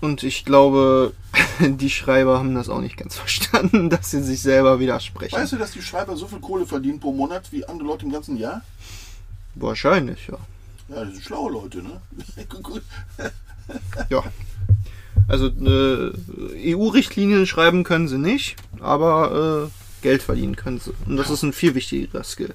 Und 0.00 0.22
ich 0.22 0.44
glaube, 0.44 1.12
die 1.60 1.90
Schreiber 1.90 2.38
haben 2.38 2.54
das 2.54 2.68
auch 2.68 2.80
nicht 2.80 2.96
ganz 2.96 3.16
verstanden, 3.24 3.90
dass 3.90 4.10
sie 4.10 4.22
sich 4.22 4.42
selber 4.42 4.80
widersprechen. 4.80 5.36
Weißt 5.36 5.52
du, 5.52 5.56
dass 5.56 5.72
die 5.72 5.82
Schreiber 5.82 6.16
so 6.16 6.26
viel 6.26 6.40
Kohle 6.40 6.66
verdienen 6.66 7.00
pro 7.00 7.12
Monat 7.12 7.50
wie 7.52 7.64
andere 7.64 7.88
Leute 7.88 8.04
im 8.04 8.12
ganzen 8.12 8.36
Jahr? 8.36 8.62
Wahrscheinlich, 9.54 10.26
ja. 10.26 10.38
Ja, 10.88 11.04
das 11.04 11.14
sind 11.14 11.24
schlaue 11.24 11.52
Leute, 11.52 11.82
ne? 11.82 12.00
ja. 14.10 14.22
Also 15.26 15.46
äh, 15.46 16.74
EU-Richtlinien 16.74 17.46
schreiben 17.46 17.84
können 17.84 18.08
sie 18.08 18.18
nicht, 18.18 18.56
aber 18.80 19.70
äh, 19.70 20.02
Geld 20.02 20.22
verdienen 20.22 20.56
können 20.56 20.80
sie. 20.80 20.92
Und 21.06 21.16
das 21.16 21.30
ist 21.30 21.42
ein 21.42 21.54
viel 21.54 21.74
wichtigerer 21.74 22.24
Skill. 22.24 22.52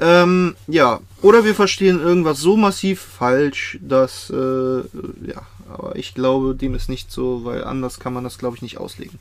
Ähm, 0.00 0.54
ja, 0.68 1.00
oder 1.22 1.44
wir 1.44 1.56
verstehen 1.56 1.98
irgendwas 1.98 2.38
so 2.38 2.56
massiv 2.56 3.00
falsch, 3.00 3.78
dass, 3.82 4.30
äh, 4.30 4.78
ja, 5.26 5.42
aber 5.70 5.96
ich 5.96 6.14
glaube, 6.14 6.54
dem 6.54 6.74
ist 6.74 6.88
nicht 6.88 7.10
so, 7.12 7.44
weil 7.44 7.64
anders 7.64 7.98
kann 8.00 8.12
man 8.12 8.24
das, 8.24 8.38
glaube 8.38 8.56
ich, 8.56 8.62
nicht 8.62 8.78
auslegen. 8.78 9.18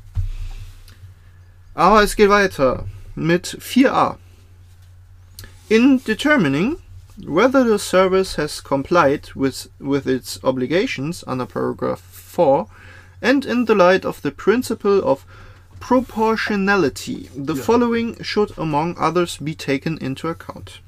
Aber 1.74 2.04
es 2.04 2.16
geht 2.16 2.30
weiter 2.30 2.86
mit 3.16 3.58
4a. 3.62 4.16
In 5.70 6.02
determining 6.06 6.78
whether 7.18 7.66
the 7.66 7.78
service 7.84 8.38
has 8.38 8.64
complied 8.64 9.32
with, 9.36 9.70
with 9.80 10.06
its 10.06 10.44
obligations 10.44 11.24
under 11.28 11.46
paragraph 11.46 12.00
4 12.02 12.68
and 13.22 13.46
in 13.46 13.66
the 13.66 13.74
light 13.74 14.06
of 14.06 14.22
the 14.22 14.32
principle 14.32 15.02
of 15.04 15.26
Proportionality. 15.80 17.30
The 17.36 17.54
Ja. 17.54 17.62
following 17.64 18.16
should 18.24 18.52
among 18.58 18.98
others 18.98 19.38
be 19.40 19.54
taken 19.56 19.98
into 20.00 20.28
account. 20.28 20.82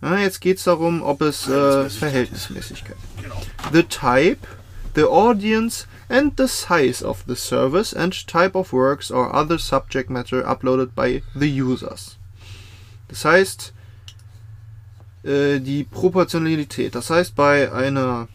Ja, 0.00 0.16
jetzt 0.18 0.40
geht 0.40 0.58
es 0.58 0.64
darum, 0.64 1.02
ob 1.02 1.20
es 1.20 1.48
äh, 1.48 1.90
Verhältnismäßigkeit. 1.90 2.96
Genau. 3.20 3.42
The 3.72 3.82
type, 3.82 4.46
the 4.98 5.04
audience 5.04 5.86
and 6.08 6.32
the 6.36 6.48
size 6.48 7.02
of 7.04 7.22
the 7.28 7.36
service 7.36 7.92
and 7.92 8.12
type 8.26 8.56
of 8.58 8.72
works 8.72 9.10
or 9.10 9.32
other 9.32 9.58
subject 9.58 10.10
matter 10.10 10.42
uploaded 10.42 10.94
by 10.94 11.22
the 11.34 11.48
users. 11.48 12.16
Das 13.08 13.24
heißt, 13.24 13.72
äh, 15.24 15.60
die 15.60 15.84
Proportionalität. 15.84 16.94
Das 16.94 17.10
heißt, 17.10 17.34
bei 17.36 17.70
einer 17.72 18.26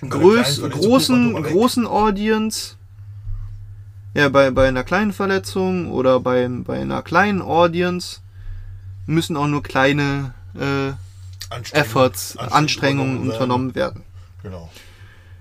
Bei 0.00 0.08
Verletzung 0.10 0.70
großen, 0.70 1.42
großen 1.42 1.86
Audience, 1.86 2.76
ja, 4.14 4.28
bei, 4.28 4.50
bei 4.52 4.68
einer 4.68 4.84
kleinen 4.84 5.12
Verletzung 5.12 5.90
oder 5.90 6.20
bei, 6.20 6.48
bei 6.48 6.80
einer 6.80 7.02
kleinen 7.02 7.42
Audience 7.42 8.20
müssen 9.06 9.36
auch 9.36 9.48
nur 9.48 9.62
kleine 9.62 10.34
äh, 10.54 10.92
Anstrengung- 11.50 11.72
Efforts, 11.72 12.36
Anstrengungen 12.36 13.18
werden. 13.18 13.30
unternommen 13.30 13.74
werden. 13.74 14.02
Genau. 14.42 14.70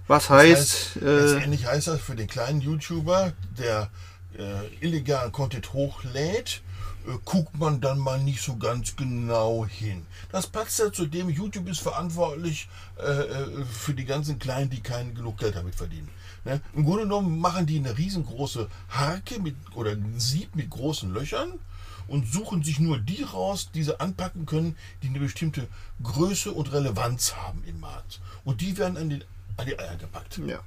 Was 0.08 0.28
Das 0.28 0.38
heißt, 0.38 0.98
äh, 0.98 1.20
letztendlich 1.20 1.66
heißt 1.66 1.88
das 1.88 2.02
für 2.02 2.16
den 2.16 2.28
kleinen 2.28 2.62
YouTuber, 2.62 3.34
der 3.58 3.90
äh, 4.38 4.68
illegalen 4.80 5.32
Content 5.32 5.74
hochlädt, 5.74 6.62
äh, 7.08 7.18
guckt 7.26 7.58
man 7.58 7.82
dann 7.82 8.00
mal 8.00 8.20
nicht 8.20 8.42
so 8.42 8.56
ganz 8.56 8.96
genau 8.96 9.66
hin. 9.66 10.06
Das 10.32 10.48
passt 10.48 10.80
ja 10.80 10.92
zu 10.92 11.08
dem, 11.08 11.30
YouTube 11.30 11.68
ist 11.68 11.80
verantwortlich 11.80 12.70
äh, 12.98 13.04
äh, 13.04 13.66
für 13.66 13.94
die 13.94 14.06
ganzen 14.06 14.40
Kleinen, 14.40 14.70
die 14.70 14.82
kein 14.82 15.14
genug 15.14 15.40
Geld 15.40 15.56
damit 15.56 15.76
verdienen. 15.76 16.10
Ne? 16.46 16.62
Im 16.74 16.86
Grunde 16.86 17.04
genommen 17.04 17.40
machen 17.40 17.66
die 17.66 17.78
eine 17.78 17.98
riesengroße 17.98 18.70
Harke 18.90 19.40
mit, 19.40 19.56
oder 19.76 19.92
ein 19.92 20.20
Sieb 20.20 20.56
mit 20.56 20.70
großen 20.70 21.14
Löchern 21.14 21.60
und 22.08 22.32
suchen 22.32 22.64
sich 22.64 22.80
nur 22.80 22.98
die 23.00 23.24
raus, 23.24 23.70
die 23.74 23.84
sie 23.84 24.00
anpacken 24.00 24.46
können, 24.46 24.78
die 25.04 25.08
eine 25.08 25.20
bestimmte 25.20 25.68
Größe 26.02 26.52
und 26.52 26.72
Relevanz 26.72 27.36
haben 27.36 27.64
im 27.66 27.82
Markt. 27.82 28.22
Und 28.46 28.62
die 28.62 28.78
werden 28.78 28.98
an, 28.98 29.10
den, 29.10 29.24
an 29.58 29.66
die 29.66 29.78
Eier 29.78 29.96
gepackt. 29.96 30.40
ja. 30.46 30.60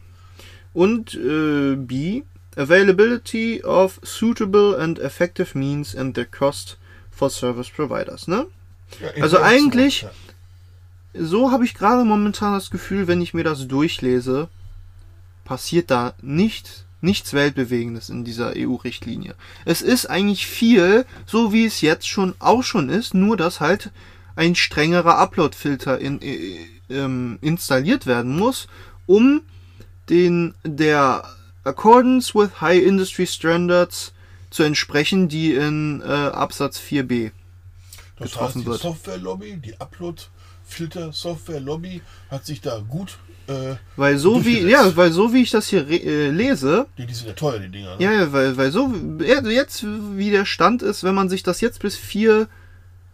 Und 0.72 1.14
äh, 1.14 1.74
B, 1.76 2.22
availability 2.56 3.62
of 3.64 3.98
suitable 4.02 4.76
and 4.78 4.98
effective 4.98 5.56
means 5.58 5.96
and 5.96 6.14
their 6.14 6.26
cost 6.26 6.78
for 7.10 7.28
service 7.30 7.68
providers, 7.68 8.28
ne? 8.28 8.46
Ja, 9.00 9.22
Also 9.22 9.38
eigentlich- 9.40 10.02
ja. 10.02 10.10
So 11.12 11.50
habe 11.50 11.64
ich 11.64 11.74
gerade 11.74 12.04
momentan 12.04 12.52
das 12.54 12.70
Gefühl, 12.70 13.08
wenn 13.08 13.20
ich 13.20 13.34
mir 13.34 13.42
das 13.42 13.66
durchlese, 13.66 14.48
passiert 15.44 15.90
da 15.90 16.14
nicht, 16.22 16.84
nichts 17.00 17.32
Weltbewegendes 17.34 18.10
in 18.10 18.22
dieser 18.24 18.52
EU-Richtlinie. 18.56 19.34
Es 19.64 19.82
ist 19.82 20.06
eigentlich 20.06 20.46
viel, 20.46 21.04
so 21.26 21.52
wie 21.52 21.64
es 21.64 21.80
jetzt 21.80 22.06
schon 22.08 22.34
auch 22.38 22.62
schon 22.62 22.88
ist, 22.90 23.12
nur 23.14 23.36
dass 23.36 23.58
halt 23.58 23.90
ein 24.36 24.54
strengerer 24.54 25.18
Upload-Filter 25.18 25.98
in, 25.98 26.22
äh, 26.22 26.58
ähm, 26.90 27.38
installiert 27.40 28.06
werden 28.06 28.36
muss, 28.36 28.68
um 29.06 29.40
den 30.08 30.54
der 30.64 31.24
Accordance 31.64 32.34
with 32.34 32.60
High 32.60 32.82
Industry 32.82 33.26
Standards 33.26 34.12
zu 34.50 34.62
entsprechen, 34.62 35.28
die 35.28 35.54
in 35.54 36.02
äh, 36.02 36.06
Absatz 36.06 36.80
4b 36.80 37.32
Das 38.18 38.26
heißt, 38.26 38.34
getroffen 38.34 38.62
die 38.62 38.66
wird. 38.66 38.80
Software-Lobby, 38.80 39.56
die 39.58 39.80
Upload-Filter-Software-Lobby 39.80 42.02
hat 42.30 42.46
sich 42.46 42.60
da 42.60 42.80
gut, 42.80 43.18
äh, 43.50 43.76
Weil 43.96 44.18
so 44.18 44.44
wie, 44.44 44.60
ja, 44.60 44.96
weil 44.96 45.12
so 45.12 45.32
wie 45.32 45.42
ich 45.42 45.50
das 45.50 45.68
hier 45.68 45.88
äh, 45.88 46.30
lese, 46.30 46.86
die, 46.96 47.06
die 47.06 47.14
sind 47.14 47.26
ja 47.26 47.32
teuer, 47.32 47.58
die 47.58 47.68
Dinger. 47.68 47.96
Ne? 47.96 48.04
ja, 48.04 48.12
ja, 48.12 48.32
weil, 48.32 48.56
weil 48.56 48.70
so, 48.70 48.92
jetzt 49.18 49.84
wie 49.84 50.30
der 50.30 50.44
Stand 50.44 50.82
ist, 50.82 51.02
wenn 51.02 51.14
man 51.14 51.28
sich 51.28 51.42
das 51.42 51.60
jetzt 51.60 51.80
bis 51.80 51.96
4, 51.96 52.48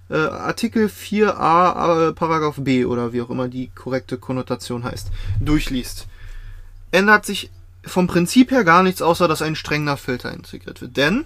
äh, 0.09 0.17
Artikel 0.17 0.87
4a, 0.87 2.09
äh, 2.09 2.13
Paragraph 2.13 2.57
B 2.59 2.85
oder 2.85 3.13
wie 3.13 3.23
auch 3.23 3.31
immer 3.31 3.49
die 3.49 3.69
korrekte 3.75 4.19
Konnotation 4.19 4.85
heißt, 4.85 5.11
durchliest, 5.41 6.07
ändert 6.91 7.27
sich 7.27 7.51
vom 7.85 8.07
Prinzip 8.07 8.51
her 8.51 8.65
gar 8.65 8.83
nichts, 8.83 9.03
außer 9.03 9.29
dass 9.29 9.43
ein 9.43 9.57
strenger 9.57 9.97
Filter 9.97 10.33
integriert 10.33 10.81
wird. 10.81 10.97
Denn 10.97 11.25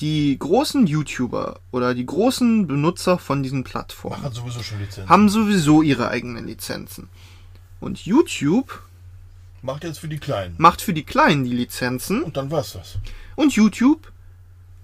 die 0.00 0.38
großen 0.38 0.86
YouTuber 0.86 1.60
oder 1.70 1.94
die 1.94 2.06
großen 2.06 2.66
Benutzer 2.66 3.18
von 3.18 3.42
diesen 3.42 3.64
Plattformen 3.64 4.22
Machen 4.22 4.34
sowieso 4.34 4.60
haben 5.06 5.28
sowieso 5.28 5.82
ihre 5.82 6.08
eigenen 6.08 6.46
Lizenzen. 6.46 7.08
Und 7.80 8.04
YouTube 8.04 8.82
Macht 9.62 9.84
jetzt 9.84 9.98
für 9.98 10.08
die 10.08 10.18
Kleinen. 10.18 10.54
macht 10.58 10.80
für 10.80 10.94
die 10.94 11.02
Kleinen 11.02 11.44
die 11.44 11.52
Lizenzen 11.52 12.22
Und 12.22 12.36
dann 12.36 12.50
war's 12.50 12.72
das. 12.72 12.96
und 13.36 13.52
YouTube 13.52 14.10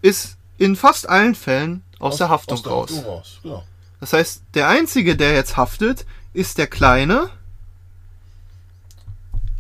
ist 0.03 0.37
in 0.59 0.77
fast 0.77 1.09
allen 1.09 1.35
Fällen 1.35 1.83
aus, 1.99 2.17
der 2.17 2.29
Haftung 2.29 2.59
aus 2.59 2.63
der 2.63 2.73
raus. 2.73 2.91
Haftung 2.91 3.11
raus. 3.11 3.39
Genau. 3.43 3.65
Das 4.01 4.13
heißt, 4.13 4.43
der 4.55 4.69
Einzige, 4.69 5.17
der 5.17 5.35
jetzt 5.35 5.57
haftet, 5.57 6.05
ist 6.33 6.59
der 6.59 6.67
Kleine. 6.67 7.31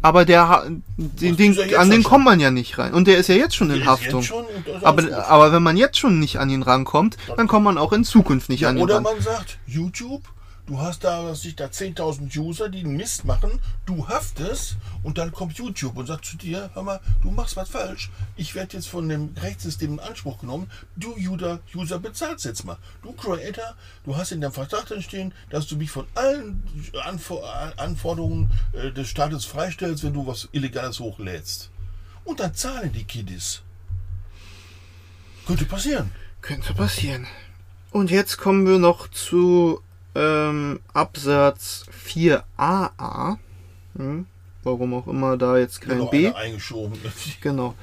Aber 0.02 0.24
der, 0.24 0.64
den, 0.96 1.36
den, 1.36 1.54
ja 1.54 1.78
an 1.78 1.90
den 1.90 2.02
schon. 2.02 2.10
kommt 2.10 2.24
man 2.26 2.38
ja 2.38 2.50
nicht 2.50 2.78
rein. 2.78 2.92
Und 2.92 3.08
der 3.08 3.16
ist 3.18 3.28
ja 3.28 3.34
jetzt 3.34 3.56
schon 3.56 3.68
Der 3.68 3.78
in 3.78 3.86
Haftung. 3.86 4.22
Schon 4.22 4.44
Aber, 4.82 5.26
aber 5.26 5.52
wenn 5.52 5.62
man 5.62 5.76
jetzt 5.76 5.98
schon 5.98 6.20
nicht 6.20 6.38
an 6.38 6.48
ihn 6.50 6.62
rankommt, 6.62 7.16
dann 7.36 7.48
kommt 7.48 7.64
man 7.64 7.76
auch 7.78 7.92
in 7.92 8.04
Zukunft 8.04 8.48
nicht 8.48 8.60
ja, 8.60 8.68
an 8.68 8.76
ihn 8.76 8.84
oder 8.84 8.96
ran. 8.96 9.02
man 9.02 9.20
sagt, 9.20 9.58
YouTube, 9.66 10.22
du 10.66 10.80
hast 10.80 11.05
da, 11.05 11.24
was 11.24 11.44
ich 11.44 11.56
da 11.56 11.66
10.000 11.66 12.36
User, 12.38 12.68
die 12.68 12.80
einen 12.80 12.97
Mist 12.97 13.24
machen, 13.24 13.60
du 13.86 14.09
haftest 14.09 14.76
und 15.02 15.18
dann 15.18 15.32
kommt 15.32 15.59
YouTube 15.59 15.97
und 15.97 16.06
sagt 16.06 16.24
zu 16.24 16.36
dir, 16.36 16.70
hör 16.74 16.82
mal, 16.82 17.01
du 17.22 17.30
machst 17.30 17.56
was 17.56 17.68
falsch. 17.68 18.10
Ich 18.36 18.55
werde 18.55 18.76
jetzt 18.76 18.88
von 18.88 19.09
dem 19.09 19.34
Rechtssystem 19.40 19.94
in 19.94 20.01
Anspruch 20.01 20.40
genommen. 20.40 20.70
Du 20.97 21.14
User, 21.16 21.60
User 21.74 21.98
bezahlst 21.98 22.44
jetzt 22.44 22.64
mal. 22.64 22.78
Du 23.02 23.12
Creator, 23.12 23.74
du 24.05 24.16
hast 24.16 24.32
in 24.32 24.40
deinem 24.40 24.52
Vertrag 24.52 24.86
drin 24.86 25.02
stehen, 25.02 25.32
dass 25.51 25.66
du 25.66 25.76
mich 25.76 25.90
von 25.90 26.06
allen 26.14 26.62
Anfor 27.05 27.43
Anforderungen 27.76 28.51
äh, 28.72 28.90
des 28.90 29.09
Staates 29.09 29.44
freistellst, 29.44 30.05
wenn 30.05 30.14
du 30.14 30.26
was 30.26 30.48
Illegales 30.52 31.01
hochlädst. 31.01 31.70
Und 32.24 32.40
dann 32.40 32.55
zahlen 32.55 32.93
die 32.93 33.05
Kiddies. 33.05 33.62
Könnte 35.47 35.64
passieren. 35.64 36.10
Könnte 36.43 36.74
passieren. 36.74 37.26
Und 37.93 38.10
jetzt 38.10 38.36
kommen 38.36 38.66
wir 38.66 38.78
noch 38.78 39.09
zu 39.09 39.80
ähm, 40.16 40.80
Absatz 40.94 41.84
4a. 42.06 43.38
Hm, 43.97 44.26
warum 44.62 44.94
auch 44.94 45.06
immer 45.06 45.36
da 45.36 45.59
jetzt 45.59 45.80
kein 45.80 45.98
Noch 45.98 46.10
B. 46.10 46.32
eingeschoben. 46.32 46.98
Genau. 47.40 47.74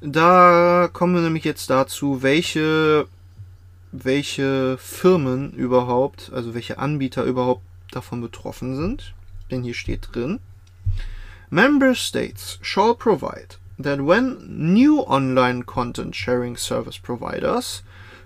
Da 0.00 0.90
kommen 0.92 1.14
wir 1.14 1.22
nämlich 1.22 1.44
jetzt 1.44 1.70
dazu, 1.70 2.22
welche, 2.22 3.06
welche 3.90 4.76
Firmen 4.76 5.52
überhaupt, 5.52 6.30
also 6.34 6.52
welche 6.52 6.78
Anbieter 6.78 7.24
überhaupt 7.24 7.62
davon 7.90 8.20
betroffen 8.20 8.76
sind. 8.76 9.14
Denn 9.50 9.62
hier 9.62 9.72
steht 9.74 10.08
drin, 10.12 10.40
Member 11.48 11.94
States 11.94 12.58
shall 12.60 12.94
provide 12.94 13.56
that 13.78 14.06
when 14.06 14.38
new 14.48 15.00
online 15.00 15.62
content 15.64 16.14
sharing 16.14 16.56
service 16.56 16.98
providers 16.98 17.82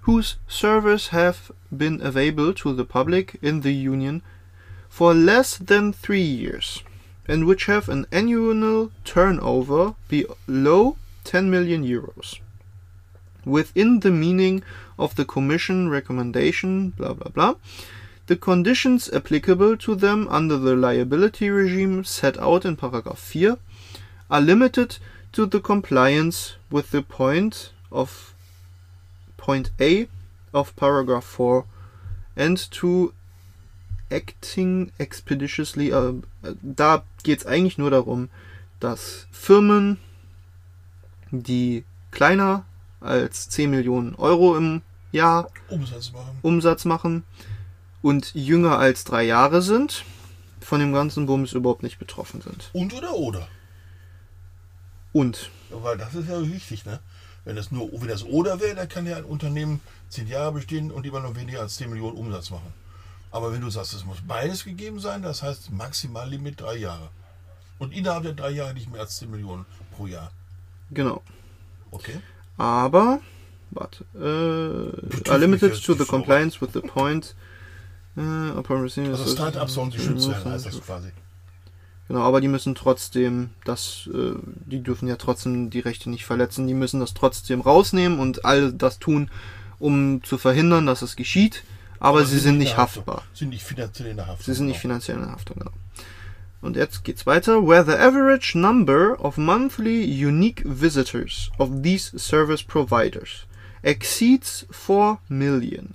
whose 0.09 0.37
servers 0.49 1.09
have 1.09 1.53
been 1.71 2.01
available 2.01 2.55
to 2.55 2.73
the 2.73 2.85
public 2.87 3.37
in 3.43 3.61
the 3.61 3.75
Union 3.75 4.23
for 4.89 5.13
less 5.13 5.59
than 5.59 5.93
three 5.93 6.23
years 6.23 6.83
and 7.27 7.45
which 7.45 7.67
have 7.67 7.91
an 7.91 8.07
annual 8.11 8.91
turnover 9.05 9.95
below 10.09 10.97
10 11.25 11.51
million 11.51 11.85
euros. 11.85 12.39
Within 13.45 14.01
the 14.01 14.11
meaning 14.11 14.63
of 14.99 15.15
the 15.17 15.27
Commission 15.27 15.91
recommendation, 15.91 16.89
blah 16.97 17.13
blah 17.13 17.31
blah, 17.31 17.55
the 18.29 18.37
conditions 18.37 19.11
applicable 19.13 19.77
to 19.77 19.95
them 19.95 20.27
under 20.31 20.57
the 20.57 20.75
liability 20.75 21.51
regime 21.51 22.03
set 22.03 22.39
out 22.41 22.65
in 22.65 22.77
paragraph 22.77 23.19
4 23.19 23.59
are 24.31 24.41
limited 24.41 24.97
to 25.33 25.45
the 25.45 25.61
compliance 25.61 26.57
with 26.71 26.93
the 26.93 27.03
point 27.03 27.73
of 27.93 28.33
point 29.49 29.73
A 29.81 30.07
of 30.53 30.77
paragraph 30.77 31.25
4 31.25 31.65
and 32.37 32.71
to 32.71 33.15
acting 34.11 34.93
expeditiously. 34.99 35.91
Äh, 35.91 36.21
da 36.61 37.03
geht 37.23 37.39
es 37.39 37.47
eigentlich 37.47 37.79
nur 37.79 37.91
darum, 37.91 38.29
dass 38.79 39.27
Firmen, 39.33 39.97
die 41.31 41.85
kleiner 42.11 42.67
als 43.01 43.49
10 43.49 43.71
Millionen 43.71 44.15
Euro 44.17 44.55
im 44.55 44.83
Jahr 45.13 45.49
Umsatz 45.71 46.13
machen. 46.13 46.39
Umsatz 46.43 46.85
machen 46.85 47.25
und 48.03 48.35
jünger 48.35 48.79
als 48.79 49.05
drei 49.05 49.23
Jahre 49.23 49.63
sind, 49.63 50.05
von 50.61 50.79
dem 50.79 50.93
ganzen 50.93 51.25
Bums 51.25 51.55
überhaupt 51.55 51.83
nicht 51.83 51.99
betroffen 51.99 52.43
sind. 52.43 52.69
Und 52.75 52.93
oder 52.93 53.15
oder. 53.15 53.49
Und 55.15 55.51
Ja, 55.71 55.83
Weil 55.83 55.97
das 55.97 56.15
ist 56.15 56.29
ja 56.29 56.39
wichtig, 56.43 56.85
ne? 56.85 57.01
Wenn 57.49 57.57
das 57.57 57.71
nur, 57.71 57.91
wenn 57.91 58.09
das 58.09 58.25
oder 58.25 58.61
wäre, 58.61 58.75
dann 58.75 58.91
kann 58.91 59.07
ja 59.07 59.17
ein 59.17 59.25
Unternehmen 59.25 59.81
zehn 60.11 60.29
Jahre 60.29 60.53
bestehen 60.53 60.91
und 60.91 61.07
immer 61.07 61.21
noch 61.21 61.35
weniger 61.35 61.61
als 61.61 61.77
10 61.77 61.89
Millionen 61.89 62.15
Umsatz 62.19 62.51
machen. 62.51 62.75
Aber 63.31 63.55
wenn 63.55 63.63
du 63.63 63.71
sagst, 63.71 63.95
es 63.95 64.05
muss 64.05 64.19
beides 64.21 64.65
gegeben 64.65 65.01
sein, 65.01 65.23
das 65.23 65.43
heißt 65.43 65.73
Maximallimit 65.73 66.61
drei 66.61 66.77
Jahre. 66.77 67.09
Und 67.79 67.95
innerhalb 67.95 68.25
der 68.25 68.35
drei 68.35 68.51
Jahre 68.51 68.75
nicht 68.75 68.93
mehr 68.93 69.01
als 69.01 69.17
10 69.17 69.31
Millionen 69.31 69.65
pro 69.97 70.07
Jahr. 70.07 70.31
genau. 70.91 71.23
Okay. 71.91 72.21
Aber, 72.59 73.21
warte, 73.71 74.05
äh, 74.15 75.31
are 75.31 75.39
limited 75.39 75.83
to 75.83 75.95
the 75.95 76.05
compliance 76.05 76.61
with 76.61 76.75
the 76.75 76.83
point 76.83 77.35
uh, 78.19 78.59
upon 78.59 78.83
receiving 78.83 79.13
Also 79.13 79.25
Startups 79.25 79.73
sollen 79.73 79.91
geschützt 79.91 80.29
werden, 80.29 80.53
heißt 80.53 80.67
das 80.67 80.83
quasi. 80.83 81.13
Genau, 82.09 82.21
aber 82.21 82.41
die 82.41 82.49
müssen 82.49 82.75
trotzdem 82.75 83.51
das, 83.65 84.09
äh, 84.13 84.33
die 84.45 84.83
dürfen 84.83 85.09
ja 85.09 85.17
trotzdem 85.17 85.69
die 85.69 85.81
Rechte 85.81 86.09
nicht 86.09 86.25
verletzen, 86.25 86.67
die 86.67 86.75
müssen 86.75 87.01
das 87.01 87.13
trotzdem 87.13 87.61
rausnehmen 87.61 88.19
und 88.19 88.47
all 88.47 88.73
das 88.73 88.99
tun, 88.99 89.31
um 89.79 90.23
zu 90.25 90.39
verhindern, 90.39 90.87
dass 90.87 91.03
es 91.03 91.17
geschieht, 91.17 91.65
aber, 92.01 92.25
sie 92.25 92.39
sind 92.39 92.55
in 92.55 92.59
nicht 92.59 92.73
der 92.73 92.79
Haftung. 92.79 93.05
haftbar. 93.07 93.25
Sind 93.35 93.51
nicht 93.51 93.63
finanziell 93.63 94.09
in 94.09 94.17
der 94.17 94.27
Haftung. 94.27 94.45
Sie 94.45 94.55
sind 94.55 94.67
nicht 94.67 94.81
genau. 94.81 94.95
finanziell 94.95 95.19
in 95.19 95.31
Haftung, 95.31 95.57
genau. 95.59 95.73
Und 96.61 96.77
jetzt 96.77 97.05
geht's 97.05 97.27
weiter. 97.27 97.67
Where 97.67 97.85
the 97.85 97.93
average 97.93 98.57
number 98.57 99.17
of 99.21 99.37
monthly 99.37 100.03
unique 100.05 100.63
visitors 100.65 101.51
of 101.59 101.83
these 101.83 102.19
service 102.19 102.63
providers 102.63 103.47
exceeds 103.83 104.67
4 104.71 105.19
million, 105.29 105.95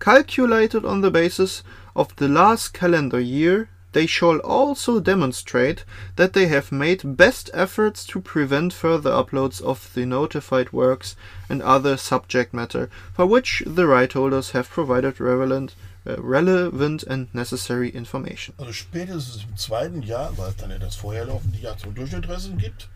calculated 0.00 0.84
on 0.84 1.02
the 1.02 1.10
basis 1.10 1.62
of 1.94 2.08
the 2.16 2.26
last 2.26 2.72
calendar 2.72 3.20
year, 3.20 3.68
they 3.92 4.06
shall 4.06 4.38
also 4.40 5.00
demonstrate 5.00 5.84
that 6.16 6.32
they 6.32 6.46
have 6.46 6.72
made 6.72 7.16
best 7.16 7.50
efforts 7.52 8.04
to 8.06 8.20
prevent 8.20 8.72
further 8.72 9.10
uploads 9.10 9.60
of 9.60 9.92
the 9.94 10.06
notified 10.06 10.72
works 10.72 11.16
and 11.48 11.62
other 11.62 11.96
subject 11.96 12.54
matter 12.54 12.88
for 13.14 13.26
which 13.26 13.62
the 13.66 13.86
right 13.86 14.12
holders 14.12 14.50
have 14.52 14.68
provided 14.70 15.20
relevant, 15.20 15.74
uh, 16.06 16.16
relevant 16.18 17.02
and 17.04 17.28
necessary 17.34 17.90
information. 17.90 18.54
Also 18.58 18.72
spätestens 18.72 19.44
im 19.44 19.56
zweiten 19.56 20.02
Jahr, 20.02 20.36
weil 20.36 20.50
es 20.50 20.56
dann 20.56 20.70
ja 20.70 20.78
das 20.78 20.96
vorherlaufende 20.96 21.58
Jahr 21.58 21.76
zum 21.76 21.94
Durchschnittressen 21.94 22.58
gibt, 22.58 22.88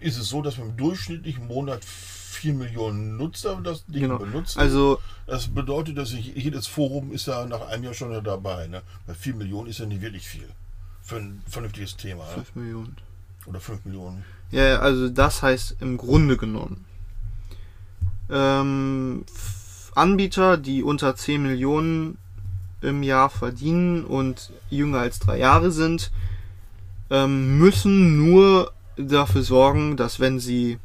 ist 0.00 0.18
es 0.18 0.28
so, 0.28 0.42
dass 0.42 0.56
wir 0.56 0.64
im 0.64 0.76
durchschnittlichen 0.76 1.46
Monat 1.46 1.84
4 2.40 2.54
Millionen 2.54 3.18
Nutzer 3.18 3.60
das 3.62 3.84
Ding 3.84 4.00
Genau. 4.02 4.16
benutzen. 4.18 4.58
Also 4.58 4.98
das 5.26 5.48
bedeutet, 5.48 5.98
dass 5.98 6.12
ich, 6.12 6.34
jedes 6.34 6.66
Forum 6.66 7.12
ist 7.12 7.26
ja 7.26 7.44
nach 7.44 7.66
einem 7.68 7.84
Jahr 7.84 7.92
schon 7.92 8.24
dabei. 8.24 8.66
Ne? 8.66 8.80
Bei 9.06 9.12
4 9.14 9.34
Millionen 9.34 9.68
ist 9.68 9.78
ja 9.78 9.84
nicht 9.86 10.00
wirklich 10.00 10.26
viel. 10.26 10.48
Für 11.02 11.16
ein 11.16 11.42
vernünftiges 11.46 11.96
Thema. 11.98 12.24
Ne? 12.24 12.32
5 12.36 12.54
Millionen. 12.54 12.96
Oder 13.44 13.60
5 13.60 13.84
Millionen. 13.84 14.24
Ja, 14.50 14.78
also 14.78 15.10
das 15.10 15.42
heißt 15.42 15.76
im 15.80 15.98
Grunde 15.98 16.38
genommen. 16.38 16.86
Ähm, 18.30 19.24
Anbieter, 19.94 20.56
die 20.56 20.82
unter 20.82 21.14
10 21.16 21.42
Millionen 21.42 22.16
im 22.80 23.02
Jahr 23.02 23.28
verdienen 23.28 24.04
und 24.04 24.50
jünger 24.70 25.00
als 25.00 25.18
drei 25.18 25.38
Jahre 25.38 25.70
sind, 25.72 26.10
ähm, 27.10 27.58
müssen 27.58 28.16
nur 28.16 28.72
dafür 28.96 29.42
sorgen, 29.42 29.98
dass 29.98 30.20
wenn 30.20 30.38
sie 30.40 30.78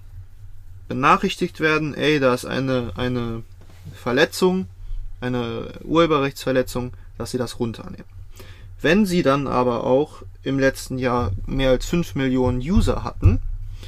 benachrichtigt 0.87 1.59
werden, 1.59 1.93
ey, 1.93 2.19
da 2.19 2.33
ist 2.33 2.45
eine, 2.45 2.91
eine 2.95 3.43
Verletzung, 3.93 4.67
eine 5.21 5.73
Urheberrechtsverletzung, 5.83 6.93
dass 7.17 7.31
sie 7.31 7.37
das 7.37 7.59
runternehmen. 7.59 8.05
Wenn 8.81 9.05
sie 9.05 9.23
dann 9.23 9.47
aber 9.47 9.83
auch 9.85 10.21
im 10.43 10.59
letzten 10.59 10.97
Jahr 10.97 11.31
mehr 11.47 11.71
als 11.71 11.85
5 11.87 12.15
Millionen 12.15 12.59
User 12.59 13.03
hatten, 13.03 13.41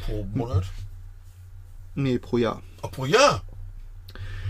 Pro 0.06 0.26
Monat? 0.34 0.66
nee, 1.96 2.18
pro 2.20 2.38
Jahr, 2.38 2.62
Ach, 2.82 2.92
pro 2.92 3.06
Jahr? 3.06 3.44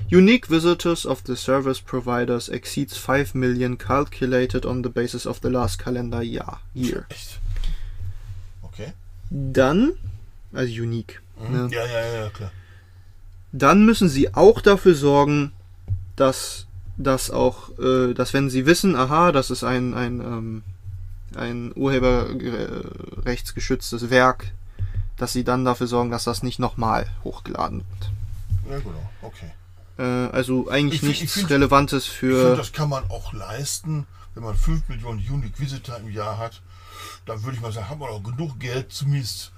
Unique 0.10 0.49
visitors 0.49 1.06
of 1.06 1.22
the 1.26 1.36
service 1.36 1.82
providers 1.82 2.48
exceeds 2.48 2.95
5 2.98 3.34
million 3.36 3.78
calculated 3.78 4.65
on 4.65 4.82
the 4.84 4.90
basis 4.90 5.26
of 5.28 5.40
the 5.41 5.49
last 5.49 5.80
calendar 5.80 6.22
year. 6.22 6.60
year. 6.74 7.06
Echt? 7.10 7.40
Okay. 8.61 8.94
Dann, 9.30 9.94
also 10.53 10.72
unique, 10.72 11.19
Mhm. 11.39 11.53
ne? 11.53 11.69
Ja, 11.72 11.85
ja, 11.85 12.05
ja, 12.23 12.30
klar. 12.30 12.51
dann 13.51 13.85
müssen 13.85 14.09
sie 14.09 14.34
auch 14.34 14.61
dafür 14.61 14.95
sorgen, 14.95 15.51
dass 16.15 16.64
dass 16.99 17.30
auch, 17.30 17.77
äh, 17.77 18.15
dass 18.15 18.34
wenn 18.34 18.49
sie 18.49 18.65
wissen, 18.65 18.95
aha, 18.95 19.31
das 19.31 19.51
ist 19.51 19.64
ein 19.64 19.93
ein 19.93 20.19
ähm, 20.19 20.64
ein 21.35 21.72
urheberrechtsgeschütztes 21.76 24.09
Werk, 24.09 24.51
dass 25.18 25.34
sie 25.34 25.43
dann 25.43 25.65
dafür 25.65 25.88
sorgen, 25.88 26.09
dass 26.11 26.23
das 26.23 26.41
nicht 26.43 26.57
nochmal 26.59 27.07
hochgeladen 27.23 27.80
wird. 27.89 28.11
Ja, 28.72 28.80
genau. 28.80 29.09
Okay. 29.22 29.51
Äh, 29.97 30.03
also 30.34 30.69
eigentlich 30.69 30.95
Ich 30.95 30.99
find- 31.01 31.11
ich 31.14 31.22
nichts 31.22 31.35
find- 31.38 31.49
Relevantes 31.51 32.05
Ich 32.05 32.11
finde, 32.11 32.51
für 32.51 32.55
das 32.55 32.72
kann 32.72 32.89
man 32.89 33.03
auch 33.09 33.34
leisten, 33.34 34.05
wenn 34.35 34.43
man 34.43 34.55
5 34.55 34.88
Millionen 34.89 35.19
Unique 35.19 35.59
Visitor 35.59 35.97
im 35.97 36.09
Jahr 36.11 36.38
hat. 36.38 36.61
Dann 37.26 37.43
würde 37.43 37.55
ich 37.57 37.61
mal 37.61 37.72
sagen, 37.72 37.89
hat 37.89 37.99
man 37.99 38.09
auch 38.09 38.23
genug 38.23 38.59
Geld, 38.59 38.91
zumindest 38.91 39.51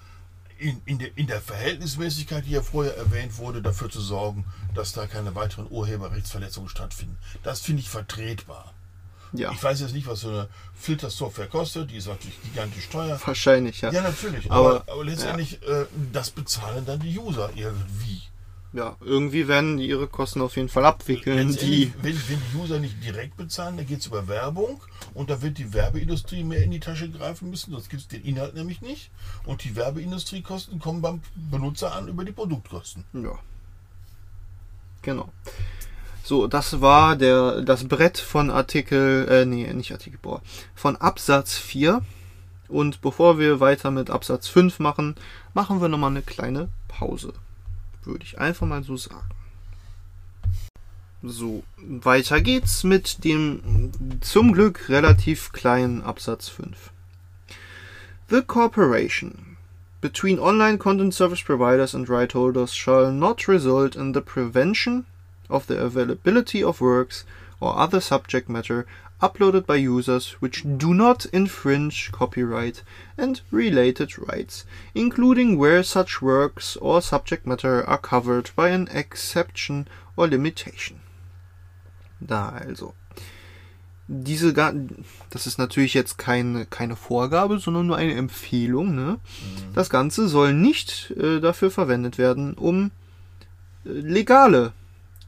in, 0.60 0.82
in, 0.86 1.00
der, 1.00 1.10
in 1.18 1.28
der 1.28 1.42
Verhältnismäßigkeit, 1.42 2.46
die 2.46 2.52
ja 2.52 2.62
vorher 2.62 2.96
erwähnt 2.98 3.38
wurde, 3.38 3.62
dafür 3.62 3.90
zu 3.90 4.02
sorgen, 4.02 4.46
dass 4.76 4.94
da 4.94 5.08
keine 5.08 5.34
weiteren 5.36 5.68
Urheberrechtsverletzungen 5.70 6.70
stattfinden. 6.70 7.18
Das 7.44 7.62
finde 7.62 7.82
ich 7.82 7.90
vertretbar. 7.90 8.74
ja 9.34 9.52
Ich 9.52 9.64
weiß 9.64 9.80
jetzt 9.82 9.94
nicht, 9.94 10.08
was 10.08 10.22
so 10.22 10.30
eine 10.30 10.50
Filtersoftware 10.76 11.48
kostet. 11.48 11.92
Die 11.92 11.98
ist 11.98 12.08
natürlich 12.08 12.42
gigantisch 12.44 12.90
teuer. 12.90 13.20
wahrscheinlich 13.26 13.82
ja. 13.82 13.92
Ja, 13.92 14.02
natürlich. 14.02 14.52
Aber- 14.52 14.82
Aber, 14.82 14.92
aber 14.92 15.06
letztendlich, 15.06 15.62
äh, 15.64 15.86
das 16.14 16.30
bezahlen 16.32 16.86
dann 16.86 17.00
die 17.00 17.18
User 17.18 17.50
irgendwie. 17.56 18.22
Ja, 18.72 18.96
irgendwie 19.02 19.48
werden 19.48 19.78
die 19.78 19.88
ihre 19.88 20.08
Kosten 20.08 20.42
auf 20.42 20.56
jeden 20.56 20.70
Fall 20.70 20.86
abwickeln, 20.86 21.56
die 21.56 21.92
wenn, 22.04 22.16
wenn 22.16 22.40
die 22.40 22.58
User 22.58 22.80
nicht 22.80 23.04
direkt 23.04 23.36
bezahlen, 23.36 23.78
dann 23.78 23.88
geht 23.88 24.02
es 24.02 24.06
über 24.06 24.28
Werbung 24.28 24.80
und 25.16 25.32
da 25.32 25.42
wird 25.42 25.58
die 25.58 25.74
Werbeindustrie 25.74 26.44
mehr 26.44 26.62
in 26.62 26.70
die 26.70 26.80
Tasche 26.80 27.10
greifen 27.10 27.50
müssen, 27.50 27.72
sonst 27.72 27.90
gibt 27.90 28.04
es 28.04 28.08
den 28.08 28.24
Inhalt 28.24 28.54
nämlich 28.54 28.82
nicht. 28.82 29.10
Und 29.46 29.64
die 29.64 29.76
Werbeindustriekosten 29.76 30.78
kommen 30.78 31.02
beim 31.02 31.22
Benutzer 31.36 31.96
an 31.96 32.08
über 32.08 32.24
die 32.24 32.32
Produktkosten. 32.32 33.06
Ja. 33.14 33.40
Genau. 35.02 35.30
So, 36.24 36.46
das 36.46 36.80
war 36.80 37.16
der, 37.16 37.62
das 37.62 37.88
Brett 37.88 38.20
von 38.20 38.52
Artikel, 38.52 39.28
äh, 39.30 39.46
nee, 39.46 39.72
nicht 39.74 39.92
Artikel, 39.92 40.20
boah, 40.22 40.44
von 40.76 40.96
Absatz 40.96 41.56
4. 41.56 42.04
Und 42.68 43.02
bevor 43.02 43.40
wir 43.40 43.60
weiter 43.60 43.90
mit 43.90 44.12
Absatz 44.12 44.48
5 44.48 44.78
machen, 44.78 45.16
machen 45.56 45.82
wir 45.82 45.88
nochmal 45.88 46.12
eine 46.12 46.22
kleine 46.22 46.70
Pause. 46.88 47.34
Würde 48.10 48.26
ich 48.26 48.40
einfach 48.40 48.66
mal 48.66 48.84
so 48.84 48.98
sagen. 48.98 49.30
So, 51.22 51.64
weiter 51.78 52.42
geht's 52.42 52.84
mit 52.84 53.24
dem 53.24 53.92
zum 54.22 54.54
Glück 54.54 54.90
relativ 54.90 55.52
kleinen 55.52 56.02
Absatz 56.02 56.50
5. 56.50 56.92
The 58.30 58.42
cooperation 58.42 59.58
between 60.02 60.40
online 60.40 60.80
content 60.80 61.14
service 61.14 61.44
providers 61.44 61.94
and 61.94 62.10
right 62.10 62.34
holders 62.34 62.74
shall 62.74 63.12
not 63.12 63.48
result 63.48 63.96
in 63.96 64.14
the 64.14 64.22
prevention 64.22 65.06
of 65.48 65.68
the 65.68 65.78
availability 65.78 66.64
of 66.64 66.82
works 66.82 67.26
or 67.60 67.78
other 67.78 68.02
subject 68.02 68.50
matter 68.50 68.88
uploaded 69.22 69.66
by 69.66 69.76
users 69.76 70.42
which 70.42 70.64
do 70.78 70.94
not 70.94 71.26
infringe 71.28 72.12
copyright 72.12 72.84
and 73.18 73.42
related 73.52 74.18
rights, 74.18 74.66
including 74.96 75.58
where 75.58 75.84
such 75.84 76.22
works 76.22 76.78
or 76.78 77.02
subject 77.02 77.46
matter 77.46 77.88
are 77.88 77.98
covered 77.98 78.52
by 78.56 78.70
an 78.70 78.88
exception 78.94 79.88
or 80.16 80.28
limitation. 80.28 81.02
Da 82.22 82.50
also. 82.66 82.94
Diese, 84.12 84.54
das 84.54 85.46
ist 85.46 85.60
natürlich 85.60 85.94
jetzt 85.94 86.18
keine, 86.18 86.66
keine 86.66 86.96
Vorgabe, 86.96 87.60
sondern 87.60 87.86
nur 87.86 87.98
eine 87.98 88.16
Empfehlung. 88.16 88.96
Ne? 88.96 89.20
Das 89.76 89.92
Ganze 89.92 90.28
soll 90.28 90.54
nicht 90.54 91.12
äh, 91.12 91.40
dafür 91.40 91.70
verwendet 91.70 92.18
werden, 92.18 92.56
um 92.56 92.90
äh, 93.86 93.90
legale 93.90 94.74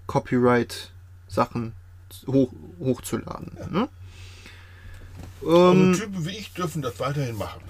Copyright-Sachen 0.07 1.73
hoch, 2.27 2.51
hochzuladen. 2.79 3.51
Ne? 3.71 3.89
Ähm, 5.45 5.93
Typen 5.93 6.25
wie 6.25 6.37
ich 6.37 6.53
dürfen 6.53 6.81
das 6.81 6.99
weiterhin 6.99 7.37
machen. 7.37 7.61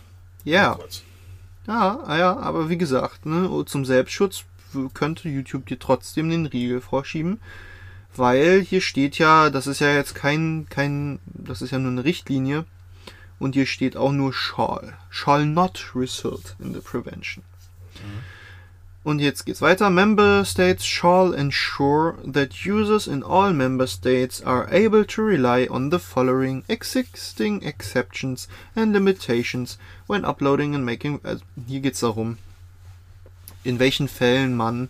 ja, 0.44 0.78
ja, 1.68 1.99
ah 2.06 2.18
ja, 2.18 2.38
aber 2.38 2.69
wie 2.69 2.78
gesagt, 2.78 3.26
ne, 3.26 3.49
zum 3.65 3.86
Selbstschutz 3.86 4.45
könnte 4.94 5.30
YouTube 5.30 5.68
dir 5.68 5.78
trotzdem 5.78 6.30
den 6.30 6.48
Riegel 6.48 6.82
vorschieben, 6.82 7.40
weil 8.15 8.61
hier 8.61 8.82
steht 8.82 9.18
ja, 9.18 9.49
das 9.49 9.68
ist 9.68 9.80
ja 9.80 9.94
jetzt 9.94 10.15
kein, 10.15 10.65
kein, 10.69 11.19
das 11.26 11.61
ist 11.61 11.72
ja 11.72 11.80
nur 11.80 11.91
eine 11.91 12.03
Richtlinie 12.03 12.65
und 13.40 13.53
hier 13.53 13.65
steht 13.65 13.95
auch 13.95 14.11
nur 14.11 14.34
shall, 14.34 14.98
shall 15.10 15.45
not 15.45 15.91
result 15.95 16.56
in 16.60 16.73
the 16.73 16.80
prevention. 16.80 17.44
Und 19.03 19.19
jetzt 19.19 19.45
geht's 19.45 19.61
weiter. 19.61 19.90
Member 19.90 20.45
states 20.45 20.86
shall 20.86 21.34
ensure 21.34 22.18
that 22.23 22.53
users 22.65 23.07
in 23.07 23.23
all 23.23 23.52
member 23.52 23.88
states 23.88 24.44
are 24.44 24.72
able 24.72 25.06
to 25.06 25.23
rely 25.23 25.68
on 25.68 25.90
the 25.90 25.98
following 25.98 26.64
existing 26.68 27.64
exceptions 27.64 28.48
and 28.76 28.94
limitations 28.94 29.80
when 30.07 30.23
uploading 30.23 30.76
and 30.76 30.86
making. 30.86 31.19
Also 31.23 31.44
hier 31.68 31.80
geht's 31.80 32.02
darum, 32.02 32.38
in 33.64 33.80
welchen 33.80 34.07
Fällen 34.07 34.56
man 34.56 34.90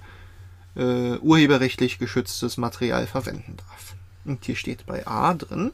äh, 0.75 1.15
urheberrechtlich 1.17 1.97
geschütztes 1.97 2.57
Material 2.57 3.07
verwenden 3.07 3.55
darf. 3.57 3.95
Und 4.25 4.43
hier 4.43 4.57
steht 4.57 4.85
bei 4.85 5.07
A 5.07 5.33
drin 5.33 5.71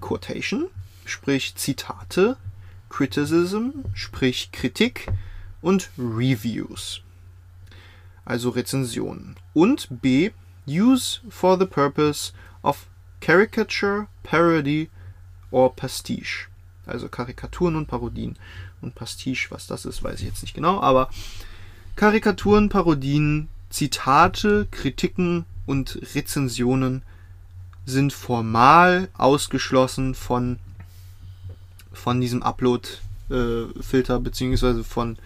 Quotation, 0.00 0.68
sprich 1.04 1.56
Zitate, 1.56 2.36
Criticism, 2.90 3.70
sprich 3.92 4.52
Kritik 4.52 5.08
und 5.62 5.90
Reviews. 5.98 7.03
Also 8.24 8.50
Rezensionen. 8.50 9.36
Und 9.52 9.88
B. 10.02 10.30
Use 10.66 11.20
for 11.28 11.58
the 11.58 11.66
purpose 11.66 12.32
of 12.62 12.86
caricature, 13.20 14.06
parody 14.22 14.88
or 15.50 15.74
pastiche. 15.74 16.48
Also 16.86 17.08
Karikaturen 17.08 17.76
und 17.76 17.86
Parodien. 17.86 18.36
Und 18.80 18.94
Pastiche, 18.94 19.50
was 19.50 19.66
das 19.66 19.84
ist, 19.86 20.02
weiß 20.02 20.20
ich 20.20 20.26
jetzt 20.26 20.42
nicht 20.42 20.54
genau, 20.54 20.80
aber 20.80 21.08
Karikaturen, 21.96 22.68
Parodien, 22.68 23.48
Zitate, 23.70 24.66
Kritiken 24.70 25.46
und 25.64 25.98
Rezensionen 26.14 27.02
sind 27.86 28.12
formal 28.12 29.08
ausgeschlossen 29.16 30.14
von, 30.14 30.58
von 31.92 32.20
diesem 32.20 32.42
Upload-Filter, 32.42 34.20
beziehungsweise 34.20 34.84
von 34.84 35.16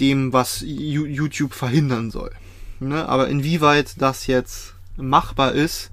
dem, 0.00 0.32
was 0.32 0.62
YouTube 0.66 1.54
verhindern 1.54 2.10
soll. 2.10 2.30
Ne? 2.80 3.08
Aber 3.08 3.28
inwieweit 3.28 4.00
das 4.00 4.26
jetzt 4.26 4.74
machbar 4.96 5.52
ist, 5.52 5.90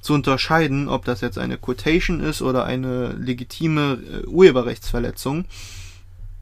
zu 0.00 0.12
unterscheiden, 0.12 0.88
ob 0.88 1.04
das 1.06 1.22
jetzt 1.22 1.38
eine 1.38 1.56
Quotation 1.56 2.20
ist 2.20 2.42
oder 2.42 2.64
eine 2.64 3.12
legitime 3.14 3.98
äh, 4.24 4.26
Urheberrechtsverletzung, 4.26 5.46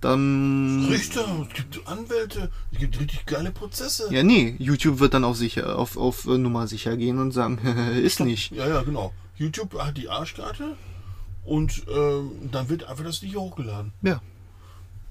dann. 0.01 0.87
Richter, 0.91 1.24
es 1.49 1.55
gibt 1.55 1.87
Anwälte, 1.87 2.51
es 2.73 2.79
gibt 2.79 2.99
richtig 2.99 3.24
geile 3.24 3.53
Prozesse. 3.53 4.12
Ja, 4.12 4.24
nee, 4.24 4.57
YouTube 4.59 4.99
wird 4.99 5.15
dann 5.15 5.23
auf 5.23 5.37
sicher, 5.37 5.79
auf, 5.79 5.97
auf 5.97 6.27
äh, 6.27 6.39
Nummer 6.39 6.66
sicher 6.66 6.97
gehen 6.97 7.20
und 7.20 7.31
sagen, 7.31 7.59
ist 8.03 8.19
nicht. 8.19 8.51
Ja, 8.51 8.66
ja, 8.66 8.83
genau. 8.83 9.12
YouTube 9.37 9.79
hat 9.79 9.97
die 9.97 10.09
Arschkarte 10.09 10.77
und 11.45 11.85
ähm, 11.89 12.33
dann 12.51 12.69
wird 12.69 12.85
einfach 12.85 13.05
das 13.05 13.23
nicht 13.23 13.37
hochgeladen. 13.37 13.93
Ja. 14.03 14.20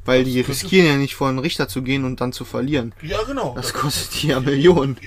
Weil 0.06 0.24
die 0.24 0.42
riskieren 0.42 0.88
ja 0.88 0.98
nicht 0.98 1.16
vor 1.16 1.30
einen 1.30 1.40
Richter 1.40 1.68
zu 1.68 1.84
gehen 1.84 2.06
und 2.06 2.22
dann 2.22 2.34
zu 2.34 2.44
verlieren. 2.44 2.94
Ja, 3.02 3.22
genau. 3.24 3.54
Das 3.56 3.74
kostet 3.74 4.22
die 4.22 4.28
ja 4.28 4.40
Millionen. 4.40 4.98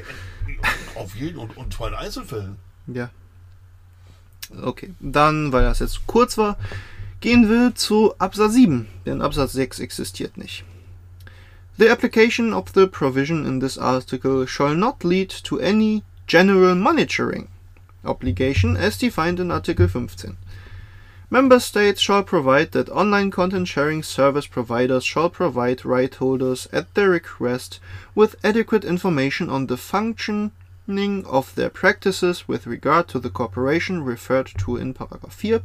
Auf 0.94 1.16
jeden 1.16 1.38
und, 1.38 1.56
und 1.56 1.72
zwar 1.74 1.88
in 1.88 1.94
Einzelfällen. 1.94 2.56
Ja. 2.86 3.10
Okay, 4.62 4.92
dann, 5.00 5.52
weil 5.52 5.64
das 5.64 5.80
jetzt 5.80 6.06
kurz 6.06 6.38
war, 6.38 6.56
gehen 7.20 7.48
wir 7.48 7.74
zu 7.74 8.14
Absatz 8.18 8.52
7, 8.52 8.86
denn 9.06 9.22
Absatz 9.22 9.52
6 9.54 9.80
existiert 9.80 10.36
nicht. 10.36 10.64
The 11.76 11.90
application 11.90 12.52
of 12.52 12.66
the 12.74 12.86
provision 12.86 13.44
in 13.46 13.58
this 13.58 13.78
article 13.78 14.46
shall 14.46 14.76
not 14.76 15.02
lead 15.02 15.30
to 15.44 15.58
any 15.58 16.04
general 16.28 16.76
monitoring 16.76 17.48
obligation 18.04 18.76
as 18.76 18.98
defined 18.98 19.40
in 19.40 19.50
Article 19.50 19.88
15. 19.88 20.36
Member 21.34 21.58
states 21.58 22.00
shall 22.00 22.22
provide 22.22 22.70
that 22.70 22.88
online 22.90 23.32
content 23.32 23.66
sharing 23.66 24.04
service 24.04 24.46
providers 24.46 25.02
shall 25.02 25.28
provide 25.28 25.84
right 25.84 26.14
holders 26.14 26.68
at 26.72 26.94
their 26.94 27.10
request 27.10 27.80
with 28.14 28.36
adequate 28.44 28.84
information 28.84 29.50
on 29.50 29.66
the 29.66 29.76
functioning 29.76 30.52
of 31.26 31.52
their 31.56 31.70
practices 31.70 32.46
with 32.46 32.68
regard 32.68 33.08
to 33.08 33.18
the 33.18 33.30
cooperation 33.30 34.04
referred 34.04 34.52
to 34.58 34.76
in 34.76 34.94
paragraph 34.94 35.34
4 35.34 35.60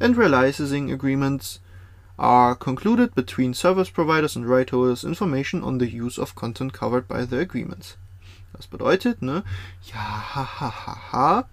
and 0.00 0.16
licensing 0.16 0.90
agreements 0.90 1.60
are 2.18 2.54
concluded 2.54 3.14
between 3.14 3.52
service 3.52 3.90
providers 3.90 4.34
and 4.34 4.48
right 4.48 4.70
holders 4.70 5.04
information 5.04 5.62
on 5.62 5.76
the 5.76 5.90
use 5.90 6.16
of 6.16 6.34
content 6.34 6.72
covered 6.72 7.06
by 7.06 7.26
the 7.26 7.38
agreements. 7.38 7.98
Das 8.56 8.64
bedeutet, 8.64 9.20
ne, 9.20 9.42
ja, 9.82 9.98
ha, 9.98 10.42
ha, 10.42 10.70
ha, 10.70 10.94
ha, 10.94 11.44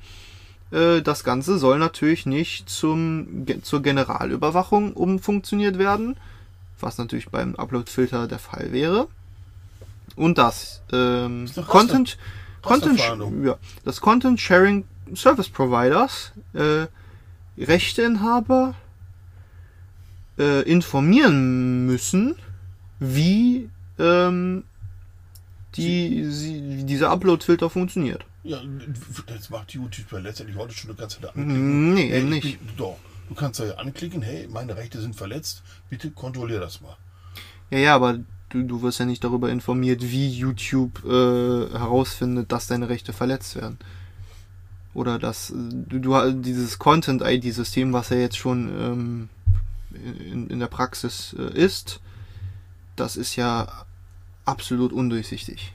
das 0.71 1.23
Ganze 1.23 1.57
soll 1.57 1.79
natürlich 1.79 2.27
nicht 2.27 2.69
zum, 2.69 3.45
zur 3.63 3.81
Generalüberwachung 3.81 4.93
umfunktioniert 4.93 5.79
werden, 5.79 6.15
was 6.79 6.97
natürlich 6.99 7.29
beim 7.29 7.55
Upload-Filter 7.55 8.27
der 8.27 8.37
Fall 8.37 8.71
wäre. 8.71 9.07
Und 10.15 10.37
das 10.37 10.81
ähm, 10.91 11.45
Raster- 11.45 11.63
Content, 11.63 12.17
Content, 12.61 12.99
ja, 13.43 13.57
das 13.83 13.99
Content 13.99 14.39
Sharing 14.39 14.85
Service 15.15 15.49
Providers, 15.49 16.33
äh, 16.53 16.85
Rechteinhaber 17.57 18.75
äh, 20.37 20.61
informieren 20.69 21.85
müssen, 21.87 22.35
wie 22.99 23.69
ähm, 23.97 24.63
die, 25.75 26.25
sie, 26.25 26.61
wie 26.77 26.83
dieser 26.83 27.09
Upload-Filter 27.09 27.69
funktioniert. 27.69 28.23
Ja, 28.43 28.61
das 29.27 29.49
macht 29.49 29.73
YouTube 29.73 30.11
ja 30.11 30.19
letztendlich 30.19 30.57
heute 30.57 30.73
schon. 30.73 30.89
Du 30.89 30.95
kannst 30.95 31.17
ja 31.17 31.21
da 31.23 31.27
anklicken. 31.29 31.93
Nee, 31.93 32.09
Hey, 32.09 32.23
nicht. 32.23 32.59
Bin, 32.59 32.77
doch. 32.77 32.97
Du 33.27 33.35
kannst 33.35 33.59
ja 33.59 33.75
anklicken, 33.75 34.21
hey, 34.21 34.47
meine 34.47 34.75
Rechte 34.75 34.99
sind 34.99 35.15
verletzt, 35.15 35.61
bitte 35.89 36.09
kontrollier 36.09 36.59
das 36.59 36.81
mal. 36.81 36.97
Ja, 37.69 37.77
ja, 37.77 37.95
aber 37.95 38.19
du, 38.49 38.63
du 38.63 38.81
wirst 38.81 38.99
ja 38.99 39.05
nicht 39.05 39.23
darüber 39.23 39.51
informiert, 39.51 40.01
wie 40.01 40.29
YouTube 40.29 41.03
äh, 41.05 41.69
herausfindet, 41.77 42.51
dass 42.51 42.65
deine 42.65 42.89
Rechte 42.89 43.13
verletzt 43.13 43.55
werden. 43.55 43.77
Oder 44.95 45.19
dass 45.19 45.51
äh, 45.51 45.53
du, 45.53 45.99
du 45.99 46.31
dieses 46.33 46.79
Content-ID-System, 46.79 47.93
was 47.93 48.09
ja 48.09 48.17
jetzt 48.17 48.37
schon 48.37 48.69
ähm, 48.81 49.29
in, 50.31 50.47
in 50.47 50.59
der 50.59 50.67
Praxis 50.67 51.35
äh, 51.37 51.53
ist, 51.53 51.99
das 52.95 53.15
ist 53.15 53.35
ja 53.35 53.85
absolut 54.45 54.91
undurchsichtig. 54.91 55.71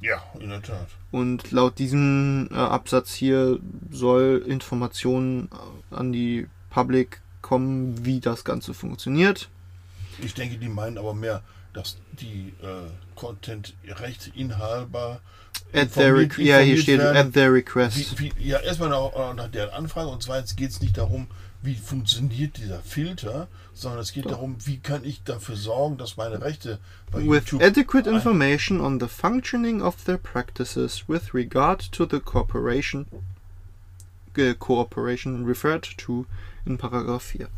Ja, 0.00 0.22
in 0.38 0.50
der 0.50 0.62
Tat. 0.62 0.86
Und 1.10 1.50
laut 1.50 1.78
diesem 1.78 2.48
äh, 2.52 2.54
Absatz 2.54 3.12
hier 3.12 3.58
soll 3.90 4.44
Informationen 4.46 5.48
an 5.90 6.12
die 6.12 6.46
Public 6.70 7.20
kommen, 7.42 8.04
wie 8.04 8.20
das 8.20 8.44
Ganze 8.44 8.74
funktioniert. 8.74 9.48
Ich 10.22 10.34
denke, 10.34 10.58
die 10.58 10.68
meinen 10.68 10.98
aber 10.98 11.14
mehr, 11.14 11.42
dass 11.72 11.96
die 12.12 12.52
äh, 12.62 12.90
Content-Rechteinhaber 13.14 15.20
At 15.72 15.94
their, 15.94 16.16
ja, 16.38 16.58
hier 16.58 16.78
steht 16.78 16.98
werden. 16.98 17.16
at 17.16 17.32
their 17.34 17.52
request. 17.52 18.18
Wie, 18.18 18.32
wie, 18.38 18.48
ja, 18.48 18.58
erstmal 18.58 18.88
nach, 18.88 19.12
äh, 19.14 19.34
nach 19.34 19.48
deren 19.48 19.70
Anfrage 19.70 20.08
und 20.08 20.22
zweitens 20.22 20.56
geht 20.56 20.70
es 20.70 20.80
nicht 20.80 20.96
darum, 20.96 21.26
wie 21.62 21.74
funktioniert 21.74 22.56
dieser 22.56 22.80
Filter, 22.80 23.48
sondern 23.74 24.00
es 24.00 24.12
geht 24.12 24.26
Doch. 24.26 24.32
darum, 24.32 24.56
wie 24.64 24.78
kann 24.78 25.04
ich 25.04 25.22
dafür 25.24 25.56
sorgen, 25.56 25.98
dass 25.98 26.16
meine 26.16 26.40
Rechte 26.40 26.78
bei 27.10 27.20
with 27.20 27.50
YouTube 27.50 27.62
adequate 27.62 28.08
information 28.08 28.80
on 28.80 29.00
the 29.00 29.08
functioning 29.08 29.82
of 29.82 30.04
their 30.04 30.18
practices 30.18 31.04
with 31.08 31.34
regard 31.34 31.90
to 31.92 32.06
the 32.08 32.20
cooperation 32.20 33.06
äh, 34.36 34.54
cooperation 34.54 35.44
referred 35.44 35.82
to 35.96 36.26
in 36.64 36.78
Paragraph 36.78 37.22
4. 37.22 37.48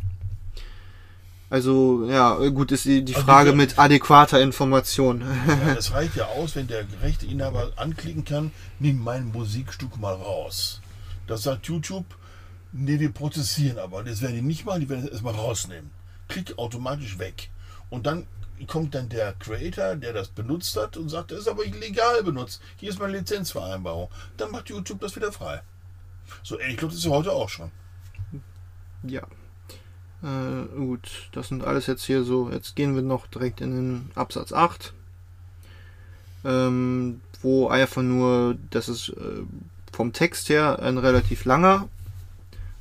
Also, 1.51 2.07
ja, 2.09 2.37
gut, 2.51 2.71
ist 2.71 2.85
die, 2.85 3.05
die 3.05 3.15
Also 3.15 3.27
Frage 3.27 3.53
mit 3.53 3.77
adäquater 3.77 4.41
Information. 4.41 5.23
Ja, 5.49 5.73
es 5.77 5.93
reicht 5.93 6.15
ja 6.15 6.27
aus, 6.27 6.55
wenn 6.55 6.69
der 6.69 6.85
Rechteinhaber 7.03 7.73
anklicken 7.75 8.25
kann, 8.25 8.53
nimm 8.79 9.03
mein 9.03 9.33
Musikstück 9.33 9.99
mal 9.99 10.15
raus. 10.15 10.81
Das 11.27 11.43
sagt 11.43 11.67
YouTube, 11.67 12.05
nee, 12.73 12.99
wir 12.99 13.13
protestieren 13.13 13.79
aber. 13.79 14.03
Das 14.03 14.23
werden 14.23 14.37
die 14.37 14.43
nicht 14.43 14.65
machen, 14.65 14.81
die 14.81 14.89
werden 14.89 15.05
es 15.05 15.11
erstmal 15.11 15.35
rausnehmen. 15.35 15.91
Klick 16.29 16.59
automatisch 16.59 17.19
weg. 17.19 17.51
Und 17.89 18.07
dann 18.07 18.27
kommt 18.67 18.95
dann 18.95 19.09
der 19.09 19.33
Creator, 19.35 19.97
der 19.97 20.13
das 20.13 20.29
benutzt 20.29 20.77
hat 20.77 20.97
und 20.97 21.09
sagt, 21.09 21.33
das 21.33 21.41
ist 21.41 21.49
aber 21.49 21.65
illegal 21.65 22.23
benutzt. 22.23 22.61
Hier 22.77 22.91
ist 22.91 22.99
meine 22.99 23.19
Lizenzvereinbarung. 23.19 24.09
Dann 24.37 24.51
macht 24.51 24.69
YouTube 24.69 25.01
das 25.01 25.17
wieder 25.17 25.33
frei. 25.33 25.63
So 26.43 26.59
ähnlich 26.59 26.81
läuft 26.81 26.95
es 26.95 27.05
ja 27.05 27.11
heute 27.11 27.33
auch 27.33 27.49
schon. 27.49 27.71
ja. 29.03 29.23
Äh, 30.23 30.67
gut, 30.77 31.31
das 31.33 31.49
sind 31.49 31.65
alles 31.65 31.87
jetzt 31.87 32.05
hier 32.05 32.25
so. 32.25 32.51
Jetzt 32.51 32.77
gehen 32.77 32.95
wir 32.95 33.03
noch 33.03 33.27
direkt 33.27 33.63
in 33.63 33.75
den 33.75 34.11
Absatz 34.15 34.53
8. 34.53 34.93
Ähm, 36.45 37.23
wo 37.43 37.69
einfach 37.69 38.03
nur, 38.03 38.57
das 38.71 38.89
ist 38.89 39.11
äh, 39.11 39.43
vom 39.93 40.13
Text 40.13 40.51
her 40.51 40.79
ein 40.81 40.99
relativ 40.99 41.45
langer 41.45 41.89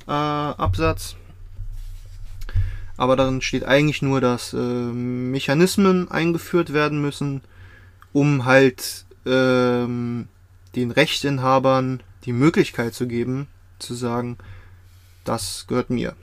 äh, 0.09 0.11
Absatz. 0.11 1.15
Aber 2.97 3.15
darin 3.15 3.41
steht 3.41 3.63
eigentlich 3.63 4.01
nur, 4.01 4.19
dass 4.19 4.53
äh, 4.53 4.57
Mechanismen 4.57 6.11
eingeführt 6.11 6.73
werden 6.73 7.01
müssen, 7.01 7.41
um 8.11 8.43
halt 8.43 9.05
ähm, 9.25 10.27
den 10.75 10.91
Rechteinhabern 10.91 12.03
die 12.25 12.33
Möglichkeit 12.33 12.93
zu 12.93 13.07
geben, 13.07 13.47
zu 13.79 13.93
sagen, 13.93 14.37
das 15.23 15.65
gehört 15.67 15.89
mir. 15.89 16.15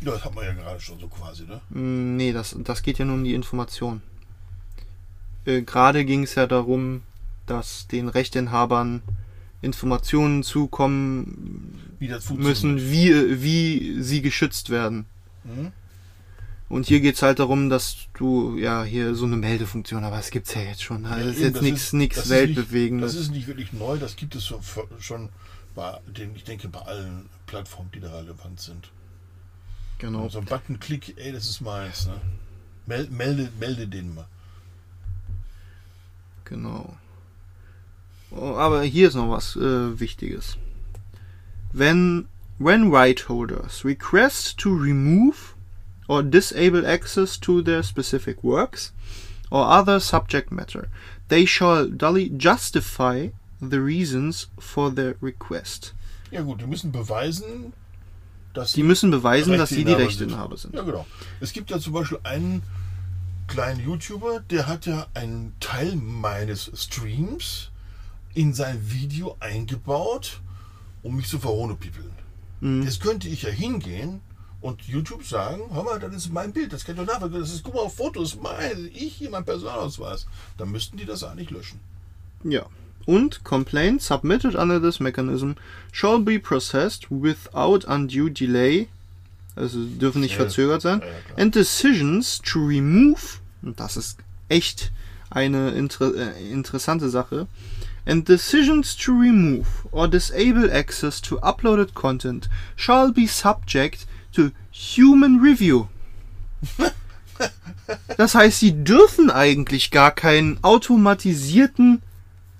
Ja, 0.00 0.12
das 0.12 0.24
hat 0.24 0.34
man 0.34 0.44
ja 0.44 0.52
gerade 0.52 0.80
schon 0.80 0.98
so 0.98 1.08
quasi, 1.08 1.44
ne? 1.44 1.60
Mm, 1.70 2.16
Nee, 2.16 2.32
das, 2.32 2.54
das 2.58 2.82
geht 2.82 2.98
ja 2.98 3.06
nur 3.06 3.14
um 3.14 3.24
die 3.24 3.34
Information. 3.34 4.02
Äh, 5.46 5.62
Gerade 5.62 6.04
ging 6.04 6.24
es 6.24 6.34
ja 6.34 6.46
darum, 6.46 7.02
dass 7.46 7.86
den 7.86 8.08
Rechteinhabern 8.08 9.02
Informationen 9.64 10.42
zukommen 10.42 11.80
Wie 11.98 12.12
müssen, 12.36 12.80
wie, 12.90 13.42
wie 13.42 14.02
sie 14.02 14.22
geschützt 14.22 14.70
werden. 14.70 15.06
Mhm. 15.44 15.72
Und 16.68 16.86
hier 16.86 17.00
geht 17.00 17.16
es 17.16 17.22
halt 17.22 17.38
darum, 17.38 17.68
dass 17.70 17.96
du, 18.16 18.56
ja, 18.56 18.82
hier 18.84 19.14
so 19.14 19.26
eine 19.26 19.36
Meldefunktion, 19.36 20.02
aber 20.02 20.16
das 20.16 20.30
gibt's 20.30 20.54
ja 20.54 20.62
jetzt 20.62 20.82
schon. 20.82 21.04
Also 21.06 21.18
Ja, 21.20 21.26
das 21.26 21.36
ist 21.36 21.42
eben, 21.42 21.54
jetzt 21.54 21.62
nichts 21.62 21.92
nichts 21.92 22.16
das 22.16 22.24
ist 22.26 22.30
nicht- 22.30 22.56
Weltbewegendes. 22.56 23.12
Das 23.12 23.20
ist 23.20 23.30
nicht 23.30 23.46
wirklich 23.46 23.72
neu, 23.72 23.98
das 23.98 24.16
gibt 24.16 24.34
es 24.34 24.44
so- 24.44 24.60
schon 24.98 25.28
bei 25.74 25.98
den, 26.06 26.34
ich 26.34 26.44
denke, 26.44 26.68
bei 26.68 26.80
allen 26.80 27.28
Plattformen, 27.46 27.90
die 27.94 28.00
da 28.00 28.14
relevant 28.16 28.60
sind. 28.60 28.90
genau. 29.98 30.28
So 30.28 30.38
ein 30.38 30.44
Button-Klick, 30.46 31.14
ey, 31.18 31.32
das 31.32 31.48
ist 31.48 31.60
meins, 31.60 32.06
ne? 32.06 32.14
Mel, 32.86 33.08
melde, 33.10 33.50
melde 33.58 33.86
den 33.86 34.14
mal. 34.14 34.26
Genau. 36.44 36.96
Aber 38.34 38.82
hier 38.82 39.08
ist 39.08 39.14
noch 39.14 39.30
was 39.30 39.56
äh, 39.56 39.98
Wichtiges. 39.98 40.56
When, 41.72 42.26
when 42.58 42.90
right 42.90 43.28
holders 43.28 43.84
request 43.84 44.58
to 44.58 44.70
remove 44.70 45.54
or 46.08 46.22
disable 46.22 46.86
access 46.86 47.38
to 47.40 47.62
their 47.62 47.82
specific 47.82 48.42
works 48.42 48.92
or 49.50 49.66
other 49.66 50.00
subject 50.00 50.50
matter, 50.50 50.88
they 51.28 51.46
shall 51.46 51.86
duly 51.86 52.30
justify 52.36 53.28
the 53.60 53.80
reasons 53.80 54.48
for 54.58 54.90
their 54.90 55.16
request. 55.22 55.94
Ja 56.30 56.42
gut, 56.42 56.60
die 56.60 56.66
müssen 56.66 56.92
beweisen, 56.92 57.72
dass 58.52 58.72
Die 58.72 58.82
müssen 58.82 59.10
beweisen, 59.10 59.56
dass 59.58 59.70
sie 59.70 59.84
die 59.84 59.92
Rechteinhaber 59.92 60.54
Rechteinhaber 60.54 60.56
sind. 60.56 60.74
Ja, 60.74 60.82
genau. 60.82 61.06
Es 61.40 61.52
gibt 61.52 61.70
ja 61.70 61.78
zum 61.78 61.92
Beispiel 61.92 62.18
einen 62.22 62.62
kleinen 63.46 63.80
YouTuber, 63.80 64.40
der 64.40 64.66
hat 64.66 64.86
ja 64.86 65.06
einen 65.14 65.54
Teil 65.60 65.96
meines 65.96 66.70
Streams 66.74 67.70
in 68.34 68.52
sein 68.54 68.78
Video 68.90 69.36
eingebaut, 69.40 70.40
um 71.02 71.16
mich 71.16 71.28
zu 71.28 71.38
verhohnepiepeln. 71.38 72.10
Mhm. 72.60 72.82
Jetzt 72.82 73.00
könnte 73.00 73.28
ich 73.28 73.42
ja 73.42 73.50
hingehen 73.50 74.20
und 74.60 74.82
YouTube 74.82 75.24
sagen, 75.24 75.62
hör 75.72 75.84
mal, 75.84 76.00
das 76.00 76.14
ist 76.14 76.32
mein 76.32 76.52
Bild, 76.52 76.72
das 76.72 76.84
kennt 76.84 76.98
ihr 76.98 77.04
nachvollziehen, 77.04 77.40
das 77.40 77.52
ist, 77.52 77.62
guck 77.62 77.74
mal 77.74 77.82
auf 77.82 77.96
Fotos, 77.96 78.36
mein, 78.40 78.90
ich 78.92 79.14
hier, 79.14 79.30
mein 79.30 79.44
Personalausweis. 79.44 80.26
Dann 80.56 80.70
müssten 80.70 80.96
die 80.96 81.04
das 81.04 81.22
eigentlich 81.22 81.50
löschen. 81.50 81.80
Ja. 82.42 82.66
Und 83.06 83.44
complaints 83.44 84.06
submitted 84.06 84.54
under 84.54 84.80
this 84.80 84.98
mechanism 84.98 85.52
shall 85.92 86.18
be 86.18 86.38
processed 86.38 87.06
without 87.10 87.86
undue 87.86 88.30
delay. 88.30 88.88
Also 89.56 89.84
dürfen 89.84 90.22
nicht 90.22 90.32
Ja, 90.32 90.38
verzögert 90.38 90.80
sein. 90.82 91.00
ja. 91.00 91.42
And 91.42 91.54
decisions 91.54 92.40
to 92.40 92.60
remove, 92.66 93.38
und 93.62 93.78
das 93.78 93.96
ist 93.98 94.18
echt 94.48 94.90
eine 95.30 95.70
inter 95.72 96.12
äh, 96.14 96.50
interessante 96.50 97.10
Sache. 97.10 97.46
And 98.06 98.28
decisions 98.28 98.96
to 98.96 99.12
remove 99.12 99.66
or 99.90 100.08
disable 100.08 100.70
access 100.70 101.20
to 101.22 101.38
uploaded 101.40 101.94
content 101.94 102.48
shall 102.76 103.12
be 103.12 103.26
subject 103.26 104.06
to 104.32 104.50
human 104.70 105.40
review. 105.40 105.88
Das 108.16 108.34
heißt, 108.34 108.60
sie 108.60 108.84
dürfen 108.84 109.30
eigentlich 109.30 109.90
gar 109.90 110.10
keinen 110.10 110.62
automatisierten 110.62 112.02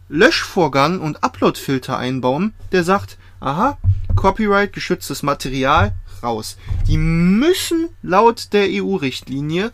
Löschvorgang 0.09 1.01
und 1.01 1.25
Uploadfilter 1.25 1.97
einbauen, 1.97 2.53
der 2.73 2.85
sagt, 2.85 3.16
aha, 3.41 3.79
Copyright 4.15 4.73
geschütztes 4.73 5.23
Material 5.23 5.95
raus. 6.23 6.57
Die 6.87 6.99
müssen 6.99 7.89
laut 8.03 8.53
der 8.53 8.66
EU-Richtlinie 8.69 9.73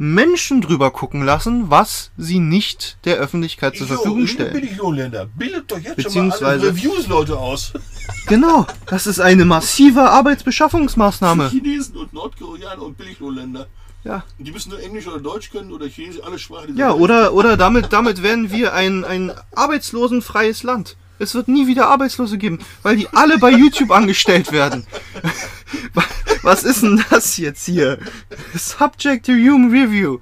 Menschen 0.00 0.60
drüber 0.60 0.92
gucken 0.92 1.24
lassen, 1.24 1.70
was 1.70 2.12
sie 2.16 2.38
nicht 2.38 2.98
der 3.04 3.16
Öffentlichkeit 3.16 3.76
zur 3.76 3.88
Jo, 3.88 3.94
Verfügung 3.94 4.18
liebe 4.18 4.28
stellen. 4.30 4.52
Billiglohnländer, 4.52 5.26
bildet 5.26 5.72
doch 5.72 5.78
jetzt 5.80 6.12
schon 6.12 6.28
mal 6.28 6.44
alle 6.44 6.62
Reviews-Leute 6.68 7.36
aus. 7.36 7.72
Genau, 8.26 8.66
das 8.86 9.06
ist 9.06 9.20
eine 9.20 9.44
massive 9.46 10.02
Arbeitsbeschaffungsmaßnahme. 10.10 11.48
Chinesen 11.50 11.96
und 11.96 12.12
Nordkoreaner 12.12 12.82
und 12.82 12.96
Billiglohnländer. 12.96 13.66
Ja, 14.04 14.22
Die 14.38 14.52
müssen 14.52 14.70
nur 14.70 14.80
Englisch 14.80 15.06
oder 15.06 15.18
Deutsch 15.18 15.50
können 15.50 15.72
oder 15.72 15.86
Chinesisch, 15.86 16.22
alle 16.22 16.38
Sprachen. 16.38 16.76
ja 16.76 16.92
oder, 16.92 17.32
oder 17.32 17.56
damit, 17.56 17.92
damit 17.92 18.22
werden 18.22 18.52
wir 18.52 18.74
ein, 18.74 19.04
ein 19.04 19.32
arbeitslosenfreies 19.56 20.62
Land. 20.62 20.96
Es 21.18 21.34
wird 21.34 21.48
nie 21.48 21.66
wieder 21.66 21.88
Arbeitslose 21.88 22.38
geben, 22.38 22.58
weil 22.82 22.96
die 22.96 23.08
alle 23.08 23.38
bei 23.38 23.50
YouTube 23.50 23.90
angestellt 23.90 24.52
werden. 24.52 24.86
Was 26.42 26.62
ist 26.62 26.82
denn 26.82 27.04
das 27.10 27.36
jetzt 27.36 27.64
hier? 27.64 27.98
Subject 28.54 29.26
to 29.26 29.32
Human 29.32 29.70
Review. 29.70 30.18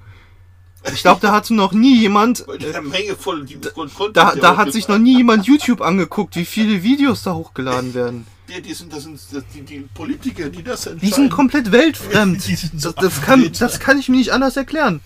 Ich 0.93 1.01
glaube, 1.01 1.19
da 1.21 1.31
hat 1.31 1.49
noch 1.49 1.73
nie 1.73 1.99
jemand, 1.99 2.45
Content, 2.45 3.71
da, 4.13 4.35
da 4.35 4.57
hat 4.57 4.71
sich 4.71 4.87
noch 4.87 4.97
nie 4.97 5.17
jemand 5.17 5.45
YouTube 5.45 5.81
angeguckt, 5.81 6.35
wie 6.35 6.45
viele 6.45 6.81
Videos 6.81 7.23
da 7.23 7.33
hochgeladen 7.33 7.93
werden. 7.93 8.25
Die, 8.47 8.61
die, 8.61 8.73
sind, 8.73 8.93
das 8.93 9.03
sind 9.03 9.19
die, 9.53 9.61
die 9.61 9.79
Politiker, 9.93 10.49
die 10.49 10.63
das 10.63 10.85
entscheiden. 10.85 11.09
Die 11.09 11.13
sind 11.13 11.29
komplett 11.29 11.71
weltfremd. 11.71 12.41
Sind 12.57 12.81
so 12.81 12.91
Das, 12.93 13.15
das, 13.15 13.21
kann, 13.21 13.51
das 13.59 13.79
kann 13.81 13.99
ich 13.99 14.07
mir 14.07 14.15
nicht 14.15 14.31
anders 14.31 14.55
erklären. 14.55 15.01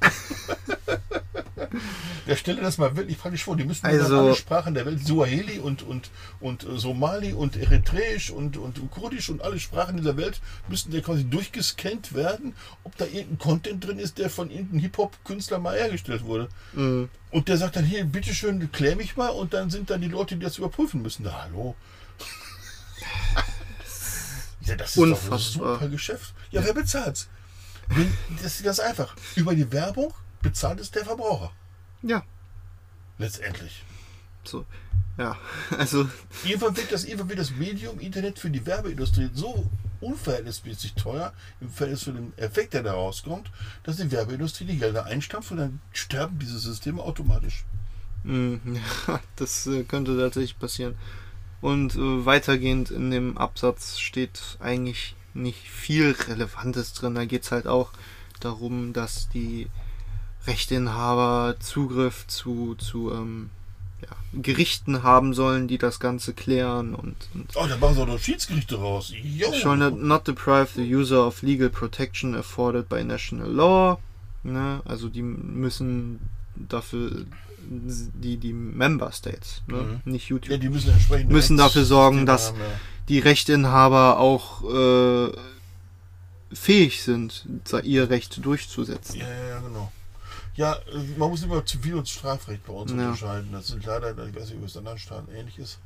Ja, 2.26 2.36
stelle 2.36 2.60
das 2.62 2.78
mal 2.78 2.96
wirklich 2.96 3.18
praktisch 3.18 3.44
vor. 3.44 3.56
Die 3.56 3.64
müssen 3.64 3.86
Also- 3.86 4.18
alle 4.18 4.34
Sprachen 4.34 4.74
der 4.74 4.86
Welt, 4.86 5.04
Suaheli 5.06 5.58
und, 5.58 5.82
und, 5.82 6.10
und 6.40 6.64
äh, 6.64 6.78
Somali 6.78 7.32
und 7.32 7.56
Eritreisch 7.56 8.30
und, 8.30 8.56
und 8.56 8.90
Kurdisch 8.90 9.28
und 9.30 9.42
alle 9.42 9.58
Sprachen 9.58 9.96
dieser 9.96 10.16
Welt 10.16 10.40
müssten 10.68 10.92
ja 10.92 11.00
quasi 11.00 11.24
durchgescannt 11.24 12.14
werden, 12.14 12.54
ob 12.84 12.96
da 12.96 13.04
irgendein 13.04 13.38
Content 13.38 13.86
drin 13.86 13.98
ist, 13.98 14.18
der 14.18 14.30
von 14.30 14.50
irgendeinem 14.50 14.80
Hip-Hop-Künstler 14.80 15.58
mal 15.58 15.76
hergestellt 15.76 16.24
wurde. 16.24 16.48
Mhm. 16.72 17.08
Und 17.30 17.48
der 17.48 17.56
sagt 17.58 17.76
dann, 17.76 17.84
hier, 17.84 18.04
bitteschön, 18.04 18.70
klär 18.72 18.96
mich 18.96 19.16
mal. 19.16 19.28
Und 19.28 19.52
dann 19.54 19.70
sind 19.70 19.90
dann 19.90 20.00
die 20.00 20.08
Leute, 20.08 20.36
die 20.36 20.44
das 20.44 20.58
überprüfen 20.58 21.02
müssen. 21.02 21.22
Na, 21.24 21.42
hallo. 21.44 21.74
ja, 24.62 24.76
das 24.76 24.88
ist 24.90 24.96
doch 24.96 25.02
Unfassbar. 25.02 25.36
ein 25.36 25.40
super 25.78 25.88
Geschäft. 25.88 26.34
Ja, 26.50 26.64
wer 26.64 26.74
bezahlt's? 26.74 27.28
Das 28.42 28.56
ist 28.56 28.64
ganz 28.64 28.80
einfach. 28.80 29.14
Über 29.34 29.54
die 29.54 29.70
Werbung 29.72 30.12
bezahlt 30.42 30.80
es 30.80 30.90
der 30.90 31.04
Verbraucher. 31.04 31.52
Ja, 32.02 32.22
Letztendlich. 33.18 33.82
so. 34.44 34.64
Ja, 35.16 35.36
also 35.78 36.08
Irgendwann 36.44 36.76
wird 36.76 36.92
das, 36.92 37.04
irgendwann 37.04 37.28
wird 37.30 37.38
das 37.40 37.50
Medium 37.50 37.98
Internet 37.98 38.38
für 38.38 38.50
die 38.50 38.64
Werbeindustrie 38.64 39.30
so 39.34 39.68
unverhältnismäßig 40.00 40.94
teuer 40.94 41.32
im 41.60 41.70
Verhältnis 41.70 42.04
zu 42.04 42.12
dem 42.12 42.32
Effekt, 42.36 42.72
der 42.74 42.84
da 42.84 42.92
rauskommt, 42.92 43.50
dass 43.82 43.96
die 43.96 44.12
Werbeindustrie 44.12 44.64
die 44.64 44.78
Gelder 44.78 45.06
einstampft 45.06 45.50
und 45.50 45.56
dann 45.56 45.80
sterben 45.92 46.38
diese 46.38 46.58
Systeme 46.60 47.02
automatisch. 47.02 47.64
Mm, 48.22 48.56
Ja, 49.08 49.20
das 49.34 49.66
äh, 49.66 49.82
könnte 49.82 50.16
tatsächlich 50.16 50.58
passieren. 50.58 50.94
Und 51.60 51.96
äh, 51.96 52.24
weitergehend 52.24 52.92
in 52.92 53.10
dem 53.10 53.36
Absatz 53.36 53.98
steht 53.98 54.56
eigentlich 54.60 55.16
nicht 55.34 55.68
viel 55.68 56.14
Relevantes 56.28 56.92
drin. 56.92 57.16
Da 57.16 57.24
geht 57.24 57.42
es 57.42 57.50
halt 57.50 57.66
auch 57.66 57.90
darum, 58.38 58.92
dass 58.92 59.28
die 59.28 59.66
Rechteinhaber 60.48 61.56
Zugriff 61.60 62.26
zu, 62.26 62.74
zu 62.76 63.12
ähm, 63.12 63.50
ja, 64.02 64.08
Gerichten 64.32 65.02
haben 65.02 65.34
sollen, 65.34 65.68
die 65.68 65.78
das 65.78 66.00
Ganze 66.00 66.32
klären 66.32 66.94
und, 66.94 67.16
und 67.34 67.56
Oh, 67.56 67.66
da 67.68 67.76
machen 67.76 67.94
sie 67.94 68.02
auch 68.02 68.06
noch 68.06 68.18
Schiedsgerichte 68.18 68.76
raus. 68.76 69.12
Jo. 69.22 69.52
shall 69.52 69.76
not, 69.76 70.00
not 70.00 70.26
deprive 70.26 70.68
the 70.74 70.94
user 70.94 71.26
of 71.26 71.42
legal 71.42 71.68
protection 71.68 72.34
afforded 72.34 72.88
by 72.88 73.02
national 73.04 73.50
law. 73.50 73.98
Ne? 74.42 74.80
Also 74.84 75.08
die 75.08 75.22
müssen 75.22 76.20
dafür 76.56 77.24
die, 77.70 78.36
die 78.38 78.52
Member 78.52 79.12
States, 79.12 79.62
ne? 79.66 80.00
nicht 80.04 80.28
YouTube. 80.28 80.50
Ja, 80.50 80.56
die 80.58 80.68
müssen 80.70 80.90
entsprechend 80.90 81.30
Müssen 81.30 81.56
dafür 81.56 81.84
sorgen, 81.84 82.24
dass- 82.24 82.48
haben, 82.48 82.58
die 83.08 83.18
Rechteinhaber 83.18 84.18
auch 84.18 84.62
äh, 84.70 85.32
fähig 86.52 87.02
sind, 87.02 87.46
ihr 87.82 88.10
Recht 88.10 88.44
durchzusetzen. 88.44 89.16
Ja, 89.20 89.26
ja, 89.28 89.48
ja, 89.48 89.58
genau. 89.60 89.90
Ja, 90.58 90.72
äh, 90.74 90.98
man 91.16 91.30
muss 91.30 91.44
immer 91.44 91.64
Zivil- 91.64 91.94
und 91.94 92.08
Strafrecht 92.08 92.66
bei 92.66 92.72
uns 92.72 92.90
Ja. 92.90 92.96
unterscheiden. 92.98 93.52
Das 93.52 93.68
sind 93.68 93.84
leider, 93.86 94.10
ich 94.26 94.34
weiß 94.34 94.48
nicht, 94.50 94.58
ob 94.58 94.64
es 94.64 94.74
in 94.74 94.78
anderen 94.80 94.98
Staaten 94.98 95.32
ähnlich 95.32 95.56
ist. 95.56 95.78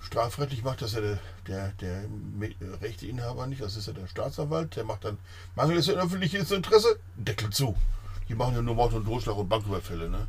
Strafrechtlich 0.00 0.62
macht 0.62 0.80
das 0.80 0.92
ja 0.92 1.00
der, 1.00 1.18
der, 1.48 1.72
der 1.80 2.04
äh, 2.04 2.74
Rechteinhaber 2.80 3.48
nicht, 3.48 3.60
das 3.62 3.76
ist 3.76 3.88
ja 3.88 3.92
der 3.92 4.06
Staatsanwalt, 4.06 4.76
der 4.76 4.84
macht 4.84 5.04
dann, 5.04 5.18
Mangel 5.56 5.76
ist 5.76 5.88
ja 5.88 5.94
öffentliches 5.94 6.52
Interesse, 6.52 7.00
Deckel 7.16 7.50
zu. 7.50 7.74
Die 8.28 8.36
machen 8.36 8.54
ja 8.54 8.62
nur 8.62 8.76
Mord 8.76 8.92
und 8.92 9.06
Totschlag 9.06 9.36
und 9.36 9.48
Banküberfälle, 9.48 10.08
ne? 10.08 10.26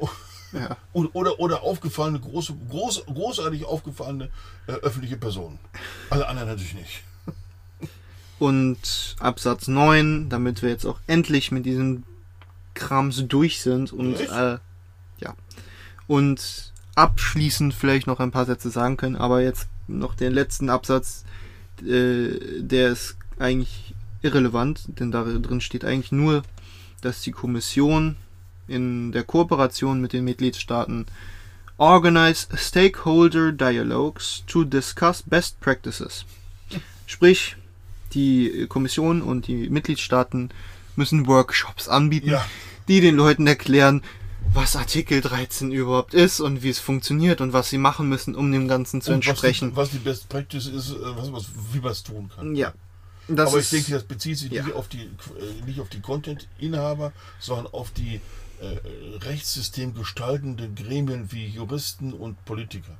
Ja. 0.52 0.76
Und, 0.92 1.14
oder, 1.14 1.38
oder 1.38 1.62
aufgefallene, 1.62 2.18
große, 2.18 2.54
groß, 2.70 3.04
großartig 3.06 3.64
aufgefallene 3.66 4.30
äh, 4.66 4.72
öffentliche 4.72 5.16
Personen. 5.16 5.60
Alle 6.10 6.26
anderen 6.26 6.48
natürlich 6.48 6.74
nicht. 6.74 7.04
Und 8.40 9.14
Absatz 9.20 9.68
9, 9.68 10.28
damit 10.28 10.62
wir 10.62 10.70
jetzt 10.70 10.86
auch 10.86 10.98
endlich 11.06 11.52
mit 11.52 11.66
diesem 11.66 12.02
Krams 12.80 13.24
durch 13.28 13.60
sind 13.60 13.92
und 13.92 14.18
äh, 14.18 14.58
ja. 15.18 15.34
Und 16.08 16.72
abschließend 16.96 17.72
vielleicht 17.72 18.06
noch 18.06 18.18
ein 18.18 18.32
paar 18.32 18.46
Sätze 18.46 18.70
sagen 18.70 18.96
können, 18.96 19.16
aber 19.16 19.42
jetzt 19.42 19.68
noch 19.86 20.14
den 20.14 20.32
letzten 20.32 20.70
Absatz, 20.70 21.24
äh, 21.86 22.30
der 22.58 22.90
ist 22.90 23.16
eigentlich 23.38 23.94
irrelevant, 24.22 24.82
denn 24.98 25.12
da 25.12 25.24
drin 25.24 25.60
steht 25.60 25.84
eigentlich 25.84 26.12
nur, 26.12 26.42
dass 27.00 27.22
die 27.22 27.30
Kommission 27.30 28.16
in 28.66 29.12
der 29.12 29.24
Kooperation 29.24 30.00
mit 30.00 30.12
den 30.12 30.24
Mitgliedstaaten 30.24 31.06
organize 31.76 32.48
stakeholder 32.56 33.52
dialogues 33.52 34.42
to 34.46 34.64
discuss 34.64 35.22
best 35.22 35.60
practices. 35.60 36.24
Sprich, 37.06 37.56
die 38.12 38.66
Kommission 38.68 39.22
und 39.22 39.46
die 39.46 39.70
Mitgliedstaaten 39.70 40.50
müssen 40.96 41.26
Workshops 41.26 41.88
anbieten, 41.88 42.30
Ja. 42.30 42.44
Die 42.90 43.00
den 43.00 43.14
Leuten 43.14 43.46
erklären, 43.46 44.02
was 44.52 44.74
Artikel 44.74 45.20
13 45.20 45.70
überhaupt 45.70 46.12
ist 46.12 46.40
und 46.40 46.64
wie 46.64 46.70
es 46.70 46.80
funktioniert 46.80 47.40
und 47.40 47.52
was 47.52 47.70
sie 47.70 47.78
machen 47.78 48.08
müssen, 48.08 48.34
um 48.34 48.50
dem 48.50 48.66
Ganzen 48.66 49.00
zu 49.00 49.12
Und 49.12 49.26
entsprechen. 49.26 49.76
Was 49.76 49.90
die, 49.90 49.96
was 49.96 50.02
die 50.02 50.04
Best 50.04 50.28
Practice 50.28 50.66
ist, 50.66 50.90
äh, 50.90 51.16
was, 51.16 51.32
was, 51.32 51.46
wie 51.72 51.78
man 51.78 51.92
es 51.92 52.02
tun 52.02 52.30
kann. 52.34 52.56
Ja. 52.56 52.74
Das 53.28 53.50
Aber 53.50 53.60
ist, 53.60 53.72
ich 53.72 53.84
denke, 53.84 53.92
das 53.92 54.02
bezieht 54.02 54.38
sich 54.38 54.50
ja. 54.50 54.64
nicht 54.64 54.74
auf 54.74 54.88
die 54.88 55.02
äh, 55.02 55.64
nicht 55.64 55.78
auf 55.78 55.88
die 55.88 56.00
Content-Inhaber, 56.00 57.12
sondern 57.38 57.68
auf 57.68 57.92
die 57.92 58.20
äh, 58.60 58.76
Rechtssystem 59.24 59.94
Gremien 59.94 61.30
wie 61.30 61.46
Juristen 61.46 62.12
und 62.12 62.44
Politiker. 62.44 62.98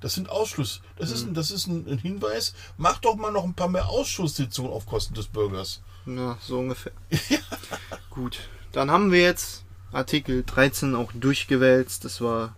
Das 0.00 0.14
sind 0.14 0.28
Ausschluss. 0.28 0.82
Das 0.98 1.10
ist, 1.12 1.26
ein, 1.26 1.32
das 1.32 1.50
ist 1.50 1.66
ein, 1.68 1.86
ein 1.88 1.98
Hinweis. 1.98 2.54
Mach 2.76 2.98
doch 2.98 3.14
mal 3.14 3.30
noch 3.30 3.44
ein 3.44 3.54
paar 3.54 3.68
mehr 3.68 3.88
Ausschusssitzungen 3.88 4.70
auf 4.70 4.84
Kosten 4.84 5.14
des 5.14 5.28
Bürgers. 5.28 5.80
Ja, 6.04 6.36
so 6.42 6.58
ungefähr. 6.58 6.92
Gut, 8.10 8.40
dann 8.72 8.90
haben 8.90 9.12
wir 9.12 9.20
jetzt 9.20 9.64
Artikel 9.92 10.42
13 10.44 10.94
auch 10.94 11.12
durchgewälzt. 11.12 12.04
Das 12.04 12.20
war 12.20 12.56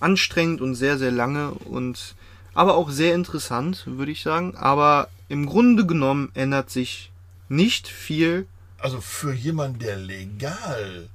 anstrengend 0.00 0.60
und 0.60 0.74
sehr, 0.74 0.98
sehr 0.98 1.12
lange 1.12 1.52
und 1.52 2.14
aber 2.54 2.74
auch 2.74 2.90
sehr 2.90 3.14
interessant, 3.14 3.84
würde 3.86 4.12
ich 4.12 4.22
sagen. 4.22 4.56
Aber 4.56 5.08
im 5.28 5.46
Grunde 5.46 5.86
genommen 5.86 6.30
ändert 6.34 6.70
sich 6.70 7.10
nicht 7.48 7.88
viel. 7.88 8.46
Also 8.78 9.00
für 9.00 9.32
jemanden, 9.32 9.78
der 9.80 9.96
legal 9.96 11.08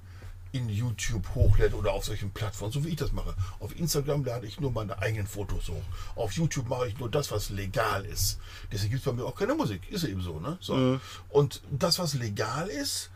in 0.51 0.67
YouTube 0.67 1.35
hochlädt 1.35 1.73
oder 1.75 1.93
auf 1.93 2.05
solchen 2.05 2.31
Plattformen, 2.31 2.73
so 2.73 2.83
wie 2.83 2.89
ich 2.89 2.95
das 2.95 3.11
mache. 3.11 3.35
Auf 3.59 3.77
Instagram 3.79 4.25
lade 4.25 4.47
ich 4.47 4.59
nur 4.59 4.71
meine 4.71 4.99
eigenen 4.99 5.27
Fotos 5.27 5.69
hoch. 5.69 5.83
Auf 6.15 6.31
YouTube 6.33 6.67
mache 6.67 6.87
ich 6.87 6.97
nur 6.97 7.09
das, 7.09 7.31
was 7.31 7.51
legal 7.51 8.03
ist. 8.05 8.39
Deswegen 8.71 8.91
gibt 8.91 9.05
es 9.05 9.05
bei 9.05 9.13
mir 9.13 9.25
auch 9.27 9.35
keine 9.35 9.53
Musik. 9.53 9.81
Ist 9.91 10.05
eben 10.05 10.21
so, 10.21 10.39
ne? 10.39 10.57
So. 10.59 10.75
Mhm. 10.75 11.01
Und 11.29 11.61
das, 11.69 11.99
was 11.99 12.15
legal 12.15 12.67
ist, 12.67 13.11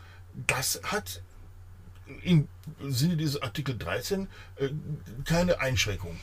das 0.47 0.81
hat 0.83 1.21
im 2.23 2.47
Sinne 2.81 3.17
dieses 3.17 3.41
Artikel 3.41 3.77
13 3.77 4.27
äh, 4.57 4.69
keine 5.25 5.59
Einschränkung. 5.59 6.19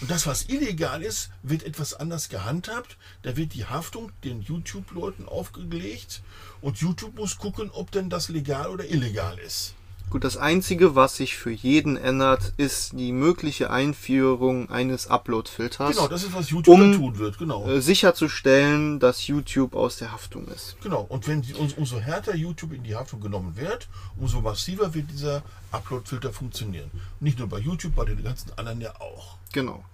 Und 0.00 0.10
das, 0.10 0.26
was 0.26 0.48
illegal 0.48 1.02
ist, 1.02 1.30
wird 1.42 1.62
etwas 1.62 1.92
anders 1.92 2.30
gehandhabt. 2.30 2.96
Da 3.22 3.36
wird 3.36 3.52
die 3.52 3.66
Haftung 3.66 4.12
den 4.24 4.40
YouTube-Leuten 4.40 5.28
aufgelegt 5.28 6.22
und 6.62 6.78
YouTube 6.78 7.16
muss 7.16 7.36
gucken, 7.36 7.70
ob 7.70 7.90
denn 7.90 8.08
das 8.08 8.30
legal 8.30 8.70
oder 8.70 8.88
illegal 8.88 9.38
ist. 9.38 9.74
Gut, 10.10 10.24
das 10.24 10.36
Einzige, 10.36 10.96
was 10.96 11.16
sich 11.16 11.36
für 11.36 11.52
jeden 11.52 11.96
ändert, 11.96 12.52
ist 12.56 12.98
die 12.98 13.12
mögliche 13.12 13.70
Einführung 13.70 14.68
eines 14.68 15.06
Upload-Filters, 15.06 15.94
Genau, 15.94 16.08
das 16.08 16.24
ist, 16.24 16.34
was 16.34 16.50
YouTube 16.50 16.74
Um, 16.74 16.92
tun 16.92 17.18
wird, 17.18 17.38
genau. 17.38 17.64
äh, 17.68 17.80
sicherzustellen, 17.80 18.98
dass 18.98 19.28
YouTube 19.28 19.76
aus 19.76 19.98
der 19.98 20.10
Haftung 20.10 20.48
ist. 20.48 20.76
Genau, 20.82 21.02
und 21.08 21.28
wenn 21.28 21.42
die, 21.42 21.54
um- 21.54 21.72
umso 21.76 22.00
härter 22.00 22.34
YouTube 22.34 22.72
in 22.72 22.82
die 22.82 22.96
Haftung 22.96 23.20
genommen 23.20 23.56
wird, 23.56 23.88
umso 24.16 24.40
massiver 24.40 24.94
wird 24.94 25.10
dieser 25.12 25.42
Upload-Filter 25.70 26.32
funktionieren. 26.32 26.90
Nicht 27.20 27.38
nur 27.38 27.48
bei 27.48 27.58
YouTube, 27.60 27.94
bei 27.94 28.04
den 28.04 28.22
ganzen 28.24 28.50
anderen 28.56 28.80
ja 28.80 28.92
auch. 29.00 29.36
Genau. 29.52 29.84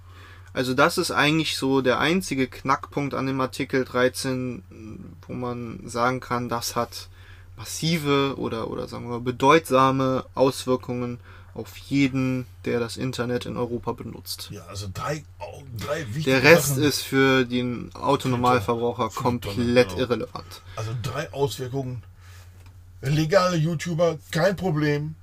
Also 0.55 0.73
das 0.73 0.97
ist 0.97 1.11
eigentlich 1.11 1.59
so 1.59 1.83
der 1.83 2.01
einzige 2.01 2.47
Knackpunkt 2.47 3.13
an 3.13 3.27
dem 3.27 3.39
Artikel 3.43 3.85
13, 3.85 5.13
wo 5.27 5.35
man 5.35 5.81
sagen 5.85 6.21
kann, 6.21 6.49
das 6.49 6.75
hat 6.75 7.09
massive 7.57 8.35
oder, 8.39 8.69
oder 8.71 8.87
sagen 8.89 9.05
wir 9.05 9.11
mal 9.13 9.21
bedeutsame 9.21 10.27
Auswirkungen 10.35 11.19
auf 11.55 11.75
jeden, 11.79 12.45
der 12.67 12.81
das 12.81 12.99
Internet 12.99 13.47
in 13.47 13.57
Europa 13.57 13.93
benutzt. 13.93 14.49
Ja, 14.51 14.67
also 14.67 14.89
drei, 14.93 15.25
au- 15.39 15.63
drei 15.79 16.01
wichtige 16.09 16.41
Der 16.41 16.43
Rest 16.43 16.69
Sachen. 16.69 16.83
ist 16.83 17.01
für 17.01 17.47
den 17.47 17.91
Autonormalverbraucher 17.95 19.09
komplett 19.09 19.89
genau. 19.89 20.01
irrelevant. 20.01 20.61
Also 20.77 20.91
drei 21.03 21.33
Auswirkungen. 21.33 22.03
Legale 23.01 23.57
YouTuber, 23.57 24.19
kein 24.33 24.55
Problem. 24.57 25.15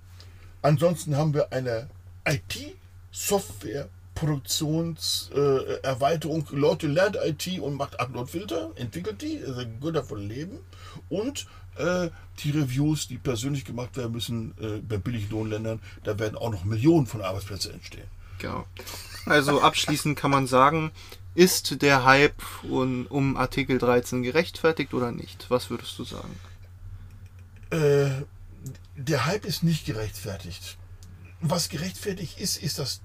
Ansonsten 0.64 1.16
haben 1.18 1.36
wir 1.36 1.54
eine 1.54 1.88
IT-Software. 2.28 3.90
Produktionserweiterung, 4.16 6.48
äh. 6.52 6.56
Leute 6.56 6.88
lernt 6.88 7.18
IT 7.24 7.60
und 7.60 7.76
macht 7.76 8.00
Upload-Filter, 8.00 8.72
entwickelt 8.76 9.22
die, 9.22 9.40
also 9.46 9.62
gut 9.82 9.96
davon 9.96 10.28
leben. 10.28 10.58
Und 11.10 11.46
äh, 11.76 12.10
die 12.40 12.52
Reviews, 12.52 13.08
die 13.08 13.18
persönlich 13.18 13.66
gemacht 13.66 13.96
werden 13.98 14.12
müssen 14.12 14.54
äh, 14.60 14.80
bei 14.80 14.98
Billiglohnländern, 14.98 15.80
da 16.04 16.20
werden 16.20 16.38
auch 16.38 16.52
noch 16.52 16.64
Millionen 16.64 17.06
von 17.06 17.22
Arbeitsplätzen 17.22 17.74
entstehen. 17.74 18.08
Genau. 18.40 18.66
Also 19.26 19.62
abschließend 19.62 20.18
kann 20.18 20.32
man 20.32 20.48
sagen, 20.48 20.92
ist 21.36 21.82
der 21.82 22.06
Hype 22.06 22.42
um, 22.64 23.08
um 23.08 23.38
Artikel 23.38 23.78
13 23.78 24.24
gerechtfertigt 24.24 24.94
oder 24.94 25.12
nicht? 25.12 25.46
Was 25.50 25.70
würdest 25.70 25.98
du 25.98 26.04
sagen? 26.04 26.36
Äh, 27.72 28.24
der 28.96 29.26
Hype 29.26 29.46
ist 29.46 29.64
nicht 29.64 29.86
gerechtfertigt. 29.86 30.78
Was 31.42 31.70
gerechtfertigt 31.70 32.40
ist, 32.40 32.62
ist 32.62 32.80
das 32.80 33.02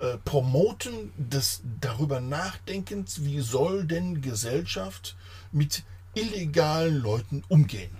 äh, 0.00 0.18
Promoten 0.24 1.12
des 1.16 1.62
darüber 1.80 2.20
Nachdenkens, 2.20 3.24
wie 3.24 3.40
soll 3.40 3.84
denn 3.84 4.20
Gesellschaft 4.20 5.16
mit 5.52 5.84
illegalen 6.16 7.00
Leuten 7.00 7.44
umgehen? 7.48 7.96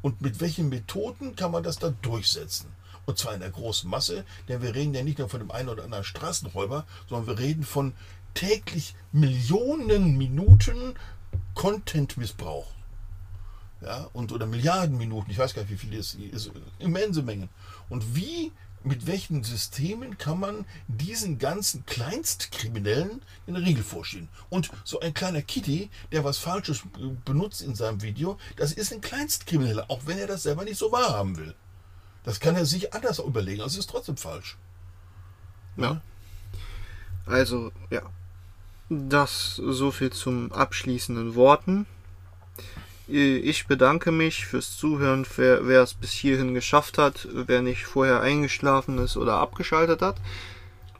Und 0.00 0.20
mit 0.20 0.40
welchen 0.40 0.68
Methoden 0.68 1.36
kann 1.36 1.52
man 1.52 1.62
das 1.62 1.78
dann 1.78 1.96
durchsetzen? 2.02 2.68
Und 3.06 3.18
zwar 3.18 3.34
in 3.34 3.40
der 3.40 3.50
großen 3.50 3.90
Masse, 3.90 4.24
denn 4.48 4.62
wir 4.62 4.74
reden 4.74 4.94
ja 4.94 5.02
nicht 5.02 5.18
nur 5.18 5.28
von 5.28 5.40
dem 5.40 5.50
einen 5.50 5.68
oder 5.68 5.84
anderen 5.84 6.04
Straßenräuber, 6.04 6.86
sondern 7.08 7.26
wir 7.26 7.38
reden 7.38 7.64
von 7.64 7.94
täglich 8.34 8.94
Millionen 9.12 10.16
Minuten 10.16 10.94
Content-Missbrauch 11.54 12.72
ja, 13.82 14.08
und 14.12 14.32
oder 14.32 14.46
Milliarden 14.46 14.96
Minuten, 14.96 15.30
ich 15.30 15.38
weiß 15.38 15.54
gar 15.54 15.62
nicht, 15.62 15.72
wie 15.72 15.76
viel 15.76 15.94
es 15.98 16.14
ist, 16.14 16.50
immense 16.78 17.22
Mengen. 17.22 17.48
Und 17.88 18.14
wie, 18.14 18.52
mit 18.84 19.06
welchen 19.06 19.44
Systemen 19.44 20.18
kann 20.18 20.40
man 20.40 20.64
diesen 20.88 21.38
ganzen 21.38 21.86
Kleinstkriminellen 21.86 23.22
in 23.46 23.54
der 23.54 23.62
Riegel 23.62 23.84
vorschieben? 23.84 24.28
Und 24.50 24.70
so 24.84 25.00
ein 25.00 25.14
kleiner 25.14 25.42
Kitty, 25.42 25.90
der 26.10 26.24
was 26.24 26.38
Falsches 26.38 26.82
benutzt 27.24 27.62
in 27.62 27.74
seinem 27.74 28.02
Video, 28.02 28.38
das 28.56 28.72
ist 28.72 28.92
ein 28.92 29.00
Kleinstkrimineller, 29.00 29.86
auch 29.88 30.02
wenn 30.06 30.18
er 30.18 30.26
das 30.26 30.42
selber 30.42 30.64
nicht 30.64 30.78
so 30.78 30.92
wahrhaben 30.92 31.36
will. 31.36 31.54
Das 32.24 32.40
kann 32.40 32.56
er 32.56 32.66
sich 32.66 32.94
anders 32.94 33.18
überlegen, 33.18 33.62
also 33.62 33.74
es 33.74 33.86
ist 33.86 33.90
trotzdem 33.90 34.16
falsch. 34.16 34.56
Ja. 35.76 36.00
Also, 37.26 37.72
ja. 37.90 38.02
Das 38.88 39.56
so 39.56 39.90
viel 39.90 40.10
zum 40.10 40.52
abschließenden 40.52 41.34
Worten. 41.34 41.86
Ich 43.08 43.66
bedanke 43.66 44.12
mich 44.12 44.46
fürs 44.46 44.76
Zuhören, 44.76 45.26
wer, 45.36 45.66
wer 45.66 45.82
es 45.82 45.94
bis 45.94 46.12
hierhin 46.12 46.54
geschafft 46.54 46.98
hat, 46.98 47.26
wer 47.32 47.60
nicht 47.62 47.84
vorher 47.84 48.20
eingeschlafen 48.20 48.98
ist 48.98 49.16
oder 49.16 49.34
abgeschaltet 49.38 50.02
hat. 50.02 50.16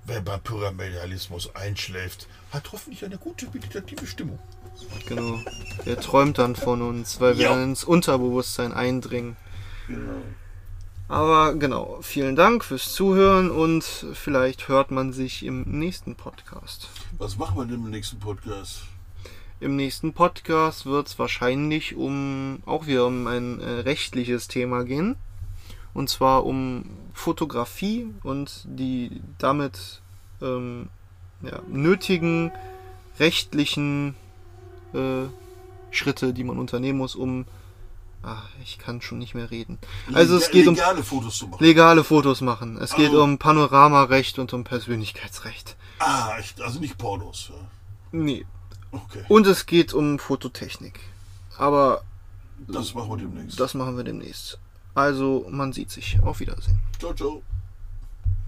Wer 0.05 0.21
beim 0.21 0.41
Pyramidalismus 0.41 1.55
einschläft, 1.55 2.27
hat 2.51 2.73
hoffentlich 2.73 3.05
eine 3.05 3.19
gute 3.19 3.47
meditative 3.53 4.05
Stimmung. 4.07 4.39
Genau. 5.07 5.39
Der 5.87 6.01
träumt 6.01 6.39
dann 6.39 6.57
von 6.57 6.83
uns, 6.83 7.21
weil 7.21 7.37
wir 7.39 7.45
Ja. 7.45 7.51
dann 7.51 7.63
ins 7.71 7.85
Unterbewusstsein 7.85 8.73
eindringen. 8.73 9.37
Aber 11.09 11.55
genau, 11.55 11.99
vielen 12.03 12.37
Dank 12.37 12.65
fürs 12.65 12.95
Zuhören 12.95 13.51
und 13.51 13.85
vielleicht 13.85 14.69
hört 14.69 14.91
man 14.91 15.13
sich 15.13 15.45
im 15.45 15.63
nächsten 15.63 16.17
Podcast. 16.17 16.89
Was 17.19 17.37
machen 17.37 17.59
wir 17.59 17.65
denn 17.67 17.85
im 17.85 17.91
nächsten 17.91 18.19
Podcast? 18.19 18.83
Im 19.63 19.77
nächsten 19.77 20.13
Podcast 20.13 20.87
wird 20.87 21.07
es 21.07 21.19
wahrscheinlich 21.21 21.95
um 21.95 22.61
auch 22.67 22.87
wieder 22.87 23.07
um 23.07 23.29
ein 23.29 23.61
äh, 23.61 23.69
rechtliches 23.81 24.49
Thema 24.49 24.83
gehen. 24.85 25.15
Und 25.95 26.11
zwar 26.11 26.45
um 26.47 26.85
Fotografie 27.13 28.09
und 28.25 28.65
die 28.65 29.23
damit 29.39 30.03
ähm, 30.41 30.89
ja, 31.43 31.61
nötigen 31.69 32.51
rechtlichen 33.21 34.17
äh, 34.95 35.27
Schritte, 35.93 36.33
die 36.33 36.43
man 36.45 36.59
unternehmen 36.59 36.99
muss, 36.99 37.15
um. 37.15 37.45
Ah, 38.25 38.43
ich 38.65 38.79
kann 38.79 39.01
schon 39.01 39.19
nicht 39.19 39.35
mehr 39.35 39.51
reden. 39.51 39.79
Also 40.13 40.37
es 40.37 40.51
geht 40.53 40.67
um 40.69 40.75
legale 40.77 41.03
Fotos 41.03 41.39
zu 41.39 41.49
machen. 41.49 41.65
legale 41.65 42.05
Fotos 42.05 42.41
machen. 42.41 42.79
Es 42.81 42.95
geht 42.95 43.11
Also- 43.11 43.23
um 43.23 43.39
Panoramarecht 43.39 44.39
und 44.41 44.53
um 44.53 44.63
Persönlichkeitsrecht. 44.65 45.77
Ah, 45.99 46.37
also 46.61 46.81
nicht 46.81 46.99
Pornos. 46.99 47.51
ja. 47.51 47.61
Nee. 48.13 48.45
Okay, 48.93 49.25
Und 49.29 49.47
es 49.47 49.67
geht 49.67 49.95
um 49.95 50.19
Fototechnik. 50.19 51.01
Aber 51.57 52.03
das 52.69 52.95
machen 52.95 53.11
wir 53.11 53.17
demnächst. 53.17 53.59
Das 53.59 53.75
machen 53.75 53.97
wir 53.97 54.05
demnächst. 54.05 54.59
Also, 54.95 55.47
man 55.51 55.73
sieht 55.73 55.91
sich. 55.91 56.19
Auf 56.23 56.41
Wiedersehen. 56.41 56.79
Ciao, 56.99 57.15
ciao. 57.15 57.43